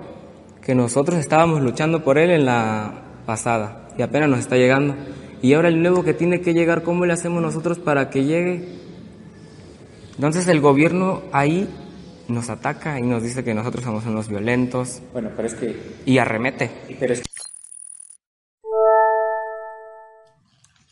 que 0.64 0.76
nosotros 0.76 1.18
estábamos 1.18 1.62
luchando 1.62 2.04
por 2.04 2.20
él 2.20 2.30
en 2.30 2.46
la 2.46 3.02
pasada 3.26 3.88
y 3.98 4.04
apenas 4.04 4.30
nos 4.30 4.40
está 4.40 4.56
llegando. 4.56 4.94
Y 5.42 5.54
ahora 5.54 5.70
el 5.70 5.82
nuevo 5.82 6.04
que 6.04 6.14
tiene 6.14 6.42
que 6.42 6.54
llegar, 6.54 6.84
¿cómo 6.84 7.08
le 7.08 7.14
hacemos 7.14 7.42
nosotros 7.42 7.80
para 7.80 8.12
que 8.12 8.24
llegue? 8.24 8.68
Entonces 10.14 10.48
el 10.48 10.62
gobierno 10.62 11.24
ahí 11.32 11.68
nos 12.28 12.52
ataca 12.52 13.00
y 13.00 13.02
nos 13.02 13.24
dice 13.24 13.44
que 13.44 13.56
nosotros 13.56 13.84
somos 13.84 14.06
unos 14.06 14.30
violentos. 14.30 15.02
Bueno, 15.12 15.32
pero 15.36 15.48
es 15.48 15.56
que... 15.56 15.76
Y 16.06 16.20
arremete. 16.20 16.70
Pero 17.00 17.14
es 17.14 17.24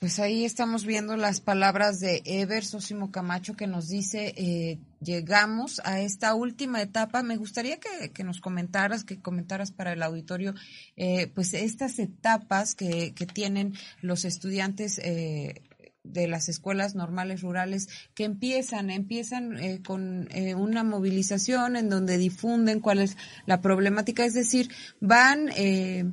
Pues 0.01 0.17
ahí 0.17 0.45
estamos 0.45 0.83
viendo 0.83 1.15
las 1.15 1.41
palabras 1.41 1.99
de 1.99 2.23
Ever 2.25 2.65
Sosimo 2.65 3.11
Camacho 3.11 3.55
que 3.55 3.67
nos 3.67 3.87
dice, 3.87 4.33
eh, 4.35 4.79
llegamos 4.99 5.79
a 5.85 5.99
esta 6.01 6.33
última 6.33 6.81
etapa. 6.81 7.21
Me 7.21 7.37
gustaría 7.37 7.77
que, 7.79 8.23
nos 8.23 8.41
comentaras, 8.41 9.03
que 9.03 9.21
comentaras 9.21 9.71
para 9.71 9.93
el 9.93 10.01
auditorio, 10.01 10.55
eh, 10.95 11.27
pues 11.35 11.53
estas 11.53 11.99
etapas 11.99 12.73
que, 12.73 13.13
que 13.13 13.27
tienen 13.27 13.75
los 14.01 14.25
estudiantes 14.25 14.97
eh, 15.03 15.61
de 16.03 16.27
las 16.27 16.49
escuelas 16.49 16.95
normales 16.95 17.41
rurales 17.41 17.87
que 18.15 18.23
empiezan, 18.23 18.89
empiezan 18.89 19.57
eh, 19.57 19.81
con 19.85 20.27
eh, 20.31 20.55
una 20.55 20.83
movilización 20.83 21.75
en 21.75 21.89
donde 21.89 22.17
difunden 22.17 22.79
cuál 22.79 22.99
es 22.99 23.17
la 23.45 23.61
problemática, 23.61 24.25
es 24.25 24.33
decir, 24.33 24.69
van 24.99 25.49
eh, 25.55 26.05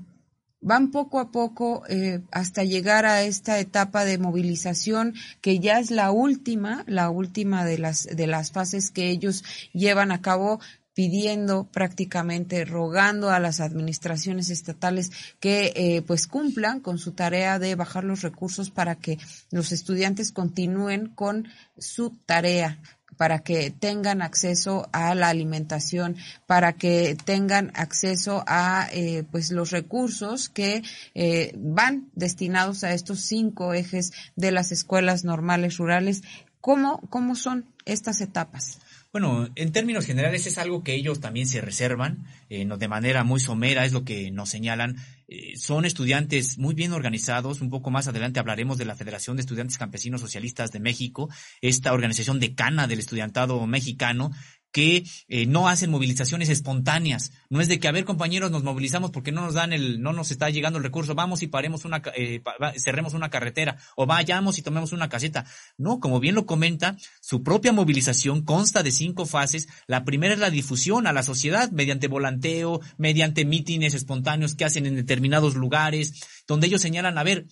van 0.61 0.91
poco 0.91 1.21
a 1.21 1.31
poco 1.31 1.85
eh, 1.89 2.21
hasta 2.31 2.65
llegar 2.65 3.07
a 3.07 3.23
esta 3.23 3.59
etapa 3.59 4.05
de 4.05 4.19
movilización 4.19 5.15
que 5.41 5.61
ya 5.61 5.79
es 5.79 5.91
la 5.91 6.11
última, 6.11 6.85
la 6.87 7.11
última 7.11 7.65
de 7.65 7.79
las 7.79 8.05
de 8.05 8.27
las 8.27 8.51
fases 8.51 8.91
que 8.91 9.11
ellos 9.11 9.45
llevan 9.73 10.11
a 10.13 10.21
cabo 10.21 10.61
pidiendo 10.99 11.69
prácticamente, 11.71 12.65
rogando 12.65 13.31
a 13.31 13.39
las 13.39 13.61
administraciones 13.61 14.51
estatales 14.51 15.13
que 15.39 15.73
eh, 15.77 16.03
pues 16.03 16.27
cumplan 16.27 16.81
con 16.81 16.99
su 16.99 17.13
tarea 17.13 17.61
de 17.61 17.77
bajar 17.77 18.03
los 18.03 18.23
recursos 18.23 18.71
para 18.71 18.97
que 18.97 19.17
los 19.53 19.71
estudiantes 19.71 20.33
continúen 20.33 21.07
con 21.15 21.47
su 21.77 22.11
tarea 22.27 22.81
para 23.19 23.41
que 23.41 23.71
tengan 23.71 24.23
acceso 24.23 24.89
a 24.93 25.15
la 25.15 25.29
alimentación, 25.29 26.17
para 26.47 26.73
que 26.73 27.17
tengan 27.23 27.71
acceso 27.75 28.45
a 28.47 28.89
eh, 28.93 29.25
pues 29.31 29.51
los 29.51 29.71
recursos 29.71 30.49
que 30.49 30.83
eh, 31.15 31.53
van 31.59 32.09
destinados 32.15 32.85
a 32.85 32.95
estos 32.95 33.21
cinco 33.21 33.75
ejes 33.75 34.13
de 34.37 34.53
las 34.53 34.73
escuelas 34.73 35.25
normales 35.25 35.77
rurales. 35.77 36.23
¿Cómo, 36.63 37.01
cómo 37.11 37.35
son 37.35 37.67
estas 37.85 38.21
etapas? 38.21 38.79
Bueno, 39.11 39.49
en 39.55 39.73
términos 39.73 40.05
generales 40.05 40.47
es 40.47 40.59
algo 40.59 40.85
que 40.85 40.95
ellos 40.95 41.21
también 41.21 41.47
se 41.47 41.61
reservan, 41.61 42.27
eh, 42.51 42.67
de 42.67 42.89
manera 42.89 43.25
muy 43.25 43.41
somera 43.41 43.85
es 43.85 43.93
lo 43.93 44.05
que 44.05 44.31
nos 44.31 44.51
señalan. 44.51 44.97
Eh, 45.31 45.59
son 45.59 45.85
estudiantes 45.85 46.57
muy 46.57 46.75
bien 46.75 46.93
organizados. 46.95 47.61
Un 47.61 47.69
poco 47.69 47.91
más 47.91 48.09
adelante 48.09 48.41
hablaremos 48.41 48.79
de 48.79 48.87
la 48.87 48.97
Federación 48.97 49.37
de 49.37 49.43
Estudiantes 49.43 49.77
Campesinos 49.77 50.23
Socialistas 50.23 50.73
de 50.73 50.81
México, 50.81 51.29
esta 51.61 51.93
organización 51.93 52.41
decana 52.41 52.87
del 52.87 52.99
estudiantado 52.99 53.67
mexicano, 53.67 54.31
que 54.79 55.05
eh, 55.27 55.45
no 55.47 55.69
hacen 55.69 55.91
movilizaciones 55.91 56.49
espontáneas. 56.49 57.33
No 57.51 57.61
es 57.61 57.67
de 57.67 57.81
que, 57.81 57.89
a 57.89 57.91
ver, 57.91 58.05
compañeros, 58.05 58.53
nos 58.53 58.63
movilizamos 58.63 59.11
porque 59.11 59.33
no 59.33 59.41
nos 59.41 59.55
dan 59.55 59.73
el, 59.73 60.01
no 60.01 60.13
nos 60.13 60.31
está 60.31 60.51
llegando 60.51 60.79
el 60.79 60.85
recurso, 60.85 61.17
vamos 61.17 61.43
y 61.43 61.49
paremos 61.49 61.85
una, 61.85 62.01
eh, 62.15 62.43
cerremos 62.77 63.13
una 63.13 63.29
carretera, 63.29 63.77
o 63.97 64.07
vayamos 64.07 64.57
y 64.57 64.63
tomemos 64.63 64.93
una 64.93 65.09
caseta. 65.09 65.47
No, 65.79 65.99
como 65.99 66.21
bien 66.21 66.37
lo 66.37 66.47
comenta, 66.47 66.97
su 67.21 67.43
propia 67.43 67.73
movilización 67.73 68.45
consta 68.45 68.85
de 68.85 68.93
cinco 68.93 69.27
fases. 69.27 69.67
La 69.89 70.05
primera 70.05 70.35
es 70.35 70.39
la 70.39 70.49
difusión 70.49 71.09
a 71.09 71.13
la 71.13 71.25
sociedad 71.25 71.73
mediante 71.73 72.07
volanteo, 72.07 72.81
mediante 72.99 73.45
mítines 73.45 73.95
espontáneos 73.95 74.55
que 74.55 74.65
hacen 74.65 74.87
en 74.87 74.95
determinados 74.95 75.57
lugares, 75.57 76.23
donde 76.47 76.69
ellos 76.69 76.83
señalan, 76.83 77.19
a 77.19 77.25
ver, 77.25 77.47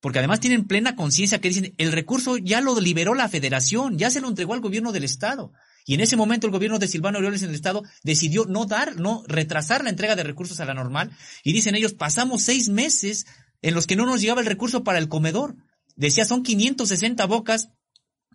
porque 0.00 0.18
además 0.18 0.40
tienen 0.40 0.66
plena 0.66 0.96
conciencia 0.96 1.40
que 1.40 1.46
dicen, 1.46 1.74
el 1.78 1.92
recurso 1.92 2.38
ya 2.38 2.60
lo 2.60 2.80
liberó 2.80 3.14
la 3.14 3.28
federación, 3.28 3.98
ya 3.98 4.10
se 4.10 4.20
lo 4.20 4.26
entregó 4.26 4.54
al 4.54 4.60
gobierno 4.60 4.90
del 4.90 5.04
estado. 5.04 5.52
Y 5.84 5.94
en 5.94 6.00
ese 6.00 6.16
momento 6.16 6.46
el 6.46 6.52
gobierno 6.52 6.78
de 6.78 6.88
Silvano 6.88 7.18
Aureoles 7.18 7.42
en 7.42 7.50
el 7.50 7.54
Estado 7.54 7.82
decidió 8.02 8.44
no 8.46 8.66
dar, 8.66 8.96
no 8.96 9.24
retrasar 9.26 9.84
la 9.84 9.90
entrega 9.90 10.16
de 10.16 10.22
recursos 10.22 10.60
a 10.60 10.64
la 10.64 10.74
normal. 10.74 11.10
Y 11.42 11.52
dicen 11.52 11.74
ellos, 11.74 11.94
pasamos 11.94 12.42
seis 12.42 12.68
meses 12.68 13.26
en 13.62 13.74
los 13.74 13.86
que 13.86 13.96
no 13.96 14.06
nos 14.06 14.20
llegaba 14.20 14.40
el 14.40 14.46
recurso 14.46 14.84
para 14.84 14.98
el 14.98 15.08
comedor. 15.08 15.56
Decía, 15.96 16.24
son 16.24 16.42
560 16.42 17.24
bocas 17.26 17.70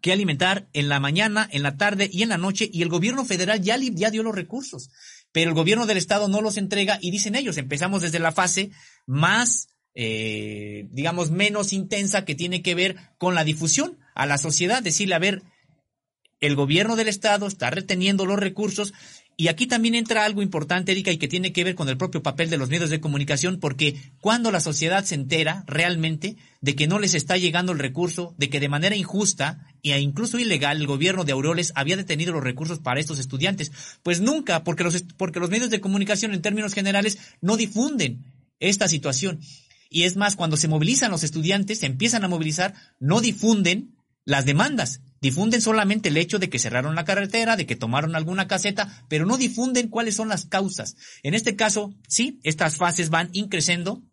que 0.01 0.11
alimentar 0.11 0.67
en 0.73 0.89
la 0.89 0.99
mañana, 0.99 1.47
en 1.51 1.63
la 1.63 1.77
tarde 1.77 2.09
y 2.11 2.23
en 2.23 2.29
la 2.29 2.37
noche. 2.37 2.69
Y 2.71 2.81
el 2.81 2.89
gobierno 2.89 3.25
federal 3.25 3.61
ya, 3.61 3.77
ya 3.77 4.11
dio 4.11 4.23
los 4.23 4.35
recursos. 4.35 4.89
Pero 5.31 5.49
el 5.49 5.55
gobierno 5.55 5.85
del 5.85 5.97
Estado 5.97 6.27
no 6.27 6.41
los 6.41 6.57
entrega 6.57 6.99
y 7.01 7.11
dicen 7.11 7.35
ellos, 7.35 7.57
empezamos 7.57 8.01
desde 8.01 8.19
la 8.19 8.31
fase 8.31 8.71
más, 9.05 9.69
eh, 9.93 10.87
digamos, 10.91 11.31
menos 11.31 11.73
intensa 11.73 12.25
que 12.25 12.35
tiene 12.35 12.61
que 12.61 12.75
ver 12.75 12.95
con 13.17 13.35
la 13.35 13.43
difusión 13.43 13.99
a 14.15 14.25
la 14.25 14.37
sociedad. 14.37 14.83
Decirle, 14.83 15.15
a 15.15 15.19
ver, 15.19 15.43
el 16.39 16.55
gobierno 16.55 16.95
del 16.95 17.07
Estado 17.07 17.47
está 17.47 17.69
reteniendo 17.69 18.25
los 18.25 18.39
recursos 18.39 18.93
y 19.39 19.49
aquí 19.49 19.67
también 19.67 19.93
entra 19.93 20.25
algo 20.25 20.41
importante, 20.41 20.91
Erika, 20.91 21.11
y 21.11 21.19
que 21.19 21.27
tiene 21.27 21.53
que 21.53 21.63
ver 21.63 21.75
con 21.75 21.87
el 21.89 21.97
propio 21.97 22.23
papel 22.23 22.49
de 22.49 22.57
los 22.57 22.69
medios 22.69 22.89
de 22.89 22.99
comunicación, 22.99 23.59
porque 23.59 23.95
cuando 24.19 24.49
la 24.49 24.59
sociedad 24.59 25.05
se 25.05 25.13
entera 25.13 25.63
realmente 25.67 26.37
de 26.59 26.75
que 26.75 26.87
no 26.87 26.97
les 26.97 27.13
está 27.13 27.37
llegando 27.37 27.71
el 27.71 27.77
recurso, 27.77 28.33
de 28.39 28.49
que 28.49 28.59
de 28.59 28.67
manera 28.67 28.95
injusta 28.95 29.67
e 29.83 29.99
incluso 29.99 30.39
ilegal 30.39 30.77
el 30.77 30.87
gobierno 30.87 31.23
de 31.23 31.33
Aureoles 31.33 31.71
había 31.75 31.97
detenido 31.97 32.33
los 32.33 32.43
recursos 32.43 32.79
para 32.79 32.99
estos 32.99 33.19
estudiantes, 33.19 33.71
pues 34.01 34.21
nunca, 34.21 34.63
porque 34.63 34.83
los, 34.83 35.03
porque 35.17 35.39
los 35.39 35.51
medios 35.51 35.69
de 35.69 35.81
comunicación 35.81 36.33
en 36.33 36.41
términos 36.41 36.73
generales 36.73 37.19
no 37.39 37.57
difunden 37.57 38.25
esta 38.59 38.87
situación. 38.87 39.39
Y 39.87 40.03
es 40.03 40.15
más, 40.15 40.35
cuando 40.35 40.57
se 40.57 40.67
movilizan 40.67 41.11
los 41.11 41.23
estudiantes, 41.23 41.79
se 41.81 41.85
empiezan 41.85 42.23
a 42.23 42.27
movilizar, 42.27 42.73
no 42.99 43.21
difunden 43.21 43.95
las 44.25 44.45
demandas. 44.45 45.01
Difunden 45.21 45.61
solamente 45.61 46.09
el 46.09 46.17
hecho 46.17 46.39
de 46.39 46.49
que 46.49 46.59
cerraron 46.59 46.95
la 46.95 47.05
carretera, 47.05 47.55
de 47.55 47.65
que 47.65 47.75
tomaron 47.75 48.15
alguna 48.15 48.47
caseta, 48.47 49.05
pero 49.09 49.25
no 49.25 49.37
difunden 49.37 49.87
cuáles 49.87 50.15
son 50.15 50.29
las 50.29 50.45
causas. 50.45 50.95
En 51.23 51.33
este 51.33 51.55
caso, 51.55 51.93
sí, 52.07 52.39
estas 52.43 52.77
fases 52.77 53.09
van 53.09 53.29
increciendo 53.33 54.03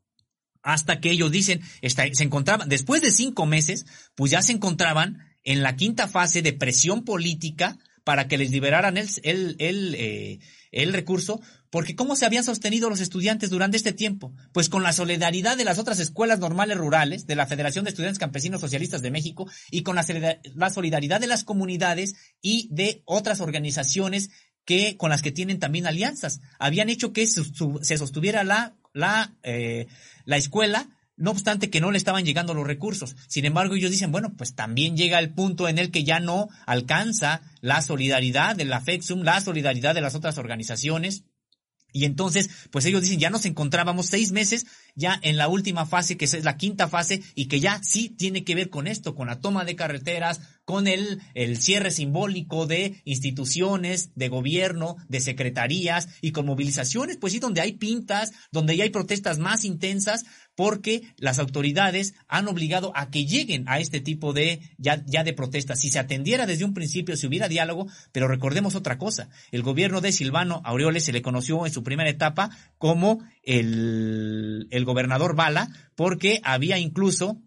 hasta 0.63 0.99
que 0.99 1.11
ellos 1.11 1.31
dicen, 1.31 1.61
se 1.83 2.25
encontraban, 2.25 2.69
después 2.69 3.03
de 3.03 3.11
cinco 3.11 3.45
meses, 3.45 3.85
pues 4.15 4.31
ya 4.31 4.41
se 4.43 4.53
encontraban 4.53 5.19
en 5.45 5.63
la 5.63 5.77
quinta 5.77 6.09
fase 6.09 6.41
de 6.41 6.55
presión 6.55 7.05
política 7.05 7.79
para 8.03 8.29
que 8.29 8.39
les 8.39 8.51
liberaran 8.51 8.97
el, 8.97 9.09
el, 9.23 9.57
el, 9.59 9.95
eh, 9.95 10.39
el 10.73 10.93
recurso, 10.93 11.41
porque 11.75 11.97
¿cómo 11.97 12.15
se 12.15 12.25
habían 12.25 12.45
sostenido 12.45 12.89
los 12.89 13.01
estudiantes 13.01 13.51
durante 13.51 13.77
este 13.77 13.93
tiempo? 13.93 14.33
Pues 14.53 14.69
con 14.69 14.85
la 14.85 14.93
solidaridad 14.93 15.57
de 15.57 15.65
las 15.65 15.81
otras 15.81 15.99
escuelas 15.99 16.39
normales 16.39 16.79
rurales, 16.79 17.27
de 17.27 17.35
la 17.35 17.49
Federación 17.49 17.85
de 17.85 17.89
Estudiantes 17.89 18.21
Campesinos 18.21 18.61
Socialistas 18.61 19.03
de 19.03 19.11
México, 19.11 19.51
y 19.73 19.83
con 19.83 19.97
la 19.97 20.71
solidaridad 20.71 21.21
de 21.21 21.27
las 21.27 21.43
comunidades 21.43 22.15
y 22.41 22.69
de 22.71 23.03
otras 23.07 23.41
organizaciones 23.41 24.31
que 24.65 24.97
con 24.97 25.11
las 25.11 25.21
que 25.21 25.33
tienen 25.33 25.59
también 25.59 25.89
alianzas. 25.89 26.43
Habían 26.61 26.91
hecho 26.91 27.13
que 27.13 27.27
se 27.27 27.99
sostuviera 27.99 28.45
la, 28.45 28.77
la, 28.93 29.35
eh, 29.43 29.89
la 30.27 30.37
escuela 30.37 30.89
no 31.17 31.33
obstante 31.33 31.71
que 31.71 31.81
no 31.81 31.91
le 31.91 31.99
estaban 31.99 32.25
llegando 32.25 32.55
los 32.55 32.69
recursos. 32.69 33.17
Sin 33.27 33.47
embargo, 33.47 33.75
ellos 33.75 33.91
dicen, 33.91 34.13
bueno, 34.13 34.35
pues 34.37 34.55
también 34.55 34.97
llega 34.97 35.19
el 35.19 35.31
punto 35.35 35.67
en 35.67 35.79
el 35.79 35.91
que 35.91 36.05
ya 36.05 36.21
no 36.21 36.49
alcanza 36.67 37.43
la 37.61 37.83
solidaridad 37.83 38.55
de 38.55 38.65
la 38.65 38.81
FEXUM, 38.81 39.23
la 39.23 39.41
solidaridad 39.41 39.95
de 39.95 40.03
las 40.03 40.15
otras 40.15 40.39
organizaciones. 40.39 41.25
Y 41.95 42.05
entonces, 42.07 42.51
pues 42.73 42.85
ellos 42.87 43.03
dicen, 43.03 43.21
ya 43.21 43.31
nos 43.31 43.47
encontrábamos 43.47 44.07
seis 44.07 44.33
meses 44.33 44.66
ya 44.95 45.19
en 45.23 45.37
la 45.37 45.49
última 45.49 45.87
fase, 45.87 46.16
que 46.16 46.25
es 46.25 46.45
la 46.45 46.57
quinta 46.57 46.89
fase, 46.89 47.23
y 47.35 47.47
que 47.47 47.61
ya 47.61 47.81
sí 47.83 48.09
tiene 48.09 48.45
que 48.45 48.55
ver 48.55 48.71
con 48.71 48.87
esto, 48.87 49.15
con 49.15 49.29
la 49.29 49.41
toma 49.41 49.65
de 49.65 49.77
carreteras, 49.77 50.41
con 50.65 50.87
el, 50.87 51.21
el 51.35 51.61
cierre 51.61 51.91
simbólico 51.91 52.66
de 52.66 53.03
instituciones, 53.05 54.11
de 54.15 54.29
gobierno, 54.29 54.97
de 55.09 55.21
secretarías 55.21 56.09
y 56.21 56.33
con 56.33 56.47
movilizaciones, 56.47 57.19
pues 57.19 57.33
sí, 57.33 57.39
donde 57.39 57.61
hay 57.61 57.73
pintas, 57.73 58.33
donde 58.51 58.77
ya 58.77 58.85
hay 58.85 58.91
protestas 58.91 59.39
más 59.39 59.65
intensas, 59.65 60.25
porque 60.55 61.03
las 61.16 61.39
autoridades 61.39 62.15
han 62.29 62.49
obligado 62.49 62.93
a 62.95 63.11
que 63.11 63.27
lleguen 63.27 63.65
a 63.69 63.81
este 63.81 64.01
tipo 64.01 64.33
de 64.33 64.61
ya, 64.79 65.03
ya 65.07 65.25
de 65.25 65.33
protestas. 65.33 65.81
Si 65.81 65.91
se 65.91 65.99
atendiera 65.99 66.47
desde 66.47 66.65
un 66.65 66.75
principio, 66.75 67.16
si 67.16 67.27
hubiera 67.27 67.49
diálogo, 67.49 67.89
pero 68.12 68.29
recordemos 68.29 68.75
otra 68.75 68.97
cosa, 68.97 69.29
el 69.51 69.62
gobierno 69.62 70.01
de 70.01 70.12
Silvano 70.12 70.62
Aureoles 70.65 71.05
se 71.05 71.12
le 71.12 71.23
conoció 71.23 71.66
en 71.66 71.73
su 71.73 71.83
primera 71.83 72.09
etapa 72.09 72.51
como 72.85 73.20
el, 73.44 74.69
el 74.70 74.85
gobernador 74.85 75.35
Bala, 75.35 75.70
porque 75.94 76.43
había 76.44 76.77
incluso 76.77 77.40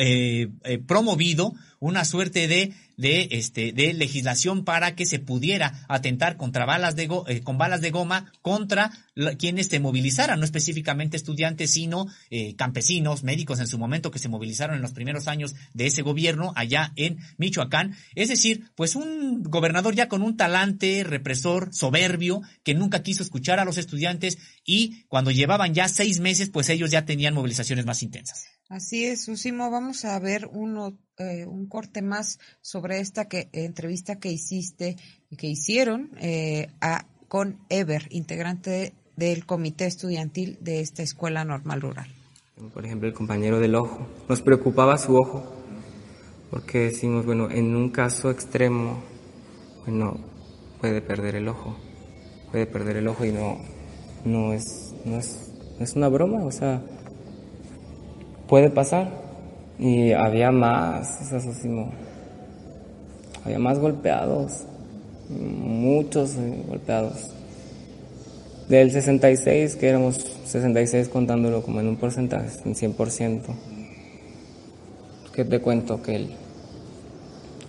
eh, 0.00 0.48
eh, 0.64 0.78
promovido 0.78 1.52
una 1.78 2.04
suerte 2.04 2.48
de, 2.48 2.74
de, 2.98 3.28
este, 3.30 3.72
de 3.72 3.94
legislación 3.94 4.64
para 4.64 4.94
que 4.94 5.06
se 5.06 5.18
pudiera 5.18 5.86
atentar 5.88 6.36
contra 6.36 6.66
balas 6.66 6.96
de 6.96 7.08
eh, 7.28 7.40
con 7.42 7.56
balas 7.56 7.80
de 7.80 7.90
goma 7.90 8.30
contra 8.42 8.90
quienes 9.38 9.68
se 9.68 9.80
movilizaran, 9.80 10.38
no 10.38 10.44
específicamente 10.44 11.16
estudiantes, 11.16 11.70
sino 11.70 12.06
eh, 12.30 12.54
campesinos, 12.56 13.22
médicos 13.22 13.60
en 13.60 13.66
su 13.66 13.78
momento 13.78 14.10
que 14.10 14.18
se 14.18 14.28
movilizaron 14.28 14.76
en 14.76 14.82
los 14.82 14.92
primeros 14.92 15.28
años 15.28 15.54
de 15.72 15.86
ese 15.86 16.02
gobierno 16.02 16.52
allá 16.56 16.92
en 16.96 17.18
Michoacán. 17.38 17.96
Es 18.14 18.28
decir, 18.28 18.70
pues 18.74 18.96
un 18.96 19.42
gobernador 19.42 19.94
ya 19.94 20.08
con 20.08 20.22
un 20.22 20.36
talante 20.36 21.04
represor, 21.04 21.72
soberbio, 21.72 22.42
que 22.64 22.74
nunca 22.74 23.02
quiso 23.02 23.22
escuchar 23.22 23.60
a 23.60 23.64
los 23.64 23.78
estudiantes 23.78 24.38
y 24.64 25.04
cuando 25.08 25.30
llevaban 25.30 25.72
ya 25.72 25.88
seis 25.88 26.20
meses, 26.20 26.50
pues 26.50 26.68
ellos 26.68 26.90
ya 26.90 27.04
tenían 27.04 27.34
movilizaciones 27.34 27.86
más 27.86 28.02
intensas. 28.02 28.46
Así 28.68 29.06
es, 29.06 29.26
Usimo. 29.28 29.70
Vamos 29.70 30.04
a 30.04 30.18
ver 30.18 30.46
uno, 30.52 30.98
eh, 31.16 31.46
un 31.46 31.68
corte 31.68 32.02
más 32.02 32.38
sobre 32.60 32.87
esta 32.96 33.26
que, 33.26 33.48
entrevista 33.52 34.16
que 34.16 34.30
hiciste, 34.30 34.96
que 35.36 35.46
hicieron 35.46 36.10
eh, 36.20 36.68
a, 36.80 37.06
con 37.28 37.58
Ever, 37.68 38.08
integrante 38.10 38.94
del 39.16 39.46
comité 39.46 39.86
estudiantil 39.86 40.58
de 40.60 40.80
esta 40.80 41.02
escuela 41.02 41.44
normal 41.44 41.80
rural. 41.80 42.08
Por 42.72 42.84
ejemplo, 42.84 43.08
el 43.08 43.14
compañero 43.14 43.60
del 43.60 43.74
ojo. 43.74 44.06
Nos 44.28 44.42
preocupaba 44.42 44.96
su 44.98 45.16
ojo, 45.16 45.44
porque 46.50 46.78
decimos, 46.80 47.26
bueno, 47.26 47.50
en 47.50 47.76
un 47.76 47.90
caso 47.90 48.30
extremo, 48.30 49.02
bueno, 49.84 50.18
puede 50.80 51.00
perder 51.02 51.36
el 51.36 51.48
ojo, 51.48 51.76
puede 52.50 52.66
perder 52.66 52.96
el 52.96 53.08
ojo 53.08 53.24
y 53.24 53.32
no, 53.32 53.58
no 54.24 54.52
es, 54.52 54.94
no 55.04 55.18
es, 55.18 55.52
no 55.78 55.84
es 55.84 55.94
una 55.94 56.08
broma, 56.08 56.44
o 56.44 56.50
sea, 56.50 56.82
puede 58.48 58.70
pasar. 58.70 59.26
Y 59.78 60.12
había 60.12 60.50
más, 60.50 61.20
había 63.48 63.58
más 63.58 63.78
golpeados, 63.78 64.64
muchos 65.30 66.34
golpeados. 66.66 67.30
Del 68.68 68.90
66, 68.90 69.76
que 69.76 69.88
éramos 69.88 70.16
66 70.44 71.08
contándolo 71.08 71.62
como 71.62 71.80
en 71.80 71.88
un 71.88 71.96
porcentaje, 71.96 72.50
en 72.66 72.74
100%, 72.74 73.40
que 75.32 75.46
te 75.46 75.60
cuento 75.60 76.02
que 76.02 76.16
el 76.16 76.30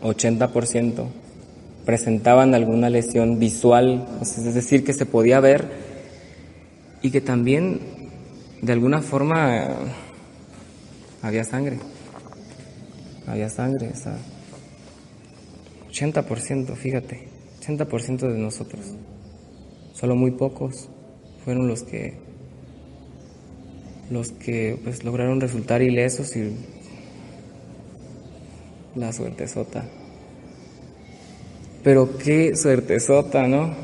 80% 0.03 1.05
presentaban 1.85 2.53
alguna 2.53 2.89
lesión 2.89 3.39
visual, 3.39 4.05
es 4.21 4.53
decir, 4.53 4.83
que 4.83 4.91
se 4.91 5.05
podía 5.05 5.39
ver 5.39 5.69
y 7.01 7.11
que 7.11 7.21
también 7.21 7.79
de 8.61 8.73
alguna 8.73 9.01
forma 9.01 9.69
había 11.21 11.45
sangre. 11.45 11.79
Había 13.25 13.49
sangre, 13.49 13.91
80%, 15.99 16.75
fíjate, 16.75 17.27
80% 17.61 18.31
de 18.31 18.37
nosotros. 18.39 18.95
Solo 19.93 20.15
muy 20.15 20.31
pocos 20.31 20.89
fueron 21.43 21.67
los 21.67 21.83
que 21.83 22.29
los 24.09 24.31
que 24.31 24.79
pues 24.83 25.03
lograron 25.03 25.39
resultar 25.39 25.81
ilesos 25.81 26.35
y 26.35 26.55
la 28.95 29.13
suerte 29.13 29.47
sota. 29.47 29.85
Pero 31.83 32.17
qué 32.17 32.55
suerte 32.55 32.99
sota, 32.99 33.47
¿no? 33.47 33.75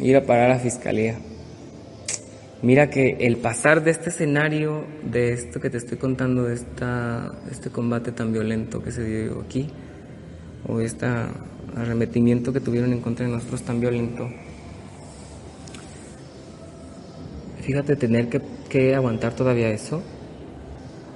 Ir 0.00 0.16
a 0.16 0.26
parar 0.26 0.50
a 0.50 0.54
la 0.54 0.58
fiscalía. 0.58 1.16
Mira 2.62 2.90
que 2.90 3.16
el 3.20 3.36
pasar 3.36 3.84
de 3.84 3.92
este 3.92 4.10
escenario, 4.10 4.84
de 5.04 5.32
esto 5.32 5.60
que 5.60 5.70
te 5.70 5.76
estoy 5.78 5.98
contando, 5.98 6.44
de 6.44 6.54
esta, 6.54 7.32
este 7.50 7.70
combate 7.70 8.12
tan 8.12 8.32
violento 8.32 8.82
que 8.82 8.90
se 8.90 9.04
dio 9.04 9.40
aquí, 9.40 9.70
o 10.68 10.80
este 10.80 11.06
arremetimiento 11.76 12.52
que 12.52 12.60
tuvieron 12.60 12.92
en 12.92 13.00
contra 13.00 13.26
de 13.26 13.32
nosotros 13.32 13.62
tan 13.62 13.80
violento, 13.80 14.28
fíjate 17.60 17.96
tener 17.96 18.28
que, 18.28 18.40
que 18.68 18.94
aguantar 18.94 19.34
todavía 19.34 19.68
eso, 19.70 20.02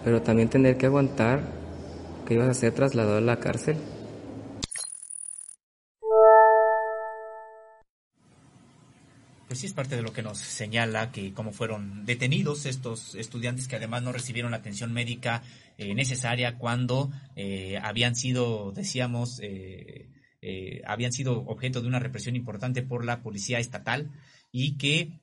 pero 0.04 0.22
también 0.22 0.48
tener 0.48 0.76
que 0.76 0.86
aguantar 0.86 1.42
que 2.26 2.34
ibas 2.34 2.48
a 2.48 2.54
ser 2.54 2.72
trasladado 2.72 3.18
a 3.18 3.20
la 3.20 3.38
cárcel. 3.38 3.76
Pues 9.50 9.58
sí 9.58 9.66
es 9.66 9.72
parte 9.72 9.96
de 9.96 10.02
lo 10.02 10.12
que 10.12 10.22
nos 10.22 10.38
señala 10.38 11.10
que 11.10 11.32
cómo 11.32 11.52
fueron 11.52 12.06
detenidos 12.06 12.66
estos 12.66 13.16
estudiantes 13.16 13.66
que 13.66 13.74
además 13.74 14.00
no 14.00 14.12
recibieron 14.12 14.52
la 14.52 14.58
atención 14.58 14.92
médica 14.92 15.42
eh, 15.76 15.92
necesaria 15.92 16.56
cuando 16.56 17.10
eh, 17.34 17.76
habían 17.82 18.14
sido, 18.14 18.70
decíamos, 18.70 19.40
eh, 19.42 20.06
habían 20.86 21.10
sido 21.10 21.40
objeto 21.46 21.82
de 21.82 21.88
una 21.88 21.98
represión 21.98 22.36
importante 22.36 22.82
por 22.82 23.04
la 23.04 23.24
policía 23.24 23.58
estatal 23.58 24.12
y 24.52 24.78
que 24.78 25.18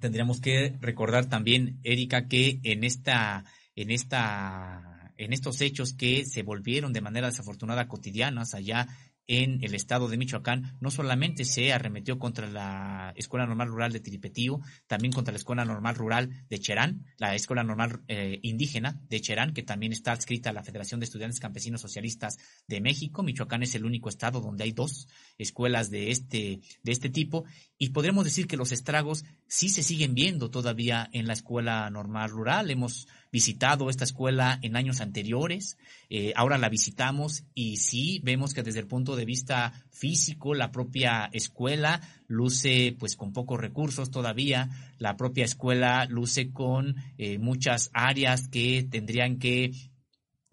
tendríamos 0.00 0.40
que 0.40 0.76
recordar 0.80 1.26
también, 1.26 1.78
Erika, 1.84 2.26
que 2.26 2.58
en 2.64 2.82
esta, 2.82 3.44
en 3.76 3.92
esta, 3.92 5.12
en 5.18 5.32
estos 5.32 5.60
hechos 5.60 5.94
que 5.94 6.24
se 6.24 6.42
volvieron 6.42 6.92
de 6.92 7.00
manera 7.00 7.28
desafortunada 7.28 7.86
cotidianas 7.86 8.54
allá 8.54 8.88
en 9.26 9.62
el 9.62 9.74
estado 9.74 10.08
de 10.08 10.16
Michoacán 10.16 10.76
no 10.80 10.90
solamente 10.90 11.44
se 11.44 11.72
arremetió 11.72 12.18
contra 12.18 12.46
la 12.46 13.12
Escuela 13.16 13.46
Normal 13.46 13.68
Rural 13.68 13.92
de 13.92 14.00
Tiripetío, 14.00 14.60
también 14.86 15.12
contra 15.12 15.32
la 15.32 15.38
Escuela 15.38 15.64
Normal 15.64 15.94
Rural 15.94 16.30
de 16.48 16.58
Cherán, 16.58 17.04
la 17.18 17.34
Escuela 17.34 17.62
Normal 17.62 18.02
eh, 18.08 18.40
Indígena 18.42 19.00
de 19.08 19.20
Cherán, 19.20 19.54
que 19.54 19.62
también 19.62 19.92
está 19.92 20.12
adscrita 20.12 20.50
a 20.50 20.52
la 20.52 20.62
Federación 20.62 21.00
de 21.00 21.04
Estudiantes 21.04 21.40
Campesinos 21.40 21.80
Socialistas 21.80 22.38
de 22.66 22.80
México. 22.80 23.22
Michoacán 23.22 23.62
es 23.62 23.74
el 23.74 23.84
único 23.84 24.08
estado 24.08 24.40
donde 24.40 24.64
hay 24.64 24.72
dos 24.72 25.08
escuelas 25.38 25.90
de 25.90 26.10
este, 26.10 26.60
de 26.82 26.92
este 26.92 27.08
tipo 27.08 27.44
y 27.82 27.88
podremos 27.88 28.24
decir 28.24 28.46
que 28.46 28.56
los 28.56 28.70
estragos 28.70 29.24
sí 29.48 29.68
se 29.68 29.82
siguen 29.82 30.14
viendo 30.14 30.50
todavía 30.50 31.10
en 31.12 31.26
la 31.26 31.32
Escuela 31.32 31.90
Normal 31.90 32.30
Rural. 32.30 32.70
Hemos 32.70 33.08
visitado 33.32 33.90
esta 33.90 34.04
escuela 34.04 34.60
en 34.62 34.76
años 34.76 35.00
anteriores, 35.00 35.78
eh, 36.08 36.32
ahora 36.36 36.58
la 36.58 36.68
visitamos 36.68 37.42
y 37.54 37.78
sí 37.78 38.20
vemos 38.22 38.54
que 38.54 38.62
desde 38.62 38.78
el 38.78 38.86
punto 38.86 39.16
de 39.16 39.24
vista 39.24 39.72
físico 39.90 40.54
la 40.54 40.70
propia 40.70 41.28
escuela 41.32 42.00
luce 42.28 42.94
pues 43.00 43.16
con 43.16 43.32
pocos 43.32 43.58
recursos 43.58 44.12
todavía, 44.12 44.70
la 44.98 45.16
propia 45.16 45.44
escuela 45.44 46.06
luce 46.06 46.52
con 46.52 46.94
eh, 47.18 47.38
muchas 47.38 47.90
áreas 47.94 48.46
que 48.46 48.86
tendrían 48.88 49.40
que 49.40 49.72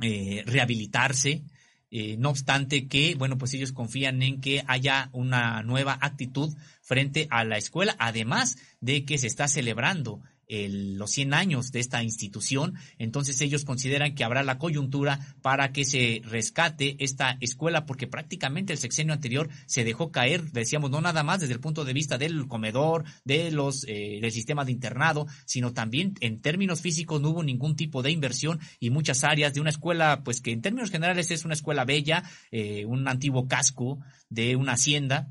eh, 0.01 0.43
rehabilitarse. 0.47 1.43
No 1.91 2.29
obstante 2.29 2.87
que, 2.87 3.15
bueno, 3.15 3.37
pues 3.37 3.53
ellos 3.53 3.71
confían 3.71 4.21
en 4.21 4.41
que 4.41 4.63
haya 4.67 5.09
una 5.11 5.63
nueva 5.63 5.97
actitud 6.01 6.55
frente 6.81 7.27
a 7.29 7.43
la 7.43 7.57
escuela, 7.57 7.95
además 7.99 8.57
de 8.79 9.05
que 9.05 9.17
se 9.17 9.27
está 9.27 9.47
celebrando 9.47 10.21
los 10.49 11.11
100 11.11 11.33
años 11.33 11.71
de 11.71 11.79
esta 11.79 12.03
institución, 12.03 12.75
entonces 12.97 13.39
ellos 13.41 13.65
consideran 13.65 14.15
que 14.15 14.23
habrá 14.23 14.43
la 14.43 14.57
coyuntura 14.57 15.35
para 15.41 15.71
que 15.71 15.85
se 15.85 16.21
rescate 16.25 16.95
esta 16.99 17.37
escuela, 17.39 17.85
porque 17.85 18.07
prácticamente 18.07 18.73
el 18.73 18.79
sexenio 18.79 19.13
anterior 19.13 19.49
se 19.67 19.83
dejó 19.83 20.11
caer, 20.11 20.51
decíamos, 20.51 20.89
no 20.89 21.01
nada 21.01 21.23
más 21.23 21.41
desde 21.41 21.53
el 21.53 21.59
punto 21.59 21.85
de 21.85 21.93
vista 21.93 22.17
del 22.17 22.47
comedor, 22.47 23.03
de 23.23 23.51
los, 23.51 23.85
eh, 23.87 24.19
del 24.21 24.31
sistema 24.31 24.65
de 24.65 24.71
internado, 24.71 25.27
sino 25.45 25.73
también 25.73 26.15
en 26.19 26.41
términos 26.41 26.81
físicos 26.81 27.21
no 27.21 27.29
hubo 27.29 27.43
ningún 27.43 27.75
tipo 27.75 28.01
de 28.01 28.11
inversión 28.11 28.59
y 28.79 28.89
muchas 28.89 29.23
áreas 29.23 29.53
de 29.53 29.61
una 29.61 29.69
escuela, 29.69 30.23
pues 30.23 30.41
que 30.41 30.51
en 30.51 30.61
términos 30.61 30.91
generales 30.91 31.31
es 31.31 31.45
una 31.45 31.53
escuela 31.53 31.85
bella, 31.85 32.23
eh, 32.51 32.85
un 32.85 33.07
antiguo 33.07 33.47
casco 33.47 33.99
de 34.29 34.55
una 34.55 34.73
hacienda, 34.73 35.27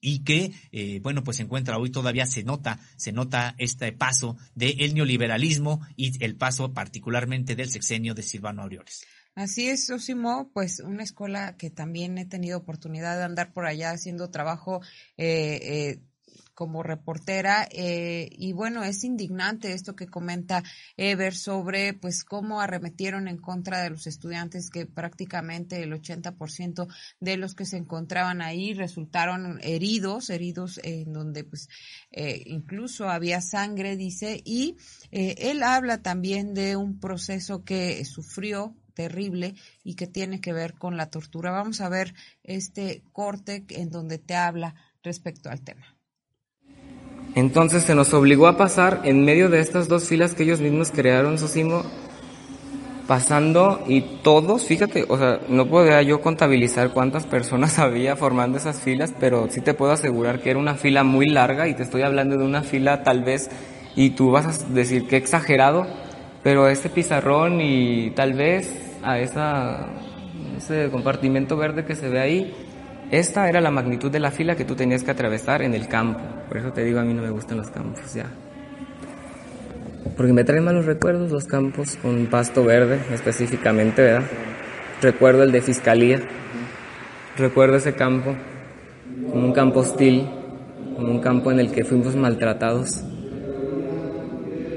y 0.00 0.24
que, 0.24 0.52
eh, 0.72 1.00
bueno, 1.02 1.22
pues 1.22 1.36
se 1.38 1.42
encuentra 1.42 1.78
hoy 1.78 1.90
todavía 1.90 2.26
se 2.26 2.42
nota, 2.42 2.80
se 2.96 3.12
nota 3.12 3.54
este 3.58 3.92
paso 3.92 4.36
del 4.54 4.94
neoliberalismo 4.94 5.80
y 5.96 6.22
el 6.24 6.36
paso 6.36 6.72
particularmente 6.72 7.56
del 7.56 7.70
sexenio 7.70 8.14
de 8.14 8.22
Silvano 8.22 8.62
Aureoles. 8.62 9.06
Así 9.34 9.68
es, 9.68 9.88
Osimo, 9.90 10.50
pues 10.52 10.80
una 10.80 11.04
escuela 11.04 11.56
que 11.56 11.70
también 11.70 12.18
he 12.18 12.26
tenido 12.26 12.58
oportunidad 12.58 13.16
de 13.16 13.24
andar 13.24 13.52
por 13.52 13.64
allá 13.64 13.92
haciendo 13.92 14.30
trabajo 14.30 14.80
eh, 15.16 15.60
eh, 15.62 16.00
como 16.60 16.82
reportera 16.82 17.66
eh, 17.72 18.28
y 18.32 18.52
bueno 18.52 18.84
es 18.84 19.02
indignante 19.02 19.72
esto 19.72 19.96
que 19.96 20.08
comenta 20.08 20.62
Ever 20.98 21.34
sobre 21.34 21.94
pues 21.94 22.22
cómo 22.22 22.60
arremetieron 22.60 23.28
en 23.28 23.38
contra 23.38 23.82
de 23.82 23.88
los 23.88 24.06
estudiantes 24.06 24.68
que 24.68 24.84
prácticamente 24.84 25.82
el 25.82 25.90
80% 25.94 26.86
de 27.18 27.36
los 27.38 27.54
que 27.54 27.64
se 27.64 27.78
encontraban 27.78 28.42
ahí 28.42 28.74
resultaron 28.74 29.58
heridos 29.62 30.28
heridos 30.28 30.78
en 30.84 31.14
donde 31.14 31.44
pues 31.44 31.70
eh, 32.10 32.42
incluso 32.44 33.08
había 33.08 33.40
sangre 33.40 33.96
dice 33.96 34.42
y 34.44 34.76
eh, 35.12 35.36
él 35.38 35.62
habla 35.62 36.02
también 36.02 36.52
de 36.52 36.76
un 36.76 37.00
proceso 37.00 37.64
que 37.64 38.04
sufrió 38.04 38.76
terrible 38.92 39.54
y 39.82 39.94
que 39.94 40.06
tiene 40.06 40.42
que 40.42 40.52
ver 40.52 40.74
con 40.74 40.98
la 40.98 41.08
tortura. 41.08 41.52
Vamos 41.52 41.80
a 41.80 41.88
ver 41.88 42.12
este 42.42 43.02
corte 43.14 43.64
en 43.70 43.88
donde 43.88 44.18
te 44.18 44.34
habla 44.34 44.74
respecto 45.02 45.48
al 45.48 45.62
tema. 45.62 45.99
Entonces 47.34 47.84
se 47.84 47.94
nos 47.94 48.12
obligó 48.12 48.48
a 48.48 48.56
pasar 48.56 49.02
en 49.04 49.24
medio 49.24 49.48
de 49.48 49.60
estas 49.60 49.88
dos 49.88 50.08
filas 50.08 50.34
que 50.34 50.42
ellos 50.42 50.60
mismos 50.60 50.90
crearon, 50.90 51.38
Sosimo, 51.38 51.84
pasando 53.06 53.82
y 53.88 54.02
todos, 54.22 54.64
fíjate, 54.64 55.04
o 55.08 55.18
sea, 55.18 55.40
no 55.48 55.66
podía 55.66 56.00
yo 56.02 56.20
contabilizar 56.20 56.90
cuántas 56.90 57.26
personas 57.26 57.78
había 57.80 58.16
formando 58.16 58.58
esas 58.58 58.80
filas, 58.80 59.12
pero 59.18 59.48
sí 59.50 59.60
te 59.60 59.74
puedo 59.74 59.92
asegurar 59.92 60.40
que 60.40 60.50
era 60.50 60.58
una 60.58 60.74
fila 60.74 61.04
muy 61.04 61.26
larga 61.26 61.66
y 61.68 61.74
te 61.74 61.82
estoy 61.82 62.02
hablando 62.02 62.36
de 62.36 62.44
una 62.44 62.62
fila 62.62 63.02
tal 63.02 63.22
vez, 63.24 63.50
y 63.96 64.10
tú 64.10 64.30
vas 64.30 64.46
a 64.46 64.68
decir 64.72 65.08
que 65.08 65.16
exagerado, 65.16 65.86
pero 66.42 66.68
ese 66.68 66.88
pizarrón 66.88 67.60
y 67.60 68.10
tal 68.10 68.34
vez 68.34 68.72
a 69.02 69.18
ese 69.18 70.90
compartimento 70.90 71.56
verde 71.56 71.84
que 71.84 71.96
se 71.96 72.08
ve 72.08 72.20
ahí, 72.20 72.54
esta 73.10 73.48
era 73.48 73.60
la 73.60 73.72
magnitud 73.72 74.10
de 74.10 74.20
la 74.20 74.30
fila 74.30 74.54
que 74.54 74.64
tú 74.64 74.76
tenías 74.76 75.02
que 75.02 75.10
atravesar 75.10 75.62
en 75.62 75.74
el 75.74 75.88
campo. 75.88 76.20
Por 76.46 76.58
eso 76.58 76.72
te 76.72 76.84
digo, 76.84 77.00
a 77.00 77.02
mí 77.02 77.12
no 77.12 77.22
me 77.22 77.30
gustan 77.30 77.58
los 77.58 77.68
campos 77.68 78.14
ya. 78.14 78.26
Porque 80.16 80.32
me 80.32 80.44
traen 80.44 80.64
malos 80.64 80.86
recuerdos 80.86 81.32
los 81.32 81.44
campos 81.44 81.96
con 81.96 82.26
pasto 82.26 82.64
verde 82.64 83.00
específicamente, 83.12 84.02
¿verdad? 84.02 84.28
Recuerdo 85.02 85.42
el 85.42 85.50
de 85.50 85.60
fiscalía. 85.60 86.20
Recuerdo 87.36 87.76
ese 87.76 87.94
campo 87.94 88.36
como 89.32 89.44
un 89.44 89.52
campo 89.52 89.80
hostil, 89.80 90.28
como 90.94 91.10
un 91.10 91.20
campo 91.20 91.50
en 91.50 91.58
el 91.58 91.72
que 91.72 91.84
fuimos 91.84 92.14
maltratados. 92.14 93.02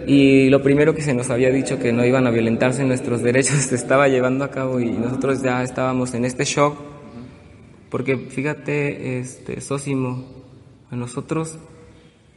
Y 0.07 0.49
lo 0.49 0.64
primero 0.64 0.95
que 0.95 1.01
se 1.01 1.14
nos 1.14 1.30
había 1.30 1.51
dicho 1.51 1.77
que 1.77 1.93
no 1.93 2.03
iban 2.03 2.26
a 2.26 2.31
violentarse 2.31 2.84
nuestros 2.84 3.22
derechos 3.23 3.57
se 3.57 3.76
estaba 3.76 4.07
llevando 4.07 4.43
a 4.43 4.49
cabo 4.49 4.80
y 4.80 4.91
nosotros 4.91 5.43
ya 5.43 5.61
estábamos 5.61 6.15
en 6.15 6.26
este 6.26 6.45
shock 6.45 6.93
porque 7.94 8.18
fíjate, 8.18 9.20
este, 9.20 9.61
Sósimo, 9.61 10.26
a 10.90 10.95
nosotros, 10.95 11.60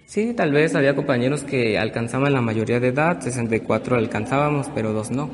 sí, 0.05 0.35
tal 0.35 0.53
vez 0.53 0.75
había 0.75 0.95
compañeros 0.95 1.45
que 1.45 1.79
alcanzaban 1.79 2.35
la 2.35 2.43
mayoría 2.43 2.79
de 2.79 2.89
edad, 2.89 3.23
64 3.23 3.97
alcanzábamos, 3.97 4.67
pero 4.75 4.93
dos 4.93 5.11
no. 5.11 5.31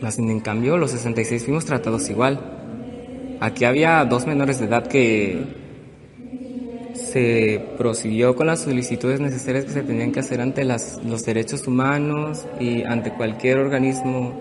Más 0.00 0.20
en 0.20 0.38
cambio, 0.38 0.76
los 0.76 0.92
66 0.92 1.46
fuimos 1.46 1.64
tratados 1.64 2.08
igual. 2.10 2.38
Aquí 3.40 3.64
había 3.64 4.04
dos 4.04 4.24
menores 4.24 4.60
de 4.60 4.66
edad 4.66 4.86
que 4.86 5.42
se 6.94 7.66
prosiguió 7.76 8.36
con 8.36 8.46
las 8.46 8.60
solicitudes 8.60 9.18
necesarias 9.18 9.64
que 9.64 9.72
se 9.72 9.82
tenían 9.82 10.12
que 10.12 10.20
hacer 10.20 10.40
ante 10.40 10.62
las, 10.62 11.02
los 11.04 11.24
derechos 11.24 11.66
humanos 11.66 12.46
y 12.60 12.84
ante 12.84 13.10
cualquier 13.10 13.58
organismo 13.58 14.40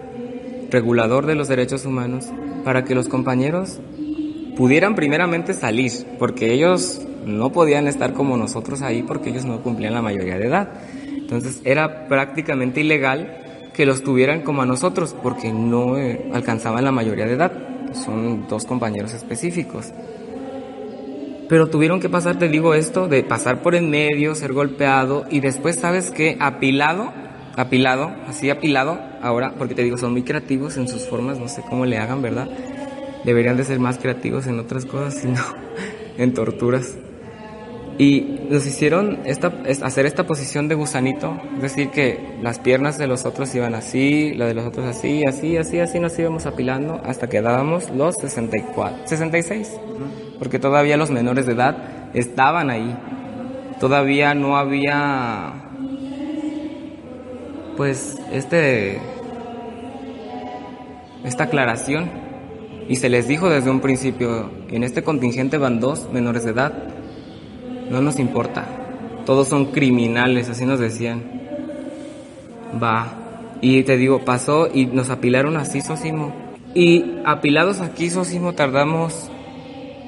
regulador 0.69 1.26
de 1.26 1.34
los 1.34 1.47
derechos 1.47 1.84
humanos 1.84 2.27
para 2.63 2.84
que 2.84 2.93
los 2.93 3.09
compañeros 3.09 3.80
pudieran 4.56 4.95
primeramente 4.95 5.53
salir, 5.53 5.91
porque 6.18 6.53
ellos 6.53 7.02
no 7.26 7.52
podían 7.52 7.88
estar 7.88 8.14
como 8.14 8.38
nosotros 8.38 8.82
ahí 8.82 9.03
porque 9.03 9.30
ellos 9.30 9.45
no 9.45 9.61
cumplían 9.61 9.94
la 9.94 10.02
mayoría 10.02 10.38
de 10.38 10.48
edad. 10.48 10.69
Entonces 11.07 11.61
era 11.64 12.07
prácticamente 12.07 12.82
ilegal 12.82 13.38
que 13.73 13.86
los 13.86 14.03
tuvieran 14.03 14.41
como 14.41 14.61
a 14.61 14.65
nosotros 14.65 15.15
porque 15.22 15.52
no 15.52 15.98
eh, 15.98 16.30
alcanzaban 16.34 16.84
la 16.84 16.91
mayoría 16.91 17.26
de 17.26 17.34
edad. 17.34 17.52
Son 17.94 18.48
dos 18.48 18.65
compañeros 18.65 19.14
específicos. 19.14 19.91
Pero 21.49 21.68
tuvieron 21.68 21.99
que 21.99 22.10
pasar, 22.10 22.40
te 22.40 22.49
digo 22.49 22.73
esto, 22.73 23.07
de 23.07 23.23
pasar 23.23 23.61
por 23.61 23.76
en 23.76 23.90
medio, 23.90 24.34
ser 24.34 24.53
golpeado 24.53 25.26
y 25.30 25.41
después, 25.41 25.76
¿sabes 25.76 26.10
qué? 26.10 26.38
Apilado, 26.40 27.14
apilado, 27.56 28.11
así 28.27 28.49
apilado, 28.49 28.99
ahora, 29.22 29.53
porque 29.57 29.76
te 29.76 29.84
digo, 29.84 29.98
son 29.98 30.14
muy 30.14 30.23
creativos 30.23 30.77
en 30.77 30.88
sus 30.88 31.07
formas, 31.07 31.40
no 31.40 31.48
sé 31.48 31.61
cómo 31.69 31.86
le 31.86 31.98
hagan, 31.99 32.23
¿verdad? 32.23 32.49
Deberían 33.26 33.57
de 33.57 33.64
ser 33.64 33.80
más 33.80 33.97
creativos 33.97 34.47
en 34.47 34.60
otras 34.60 34.85
cosas, 34.85 35.15
sino 35.15 35.41
en 36.18 36.34
torturas. 36.34 36.95
Y 37.97 38.41
nos 38.49 38.65
hicieron 38.65 39.19
esta, 39.26 39.53
hacer 39.84 40.06
esta 40.06 40.26
posición 40.26 40.68
de 40.68 40.76
gusanito, 40.76 41.39
es 41.56 41.61
decir, 41.61 41.89
que 41.91 42.38
las 42.41 42.60
piernas 42.60 42.97
de 42.97 43.07
los 43.07 43.26
otros 43.26 43.56
iban 43.56 43.73
así, 43.73 44.34
la 44.34 44.47
de 44.47 44.53
los 44.53 44.65
otros 44.65 44.85
así, 44.85 45.23
así, 45.26 45.56
así, 45.56 45.80
así 45.80 45.99
nos 46.02 46.18
íbamos 46.19 46.45
apilando 46.45 46.99
hasta 47.06 47.27
que 47.30 47.41
dábamos 47.41 47.89
los 47.91 48.15
64, 48.15 49.07
66, 49.07 49.72
porque 50.38 50.60
todavía 50.60 50.97
los 50.97 51.10
menores 51.10 51.45
de 51.45 51.53
edad 51.53 51.77
estaban 52.14 52.69
ahí. 52.69 52.97
Todavía 53.80 54.34
no 54.34 54.57
había, 54.57 55.53
pues, 57.77 58.18
este, 58.34 58.99
esta 61.23 61.45
aclaración 61.45 62.24
y 62.87 62.95
se 62.97 63.09
les 63.09 63.27
dijo 63.27 63.49
desde 63.49 63.69
un 63.69 63.79
principio, 63.79 64.49
en 64.69 64.83
este 64.83 65.03
contingente 65.03 65.57
van 65.57 65.79
dos 65.79 66.09
menores 66.11 66.43
de 66.43 66.51
edad, 66.51 66.73
no 67.89 68.01
nos 68.01 68.19
importa, 68.19 68.65
todos 69.25 69.47
son 69.47 69.67
criminales, 69.67 70.49
así 70.49 70.65
nos 70.65 70.79
decían. 70.79 71.23
Va, 72.81 73.25
y 73.61 73.83
te 73.83 73.97
digo, 73.97 74.19
pasó 74.23 74.67
y 74.71 74.85
nos 74.85 75.09
apilaron 75.09 75.57
así, 75.57 75.81
Sosimo. 75.81 76.33
Y 76.73 77.21
apilados 77.25 77.81
aquí, 77.81 78.09
Sosimo, 78.09 78.53
tardamos 78.53 79.29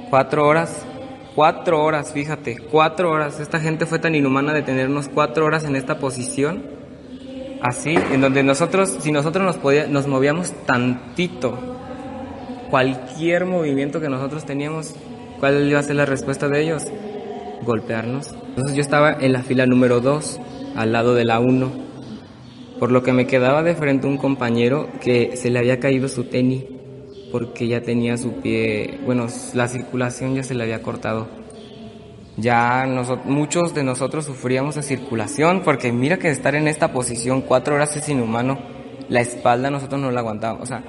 cuatro 0.10 0.46
horas, 0.48 0.86
cuatro 1.34 1.84
horas, 1.84 2.12
fíjate, 2.12 2.58
cuatro 2.58 3.12
horas. 3.12 3.40
Esta 3.40 3.60
gente 3.60 3.86
fue 3.86 4.00
tan 4.00 4.16
inhumana 4.16 4.54
de 4.54 4.64
tenernos 4.64 5.08
cuatro 5.08 5.46
horas 5.46 5.64
en 5.64 5.76
esta 5.76 5.98
posición, 5.98 6.64
así, 7.62 7.96
en 8.12 8.22
donde 8.22 8.44
nosotros, 8.44 8.98
si 9.00 9.12
nosotros 9.12 9.46
nos, 9.46 9.58
podía, 9.58 9.88
nos 9.88 10.08
movíamos 10.08 10.52
tantito, 10.66 11.77
cualquier 12.70 13.46
movimiento 13.46 14.00
que 14.00 14.10
nosotros 14.10 14.46
teníamos, 14.46 14.94
¿cuál 15.40 15.70
iba 15.70 15.80
a 15.80 15.84
ser 15.84 15.96
la 15.96 16.06
respuesta 16.06 16.48
de 16.48 16.64
ellos? 16.64 16.84
Golpearnos. 17.64 18.36
Entonces 18.50 18.76
yo 18.76 18.82
estaba 18.82 19.14
en 19.14 19.34
la 19.34 19.44
fila 19.44 19.66
número 19.66 20.00
2, 20.00 20.40
al 20.76 20.92
lado 20.92 21.16
de 21.16 21.26
la 21.26 21.40
1, 21.40 21.72
por 22.80 22.92
lo 22.92 23.04
que 23.04 23.14
me 23.14 23.28
quedaba 23.28 23.64
de 23.64 23.76
frente 23.76 24.08
un 24.08 24.18
compañero 24.18 24.88
que 25.02 25.36
se 25.36 25.50
le 25.50 25.60
había 25.60 25.80
caído 25.80 26.08
su 26.08 26.26
tenis, 26.26 26.66
porque 27.32 27.68
ya 27.68 27.82
tenía 27.82 28.18
su 28.18 28.34
pie, 28.34 29.00
bueno, 29.06 29.28
la 29.54 29.68
circulación 29.68 30.36
ya 30.36 30.44
se 30.44 30.54
le 30.54 30.64
había 30.64 30.82
cortado. 30.82 31.28
Ya 32.38 32.86
muchos 33.26 33.74
de 33.74 33.84
nosotros 33.84 34.26
sufríamos 34.26 34.76
de 34.76 34.84
circulación, 34.84 35.62
porque 35.64 35.92
mira 35.92 36.18
que 36.18 36.30
estar 36.30 36.54
en 36.54 36.68
esta 36.68 36.94
posición 36.94 37.42
cuatro 37.42 37.76
horas 37.76 37.98
es 37.98 38.08
inhumano. 38.10 38.60
La 39.10 39.22
espalda 39.22 39.72
nosotros 39.72 40.00
no 40.00 40.12
la 40.12 40.20
aguantábamos. 40.20 40.62
O 40.62 40.66
sea, 40.68 40.84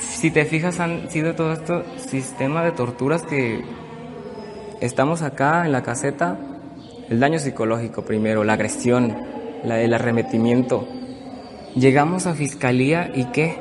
si 0.00 0.30
te 0.30 0.44
fijas, 0.44 0.80
han 0.80 1.10
sido 1.10 1.34
todo 1.34 1.52
este 1.52 1.82
sistema 2.08 2.64
de 2.64 2.72
torturas 2.72 3.22
que 3.22 3.62
estamos 4.80 5.22
acá 5.22 5.66
en 5.66 5.72
la 5.72 5.82
caseta. 5.82 6.38
El 7.10 7.20
daño 7.20 7.38
psicológico 7.38 8.04
primero, 8.04 8.44
la 8.44 8.54
agresión, 8.54 9.14
la, 9.64 9.80
el 9.80 9.92
arremetimiento. 9.92 10.88
Llegamos 11.74 12.26
a 12.26 12.34
fiscalía 12.34 13.10
y 13.14 13.26
¿qué? 13.26 13.56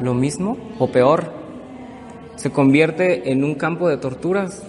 ¿Lo 0.00 0.14
mismo 0.14 0.56
o 0.78 0.90
peor? 0.90 1.32
Se 2.36 2.50
convierte 2.50 3.30
en 3.30 3.44
un 3.44 3.54
campo 3.54 3.88
de 3.88 3.98
torturas. 3.98 4.62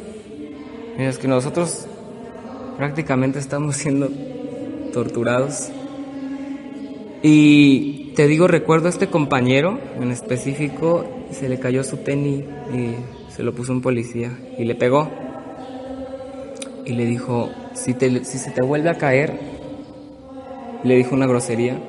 es 0.97 1.17
que 1.17 1.27
nosotros 1.27 1.87
prácticamente 2.77 3.39
estamos 3.39 3.77
siendo 3.77 4.09
torturados. 4.91 5.69
Y 7.21 8.02
te 8.15 8.27
digo, 8.27 8.47
recuerdo 8.47 8.87
a 8.87 8.89
este 8.89 9.07
compañero 9.07 9.79
en 9.99 10.11
específico, 10.11 11.05
se 11.31 11.49
le 11.49 11.59
cayó 11.59 11.83
su 11.83 11.97
tenis 11.97 12.43
y 12.73 12.95
se 13.31 13.43
lo 13.43 13.53
puso 13.53 13.71
un 13.71 13.81
policía 13.81 14.37
y 14.57 14.65
le 14.65 14.75
pegó. 14.75 15.09
Y 16.85 16.93
le 16.93 17.05
dijo, 17.05 17.49
si, 17.73 17.93
te, 17.93 18.23
si 18.25 18.37
se 18.37 18.51
te 18.51 18.61
vuelve 18.61 18.89
a 18.89 18.95
caer, 18.95 19.33
le 20.83 20.95
dijo 20.95 21.15
una 21.15 21.25
grosería, 21.25 21.79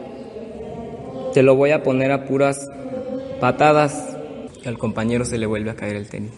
te 1.33 1.43
lo 1.43 1.57
voy 1.57 1.73
a 1.73 1.83
poner 1.83 2.13
a 2.13 2.25
puras 2.25 2.71
patadas. 3.41 4.17
Y 4.65 4.69
al 4.69 4.79
compañero 4.79 5.25
se 5.27 5.37
le 5.37 5.47
vuelve 5.47 5.71
a 5.71 5.75
caer 5.75 5.97
el 5.97 6.09
tenis. 6.09 6.33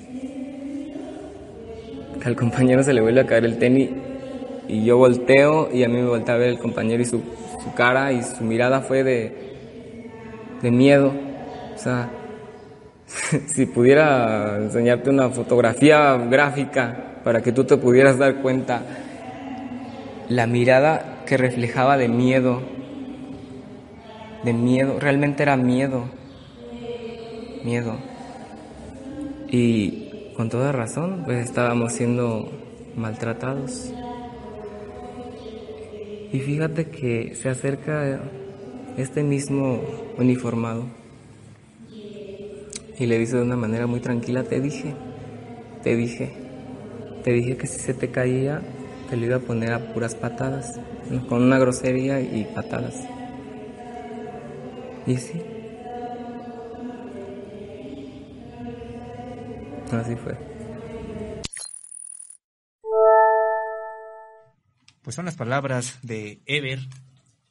al 2.24 2.34
compañero 2.34 2.82
se 2.82 2.92
le 2.92 3.00
vuelve 3.00 3.20
a 3.20 3.26
caer 3.26 3.44
el 3.44 3.58
tenis 3.58 3.90
y 4.68 4.84
yo 4.84 4.96
volteo 4.96 5.68
y 5.72 5.84
a 5.84 5.88
mí 5.88 5.94
me 5.94 6.08
voltea 6.08 6.34
a 6.34 6.38
ver 6.38 6.48
el 6.48 6.58
compañero 6.58 7.00
y 7.00 7.04
su, 7.04 7.22
su 7.62 7.72
cara 7.74 8.12
y 8.12 8.24
su 8.24 8.42
mirada 8.42 8.80
fue 8.80 9.04
de, 9.04 9.45
de 10.66 10.72
miedo. 10.72 11.12
O 11.76 11.78
sea, 11.78 12.10
si 13.46 13.66
pudiera 13.66 14.56
enseñarte 14.56 15.10
una 15.10 15.28
fotografía 15.30 16.16
gráfica 16.16 17.20
para 17.22 17.40
que 17.40 17.52
tú 17.52 17.62
te 17.62 17.76
pudieras 17.76 18.18
dar 18.18 18.42
cuenta 18.42 18.82
la 20.28 20.48
mirada 20.48 21.22
que 21.24 21.36
reflejaba 21.36 21.96
de 21.96 22.08
miedo, 22.08 22.62
de 24.42 24.52
miedo, 24.52 24.98
realmente 24.98 25.44
era 25.44 25.56
miedo, 25.56 26.08
miedo. 27.62 27.96
Y 29.48 30.32
con 30.36 30.48
toda 30.48 30.72
razón, 30.72 31.22
pues 31.24 31.44
estábamos 31.44 31.92
siendo 31.92 32.50
maltratados. 32.96 33.92
Y 36.32 36.40
fíjate 36.40 36.90
que 36.90 37.36
se 37.36 37.50
acerca 37.50 38.20
este 38.96 39.22
mismo 39.22 39.80
uniformado 40.18 40.84
y 42.98 43.06
le 43.06 43.18
dice 43.18 43.36
de 43.36 43.42
una 43.42 43.56
manera 43.56 43.86
muy 43.86 44.00
tranquila, 44.00 44.42
te 44.44 44.60
dije, 44.60 44.94
te 45.82 45.96
dije, 45.96 46.32
te 47.22 47.32
dije 47.32 47.56
que 47.56 47.66
si 47.66 47.78
se 47.78 47.92
te 47.92 48.10
caía, 48.10 48.62
te 49.10 49.16
lo 49.16 49.26
iba 49.26 49.36
a 49.36 49.40
poner 49.40 49.72
a 49.72 49.92
puras 49.92 50.14
patadas, 50.14 50.80
con 51.28 51.42
una 51.42 51.58
grosería 51.58 52.20
y 52.20 52.44
patadas. 52.54 52.94
Y 55.06 55.16
sí. 55.16 55.42
Así 59.92 60.16
fue. 60.16 60.36
Pues 65.02 65.14
son 65.14 65.26
las 65.26 65.36
palabras 65.36 66.00
de 66.02 66.40
Ever, 66.46 66.80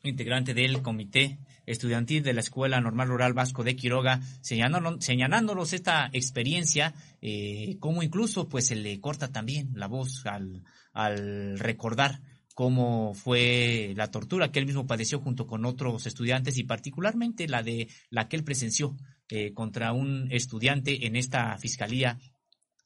integrante 0.10 0.53
del 0.53 0.82
comité 0.82 1.40
estudiantil 1.65 2.23
de 2.23 2.34
la 2.34 2.41
Escuela 2.41 2.82
Normal 2.82 3.07
Rural 3.07 3.34
Vasco 3.34 3.64
de 3.64 3.76
Quiroga, 3.76 4.22
señalándonos 4.41 5.73
esta 5.73 6.10
experiencia, 6.14 6.94
eh, 7.22 7.77
como 7.80 8.03
incluso 8.03 8.48
pues 8.48 8.68
se 8.68 8.76
le 8.76 8.99
corta 8.99 9.32
también 9.32 9.72
la 9.73 9.88
voz 9.88 10.23
al, 10.26 10.64
recordar 11.57 12.22
cómo 12.53 13.14
fue 13.14 13.94
la 13.98 14.11
tortura 14.11 14.52
que 14.52 14.60
él 14.60 14.65
mismo 14.65 14.88
padeció 14.88 15.19
junto 15.19 15.45
con 15.45 15.65
otros 15.65 16.06
estudiantes 16.06 16.57
y 16.57 16.64
particularmente 16.64 17.49
la 17.49 17.64
de 17.64 17.90
la 18.10 18.30
que 18.30 18.38
él 18.38 18.45
presenció 18.45 18.95
eh, 19.30 19.53
contra 19.53 19.91
un 19.91 20.30
estudiante 20.32 21.06
en 21.06 21.18
esta 21.18 21.57
fiscalía 21.57 22.18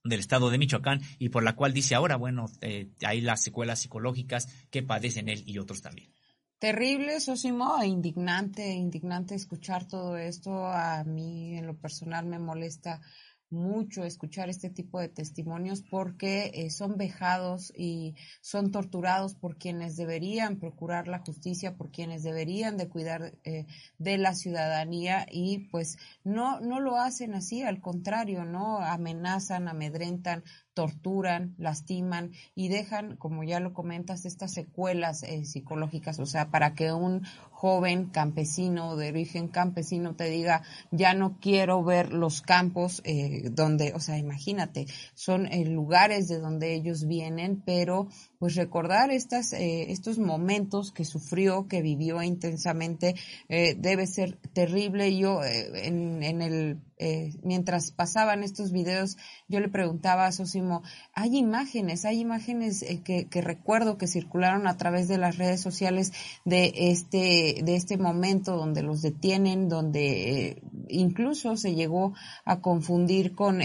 del 0.04 0.22
estado 0.22 0.50
de 0.50 0.58
Michoacán 0.58 1.02
y 1.20 1.30
por 1.30 1.44
la 1.44 1.56
cual 1.56 1.74
dice 1.74 1.94
ahora, 1.94 2.16
bueno, 2.16 2.48
eh, 2.62 2.90
hay 3.06 3.22
las 3.22 3.44
secuelas 3.44 3.80
psicológicas 3.80 4.48
que 4.72 4.82
padecen 4.82 5.30
él 5.30 5.44
y 5.46 5.60
otros 5.60 5.82
también. 5.82 6.14
Terrible, 6.60 7.22
Sosimo, 7.22 7.82
indignante, 7.86 8.68
indignante 8.70 9.34
escuchar 9.34 9.88
todo 9.88 10.18
esto. 10.18 10.68
A 10.68 11.06
mí, 11.06 11.58
en 11.58 11.66
lo 11.66 11.78
personal, 11.78 12.26
me 12.26 12.38
molesta 12.38 13.00
mucho 13.52 14.04
escuchar 14.04 14.50
este 14.50 14.70
tipo 14.70 15.00
de 15.00 15.10
testimonios 15.10 15.82
porque 15.82 16.52
eh, 16.54 16.70
son 16.70 16.98
vejados 16.98 17.74
y 17.76 18.16
son 18.42 18.72
torturados 18.72 19.36
por 19.36 19.58
quienes 19.58 19.96
deberían 19.96 20.58
procurar 20.58 21.08
la 21.08 21.20
justicia, 21.20 21.76
por 21.76 21.92
quienes 21.92 22.24
deberían 22.24 22.78
de 22.78 22.90
cuidar 22.90 23.34
eh, 23.44 23.66
de 23.98 24.18
la 24.18 24.36
ciudadanía 24.36 25.26
y 25.32 25.70
pues 25.70 25.98
no, 26.24 26.60
no 26.60 26.80
lo 26.80 26.98
hacen 26.98 27.34
así, 27.34 27.64
al 27.64 27.82
contrario, 27.82 28.46
¿no? 28.46 28.80
Amenazan, 28.80 29.68
amedrentan, 29.68 30.44
torturan, 30.74 31.56
lastiman 31.58 32.32
y 32.56 32.70
dejan, 32.70 33.18
como 33.18 33.44
ya 33.44 33.60
lo 33.60 33.74
comentas, 33.74 34.26
estas 34.26 34.54
secuelas 34.54 35.24
eh, 35.24 35.44
psicológicas, 35.44 36.20
o 36.20 36.26
sea, 36.26 36.52
para 36.52 36.74
que 36.74 36.94
un 36.94 37.24
joven 37.60 38.06
campesino 38.06 38.96
de 38.96 39.10
origen 39.10 39.50
campesino 39.50 40.16
te 40.16 40.30
diga, 40.30 40.64
ya 40.92 41.14
no 41.14 41.38
quiero 41.42 41.84
ver 41.84 42.14
los 42.14 42.42
campos 42.42 43.02
eh, 43.04 43.50
donde, 43.52 43.92
o 43.94 44.00
sea, 44.00 44.18
imagínate, 44.18 44.86
son 45.14 45.46
eh, 45.46 45.66
lugares 45.66 46.30
de 46.30 46.40
donde 46.40 46.74
ellos 46.74 47.06
vienen, 47.06 47.62
pero 47.66 48.08
pues 48.40 48.56
recordar 48.56 49.12
estas, 49.12 49.52
eh, 49.52 49.92
estos 49.92 50.18
momentos 50.18 50.94
que 50.94 51.04
sufrió, 51.04 51.68
que 51.68 51.82
vivió 51.82 52.24
intensamente, 52.24 53.16
eh, 53.50 53.76
debe 53.78 54.08
ser 54.08 54.38
terrible. 54.54 55.16
Yo, 55.18 55.44
eh, 55.44 55.88
en, 55.88 56.24
en, 56.24 56.42
el, 56.42 56.80
mientras 57.44 57.92
pasaban 57.92 58.44
estos 58.44 58.72
videos, 58.72 59.18
yo 59.50 59.60
le 59.60 59.68
preguntaba 59.68 60.26
a 60.26 60.32
Sosimo, 60.32 60.84
hay 61.14 61.38
imágenes, 61.38 62.06
hay 62.06 62.20
imágenes 62.22 62.86
que, 63.04 63.28
que, 63.28 63.42
recuerdo 63.42 63.98
que 63.98 64.08
circularon 64.08 64.68
a 64.68 64.78
través 64.78 65.10
de 65.10 65.18
las 65.18 65.38
redes 65.38 65.62
sociales 65.62 66.14
de 66.46 66.74
este, 66.76 67.62
de 67.64 67.76
este 67.76 67.98
momento 67.98 68.56
donde 68.56 68.84
los 68.84 69.02
detienen, 69.02 69.68
donde 69.68 70.62
incluso 70.88 71.58
se 71.58 71.76
llegó 71.76 72.14
a 72.46 72.62
confundir 72.62 73.34
con 73.34 73.62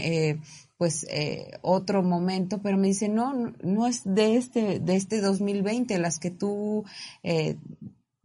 pues 0.76 1.06
eh, 1.09 1.52
otro 1.62 2.02
momento, 2.02 2.60
pero 2.62 2.76
me 2.76 2.88
dice, 2.88 3.09
no, 3.09 3.52
no 3.62 3.86
es 3.86 4.02
de 4.05 4.36
este, 4.36 4.80
de 4.80 4.96
este 4.96 5.20
2020, 5.20 5.98
las 5.98 6.18
que 6.18 6.30
tú 6.30 6.84
eh, 7.22 7.56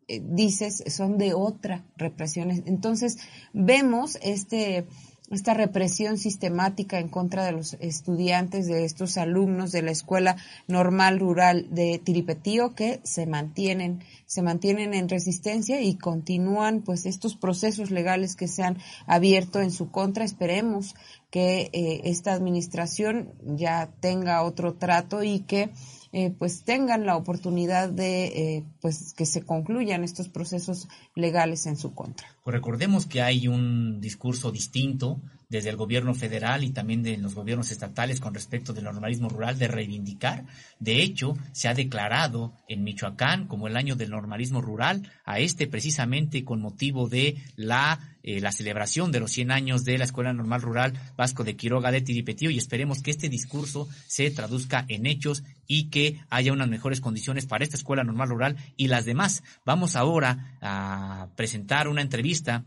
eh, 0.07 0.21
dices 0.23 0.83
son 0.87 1.17
de 1.17 1.33
otra 1.33 1.85
represión. 1.95 2.49
Entonces, 2.49 3.17
vemos 3.53 4.17
este, 4.23 4.87
esta 5.29 5.53
represión 5.53 6.17
sistemática 6.17 6.99
en 6.99 7.09
contra 7.09 7.45
de 7.45 7.51
los 7.51 7.75
estudiantes, 7.79 8.65
de 8.65 8.85
estos 8.85 9.17
alumnos 9.17 9.71
de 9.71 9.83
la 9.83 9.91
Escuela 9.91 10.37
Normal 10.67 11.19
Rural 11.19 11.67
de 11.69 12.01
Tiripetío 12.03 12.73
que 12.73 12.99
se 13.03 13.27
mantienen, 13.27 13.99
se 14.25 14.41
mantienen 14.41 14.95
en 14.95 15.09
resistencia 15.09 15.81
y 15.81 15.95
continúan 15.95 16.81
pues 16.81 17.05
estos 17.05 17.35
procesos 17.35 17.91
legales 17.91 18.35
que 18.35 18.47
se 18.47 18.63
han 18.63 18.77
abierto 19.05 19.61
en 19.61 19.69
su 19.69 19.91
contra. 19.91 20.25
Esperemos 20.25 20.95
que 21.29 21.69
eh, 21.73 22.01
esta 22.05 22.33
administración 22.33 23.33
ya 23.43 23.91
tenga 23.99 24.43
otro 24.43 24.73
trato 24.73 25.23
y 25.23 25.41
que 25.41 25.71
eh, 26.11 26.31
pues 26.31 26.63
tengan 26.63 27.05
la 27.05 27.15
oportunidad 27.15 27.89
de 27.89 28.25
eh, 28.25 28.65
pues 28.81 29.13
que 29.13 29.27
se 29.27 29.43
concluyan 29.43 30.03
estos 30.03 30.27
procesos 30.27 30.87
legales 31.13 31.67
en 31.67 31.77
su 31.77 31.93
contra. 31.93 32.27
Pues 32.43 32.53
recordemos 32.53 33.05
que 33.05 33.21
hay 33.21 33.47
un 33.47 34.01
discurso 34.01 34.51
distinto 34.51 35.21
desde 35.49 35.69
el 35.69 35.77
gobierno 35.77 36.13
federal 36.13 36.63
y 36.63 36.69
también 36.69 37.01
de 37.01 37.17
los 37.17 37.33
gobiernos 37.33 37.71
estatales 37.71 38.19
con 38.19 38.35
respecto 38.35 38.71
del 38.71 38.83
normalismo 38.83 39.29
rural 39.29 39.57
de 39.57 39.67
reivindicar. 39.67 40.45
De 40.79 41.01
hecho, 41.01 41.35
se 41.53 41.67
ha 41.67 41.73
declarado 41.73 42.53
en 42.67 42.83
Michoacán 42.83 43.47
como 43.47 43.67
el 43.67 43.75
año 43.75 43.95
del 43.95 44.11
normalismo 44.11 44.61
rural, 44.61 45.11
a 45.25 45.39
este 45.39 45.65
precisamente 45.65 46.43
con 46.43 46.61
motivo 46.61 47.09
de 47.09 47.35
la, 47.55 48.15
eh, 48.21 48.41
la 48.41 48.51
celebración 48.51 49.11
de 49.11 49.19
los 49.19 49.31
100 49.31 49.51
años 49.51 49.85
de 49.85 49.97
la 49.97 50.03
Escuela 50.03 50.33
Normal 50.33 50.61
Rural 50.61 50.93
Vasco 51.17 51.43
de 51.43 51.55
Quiroga 51.55 51.91
de 51.91 52.01
Tiripetío 52.01 52.51
y 52.51 52.59
esperemos 52.59 53.01
que 53.01 53.09
este 53.11 53.27
discurso 53.27 53.89
se 54.05 54.29
traduzca 54.29 54.85
en 54.87 55.07
hechos 55.07 55.43
y 55.65 55.89
que 55.89 56.19
haya 56.29 56.53
unas 56.53 56.69
mejores 56.69 57.01
condiciones 57.01 57.47
para 57.47 57.63
esta 57.63 57.75
Escuela 57.75 58.03
Normal 58.03 58.29
Rural 58.29 58.57
y 58.77 58.87
las 58.87 59.05
demás. 59.05 59.43
Vamos 59.65 59.95
ahora 59.95 60.57
a 60.61 61.29
presentar 61.35 61.87
una 61.87 62.03
entrevista 62.03 62.65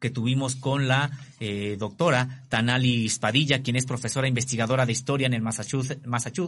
que 0.00 0.10
tuvimos 0.10 0.56
con 0.56 0.88
la 0.88 1.10
eh, 1.40 1.76
doctora 1.78 2.44
Tanali 2.48 3.08
Spadilla, 3.08 3.62
quien 3.62 3.76
es 3.76 3.86
profesora 3.86 4.28
investigadora 4.28 4.86
de 4.86 4.92
historia 4.92 5.26
en 5.26 5.34
el 5.34 5.42
Massachusetts, 5.42 6.06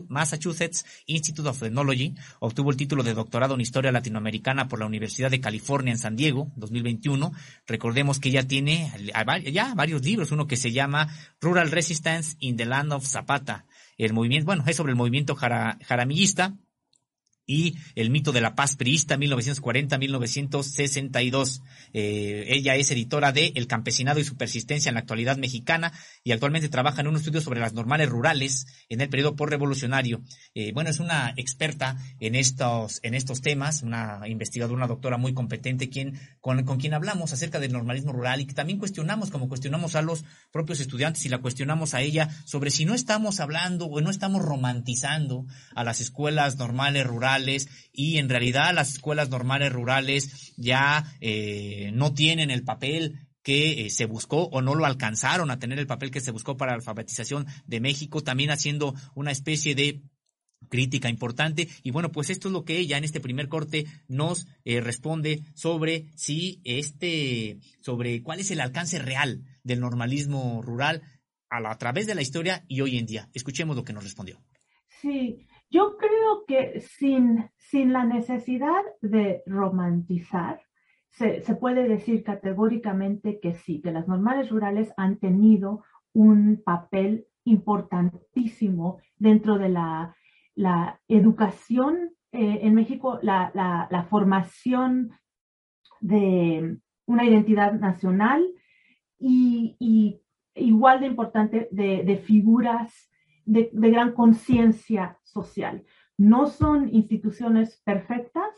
Massachusetts, 0.08 0.84
Institute 1.06 1.48
of 1.48 1.58
Technology. 1.58 2.14
Obtuvo 2.40 2.70
el 2.70 2.76
título 2.76 3.02
de 3.02 3.14
doctorado 3.14 3.54
en 3.54 3.60
historia 3.60 3.92
latinoamericana 3.92 4.68
por 4.68 4.78
la 4.78 4.86
Universidad 4.86 5.30
de 5.30 5.40
California 5.40 5.92
en 5.92 5.98
San 5.98 6.16
Diego, 6.16 6.50
2021. 6.56 7.32
Recordemos 7.66 8.18
que 8.18 8.30
ella 8.30 8.46
tiene 8.46 8.92
ya 9.52 9.74
varios 9.74 10.02
libros, 10.02 10.32
uno 10.32 10.46
que 10.46 10.56
se 10.56 10.72
llama 10.72 11.08
Rural 11.40 11.70
Resistance 11.70 12.36
in 12.40 12.56
the 12.56 12.66
Land 12.66 12.92
of 12.92 13.06
Zapata. 13.06 13.66
El 13.96 14.12
movimiento, 14.12 14.46
bueno, 14.46 14.64
es 14.66 14.76
sobre 14.76 14.92
el 14.92 14.96
movimiento 14.96 15.34
jaramillista 15.34 16.54
y 17.48 17.74
El 17.96 18.10
mito 18.10 18.30
de 18.30 18.40
la 18.42 18.54
paz 18.54 18.76
priista 18.76 19.16
1940-1962. 19.16 21.62
Eh, 21.94 22.44
ella 22.48 22.76
es 22.76 22.90
editora 22.92 23.32
de 23.32 23.52
El 23.56 23.66
campesinado 23.66 24.20
y 24.20 24.24
su 24.24 24.36
persistencia 24.36 24.90
en 24.90 24.94
la 24.94 25.00
actualidad 25.00 25.38
mexicana 25.38 25.92
y 26.22 26.32
actualmente 26.32 26.68
trabaja 26.68 27.00
en 27.00 27.06
un 27.08 27.16
estudio 27.16 27.40
sobre 27.40 27.60
las 27.60 27.72
normales 27.72 28.10
rurales 28.10 28.66
en 28.90 29.00
el 29.00 29.08
periodo 29.08 29.34
postrevolucionario. 29.34 30.20
Eh, 30.54 30.72
bueno, 30.74 30.90
es 30.90 31.00
una 31.00 31.32
experta 31.36 31.96
en 32.20 32.34
estos, 32.34 33.00
en 33.02 33.14
estos 33.14 33.40
temas, 33.40 33.82
una 33.82 34.20
investigadora, 34.28 34.76
una 34.76 34.86
doctora 34.86 35.16
muy 35.16 35.32
competente 35.32 35.88
quien, 35.88 36.20
con, 36.42 36.62
con 36.64 36.78
quien 36.78 36.92
hablamos 36.92 37.32
acerca 37.32 37.58
del 37.58 37.72
normalismo 37.72 38.12
rural 38.12 38.42
y 38.42 38.46
que 38.46 38.52
también 38.52 38.78
cuestionamos, 38.78 39.30
como 39.30 39.48
cuestionamos 39.48 39.94
a 39.96 40.02
los 40.02 40.26
propios 40.52 40.80
estudiantes 40.80 41.24
y 41.24 41.30
la 41.30 41.38
cuestionamos 41.38 41.94
a 41.94 42.02
ella 42.02 42.28
sobre 42.44 42.70
si 42.70 42.84
no 42.84 42.92
estamos 42.92 43.40
hablando 43.40 43.86
o 43.86 44.02
no 44.02 44.10
estamos 44.10 44.42
romantizando 44.42 45.46
a 45.74 45.82
las 45.82 46.02
escuelas 46.02 46.58
normales 46.58 47.06
rurales 47.06 47.37
y 47.92 48.18
en 48.18 48.28
realidad 48.28 48.74
las 48.74 48.92
escuelas 48.92 49.30
normales 49.30 49.72
rurales 49.72 50.54
ya 50.56 51.04
eh, 51.20 51.90
no 51.94 52.14
tienen 52.14 52.50
el 52.50 52.64
papel 52.64 53.28
que 53.42 53.86
eh, 53.86 53.90
se 53.90 54.06
buscó 54.06 54.44
o 54.44 54.60
no 54.60 54.74
lo 54.74 54.84
alcanzaron 54.84 55.50
a 55.50 55.58
tener 55.58 55.78
el 55.78 55.86
papel 55.86 56.10
que 56.10 56.20
se 56.20 56.32
buscó 56.32 56.56
para 56.56 56.72
la 56.72 56.76
alfabetización 56.76 57.46
de 57.66 57.80
México, 57.80 58.22
también 58.22 58.50
haciendo 58.50 58.94
una 59.14 59.30
especie 59.30 59.74
de 59.74 60.02
crítica 60.68 61.08
importante. 61.08 61.68
Y 61.82 61.90
bueno 61.90 62.12
pues 62.12 62.30
esto 62.30 62.48
es 62.48 62.52
lo 62.52 62.64
que 62.64 62.78
ella 62.78 62.98
en 62.98 63.04
este 63.04 63.20
primer 63.20 63.48
corte 63.48 63.86
nos 64.06 64.46
eh, 64.64 64.80
responde 64.80 65.42
sobre 65.54 66.06
si 66.14 66.60
este 66.64 67.58
sobre 67.80 68.22
cuál 68.22 68.40
es 68.40 68.50
el 68.50 68.60
alcance 68.60 68.98
real 68.98 69.44
del 69.62 69.80
normalismo 69.80 70.60
rural 70.62 71.02
a, 71.48 71.70
a 71.70 71.78
través 71.78 72.06
de 72.06 72.14
la 72.14 72.22
historia 72.22 72.64
y 72.68 72.80
hoy 72.80 72.98
en 72.98 73.06
día. 73.06 73.28
Escuchemos 73.32 73.76
lo 73.76 73.84
que 73.84 73.92
nos 73.92 74.04
respondió. 74.04 74.42
Sí 75.00 75.46
yo 75.70 75.96
creo 75.96 76.44
que 76.46 76.80
sin 76.80 77.50
sin 77.56 77.92
la 77.92 78.04
necesidad 78.04 78.82
de 79.02 79.42
romantizar 79.46 80.60
se, 81.10 81.42
se 81.42 81.54
puede 81.54 81.88
decir 81.88 82.22
categóricamente 82.22 83.40
que 83.40 83.54
sí 83.54 83.80
que 83.80 83.92
las 83.92 84.08
normales 84.08 84.50
rurales 84.50 84.92
han 84.96 85.18
tenido 85.18 85.84
un 86.12 86.62
papel 86.64 87.26
importantísimo 87.44 88.98
dentro 89.18 89.58
de 89.58 89.68
la 89.68 90.16
la 90.58 91.00
educación 91.06 92.10
eh, 92.32 92.58
en 92.62 92.74
México, 92.74 93.20
la, 93.22 93.52
la, 93.54 94.02
formación 94.10 95.12
de 96.00 96.78
una 97.06 97.24
identidad 97.24 97.72
nacional 97.74 98.44
y, 99.20 100.20
igual 100.54 101.00
de 101.00 101.06
importante 101.06 101.68
de, 101.70 102.16
figuras 102.16 103.08
de, 103.48 103.70
gran 103.72 104.12
conciencia 104.12 105.18
social. 105.24 105.84
No 106.16 106.46
son 106.46 106.88
instituciones 106.94 107.80
perfectas, 107.84 108.48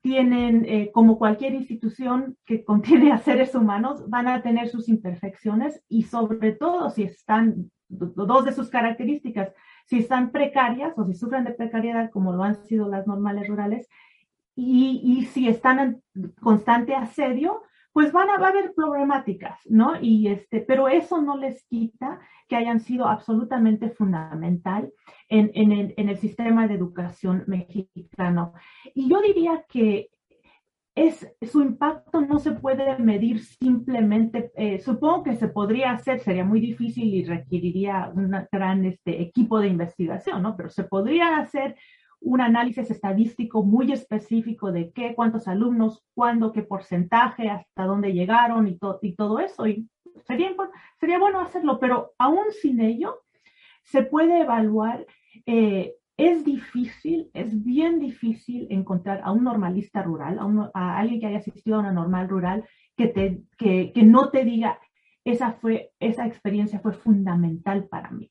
tienen, 0.00 0.64
eh, 0.66 0.90
como 0.92 1.18
cualquier 1.18 1.54
institución 1.54 2.36
que 2.44 2.64
contiene 2.70 3.12
a 3.12 3.18
seres 3.18 3.54
humanos, 3.54 4.08
van 4.08 4.28
a 4.28 4.42
tener 4.42 4.68
sus 4.68 4.88
imperfecciones 4.88 5.82
y 5.88 6.02
sobre 6.02 6.52
todo 6.52 6.90
si 6.90 7.04
están, 7.04 7.70
dos 7.88 8.44
de 8.44 8.52
sus 8.52 8.68
características, 8.68 9.52
si 9.86 9.98
están 9.98 10.32
precarias 10.32 10.98
o 10.98 11.04
si 11.04 11.14
sufren 11.14 11.44
de 11.44 11.52
precariedad, 11.52 12.10
como 12.10 12.32
lo 12.32 12.42
han 12.42 12.56
sido 12.56 12.88
las 12.88 13.06
normales 13.06 13.46
rurales, 13.48 13.88
y, 14.58 15.28
si 15.32 15.48
están 15.48 15.78
en 15.78 16.32
constante 16.40 16.94
asedio, 16.94 17.62
pues 17.96 18.12
van 18.12 18.28
a, 18.28 18.34
haber 18.34 18.74
problemáticas, 18.74 19.58
¿no? 19.70 19.94
Y 19.98 20.28
este, 20.28 20.60
pero 20.60 20.86
eso 20.86 21.22
no 21.22 21.38
les 21.38 21.64
quita 21.64 22.20
que 22.46 22.54
hayan 22.54 22.80
sido 22.80 23.08
absolutamente 23.08 23.88
fundamental 23.88 24.92
en, 25.30 25.72
el, 25.72 25.94
en 25.96 26.10
el 26.10 26.18
sistema 26.18 26.68
de 26.68 26.74
educación 26.74 27.44
mexicano. 27.46 28.52
Y 28.94 29.08
yo 29.08 29.22
diría 29.22 29.64
que 29.66 30.10
es, 30.94 31.26
su 31.50 31.62
impacto 31.62 32.20
no 32.20 32.38
se 32.38 32.52
puede 32.52 32.98
medir 32.98 33.42
simplemente, 33.42 34.52
eh, 34.56 34.78
supongo 34.78 35.22
que 35.22 35.36
se 35.36 35.48
podría 35.48 35.92
hacer, 35.92 36.20
sería 36.20 36.44
muy 36.44 36.60
difícil 36.60 37.14
y 37.14 37.24
requeriría 37.24 38.12
un 38.14 38.30
gran 38.52 38.84
este, 38.84 39.22
equipo 39.22 39.58
de 39.58 39.68
investigación, 39.68 40.42
¿no? 40.42 40.54
Pero 40.54 40.68
se 40.68 40.84
podría 40.84 41.38
hacer 41.38 41.76
un 42.20 42.40
análisis 42.40 42.90
estadístico 42.90 43.62
muy 43.62 43.92
específico 43.92 44.72
de 44.72 44.90
qué, 44.92 45.14
cuántos 45.14 45.48
alumnos, 45.48 46.04
cuándo, 46.14 46.52
qué 46.52 46.62
porcentaje, 46.62 47.48
hasta 47.48 47.84
dónde 47.84 48.12
llegaron 48.12 48.68
y, 48.68 48.78
y 49.02 49.14
todo 49.14 49.38
eso. 49.38 49.66
Y 49.66 49.88
sería, 50.26 50.54
sería 50.98 51.18
bueno 51.18 51.40
hacerlo, 51.40 51.78
pero 51.78 52.12
aún 52.18 52.46
sin 52.62 52.80
ello, 52.80 53.22
se 53.84 54.02
puede 54.02 54.40
evaluar 54.40 55.06
eh, 55.44 55.94
es 56.16 56.44
difícil, 56.44 57.30
es 57.34 57.62
bien 57.62 58.00
difícil 58.00 58.66
encontrar 58.70 59.20
a 59.22 59.32
un 59.32 59.44
normalista 59.44 60.02
rural, 60.02 60.38
a, 60.72 60.98
alguien 60.98 61.20
que 61.20 61.26
haya 61.26 61.38
asistido 61.38 61.76
a 61.76 61.80
una 61.80 61.92
normal 61.92 62.28
rural, 62.28 62.64
que, 62.96 63.08
te, 63.08 63.42
que, 63.58 63.92
que, 63.92 64.02
no 64.02 64.30
te 64.30 64.44
diga, 64.44 64.80
esa, 65.24 65.52
fue, 65.52 65.90
esa 66.00 66.26
experiencia 66.26 66.80
fue 66.80 66.94
fundamental 66.94 67.86
para 67.88 68.10
mí. 68.10 68.30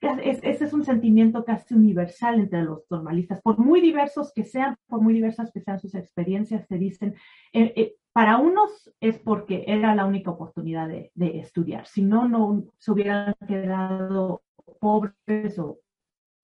Ese 0.00 0.64
es 0.64 0.72
un 0.72 0.84
sentimiento 0.84 1.44
casi 1.44 1.74
universal 1.74 2.38
entre 2.40 2.62
los 2.62 2.84
normalistas, 2.90 3.40
por 3.42 3.58
muy 3.58 3.80
diversos 3.80 4.32
que 4.32 4.44
sean, 4.44 4.76
por 4.86 5.00
muy 5.00 5.14
diversas 5.14 5.50
que 5.52 5.60
sean 5.60 5.80
sus 5.80 5.94
experiencias, 5.94 6.66
te 6.68 6.78
dicen, 6.78 7.14
eh, 7.52 7.72
eh, 7.76 7.94
para 8.12 8.38
unos 8.38 8.92
es 9.00 9.18
porque 9.18 9.64
era 9.66 9.94
la 9.94 10.06
única 10.06 10.30
oportunidad 10.30 10.88
de, 10.88 11.10
de 11.14 11.38
estudiar, 11.38 11.86
si 11.86 12.02
no, 12.02 12.28
no 12.28 12.64
se 12.78 12.92
hubieran 12.92 13.34
quedado 13.46 14.42
pobres 14.80 15.58
o 15.58 15.78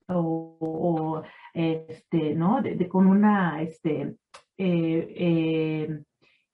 o, 0.08 1.22
este, 1.52 2.34
¿no? 2.34 2.60
De, 2.62 2.88
con 2.88 3.06
una, 3.06 3.62
este, 3.62 4.16
eh, 4.58 6.02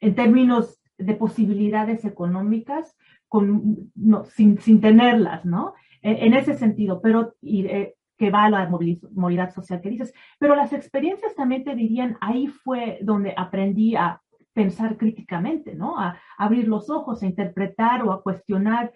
en 0.01 0.15
términos 0.15 0.81
de 0.99 1.15
posibilidades 1.15 2.05
económicas, 2.05 2.97
con, 3.29 3.91
no, 3.95 4.25
sin, 4.25 4.59
sin, 4.61 4.81
tenerlas, 4.81 5.45
¿no? 5.45 5.75
E, 6.03 6.27
en, 6.27 6.35
ese 6.35 6.55
sentido, 6.55 7.01
pero 7.01 7.35
y, 7.41 7.67
eh, 7.67 7.95
que 8.17 8.31
va 8.31 8.45
a 8.45 8.51
la 8.51 8.69
movilidad 8.69 9.53
social 9.55 9.81
que 9.81 9.91
dices, 9.91 10.13
pero 10.39 10.55
las 10.55 10.73
experiencias 10.73 11.35
también 11.35 11.65
te 11.65 11.75
dirían, 11.75 12.19
ahí 12.21 12.49
fue 12.49 12.99
donde 13.03 13.33
aprendí 13.37 13.97
a 13.97 14.21
pensar 14.53 14.97
críticamente, 14.99 15.75
¿no? 15.75 15.99
A, 15.99 16.19
abrir 16.37 16.69
los 16.69 16.91
ojos, 16.91 17.23
a 17.23 17.27
interpretar 17.27 18.03
o 18.03 18.13
a 18.13 18.23
cuestionar 18.23 18.93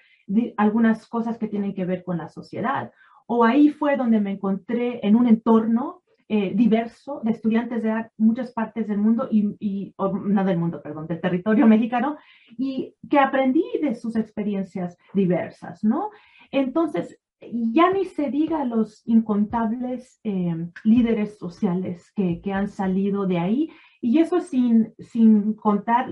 algunas 0.56 1.06
cosas 1.06 1.38
que 1.38 1.48
tienen 1.48 1.74
que 1.74 1.84
ver 1.84 2.02
con 2.02 2.18
la 2.18 2.28
sociedad 2.28 2.92
o 3.26 3.44
ahí 3.44 3.70
fue 3.70 3.96
donde 3.96 4.20
me 4.20 4.32
encontré 4.32 5.00
en 5.06 5.16
un 5.16 5.26
entorno 5.26 6.02
eh, 6.28 6.52
diverso 6.54 7.20
de 7.22 7.32
estudiantes 7.32 7.82
de 7.82 8.06
muchas 8.16 8.52
partes 8.52 8.88
del 8.88 8.98
mundo 8.98 9.28
y, 9.30 9.94
no 9.98 10.44
del 10.44 10.58
mundo, 10.58 10.80
perdón, 10.82 11.06
del 11.06 11.20
territorio 11.20 11.66
mexicano 11.66 12.16
y 12.56 12.94
que 13.10 13.18
aprendí 13.18 13.64
de 13.82 13.94
sus 13.94 14.16
experiencias 14.16 14.96
diversas, 15.12 15.84
¿no? 15.84 16.10
Entonces, 16.54 17.18
ya 17.50 17.90
ni 17.90 18.04
se 18.04 18.30
diga 18.30 18.64
los 18.64 19.02
incontables 19.06 20.20
eh, 20.22 20.54
líderes 20.84 21.36
sociales 21.36 22.12
que, 22.14 22.40
han 22.52 22.68
salido 22.68 23.26
de 23.26 23.38
ahí 23.38 23.70
y 24.00 24.20
eso 24.20 24.40
sin, 24.40 24.94
sin 24.98 25.54
contar 25.54 26.10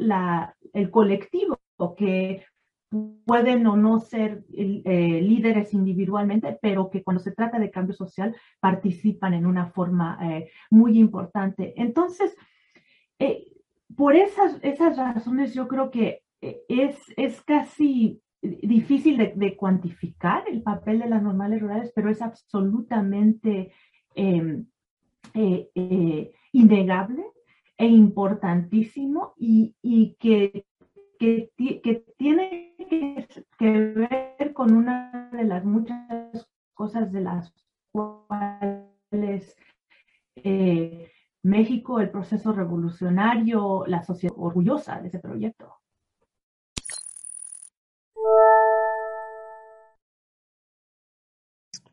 el 0.73 0.91
colectivo 0.91 1.61
que 1.97 2.45
pueden 3.25 3.67
o 3.69 3.77
no 3.77 4.01
ser 4.01 4.45
eh, 4.53 5.21
líderes 5.23 5.73
individualmente, 5.75 6.59
pero 6.61 6.91
que 6.91 7.05
cuando 7.05 7.23
se 7.23 7.33
trata 7.33 7.61
de 7.61 7.71
cambio 7.71 7.95
social 7.95 8.35
participan 8.59 9.35
en 9.35 9.47
una 9.47 9.71
forma 9.71 10.19
eh, 10.23 10.51
muy 10.71 10.99
importante. 10.99 11.73
Entonces, 11.77 12.37
por 13.97 14.17
esas, 14.17 14.59
esas 14.63 14.97
razones 14.97 15.55
yo 15.55 15.69
creo 15.69 15.93
que 15.93 16.23
es, 16.41 16.99
es 17.17 17.41
casi 17.43 18.21
difícil 18.43 19.33
de, 19.37 19.57
cuantificar 19.57 20.45
el 20.49 20.63
papel 20.63 20.99
de 20.99 21.09
las 21.09 21.23
normales 21.23 21.61
rurales, 21.61 21.93
pero 21.95 22.11
es 22.11 22.21
absolutamente 22.21 23.73
em, 24.15 24.67
innegable 26.53 27.25
e 27.79 27.87
importantísimo 27.87 29.35
y, 29.39 29.75
y 29.81 30.17
que 30.19 30.67
que, 31.23 32.05
tiene 32.17 32.75
que, 33.59 33.69
ver 33.69 34.53
con 34.53 34.73
una 34.73 35.31
de 35.33 35.45
las 35.45 35.65
muchas 35.65 36.49
cosas 36.75 37.13
de 37.13 37.21
las 37.21 37.55
cuales 37.93 39.57
eh, 40.37 41.11
México, 41.43 42.01
el 42.01 42.11
proceso 42.11 42.53
revolucionario, 42.53 43.85
la 43.87 44.03
sociedad 44.03 44.35
orgullosa 44.37 45.01
de 45.01 45.09
ese 45.09 45.21
proyecto. 45.21 45.82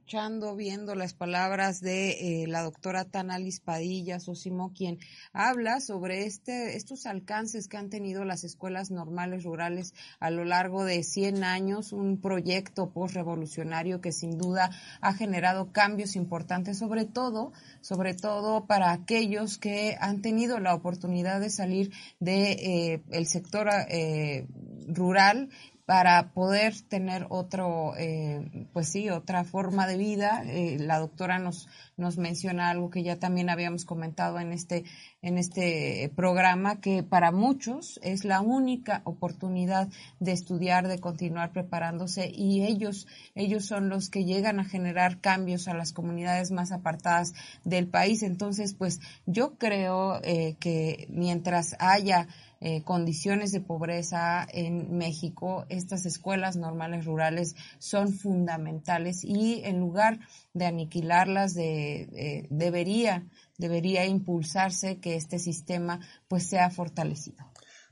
Escuchando, 0.10 0.56
viendo 0.56 0.96
las 0.96 1.14
palabras 1.14 1.82
de 1.82 2.42
eh, 2.42 2.48
la 2.48 2.64
doctora 2.64 3.06
Tanalis 3.06 3.60
Padilla 3.60 4.20
Sosimo, 4.20 4.74
quien 4.74 4.98
habla 5.34 5.82
sobre 5.82 6.26
este, 6.26 6.76
estos 6.76 7.06
alcances 7.06 7.68
que 7.68 7.78
han 7.78 7.92
tenido 7.92 8.26
las 8.26 8.44
escuelas 8.44 8.90
normales 8.90 9.44
rurales 9.44 9.94
a 10.20 10.32
lo 10.32 10.46
largo 10.46 10.84
de 10.84 11.04
100 11.04 11.44
años, 11.44 11.94
un 11.94 12.20
proyecto 12.20 12.90
postrevolucionario 12.90 14.02
que 14.02 14.12
sin 14.12 14.40
duda 14.40 14.72
ha 15.00 15.14
generado 15.14 15.72
cambios 15.72 16.16
importantes, 16.16 16.80
sobre 16.80 17.06
todo, 17.06 17.54
sobre 17.82 18.16
todo 18.16 18.66
para 18.66 18.92
aquellos 18.92 19.60
que 19.60 19.96
han 20.02 20.24
tenido 20.24 20.60
la 20.60 20.74
oportunidad 20.74 21.40
de 21.40 21.52
salir 21.52 21.92
de 22.20 22.54
eh, 22.54 23.04
el 23.12 23.28
sector 23.28 23.70
eh, 23.90 24.48
rural 24.88 25.50
para 25.90 26.34
poder 26.34 26.76
tener 26.88 27.26
otro, 27.30 27.96
eh, 27.98 28.68
pues 28.74 28.90
sí, 28.90 29.10
otra 29.10 29.44
forma 29.44 29.88
de 29.88 29.98
vida. 29.98 30.44
Eh, 30.46 30.78
la 30.80 31.00
doctora 31.00 31.40
nos, 31.40 31.68
nos 31.98 32.20
menciona 32.20 32.70
algo 32.70 32.92
que 32.92 33.02
ya 33.02 33.16
también 33.16 33.50
habíamos 33.50 33.86
comentado 33.86 34.40
en 34.40 34.52
este, 34.52 34.84
en 35.24 35.40
este 35.40 36.14
programa, 36.16 36.80
que 36.80 37.02
para 37.02 37.32
muchos 37.32 38.00
es 38.04 38.24
la 38.24 38.40
única 38.42 39.02
oportunidad 39.04 39.88
de 40.20 40.32
estudiar, 40.32 40.88
de 40.88 41.00
continuar 41.00 41.54
preparándose 41.54 42.30
y 42.32 42.66
ellos, 42.66 43.08
ellos 43.34 43.66
son 43.66 43.90
los 43.90 44.12
que 44.12 44.26
llegan 44.26 44.60
a 44.60 44.66
generar 44.66 45.22
cambios 45.22 45.68
a 45.68 45.74
las 45.74 45.92
comunidades 45.92 46.52
más 46.52 46.72
apartadas 46.72 47.34
del 47.64 47.88
país. 47.88 48.22
Entonces, 48.22 48.76
pues 48.76 49.00
yo 49.26 49.58
creo 49.58 50.22
eh, 50.24 50.56
que 50.60 51.08
mientras 51.10 51.76
haya 51.80 52.28
eh, 52.62 52.84
condiciones 52.84 53.52
de 53.52 53.62
pobreza 53.62 54.46
en 54.52 54.98
México, 54.98 55.66
estas 55.70 56.06
escuelas 56.06 56.56
normales 56.56 57.06
rurales 57.06 57.56
son 57.78 58.14
fundamentales 58.14 59.24
y 59.24 59.62
en 59.64 59.80
lugar 59.80 60.20
de 60.54 60.66
aniquilarlas, 60.66 61.54
de, 61.54 62.48
debería, 62.50 63.26
debería 63.58 64.06
impulsarse 64.06 65.00
que 65.00 65.16
este 65.16 65.40
sistema 65.40 66.00
pues 66.28 66.44
sea 66.48 66.70
fortalecido. 66.70 67.49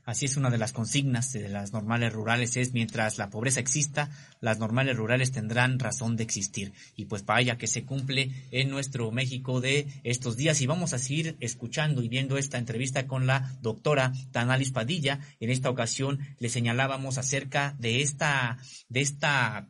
Así 0.08 0.24
es 0.24 0.38
una 0.38 0.48
de 0.48 0.56
las 0.56 0.72
consignas 0.72 1.34
de 1.34 1.50
las 1.50 1.74
normales 1.74 2.14
rurales 2.14 2.56
es 2.56 2.72
mientras 2.72 3.18
la 3.18 3.28
pobreza 3.28 3.60
exista, 3.60 4.08
las 4.40 4.58
normales 4.58 4.96
rurales 4.96 5.32
tendrán 5.32 5.78
razón 5.78 6.16
de 6.16 6.22
existir. 6.22 6.72
Y 6.96 7.04
pues 7.04 7.26
vaya 7.26 7.58
que 7.58 7.66
se 7.66 7.84
cumple 7.84 8.30
en 8.50 8.70
nuestro 8.70 9.10
México 9.10 9.60
de 9.60 9.86
estos 10.04 10.38
días. 10.38 10.62
Y 10.62 10.66
vamos 10.66 10.94
a 10.94 10.98
seguir 10.98 11.36
escuchando 11.40 12.02
y 12.02 12.08
viendo 12.08 12.38
esta 12.38 12.56
entrevista 12.56 13.06
con 13.06 13.26
la 13.26 13.52
doctora 13.60 14.14
Tanalis 14.32 14.70
Padilla. 14.70 15.20
En 15.40 15.50
esta 15.50 15.68
ocasión 15.68 16.20
le 16.38 16.48
señalábamos 16.48 17.18
acerca 17.18 17.76
de 17.78 18.00
esta, 18.00 18.56
de 18.88 19.02
esta 19.02 19.68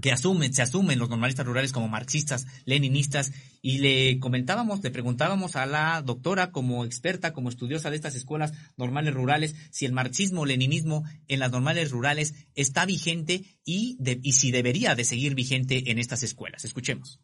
que 0.00 0.12
asumen, 0.12 0.52
se 0.52 0.62
asumen 0.62 0.98
los 0.98 1.08
normalistas 1.08 1.46
rurales 1.46 1.72
como 1.72 1.88
marxistas, 1.88 2.46
leninistas, 2.64 3.32
y 3.62 3.78
le 3.78 4.18
comentábamos, 4.18 4.82
le 4.82 4.90
preguntábamos 4.90 5.56
a 5.56 5.66
la 5.66 6.02
doctora 6.02 6.50
como 6.50 6.84
experta, 6.84 7.32
como 7.32 7.48
estudiosa 7.48 7.90
de 7.90 7.96
estas 7.96 8.14
escuelas 8.14 8.52
normales 8.76 9.14
rurales, 9.14 9.54
si 9.70 9.86
el 9.86 9.92
marxismo, 9.92 10.44
leninismo 10.44 11.04
en 11.28 11.40
las 11.40 11.52
normales 11.52 11.90
rurales 11.90 12.34
está 12.54 12.84
vigente 12.86 13.44
y, 13.64 13.96
y 14.22 14.32
si 14.32 14.50
debería 14.50 14.94
de 14.94 15.04
seguir 15.04 15.34
vigente 15.34 15.90
en 15.90 15.98
estas 15.98 16.22
escuelas. 16.22 16.64
Escuchemos. 16.64 17.20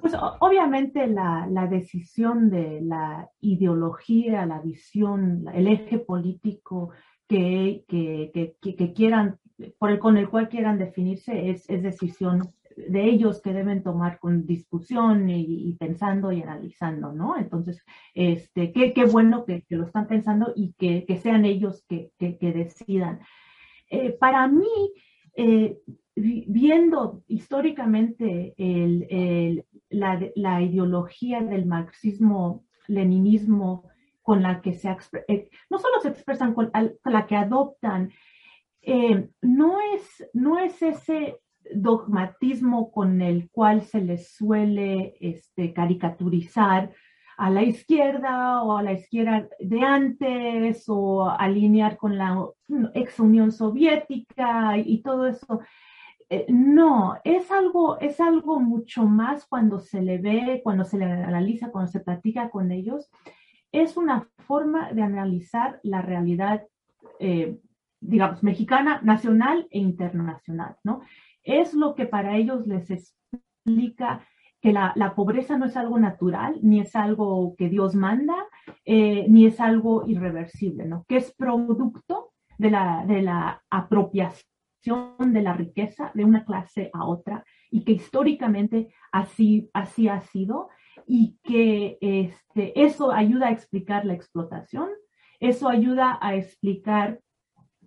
Pues 0.00 0.14
obviamente 0.40 1.06
la, 1.06 1.46
la 1.50 1.66
decisión 1.66 2.50
de 2.50 2.80
la 2.82 3.28
ideología, 3.40 4.46
la 4.46 4.60
visión, 4.60 5.46
el 5.54 5.66
eje 5.66 5.98
político 5.98 6.90
que, 7.28 7.84
que 7.88 8.92
quieran 8.94 9.38
por 9.78 9.90
el, 9.90 9.98
con 9.98 10.16
el 10.16 10.28
cual 10.28 10.48
quieran 10.48 10.78
definirse 10.78 11.50
es, 11.50 11.68
es, 11.68 11.82
decisión 11.82 12.52
de 12.76 13.04
ellos 13.04 13.42
que 13.42 13.52
deben 13.52 13.82
tomar 13.82 14.18
con 14.18 14.46
discusión 14.46 15.28
y, 15.28 15.76
pensando 15.78 16.32
y 16.32 16.42
analizando, 16.42 17.12
¿no? 17.12 17.36
Entonces, 17.36 17.84
este, 18.14 18.72
qué, 18.72 18.92
qué 18.92 19.04
bueno 19.04 19.44
que, 19.44 19.62
que, 19.62 19.76
lo 19.76 19.84
están 19.84 20.06
pensando 20.06 20.52
y 20.56 20.74
que, 20.78 21.04
que 21.04 21.18
sean 21.18 21.44
ellos 21.44 21.84
que, 21.88 22.10
decidan. 22.18 23.20
Eh, 23.90 24.12
para 24.12 24.48
mí, 24.48 24.92
eh, 25.36 25.76
viendo 26.14 27.22
históricamente 27.26 28.54
el, 28.56 29.06
el, 29.10 29.66
la, 29.90 30.20
la, 30.34 30.62
ideología 30.62 31.42
del 31.42 31.66
marxismo-leninismo 31.66 33.84
con 34.22 34.42
la 34.42 34.60
que 34.60 34.74
se, 34.74 34.96
eh, 35.28 35.48
no 35.68 35.78
solo 35.78 36.00
se 36.00 36.08
expresan, 36.08 36.54
con 36.54 36.70
la 37.04 37.26
que 37.26 37.36
adoptan 37.36 38.12
eh, 38.82 39.28
no, 39.40 39.78
es, 39.94 40.28
no 40.32 40.58
es 40.58 40.82
ese 40.82 41.38
dogmatismo 41.74 42.90
con 42.90 43.22
el 43.22 43.48
cual 43.50 43.82
se 43.82 44.00
les 44.00 44.34
suele 44.34 45.14
este, 45.20 45.72
caricaturizar 45.72 46.92
a 47.36 47.50
la 47.50 47.62
izquierda 47.62 48.62
o 48.62 48.76
a 48.76 48.82
la 48.82 48.92
izquierda 48.92 49.48
de 49.58 49.80
antes 49.80 50.84
o 50.88 51.28
alinear 51.28 51.96
con 51.96 52.18
la 52.18 52.46
ex 52.94 53.18
Unión 53.20 53.52
Soviética 53.52 54.76
y, 54.78 55.02
todo 55.02 55.26
eso. 55.26 55.60
Eh, 56.28 56.46
no, 56.48 57.16
es 57.24 57.50
algo, 57.50 57.98
es 58.00 58.20
algo 58.20 58.60
mucho 58.60 59.04
más 59.04 59.46
cuando 59.46 59.78
se 59.78 60.02
le 60.02 60.18
ve, 60.18 60.60
cuando 60.62 60.84
se 60.84 60.98
le 60.98 61.04
analiza, 61.04 61.70
cuando 61.70 61.90
se 61.90 62.00
platica 62.00 62.50
con 62.50 62.70
ellos. 62.70 63.10
Es 63.70 63.96
una 63.96 64.28
forma 64.38 64.92
de 64.92 65.02
analizar 65.02 65.80
la 65.82 66.02
realidad 66.02 66.66
eh, 67.18 67.58
digamos, 68.02 68.42
mexicana, 68.42 69.00
nacional 69.02 69.66
e 69.70 69.78
internacional, 69.78 70.76
¿no? 70.84 71.00
Es 71.42 71.74
lo 71.74 71.94
que 71.94 72.06
para 72.06 72.36
ellos 72.36 72.66
les 72.66 72.90
explica 72.90 74.26
que 74.60 74.72
la, 74.72 75.14
pobreza 75.16 75.58
no 75.58 75.66
es 75.66 75.76
algo 75.76 75.98
natural, 75.98 76.58
ni 76.62 76.80
es 76.80 76.94
algo 76.94 77.54
que 77.56 77.68
Dios 77.68 77.94
manda, 77.96 78.36
eh, 78.84 79.26
ni 79.28 79.46
es 79.46 79.60
algo 79.60 80.04
irreversible, 80.06 80.84
¿no? 80.84 81.04
Que 81.08 81.16
es 81.16 81.34
producto 81.34 82.32
de 82.58 82.70
la, 82.70 83.04
de 83.06 83.22
la 83.22 83.62
apropiación 83.70 84.46
de 85.32 85.42
la 85.42 85.52
riqueza 85.52 86.10
de 86.14 86.24
una 86.24 86.44
clase 86.44 86.90
a 86.92 87.04
otra 87.06 87.44
y 87.70 87.84
que 87.84 87.92
históricamente 87.92 88.92
así, 89.12 89.70
así 89.72 90.08
ha 90.08 90.20
sido 90.20 90.68
y 91.06 91.38
que 91.42 91.98
este, 92.00 92.80
eso 92.80 93.12
ayuda 93.12 93.48
a 93.48 93.52
explicar 93.52 94.04
la 94.04 94.14
explotación, 94.14 94.88
eso 95.40 95.68
ayuda 95.68 96.18
a 96.20 96.34
explicar 96.34 97.20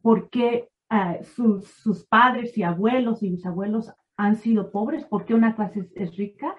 por 0.05 0.29
qué 0.29 0.69
ah, 0.91 1.17
sus, 1.35 2.05
padres 2.07 2.55
y 2.59 2.61
abuelos 2.61 3.23
y 3.23 3.31
bisabuelos 3.31 3.91
han 4.17 4.35
sido 4.35 4.69
pobres, 4.69 5.03
por 5.03 5.25
qué 5.25 5.33
una 5.33 5.55
clase 5.55 5.89
es, 5.95 6.15
rica. 6.15 6.55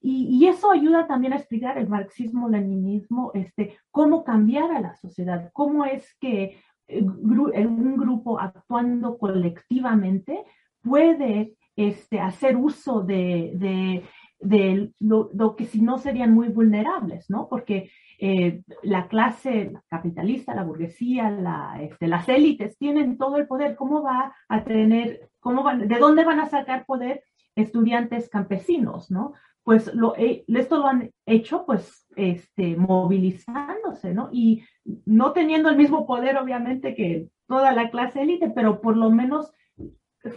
Y, 0.00 0.46
eso 0.46 0.70
ayuda 0.70 1.08
también 1.08 1.32
a 1.32 1.38
explicar 1.38 1.76
el 1.76 1.88
marxismo-leninismo, 1.88 3.32
este, 3.34 3.76
cómo 3.90 4.22
cambiar 4.22 4.70
a 4.70 4.80
la 4.80 4.94
sociedad, 4.94 5.50
cómo 5.52 5.86
es 5.86 6.14
que 6.20 6.62
eh, 6.86 7.02
un 7.02 7.96
grupo 7.96 8.38
actuando 8.38 9.18
colectivamente 9.18 10.44
puede 10.80 11.56
este, 11.74 12.20
hacer 12.20 12.56
uso 12.56 13.00
de 13.02 14.04
lo, 14.40 15.56
que 15.56 15.66
si 15.66 15.80
no 15.80 15.98
serían 15.98 16.32
muy 16.32 16.48
vulnerables, 16.48 17.28
¿no? 17.28 17.48
Porque 17.48 17.90
eh, 18.18 18.62
la 18.82 19.08
clase 19.08 19.72
capitalista, 19.88 20.54
la 20.54 20.64
burguesía, 20.64 21.30
la, 21.30 21.78
este, 21.80 22.06
las 22.08 22.28
élites 22.28 22.76
tienen 22.78 23.18
todo 23.18 23.36
el 23.36 23.46
poder. 23.46 23.76
¿Cómo 23.76 24.02
va 24.02 24.34
a 24.48 24.64
tener, 24.64 25.30
cómo 25.40 25.62
van, 25.62 25.88
de 25.88 25.98
dónde 25.98 26.24
van 26.24 26.40
a 26.40 26.48
sacar 26.48 26.84
poder 26.86 27.22
estudiantes 27.56 28.28
campesinos, 28.28 29.10
¿no? 29.10 29.34
Pues 29.64 29.92
eh, 30.16 30.44
esto 30.46 30.78
lo 30.78 30.86
han 30.86 31.10
hecho, 31.26 31.66
pues, 31.66 32.06
este, 32.16 32.76
movilizándose, 32.76 34.14
¿no? 34.14 34.30
Y 34.32 34.64
no 35.04 35.32
teniendo 35.32 35.68
el 35.68 35.76
mismo 35.76 36.06
poder, 36.06 36.36
obviamente, 36.38 36.94
que 36.94 37.28
toda 37.46 37.72
la 37.72 37.90
clase 37.90 38.22
élite, 38.22 38.50
pero 38.50 38.80
por 38.80 38.96
lo 38.96 39.10
menos 39.10 39.52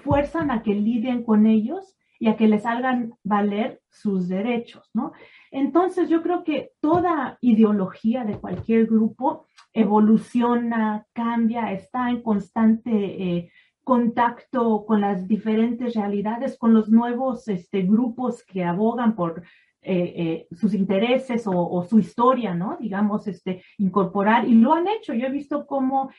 fuerzan 0.03 0.51
a 0.51 0.63
que 0.63 0.73
lidien 0.73 1.23
con 1.23 1.45
ellos 1.45 1.95
y 2.21 2.27
a 2.27 2.37
que 2.37 2.47
les 2.47 2.67
hagan 2.67 3.15
valer 3.23 3.81
sus 3.89 4.27
derechos, 4.27 4.87
¿no? 4.93 5.11
Entonces 5.49 6.07
yo 6.07 6.21
creo 6.21 6.43
que 6.43 6.69
toda 6.79 7.39
ideología 7.41 8.23
de 8.25 8.37
cualquier 8.37 8.85
grupo 8.85 9.47
evoluciona, 9.73 11.07
cambia, 11.13 11.71
está 11.71 12.11
en 12.11 12.21
constante 12.21 12.91
eh, 12.91 13.51
contacto 13.83 14.85
con 14.85 15.01
las 15.01 15.27
diferentes 15.27 15.95
realidades, 15.95 16.59
con 16.59 16.75
los 16.75 16.89
nuevos 16.89 17.47
este, 17.47 17.81
grupos 17.81 18.45
que 18.45 18.63
abogan 18.65 19.15
por 19.15 19.41
eh, 19.81 20.13
eh, 20.15 20.47
sus 20.51 20.75
intereses 20.75 21.45
o, 21.47 21.83
su 21.89 21.97
historia, 21.97 22.53
¿no? 22.53 22.77
Digamos, 22.79 23.27
este, 23.27 23.63
incorporar, 23.79 24.47
y 24.47 24.53
lo 24.53 24.75
han 24.75 24.87
hecho. 24.87 25.15
Yo 25.15 25.25
he 25.25 25.31
visto 25.31 25.65
cómo 25.65 26.11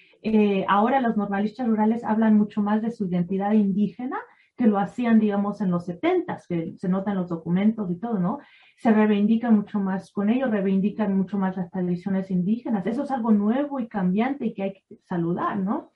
ahora 0.67 1.01
los 1.01 1.17
normalistas 1.17 1.69
rurales 1.69 2.03
hablan 2.03 2.37
mucho 2.37 2.61
más 2.61 2.83
de 2.83 2.91
su 2.91 3.07
identidad 3.07 3.53
indígena 3.53 4.19
que 4.57 4.67
lo 4.67 4.79
hacían, 4.79 5.19
digamos, 5.19 5.61
en 5.61 5.71
los 5.71 5.87
setentas, 5.87 6.47
que 6.47 6.75
se 6.77 6.89
notan 6.89 7.17
los 7.17 7.29
documentos 7.29 7.91
y 7.91 7.99
todo, 7.99 8.19
¿no? 8.19 8.39
Se 8.77 8.93
reivindican 8.93 9.57
mucho 9.57 9.81
más 9.81 10.11
con 10.13 10.29
ellos, 10.29 10.51
reivindican 10.51 11.17
mucho 11.17 11.39
más 11.39 11.57
las 11.57 11.71
tradiciones 11.71 12.31
indígenas. 12.31 12.87
Eso 12.87 13.05
es 13.05 13.11
algo 13.11 13.33
nuevo 13.33 13.81
y 13.81 13.89
cambiante 13.89 14.47
y 14.47 14.55
que 14.55 14.63
hay 14.63 14.73
que 14.75 14.97
saludar, 15.05 15.59
¿no? 15.59 15.91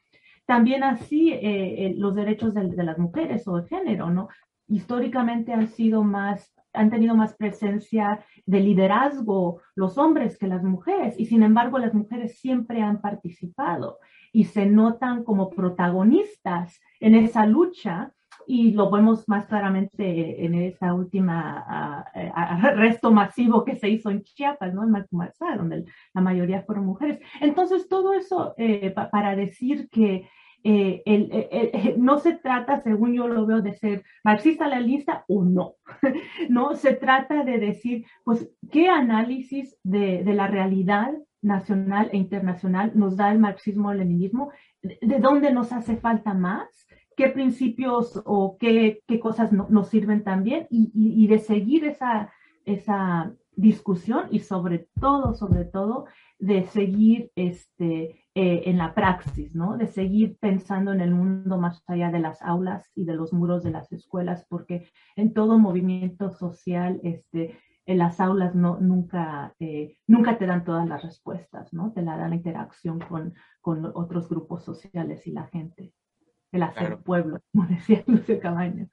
También 0.46 0.84
así 0.84 1.32
eh, 1.32 1.40
eh, 1.86 1.94
los 1.96 2.14
derechos 2.14 2.54
de, 2.54 2.68
de, 2.68 2.84
las 2.84 2.98
mujeres 2.98 3.46
o 3.48 3.60
de 3.60 3.68
género, 3.68 4.10
¿no? 4.10 4.28
Históricamente 4.68 5.52
han 5.52 5.68
sido 5.68 6.02
más, 6.02 6.54
han 6.72 6.90
tenido 6.90 7.14
más 7.14 7.34
presencia 7.34 8.24
de 8.46 8.60
liderazgo 8.60 9.60
los 9.74 9.98
hombres 9.98 10.38
que 10.38 10.46
las 10.46 10.62
mujeres 10.62 11.18
y 11.18 11.26
sin 11.26 11.42
embargo 11.42 11.78
las 11.78 11.94
mujeres 11.94 12.38
siempre 12.38 12.80
han 12.80 13.00
participado 13.00 13.98
y 14.32 14.44
se 14.44 14.66
notan 14.66 15.24
como 15.24 15.50
protagonistas 15.50 16.80
en 17.00 17.14
esa 17.14 17.46
lucha 17.46 18.12
y 18.46 18.72
lo 18.72 18.90
vemos 18.90 19.28
más 19.28 19.46
claramente 19.46 20.44
en 20.44 20.54
esa 20.54 20.94
última 20.94 22.04
arresto 22.34 23.10
masivo 23.10 23.64
que 23.64 23.76
se 23.76 23.88
hizo 23.88 24.10
en 24.10 24.22
Chiapas, 24.22 24.72
¿no? 24.74 24.84
En 24.84 24.90
Macumarzá, 24.90 25.56
donde 25.56 25.84
la 26.14 26.20
mayoría 26.20 26.62
fueron 26.62 26.86
mujeres. 26.86 27.20
Entonces, 27.40 27.88
todo 27.88 28.12
eso 28.14 28.54
eh, 28.56 28.94
para 29.10 29.36
decir 29.36 29.88
que 29.90 30.28
eh, 30.64 31.02
el, 31.04 31.94
no 31.98 32.18
se 32.18 32.34
trata, 32.34 32.82
según 32.82 33.14
yo 33.14 33.28
lo 33.28 33.46
veo, 33.46 33.62
de 33.62 33.74
ser 33.74 34.02
marxista 34.24 34.68
lista 34.80 35.24
o 35.28 35.44
no, 35.44 35.74
no, 36.48 36.74
se 36.74 36.94
trata 36.94 37.44
de 37.44 37.58
decir, 37.58 38.04
pues, 38.24 38.50
qué 38.72 38.88
análisis 38.88 39.78
de, 39.84 40.24
de 40.24 40.34
la 40.34 40.48
realidad 40.48 41.12
nacional 41.40 42.10
e 42.12 42.16
internacional 42.16 42.92
nos 42.94 43.16
da 43.16 43.30
el 43.30 43.38
marxismo-leninismo, 43.38 44.50
de 44.82 45.20
dónde 45.20 45.52
nos 45.52 45.72
hace 45.72 45.96
falta 45.96 46.34
más 46.34 46.86
qué 47.16 47.28
principios 47.28 48.22
o 48.24 48.56
qué, 48.58 49.02
qué 49.06 49.18
cosas 49.18 49.52
no, 49.52 49.66
nos 49.70 49.88
sirven 49.88 50.22
también 50.22 50.66
y, 50.70 50.92
y, 50.94 51.26
de 51.26 51.38
seguir 51.38 51.84
esa, 51.84 52.30
esa 52.64 53.32
discusión 53.56 54.26
y 54.30 54.40
sobre 54.40 54.88
todo, 55.00 55.34
sobre 55.34 55.64
todo, 55.64 56.04
de 56.38 56.64
seguir 56.64 57.32
este, 57.34 58.26
eh, 58.34 58.62
en 58.66 58.76
la 58.76 58.94
praxis, 58.94 59.54
¿no? 59.54 59.78
De 59.78 59.86
seguir 59.86 60.36
pensando 60.38 60.92
en 60.92 61.00
el 61.00 61.10
mundo 61.10 61.56
más 61.58 61.82
allá 61.86 62.10
de 62.10 62.20
las 62.20 62.42
aulas 62.42 62.90
y 62.94 63.04
de 63.06 63.14
los 63.14 63.32
muros 63.32 63.64
de 63.64 63.70
las 63.70 63.90
escuelas, 63.92 64.44
porque 64.50 64.90
en 65.16 65.32
todo 65.32 65.58
movimiento 65.58 66.30
social, 66.30 67.00
este, 67.02 67.58
en 67.86 67.98
las 67.98 68.20
aulas 68.20 68.54
no, 68.54 68.78
nunca, 68.78 69.54
eh, 69.58 69.96
nunca 70.06 70.36
te 70.36 70.44
dan 70.44 70.64
todas 70.64 70.86
las 70.86 71.02
respuestas, 71.02 71.72
¿no? 71.72 71.92
Te 71.92 72.02
la 72.02 72.18
dan 72.18 72.30
la 72.30 72.36
interacción 72.36 72.98
con, 73.00 73.32
con 73.62 73.86
otros 73.94 74.28
grupos 74.28 74.64
sociales 74.64 75.26
y 75.26 75.32
la 75.32 75.46
gente. 75.46 75.94
El 76.52 76.62
hacer 76.62 76.98
pueblo, 76.98 77.40
como 77.52 77.66
decía 77.68 78.02
Lucio 78.06 78.40
Cabañas. 78.40 78.88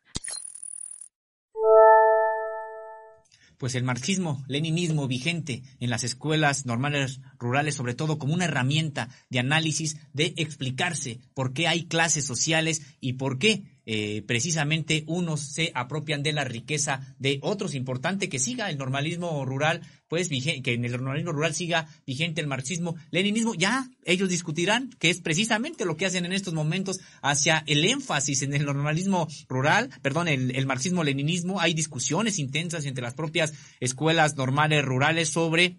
pues 3.63 3.75
el 3.75 3.85
marxismo, 3.85 4.43
leninismo 4.49 5.07
vigente 5.07 5.63
en 5.79 5.89
las 5.89 6.03
escuelas 6.03 6.65
normales 6.65 7.21
rurales, 7.39 7.75
sobre 7.75 7.93
todo 7.93 8.17
como 8.17 8.33
una 8.33 8.43
herramienta 8.43 9.07
de 9.29 9.39
análisis, 9.39 9.95
de 10.11 10.33
explicarse 10.35 11.21
por 11.33 11.53
qué 11.53 11.69
hay 11.69 11.85
clases 11.85 12.25
sociales 12.25 12.81
y 12.99 13.13
por 13.13 13.39
qué 13.39 13.63
eh, 13.85 14.21
precisamente 14.27 15.05
unos 15.07 15.39
se 15.39 15.71
apropian 15.75 16.23
de 16.23 16.33
la 16.33 16.43
riqueza 16.43 17.15
de 17.19 17.39
otros. 17.41 17.73
Importante 17.73 18.27
que 18.27 18.37
siga 18.37 18.69
el 18.69 18.77
normalismo 18.77 19.45
rural, 19.45 19.81
pues 20.13 20.29
que 20.29 20.73
en 20.73 20.85
el 20.85 20.91
normalismo 20.91 21.31
rural 21.31 21.55
siga 21.55 21.87
vigente 22.05 22.39
el 22.39 22.45
marxismo, 22.45 22.95
leninismo. 23.09 23.55
Ya 23.55 23.89
ellos 24.05 24.29
discutirán 24.29 24.91
que 24.99 25.09
es 25.09 25.21
precisamente 25.21 25.85
lo 25.85 25.97
que 25.97 26.05
hacen 26.05 26.23
en 26.23 26.33
estos 26.33 26.53
momentos 26.53 26.99
hacia 27.23 27.63
el 27.65 27.83
énfasis 27.83 28.43
en 28.43 28.53
el 28.53 28.63
normalismo 28.63 29.27
rural, 29.49 29.89
perdón, 30.03 30.27
el, 30.27 30.55
el 30.55 30.67
marxismo-leninismo. 30.67 31.59
Hay 31.59 31.73
discusiones 31.73 32.37
intensas 32.37 32.85
entre 32.85 33.01
las 33.01 33.15
propias 33.15 33.55
escuelas 33.79 34.35
normales 34.35 34.85
rurales 34.85 35.29
sobre 35.29 35.77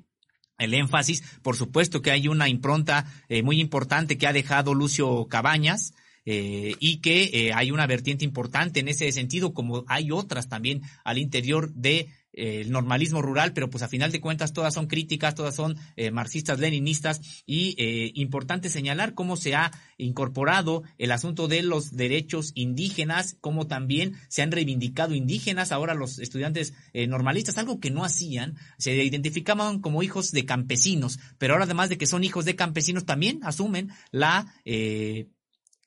el 0.58 0.74
énfasis. 0.74 1.22
Por 1.40 1.54
supuesto 1.54 2.02
que 2.02 2.10
hay 2.10 2.26
una 2.26 2.48
impronta 2.48 3.06
eh, 3.28 3.44
muy 3.44 3.60
importante 3.60 4.18
que 4.18 4.26
ha 4.26 4.32
dejado 4.32 4.74
Lucio 4.74 5.26
Cabañas, 5.26 5.94
eh, 6.26 6.74
y 6.80 7.02
que 7.02 7.30
eh, 7.34 7.52
hay 7.52 7.70
una 7.70 7.86
vertiente 7.86 8.24
importante 8.24 8.80
en 8.80 8.88
ese 8.88 9.12
sentido, 9.12 9.52
como 9.52 9.84
hay 9.88 10.10
otras 10.10 10.48
también 10.48 10.80
al 11.04 11.18
interior 11.18 11.70
de 11.74 12.08
el 12.36 12.70
normalismo 12.70 13.22
rural, 13.22 13.52
pero 13.52 13.70
pues 13.70 13.82
a 13.82 13.88
final 13.88 14.12
de 14.12 14.20
cuentas 14.20 14.52
todas 14.52 14.74
son 14.74 14.86
críticas, 14.86 15.34
todas 15.34 15.54
son 15.54 15.76
marxistas, 16.12 16.58
leninistas 16.58 17.20
y 17.46 17.74
importante 18.20 18.68
señalar 18.68 19.14
cómo 19.14 19.36
se 19.36 19.54
ha 19.54 19.70
incorporado 19.98 20.82
el 20.98 21.12
asunto 21.12 21.48
de 21.48 21.62
los 21.62 21.96
derechos 21.96 22.52
indígenas, 22.54 23.36
cómo 23.40 23.66
también 23.66 24.14
se 24.28 24.42
han 24.42 24.52
reivindicado 24.52 25.14
indígenas 25.14 25.72
ahora 25.72 25.94
los 25.94 26.18
estudiantes 26.18 26.74
normalistas, 27.08 27.58
algo 27.58 27.80
que 27.80 27.90
no 27.90 28.04
hacían, 28.04 28.56
se 28.78 28.94
identificaban 29.04 29.80
como 29.80 30.02
hijos 30.02 30.32
de 30.32 30.44
campesinos, 30.44 31.18
pero 31.38 31.54
ahora 31.54 31.64
además 31.64 31.88
de 31.88 31.98
que 31.98 32.06
son 32.06 32.24
hijos 32.24 32.44
de 32.44 32.56
campesinos 32.56 33.04
también 33.04 33.40
asumen 33.42 33.90
la 34.10 34.54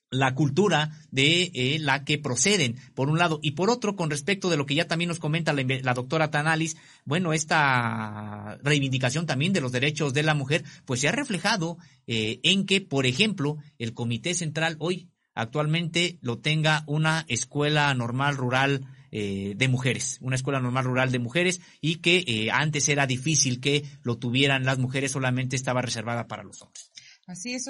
la 0.09 0.33
cultura 0.35 0.91
de 1.11 1.51
eh, 1.53 1.77
la 1.79 2.05
que 2.05 2.17
proceden, 2.17 2.77
por 2.95 3.09
un 3.09 3.17
lado, 3.17 3.39
y 3.41 3.51
por 3.51 3.69
otro, 3.69 3.95
con 3.95 4.09
respecto 4.09 4.49
de 4.49 4.57
lo 4.57 4.65
que 4.65 4.75
ya 4.75 4.87
también 4.87 5.09
nos 5.09 5.19
comenta 5.19 5.53
la, 5.53 5.93
doctora 5.93 6.31
Tanalis, 6.31 6.77
bueno, 7.05 7.33
esta 7.33 8.57
reivindicación 8.63 9.25
también 9.25 9.53
de 9.53 9.61
los 9.61 9.71
derechos 9.71 10.13
de 10.13 10.23
la 10.23 10.33
mujer, 10.33 10.63
pues 10.85 11.01
se 11.01 11.07
ha 11.07 11.11
reflejado 11.11 11.77
eh, 12.07 12.39
en 12.43 12.65
que, 12.65 12.81
por 12.81 13.05
ejemplo, 13.05 13.57
el 13.77 13.93
Comité 13.93 14.33
Central 14.33 14.77
hoy 14.79 15.09
actualmente 15.33 16.17
lo 16.21 16.39
tenga 16.39 16.83
una 16.87 17.25
escuela 17.27 17.93
normal 17.93 18.37
rural 18.37 18.85
eh, 19.11 19.53
de 19.55 19.67
mujeres, 19.67 20.17
una 20.21 20.35
escuela 20.35 20.59
normal 20.59 20.85
rural 20.85 21.11
de 21.11 21.19
mujeres 21.19 21.61
y 21.79 21.97
que 21.97 22.49
antes 22.51 22.89
era 22.89 23.07
difícil 23.07 23.59
que 23.59 23.83
lo 24.03 24.17
tuvieran 24.17 24.65
las 24.65 24.79
mujeres, 24.79 25.11
solamente 25.11 25.55
estaba 25.55 25.81
reservada 25.81 26.27
para 26.27 26.43
los 26.43 26.61
hombres. 26.61 26.86
Así 27.27 27.53
es, 27.53 27.65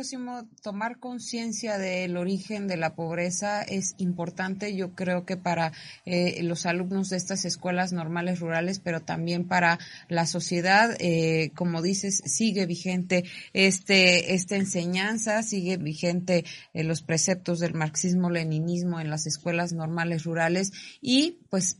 tomar 0.61 0.99
conciencia 0.99 1.79
del 1.79 2.15
origen 2.15 2.67
de 2.67 2.77
la 2.77 2.93
pobreza 2.93 3.63
es 3.63 3.95
importante, 3.97 4.75
yo 4.75 4.93
creo 4.93 5.25
que 5.25 5.35
para 5.35 5.73
eh, 6.05 6.43
los 6.43 6.67
alumnos 6.67 7.09
de 7.09 7.17
estas 7.17 7.43
escuelas 7.43 7.91
normales 7.91 8.39
rurales, 8.39 8.77
pero 8.77 9.01
también 9.01 9.47
para 9.47 9.79
la 10.09 10.27
sociedad, 10.27 10.95
eh, 10.99 11.53
como 11.55 11.81
dices, 11.81 12.21
sigue 12.23 12.67
vigente 12.67 13.23
este 13.53 14.35
esta 14.35 14.57
enseñanza, 14.57 15.41
sigue 15.41 15.77
vigente 15.77 16.45
eh, 16.75 16.83
los 16.83 17.01
preceptos 17.01 17.59
del 17.59 17.73
marxismo-leninismo 17.73 18.99
en 18.99 19.09
las 19.09 19.25
escuelas 19.25 19.73
normales 19.73 20.23
rurales 20.23 20.71
y 21.01 21.39
pues 21.49 21.79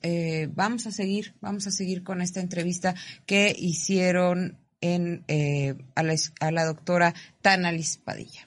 vamos 0.56 0.88
a 0.88 0.92
seguir, 0.92 1.36
vamos 1.42 1.68
a 1.68 1.72
seguir 1.72 2.04
con 2.04 2.22
esta 2.22 2.40
entrevista 2.40 2.96
que 3.28 3.56
hicieron 3.56 4.58
en, 4.82 5.24
eh, 5.28 5.76
a, 5.96 6.04
la, 6.04 6.16
a, 6.40 6.52
la, 6.52 6.66
doctora 6.66 7.14
Tanalis 7.42 7.98
Padilla. 7.98 8.42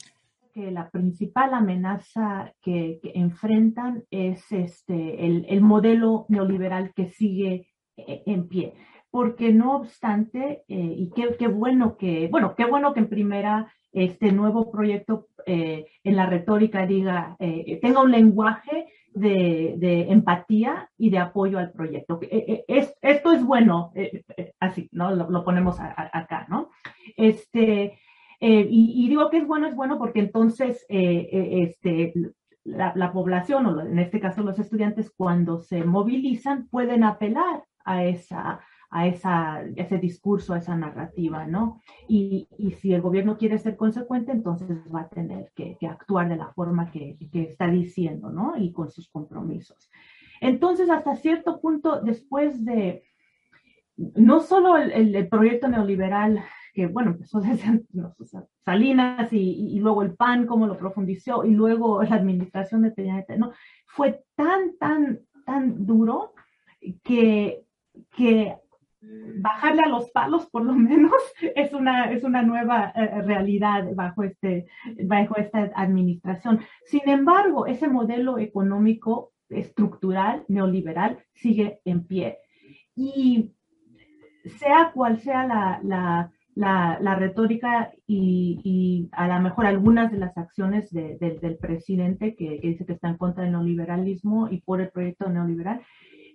Que 0.55 0.71
la 0.71 0.91
principal 0.91 1.55
amenaza 1.55 2.53
que, 2.63 3.01
enfrentan 3.15 4.05
es 4.11 4.41
este, 4.51 5.27
el, 5.27 5.47
el, 5.49 5.61
modelo 5.61 6.27
neoliberal 6.29 6.93
que 6.95 7.11
sigue 7.11 7.69
eh, 7.97 8.23
en 8.27 8.49
pie. 8.49 8.75
Porque 9.11 9.53
no 9.53 9.77
obstante, 9.77 10.63
eh, 10.69 10.95
y 10.97 11.11
qué, 11.15 11.37
qué, 11.39 11.49
bueno 11.49 11.97
que, 11.97 12.29
bueno, 12.29 12.55
qué 12.57 12.65
bueno 12.65 12.95
que 12.95 13.01
en 13.01 13.09
primera 13.09 13.73
este 13.93 14.31
nuevo 14.31 14.71
proyecto 14.71 15.27
en 15.47 16.17
la 16.17 16.27
retórica 16.27 16.87
diga, 16.87 17.37
tenga 17.83 18.03
un 18.03 18.13
lenguaje 18.13 18.87
de, 19.15 20.07
empatía 20.11 20.91
y 20.97 21.11
de 21.11 21.19
apoyo 21.19 21.59
al 21.59 21.73
proyecto. 21.73 22.19
Eh, 22.23 22.65
eh, 22.69 22.95
esto 23.03 23.33
es 23.33 23.45
bueno, 23.45 23.93
eh, 23.95 24.25
así, 24.59 24.89
¿no? 24.93 25.15
Lo, 25.15 25.45
ponemos 25.45 25.79
acá, 25.81 26.47
¿no? 26.49 26.71
Este, 27.17 27.99
y, 28.41 29.09
digo 29.09 29.31
que 29.31 29.39
es 29.39 29.47
bueno, 29.47 29.67
es 29.67 29.75
bueno 29.75 29.99
porque 29.99 30.21
entonces 30.21 30.87
este, 30.89 32.13
la, 32.65 33.13
población, 33.13 33.67
o 33.67 33.81
en 33.81 33.99
este 33.99 34.21
caso 34.21 34.43
los 34.43 34.59
estudiantes, 34.59 35.11
cuando 35.11 35.59
se 35.59 35.85
movilizan, 35.85 36.69
pueden 36.69 37.05
apelar 37.05 37.65
a 37.85 38.05
esa 38.05 38.61
a 38.91 39.07
esa, 39.07 39.63
ese 39.77 39.99
discurso, 39.99 40.53
a 40.53 40.59
esa 40.59 40.77
narrativa, 40.77 41.47
¿no? 41.47 41.81
Y, 42.09 42.49
y, 42.59 42.73
si 42.73 42.93
el 42.93 43.01
gobierno 43.01 43.39
quiere 43.39 43.57
ser 43.59 43.77
consecuente, 43.77 44.33
entonces 44.33 44.69
va 44.93 45.03
a 45.03 45.09
tener 45.09 45.53
que, 45.55 45.77
que 45.79 45.87
actuar 45.87 46.29
de 46.29 46.37
la 46.37 46.53
forma 46.53 46.91
que, 46.91 47.17
que, 47.33 47.43
está 47.43 47.69
diciendo, 47.69 48.31
¿no? 48.31 48.57
Y 48.59 48.73
con 48.73 48.91
sus 48.91 49.09
compromisos. 49.09 49.91
Entonces, 50.41 50.91
hasta 50.91 51.15
cierto 51.15 51.61
punto, 51.61 52.01
después 52.01 52.65
de, 52.65 53.05
no 53.97 54.41
solo 54.41 54.77
el, 54.77 55.15
el, 55.15 55.29
proyecto 55.29 55.69
neoliberal, 55.69 56.43
que 56.75 56.89
bueno, 56.89 57.13
empezó 57.13 57.41
desde 57.41 57.85
Salinas 58.65 59.33
y, 59.33 59.77
y, 59.77 59.79
luego 59.79 60.03
el 60.03 60.15
PAN, 60.17 60.47
como 60.47 60.67
lo 60.67 60.77
profundizó, 60.77 61.45
y 61.45 61.53
luego 61.53 62.03
la 62.03 62.17
administración 62.17 62.83
de 62.83 62.91
Peña 62.91 63.25
¿no? 63.39 63.53
Fue 63.87 64.25
tan, 64.35 64.77
tan, 64.79 65.21
tan 65.47 65.87
duro 65.87 66.35
que, 67.05 67.63
que 68.17 68.57
bajarle 69.03 69.83
a 69.83 69.89
los 69.89 70.11
palos, 70.11 70.47
por 70.51 70.65
lo 70.65 70.75
menos, 70.75 71.13
es 71.57 71.73
una, 71.73 72.13
es 72.13 72.25
una 72.25 72.43
nueva 72.43 72.93
eh, 72.95 73.23
realidad 73.23 73.89
bajo, 73.95 74.23
este, 74.23 74.67
bajo 75.05 75.37
esta 75.37 75.71
administración. 75.75 76.61
Sin 76.85 77.09
embargo, 77.09 77.67
ese 77.67 77.89
modelo 77.89 78.39
económico 78.39 79.33
estructural 79.49 80.45
neoliberal 80.49 81.19
sigue 81.33 81.81
en 81.85 82.07
pie. 82.07 82.39
Y 82.95 83.53
sea 84.59 84.93
cual 84.93 85.19
sea 85.19 85.47
la, 85.47 85.81
la, 86.55 86.99
la, 87.01 87.15
retórica 87.15 87.93
y, 88.07 89.09
a 89.13 89.29
lo 89.29 89.41
mejor 89.41 89.67
algunas 89.67 90.11
de 90.13 90.19
las 90.19 90.37
acciones 90.37 90.91
del 90.91 91.59
presidente 91.61 92.35
que, 92.35 92.61
que 92.61 92.69
dice 92.69 92.87
que 92.87 92.93
está 92.93 93.09
en 93.09 93.17
contra 93.17 93.43
del 93.43 93.53
neoliberalismo 93.53 94.49
y 94.51 94.61
por 94.61 94.81
el 94.81 94.91
proyecto 94.91 95.29
neoliberal, 95.29 95.83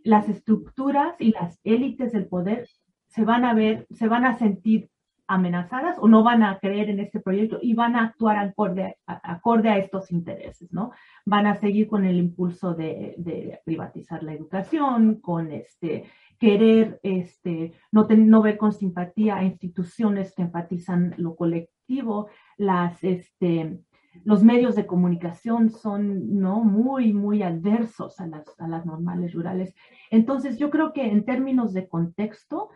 las 0.06 0.30
estructuras 0.30 1.16
y 1.20 1.32
las 1.32 1.60
élites 1.64 2.14
del 2.14 2.28
poder 2.28 2.70
se 3.08 3.26
van 3.26 3.44
a 3.44 3.54
ver, 3.54 3.88
se 3.90 4.08
van 4.08 4.24
a 4.24 4.38
sentir 4.38 4.90
amenazadas 5.28 5.98
o 6.00 6.08
no 6.08 6.24
van 6.24 6.44
a 6.44 6.60
creer 6.60 6.92
en 6.92 7.00
este 7.00 7.20
proyecto 7.20 7.58
y 7.60 7.74
van 7.74 7.96
a 7.96 8.04
actuar 8.04 8.38
acorde, 8.38 8.98
acorde 9.08 9.70
a 9.70 9.80
estos 9.80 10.12
intereses, 10.12 10.72
¿no? 10.72 10.92
Van 11.26 11.48
a 11.48 11.56
seguir 11.56 11.88
con 11.88 12.06
el 12.06 12.18
impulso 12.18 12.76
de, 12.76 13.60
privatizar 13.66 14.22
la 14.22 14.34
educación, 14.34 15.16
con 15.22 15.52
este 15.52 16.06
querer 16.38 17.00
este, 17.02 17.74
no, 17.92 18.06
no 18.08 18.42
ver 18.42 18.58
con 18.58 18.74
simpatía 18.74 19.38
a 19.38 19.44
instituciones 19.44 20.34
que 20.36 20.44
enfatizan 20.44 21.16
lo 21.18 21.36
colectivo, 21.36 22.28
las, 22.58 23.04
este, 23.04 23.80
los 24.24 24.44
medios 24.44 24.76
de 24.76 24.86
comunicación 24.86 25.70
son 25.70 26.40
¿no? 26.40 26.64
muy, 26.64 27.14
muy 27.14 27.44
adversos 27.44 28.20
a 28.20 28.28
las, 28.28 28.48
a 28.60 28.68
las 28.68 28.86
normales 28.86 29.34
rurales. 29.34 29.76
Entonces, 30.10 30.58
yo 30.58 30.70
creo 30.70 30.94
que 30.94 31.06
en 31.06 31.26
términos 31.26 31.74
de 31.74 31.88
contexto, 31.88 32.70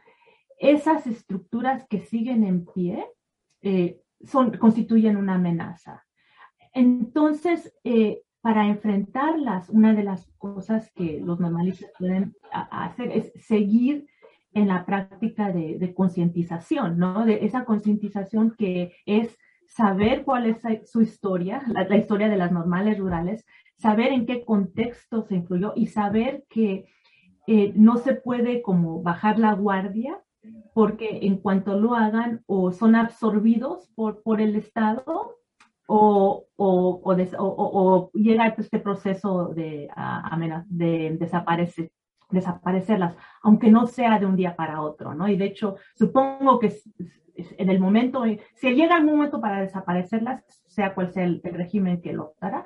esas 0.59 1.07
estructuras 1.07 1.87
que 1.87 2.01
siguen 2.01 2.43
en 2.43 2.65
pie 2.65 3.07
eh, 3.61 4.01
son, 4.23 4.57
constituyen 4.57 5.17
una 5.17 5.35
amenaza. 5.35 6.05
Entonces, 6.73 7.73
eh, 7.83 8.21
para 8.41 8.67
enfrentarlas, 8.67 9.69
una 9.69 9.93
de 9.93 10.03
las 10.03 10.27
cosas 10.37 10.91
que 10.93 11.19
los 11.19 11.39
normalistas 11.39 11.91
pueden 11.97 12.35
hacer 12.51 13.11
es 13.11 13.33
seguir 13.45 14.07
en 14.53 14.67
la 14.67 14.85
práctica 14.85 15.51
de, 15.51 15.93
concientización, 15.93 16.97
¿no? 16.97 17.25
De 17.25 17.45
esa 17.45 17.65
concientización 17.65 18.55
que 18.57 18.93
es 19.05 19.37
saber 19.69 20.23
cuál 20.25 20.47
es 20.47 20.57
su 20.89 21.01
historia, 21.01 21.61
la, 21.67 21.95
historia 21.95 22.27
de 22.27 22.37
las 22.37 22.51
normales 22.51 22.97
rurales, 22.97 23.45
saber 23.77 24.11
en 24.11 24.25
qué 24.25 24.43
contexto 24.43 25.21
se 25.21 25.35
influyó 25.35 25.73
y 25.75 25.87
saber 25.87 26.43
que 26.49 26.85
eh, 27.47 27.71
no 27.75 27.97
se 27.97 28.15
puede 28.15 28.61
como 28.61 29.01
bajar 29.01 29.39
la 29.39 29.53
guardia 29.53 30.19
porque 30.73 31.19
en 31.21 31.37
cuanto 31.37 31.79
lo 31.79 31.95
hagan 31.95 32.41
o 32.47 32.71
son 32.71 32.95
absorbidos 32.95 33.89
por, 33.95 34.21
por 34.23 34.41
el 34.41 34.55
Estado 34.55 35.35
o, 35.87 36.45
o, 36.55 37.01
o, 37.03 38.11
llega 38.13 38.47
este 38.47 38.79
proceso 38.79 39.47
de, 39.49 39.89
de 40.67 41.17
desaparecer, 41.19 41.91
desaparecerlas, 42.29 43.15
aunque 43.41 43.71
no 43.71 43.87
sea 43.87 44.19
de 44.19 44.25
un 44.25 44.35
día 44.35 44.55
para 44.55 44.81
otro, 44.81 45.15
¿no? 45.15 45.27
Y 45.27 45.35
de 45.35 45.45
hecho, 45.45 45.77
supongo 45.95 46.59
que 46.59 46.75
en 47.57 47.69
el 47.69 47.79
momento, 47.79 48.23
si 48.55 48.75
llega 48.75 48.97
el 48.97 49.05
momento 49.05 49.41
para 49.41 49.61
desaparecerlas, 49.61 50.43
sea 50.67 50.93
cual 50.93 51.11
sea 51.11 51.23
el, 51.23 51.41
régimen 51.43 52.01
que 52.01 52.13
lo 52.13 52.33
hará, 52.39 52.65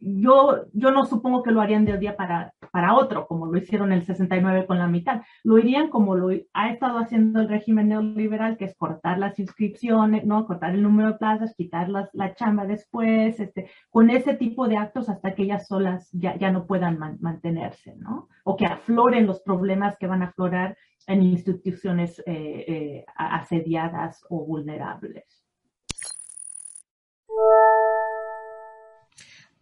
yo, 0.00 0.66
yo 0.72 0.92
no 0.92 1.06
supongo 1.06 1.42
que 1.42 1.50
lo 1.50 1.60
harían 1.60 1.84
de 1.84 1.94
un 1.94 2.00
día 2.00 2.16
para, 2.16 2.54
para 2.70 2.94
otro, 2.94 3.26
como 3.26 3.46
lo 3.46 3.58
hicieron 3.58 3.92
el 3.92 4.04
69 4.04 4.66
con 4.66 4.78
la 4.78 4.86
mitad. 4.86 5.22
Lo 5.42 5.58
irían 5.58 5.90
como 5.90 6.14
lo 6.14 6.30
ha 6.52 6.70
estado 6.70 6.98
haciendo 6.98 7.40
el 7.40 7.48
régimen 7.48 7.88
neoliberal, 7.88 8.56
que 8.56 8.66
es 8.66 8.76
cortar 8.76 9.18
las 9.18 9.38
inscripciones, 9.40 10.24
¿no? 10.24 10.46
cortar 10.46 10.74
el 10.74 10.82
número 10.82 11.12
de 11.12 11.18
plazas, 11.18 11.54
quitar 11.56 11.88
la 11.88 12.34
chamba 12.34 12.64
después, 12.64 13.40
este, 13.40 13.70
con 13.90 14.10
ese 14.10 14.34
tipo 14.34 14.68
de 14.68 14.76
actos 14.76 15.08
hasta 15.08 15.34
que 15.34 15.42
ellas 15.42 15.66
solas 15.66 16.08
ya, 16.12 16.36
ya 16.36 16.52
no 16.52 16.66
puedan 16.66 16.98
mantenerse, 17.20 17.96
¿no? 17.96 18.28
O 18.44 18.56
que 18.56 18.66
afloren 18.66 19.26
los 19.26 19.40
problemas 19.40 19.96
que 19.98 20.06
van 20.06 20.22
a 20.22 20.26
aflorar 20.26 20.76
en 21.08 21.22
instituciones 21.22 22.18
eh, 22.20 22.64
eh, 22.68 23.06
asediadas 23.16 24.24
o 24.28 24.44
vulnerables. 24.44 25.37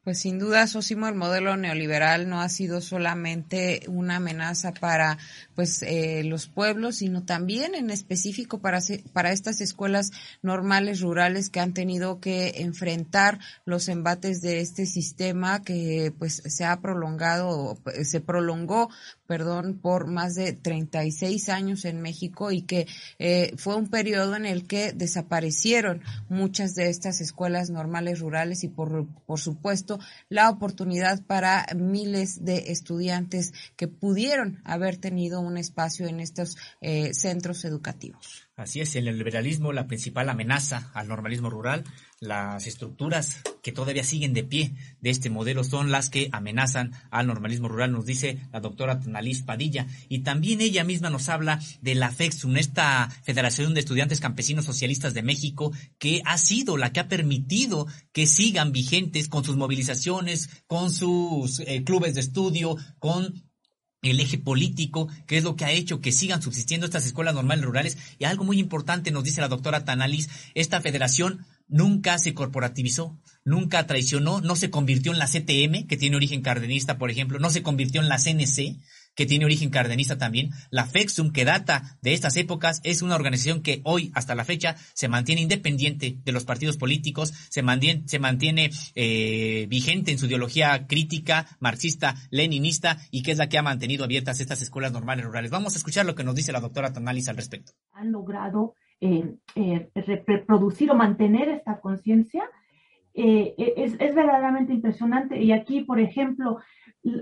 Pues 0.07 0.21
sin 0.21 0.39
duda, 0.39 0.69
Sosimo, 0.69 1.09
el 1.09 1.17
modelo 1.17 1.57
neoliberal 1.57 2.29
no 2.29 2.41
ha 2.41 2.49
sido 2.49 2.81
solamente 2.81 3.81
una 3.89 4.19
amenaza 4.19 4.73
para 4.73 5.19
pues 5.57 5.83
eh, 5.83 6.23
los 6.23 6.47
pueblos, 6.47 6.99
sino 6.99 7.25
también 7.25 7.75
en 7.75 7.91
específico 7.91 8.61
para, 8.61 8.79
para 9.13 9.33
estas 9.33 9.61
escuelas 9.61 10.13
normales 10.43 11.01
rurales 11.01 11.51
que 11.51 11.59
han 11.59 11.75
tenido 11.75 12.21
que 12.21 12.53
enfrentar 12.59 13.41
los 13.65 13.89
embates 13.89 14.43
de 14.43 14.61
este 14.61 14.87
sistema 14.87 15.65
que 15.65 16.13
pues 16.17 16.41
se 16.47 16.65
ha 16.65 16.81
prolongado, 16.81 17.77
se 18.05 18.21
prolongó 18.21 18.91
perdón, 19.27 19.79
por 19.81 20.07
más 20.07 20.35
de 20.35 20.53
36 20.53 21.49
años 21.49 21.85
en 21.85 22.01
México 22.01 22.53
y 22.53 22.63
que 22.63 22.87
eh, 23.19 23.53
fue 23.57 23.77
un 23.77 23.89
periodo 23.89 24.37
en 24.37 24.47
el 24.47 24.67
que 24.67 24.93
desaparecieron 24.93 26.03
muchas 26.29 26.75
de 26.75 26.89
estas 26.89 27.21
escuelas 27.21 27.71
normales 27.71 28.21
rurales 28.21 28.65
y 28.65 28.69
por, 28.69 29.07
por 29.27 29.41
supuesto 29.41 29.96
la 30.29 30.51
oportunidad 30.51 31.25
para 31.25 31.67
miles 31.75 32.45
de 32.45 32.71
estudiantes 32.73 33.53
que 33.77 33.89
pudieron 33.89 34.61
haber 34.65 34.97
tenido 34.97 35.41
un 35.41 35.57
espacio 35.57 36.07
en 36.07 36.21
estos 36.21 36.57
eh, 36.81 37.15
centros 37.15 37.65
educativos. 37.65 38.49
Así 38.57 38.81
es, 38.81 38.97
el 38.97 39.05
liberalismo, 39.05 39.73
la 39.73 39.87
principal 39.87 40.29
amenaza 40.31 40.91
al 40.95 41.09
normalismo 41.09 41.51
rural, 41.51 41.85
las 42.21 42.67
estructuras 42.67 43.43
que 43.63 43.73
todavía 43.73 44.05
siguen 44.05 44.33
de 44.33 44.45
pie 44.45 44.73
de 45.01 45.11
este 45.11 45.29
modelo 45.29 45.65
son 45.65 45.91
las 45.91 46.09
que 46.09 46.29
amenazan 46.33 46.93
al 47.11 47.27
normalismo 47.27 47.69
rural, 47.69 47.93
nos 47.93 48.07
dice 48.07 48.39
la 48.53 48.61
doctora 48.61 49.01
Tonalís 49.01 49.43
Padilla. 49.43 49.87
Y 50.09 50.21
también 50.21 50.61
ella 50.61 50.85
misma 50.85 51.11
nos 51.11 51.29
habla 51.29 51.61
de 51.83 51.95
la 51.95 52.11
FEXUN, 52.11 52.57
esta 52.57 53.11
Federación 53.23 53.75
de 53.75 53.81
Estudiantes 53.81 54.21
Campesinos 54.21 54.65
Socialistas 54.65 55.15
de 55.15 55.23
México, 55.23 55.73
que 55.99 56.23
ha 56.25 56.39
sido 56.39 56.77
la 56.77 56.93
que 56.93 57.01
ha 57.01 57.09
permitido 57.09 57.87
que 58.13 58.27
sigan 58.27 58.73
vigentes 58.73 59.29
con 59.29 59.45
sus 59.45 59.57
movilizaciones, 59.57 60.49
con 60.67 60.91
sus 60.91 61.61
eh, 61.61 61.85
clubes 61.85 62.15
de 62.15 62.21
estudio, 62.21 62.77
con 62.99 63.47
el 64.03 64.21
eje 64.21 64.39
político, 64.39 65.09
que 65.27 65.39
es 65.39 65.45
lo 65.45 65.57
que 65.57 65.65
ha 65.65 65.73
hecho 65.73 66.01
que 66.01 66.13
sigan 66.13 66.41
subsistiendo 66.41 66.87
estas 66.87 67.07
escuelas 67.07 67.35
normales 67.35 67.65
rurales. 67.65 67.99
Y 68.19 68.25
algo 68.25 68.45
muy 68.45 68.59
importante 68.59 69.11
nos 69.11 69.25
dice 69.25 69.41
la 69.41 69.49
doctora 69.49 69.85
Tanalis, 69.85 70.29
esta 70.55 70.81
federación 70.81 71.45
nunca 71.69 72.19
se 72.19 72.35
corporativizó, 72.35 73.19
nunca 73.45 73.87
traicionó, 73.87 74.41
no 74.41 74.57
se 74.57 74.71
convirtió 74.71 75.13
en 75.13 75.19
la 75.19 75.27
CTM, 75.27 75.87
que 75.87 75.97
tiene 75.97 76.17
origen 76.17 76.43
cardenista, 76.43 76.99
por 76.99 77.11
ejemplo, 77.11 77.39
no 77.39 77.51
se 77.51 77.63
convirtió 77.63 78.01
en 78.01 78.09
la 78.09 78.19
CNC, 78.19 78.79
que 79.17 79.27
tiene 79.27 79.47
origen 79.47 79.71
cardenista 79.71 80.19
también. 80.19 80.51
La 80.71 80.87
FEXUM, 80.87 81.33
que 81.33 81.45
data 81.45 81.99
de 82.03 82.13
estas 82.13 82.37
épocas, 82.37 82.81
es 82.85 83.03
una 83.03 83.17
organización 83.17 83.63
que 83.63 83.81
hoy, 83.85 84.13
hasta 84.15 84.35
la 84.35 84.45
fecha, 84.45 84.77
se 84.93 85.09
mantiene 85.09 85.41
independiente 85.41 86.19
de 86.23 86.33
los 86.33 86.45
partidos 86.45 86.77
políticos, 86.77 87.33
se 87.49 87.63
mantiene, 87.63 88.03
se 88.07 88.19
mantiene 88.19 88.71
eh, 88.95 89.67
vigente 89.69 90.13
en 90.13 90.19
su 90.19 90.27
ideología 90.27 90.87
crítica, 90.87 91.49
marxista, 91.59 92.15
leninista, 92.31 92.99
y 93.11 93.23
que 93.23 93.33
es 93.33 93.39
la 93.39 93.49
que 93.49 93.59
ha 93.59 93.63
mantenido 93.63 94.05
abiertas 94.05 94.39
estas 94.41 94.61
escuelas 94.61 94.93
normales 94.93 95.25
rurales. 95.25 95.51
Vamos 95.51 95.75
a 95.75 95.79
escuchar 95.79 96.05
lo 96.05 96.15
que 96.15 96.25
nos 96.25 96.35
dice 96.35 96.53
la 96.53 96.61
doctora 96.61 96.93
Tanalis 96.93 97.29
al 97.29 97.37
respecto. 97.37 97.73
Han 97.93 98.13
logrado 98.13 98.75
reproducir 100.27 100.91
o 100.91 100.95
mantener 100.95 101.49
esta 101.49 101.81
conciencia. 101.81 102.49
es, 103.15 103.97
es 103.99 104.15
verdaderamente 104.15 104.73
impresionante. 104.73 105.41
Y 105.41 105.53
aquí, 105.53 105.83
por 105.83 106.01
ejemplo, 106.01 106.59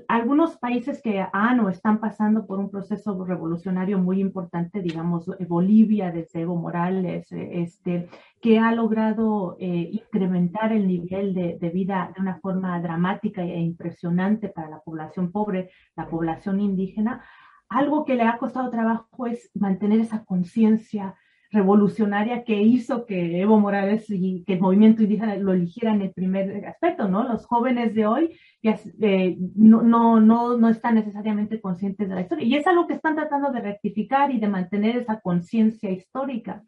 algunos 0.08 0.56
países 0.56 1.02
que 1.02 1.24
han 1.32 1.60
o 1.60 1.68
están 1.68 2.00
pasando 2.00 2.46
por 2.46 2.58
un 2.58 2.70
proceso 2.70 3.24
revolucionario 3.24 3.98
muy 3.98 4.20
importante, 4.20 4.80
digamos 4.80 5.28
eh, 5.28 5.44
Bolivia 5.46 6.10
desde 6.10 6.42
Evo 6.42 6.56
Morales, 6.56 7.30
eh, 7.32 7.62
este, 7.62 8.08
que 8.40 8.58
ha 8.58 8.72
logrado 8.72 9.56
eh, 9.58 9.90
incrementar 9.92 10.72
el 10.72 10.86
nivel 10.86 11.34
de, 11.34 11.58
de, 11.60 11.70
vida 11.70 12.10
de 12.14 12.22
una 12.22 12.38
forma 12.40 12.80
dramática 12.80 13.42
e 13.42 13.60
impresionante 13.60 14.48
para 14.48 14.70
la 14.70 14.80
población 14.80 15.30
pobre, 15.32 15.70
la 15.96 16.08
población 16.08 16.60
indígena, 16.60 17.22
algo 17.68 18.04
que 18.04 18.14
le 18.14 18.22
ha 18.22 18.38
costado 18.38 18.70
trabajo 18.70 19.26
es 19.26 19.50
mantener 19.54 20.00
esa 20.00 20.24
conciencia 20.24 21.14
revolucionaria 21.54 22.44
que 22.44 22.60
hizo 22.60 23.06
que 23.06 23.40
Evo 23.40 23.58
Morales 23.58 24.06
y 24.10 24.44
que 24.44 24.54
el 24.54 24.60
movimiento 24.60 25.02
indígena 25.02 25.36
lo 25.36 25.52
eligieran 25.52 25.96
en 25.96 26.02
el 26.02 26.12
primer 26.12 26.66
aspecto, 26.66 27.08
¿no? 27.08 27.26
Los 27.26 27.46
jóvenes 27.46 27.94
de 27.94 28.06
hoy 28.06 28.36
eh, 28.62 29.38
no, 29.54 29.82
no, 29.82 30.20
no, 30.20 30.58
no 30.58 30.68
están 30.68 30.96
necesariamente 30.96 31.60
conscientes 31.60 32.08
de 32.08 32.14
la 32.14 32.20
historia. 32.22 32.44
Y 32.44 32.56
es 32.56 32.66
algo 32.66 32.86
que 32.86 32.94
están 32.94 33.14
tratando 33.14 33.52
de 33.52 33.60
rectificar 33.60 34.30
y 34.32 34.40
de 34.40 34.48
mantener 34.48 34.96
esa 34.96 35.20
conciencia 35.20 35.90
histórica. 35.90 36.62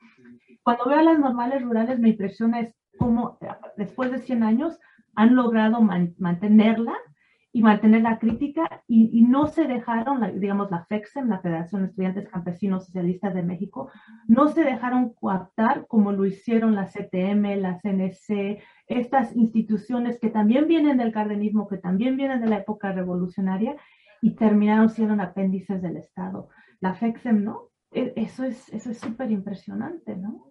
Cuando 0.63 0.87
veo 0.87 1.01
a 1.01 1.03
las 1.03 1.19
normales 1.19 1.63
rurales 1.63 1.99
me 1.99 2.11
impresiona 2.11 2.61
es 2.61 2.75
cómo 2.97 3.39
después 3.77 4.11
de 4.13 4.21
100 4.21 4.43
años 4.43 4.79
han 5.15 5.35
logrado 5.35 5.81
mantenerla 5.81 6.95
y 7.57 7.63
mantener 7.63 8.03
la 8.03 8.19
crítica 8.19 8.83
y, 8.87 9.23
no 9.23 9.47
se 9.47 9.65
dejaron, 9.65 10.39
digamos, 10.39 10.71
la 10.71 10.85
FEXEM, 10.85 11.31
la 11.31 11.41
Federación 11.41 11.81
de 11.81 11.89
Estudiantes 11.89 12.29
Campesinos 12.29 12.85
Socialistas 12.85 13.33
de 13.33 13.43
México, 13.43 13.91
no 14.29 14.49
se 14.49 14.63
dejaron 14.63 15.15
coaptar 15.15 15.87
como 15.87 16.13
lo 16.13 16.27
hicieron 16.27 16.75
la 16.75 16.85
CTM, 16.85 17.57
la 17.63 17.81
CNC, 17.81 18.63
estas 18.89 19.35
instituciones 19.35 20.21
que 20.21 20.29
también 20.29 20.69
vienen 20.69 20.99
del 20.99 21.13
cardenismo, 21.13 21.67
que 21.67 21.79
también 21.79 22.19
vienen 22.19 22.43
de 22.43 22.49
la 22.49 22.59
época 22.59 22.93
revolucionaria 22.93 23.75
y 24.21 24.35
terminaron 24.37 24.91
siendo 24.91 25.23
apéndices 25.23 25.81
del 25.81 25.97
Estado. 25.97 26.51
La 26.81 26.93
FEXEM, 26.93 27.43
¿no? 27.43 27.71
E, 27.91 28.13
eso 28.17 28.45
es 28.45 28.69
eso 28.69 28.91
es 28.91 28.99
súper 28.99 29.31
impresionante, 29.31 30.15
¿no? 30.15 30.45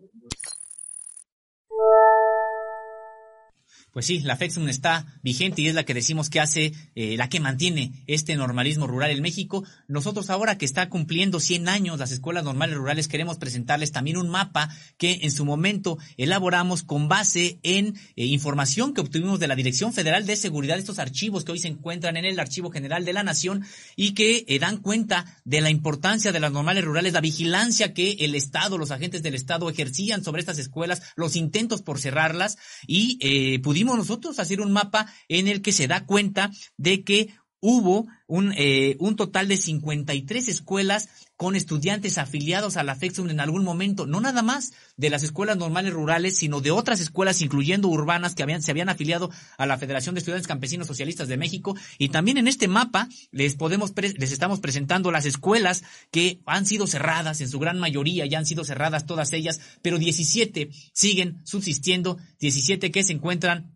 Pues 3.96 4.08
sí, 4.08 4.20
la 4.20 4.36
FEXUN 4.36 4.68
está 4.68 5.06
vigente 5.24 5.62
y 5.62 5.68
es 5.68 5.74
la 5.74 5.86
que 5.86 5.94
decimos 5.94 6.30
que 6.30 6.42
hace, 6.42 6.74
eh, 6.96 7.16
la 7.16 7.30
que 7.30 7.40
mantiene 7.40 7.94
este 8.08 8.36
normalismo 8.36 8.88
rural 8.88 9.10
en 9.10 9.22
México. 9.22 9.64
Nosotros 9.88 10.30
ahora 10.30 10.58
que 10.58 10.66
está 10.66 10.90
cumpliendo 10.90 11.40
100 11.40 11.70
años 11.70 11.98
las 11.98 12.12
escuelas 12.12 12.44
normales 12.44 12.76
rurales, 12.76 13.08
queremos 13.08 13.38
presentarles 13.38 13.94
también 13.94 14.18
un 14.18 14.28
mapa 14.28 14.68
que 14.98 15.20
en 15.22 15.32
su 15.32 15.46
momento 15.46 15.98
elaboramos 16.18 16.84
con 16.84 17.08
base 17.08 17.58
en 17.64 17.96
eh, 18.18 18.26
información 18.26 18.94
que 18.94 19.00
obtuvimos 19.00 19.40
de 19.40 19.48
la 19.48 19.56
Dirección 19.56 19.94
Federal 19.94 20.26
de 20.26 20.36
Seguridad, 20.36 20.78
estos 20.78 21.00
archivos 21.00 21.46
que 21.46 21.54
hoy 21.54 21.60
se 21.60 21.70
encuentran 21.70 22.18
en 22.18 22.26
el 22.26 22.38
Archivo 22.38 22.72
General 22.72 23.06
de 23.06 23.14
la 23.14 23.24
Nación 23.24 23.64
y 23.96 24.14
que 24.14 24.44
eh, 24.50 24.60
dan 24.60 24.80
cuenta 24.80 25.40
de 25.46 25.62
la 25.62 25.70
importancia 25.70 26.34
de 26.34 26.42
las 26.42 26.52
normales 26.52 26.84
rurales, 26.84 27.14
la 27.14 27.22
vigilancia 27.22 27.94
que 27.94 28.18
el 28.20 28.36
Estado, 28.36 28.78
los 28.78 28.92
agentes 28.92 29.24
del 29.24 29.36
Estado 29.36 29.70
ejercían 29.70 30.22
sobre 30.22 30.42
estas 30.42 30.58
escuelas, 30.58 31.02
los 31.16 31.38
intentos 31.38 31.82
por 31.82 31.98
cerrarlas 31.98 32.58
y 32.86 33.60
pudimos 33.60 33.85
nosotros 33.86 34.40
hacer 34.40 34.62
un 34.62 34.72
mapa 34.72 35.06
en 35.28 35.48
el 35.48 35.62
que 35.62 35.72
se 35.72 35.88
da 35.88 36.06
cuenta 36.06 36.52
de 36.78 37.04
que 37.04 37.36
hubo 37.60 38.08
un, 38.28 38.54
eh, 38.58 38.96
un 39.00 39.16
total 39.16 39.48
de 39.48 39.58
53 39.58 40.48
escuelas 40.50 41.10
con 41.36 41.56
estudiantes 41.56 42.18
afiliados 42.18 42.78
a 42.78 42.84
la 42.84 42.96
FEXUM 42.96 43.30
en 43.30 43.40
algún 43.40 43.64
momento, 43.64 44.06
no 44.06 44.22
nada 44.22 44.44
más 44.44 44.74
de 44.98 45.10
las 45.10 45.24
escuelas 45.24 45.58
normales 45.58 45.92
rurales, 45.92 46.38
sino 46.38 46.62
de 46.62 46.72
otras 46.72 47.00
escuelas, 47.00 47.42
incluyendo 47.42 47.88
urbanas, 47.88 48.36
que 48.36 48.44
habían, 48.44 48.62
se 48.62 48.70
habían 48.70 48.90
afiliado 48.90 49.32
a 49.58 49.66
la 49.66 49.78
Federación 49.78 50.16
de 50.16 50.20
Estudiantes 50.20 50.48
Campesinos 50.48 50.88
Socialistas 50.88 51.28
de 51.28 51.38
México. 51.38 51.76
Y 51.98 52.10
también 52.10 52.38
en 52.38 52.48
este 52.48 52.68
mapa 52.68 53.10
les 53.32 53.56
podemos, 53.56 53.94
les 53.96 54.32
estamos 54.32 54.60
presentando 54.60 55.12
las 55.12 55.26
escuelas 55.26 55.84
que 56.12 56.40
han 56.46 56.66
sido 56.66 56.88
cerradas, 56.88 57.42
en 57.42 57.50
su 57.50 57.60
gran 57.60 57.80
mayoría 57.80 58.26
ya 58.28 58.38
han 58.38 58.46
sido 58.46 58.64
cerradas 58.64 59.06
todas 59.08 59.34
ellas, 59.34 59.60
pero 59.82 59.98
17 59.98 60.70
siguen 60.94 61.42
subsistiendo, 61.44 62.18
17 62.40 62.92
que 62.92 63.04
se 63.04 63.14
encuentran 63.14 63.75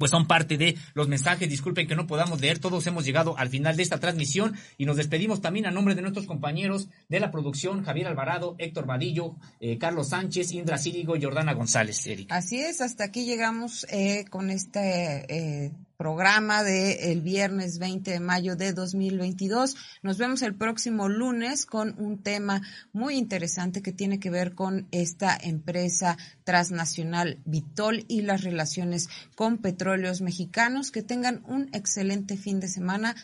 pues 0.00 0.10
son 0.10 0.26
parte 0.26 0.56
de 0.56 0.76
los 0.94 1.06
mensajes. 1.06 1.48
Disculpen 1.48 1.86
que 1.86 1.94
no 1.94 2.06
podamos 2.06 2.40
leer, 2.40 2.58
todos 2.58 2.84
hemos 2.86 3.04
llegado 3.04 3.36
al 3.38 3.50
final 3.50 3.76
de 3.76 3.82
esta 3.84 4.00
transmisión 4.00 4.56
y 4.78 4.86
nos 4.86 4.96
despedimos 4.96 5.42
también 5.42 5.66
a 5.66 5.70
nombre 5.70 5.94
de 5.94 6.00
nuestros 6.00 6.26
compañeros 6.26 6.88
de 7.08 7.20
la 7.20 7.30
producción, 7.30 7.84
Javier 7.84 8.08
Alvarado, 8.08 8.56
Héctor 8.58 8.86
Vadillo, 8.86 9.36
eh, 9.60 9.78
Carlos 9.78 10.08
Sánchez, 10.08 10.52
Indra 10.52 10.78
Círigo 10.78 11.14
Jordana 11.20 11.52
González. 11.52 12.06
Erika. 12.06 12.34
Así 12.34 12.58
es, 12.58 12.80
hasta 12.80 13.04
aquí 13.04 13.26
llegamos 13.26 13.86
eh, 13.90 14.24
con 14.30 14.50
este 14.50 15.26
eh, 15.28 15.72
programa 16.00 16.62
de 16.62 17.12
el 17.12 17.20
viernes 17.20 17.78
20 17.78 18.10
de 18.10 18.20
mayo 18.20 18.56
de 18.56 18.72
2022. 18.72 19.76
Nos 20.02 20.16
vemos 20.16 20.40
el 20.40 20.54
próximo 20.54 21.10
lunes 21.10 21.66
con 21.66 21.94
un 21.98 22.22
tema 22.22 22.62
muy 22.94 23.16
interesante 23.16 23.82
que 23.82 23.92
tiene 23.92 24.18
que 24.18 24.30
ver 24.30 24.54
con 24.54 24.88
esta 24.92 25.36
empresa 25.38 26.16
transnacional 26.42 27.42
Vitol 27.44 28.06
y 28.08 28.22
las 28.22 28.44
relaciones 28.44 29.10
con 29.36 29.58
petróleos 29.58 30.22
mexicanos. 30.22 30.90
Que 30.90 31.02
tengan 31.02 31.42
un 31.46 31.68
excelente 31.74 32.38
fin 32.38 32.60
de 32.60 32.68
semana. 32.68 33.14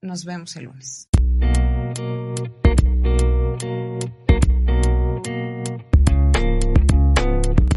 Nos 0.00 0.24
vemos 0.24 0.56
el 0.56 0.64
lunes. 0.64 1.08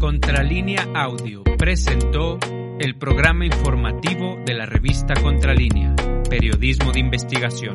Contralínea 0.00 0.88
Audio 0.94 1.44
presentó 1.58 2.38
el 2.82 2.96
programa 2.96 3.46
informativo 3.46 4.40
de 4.44 4.54
la 4.54 4.66
revista 4.66 5.14
Contralínea, 5.14 5.94
Periodismo 6.28 6.90
de 6.90 6.98
Investigación. 6.98 7.74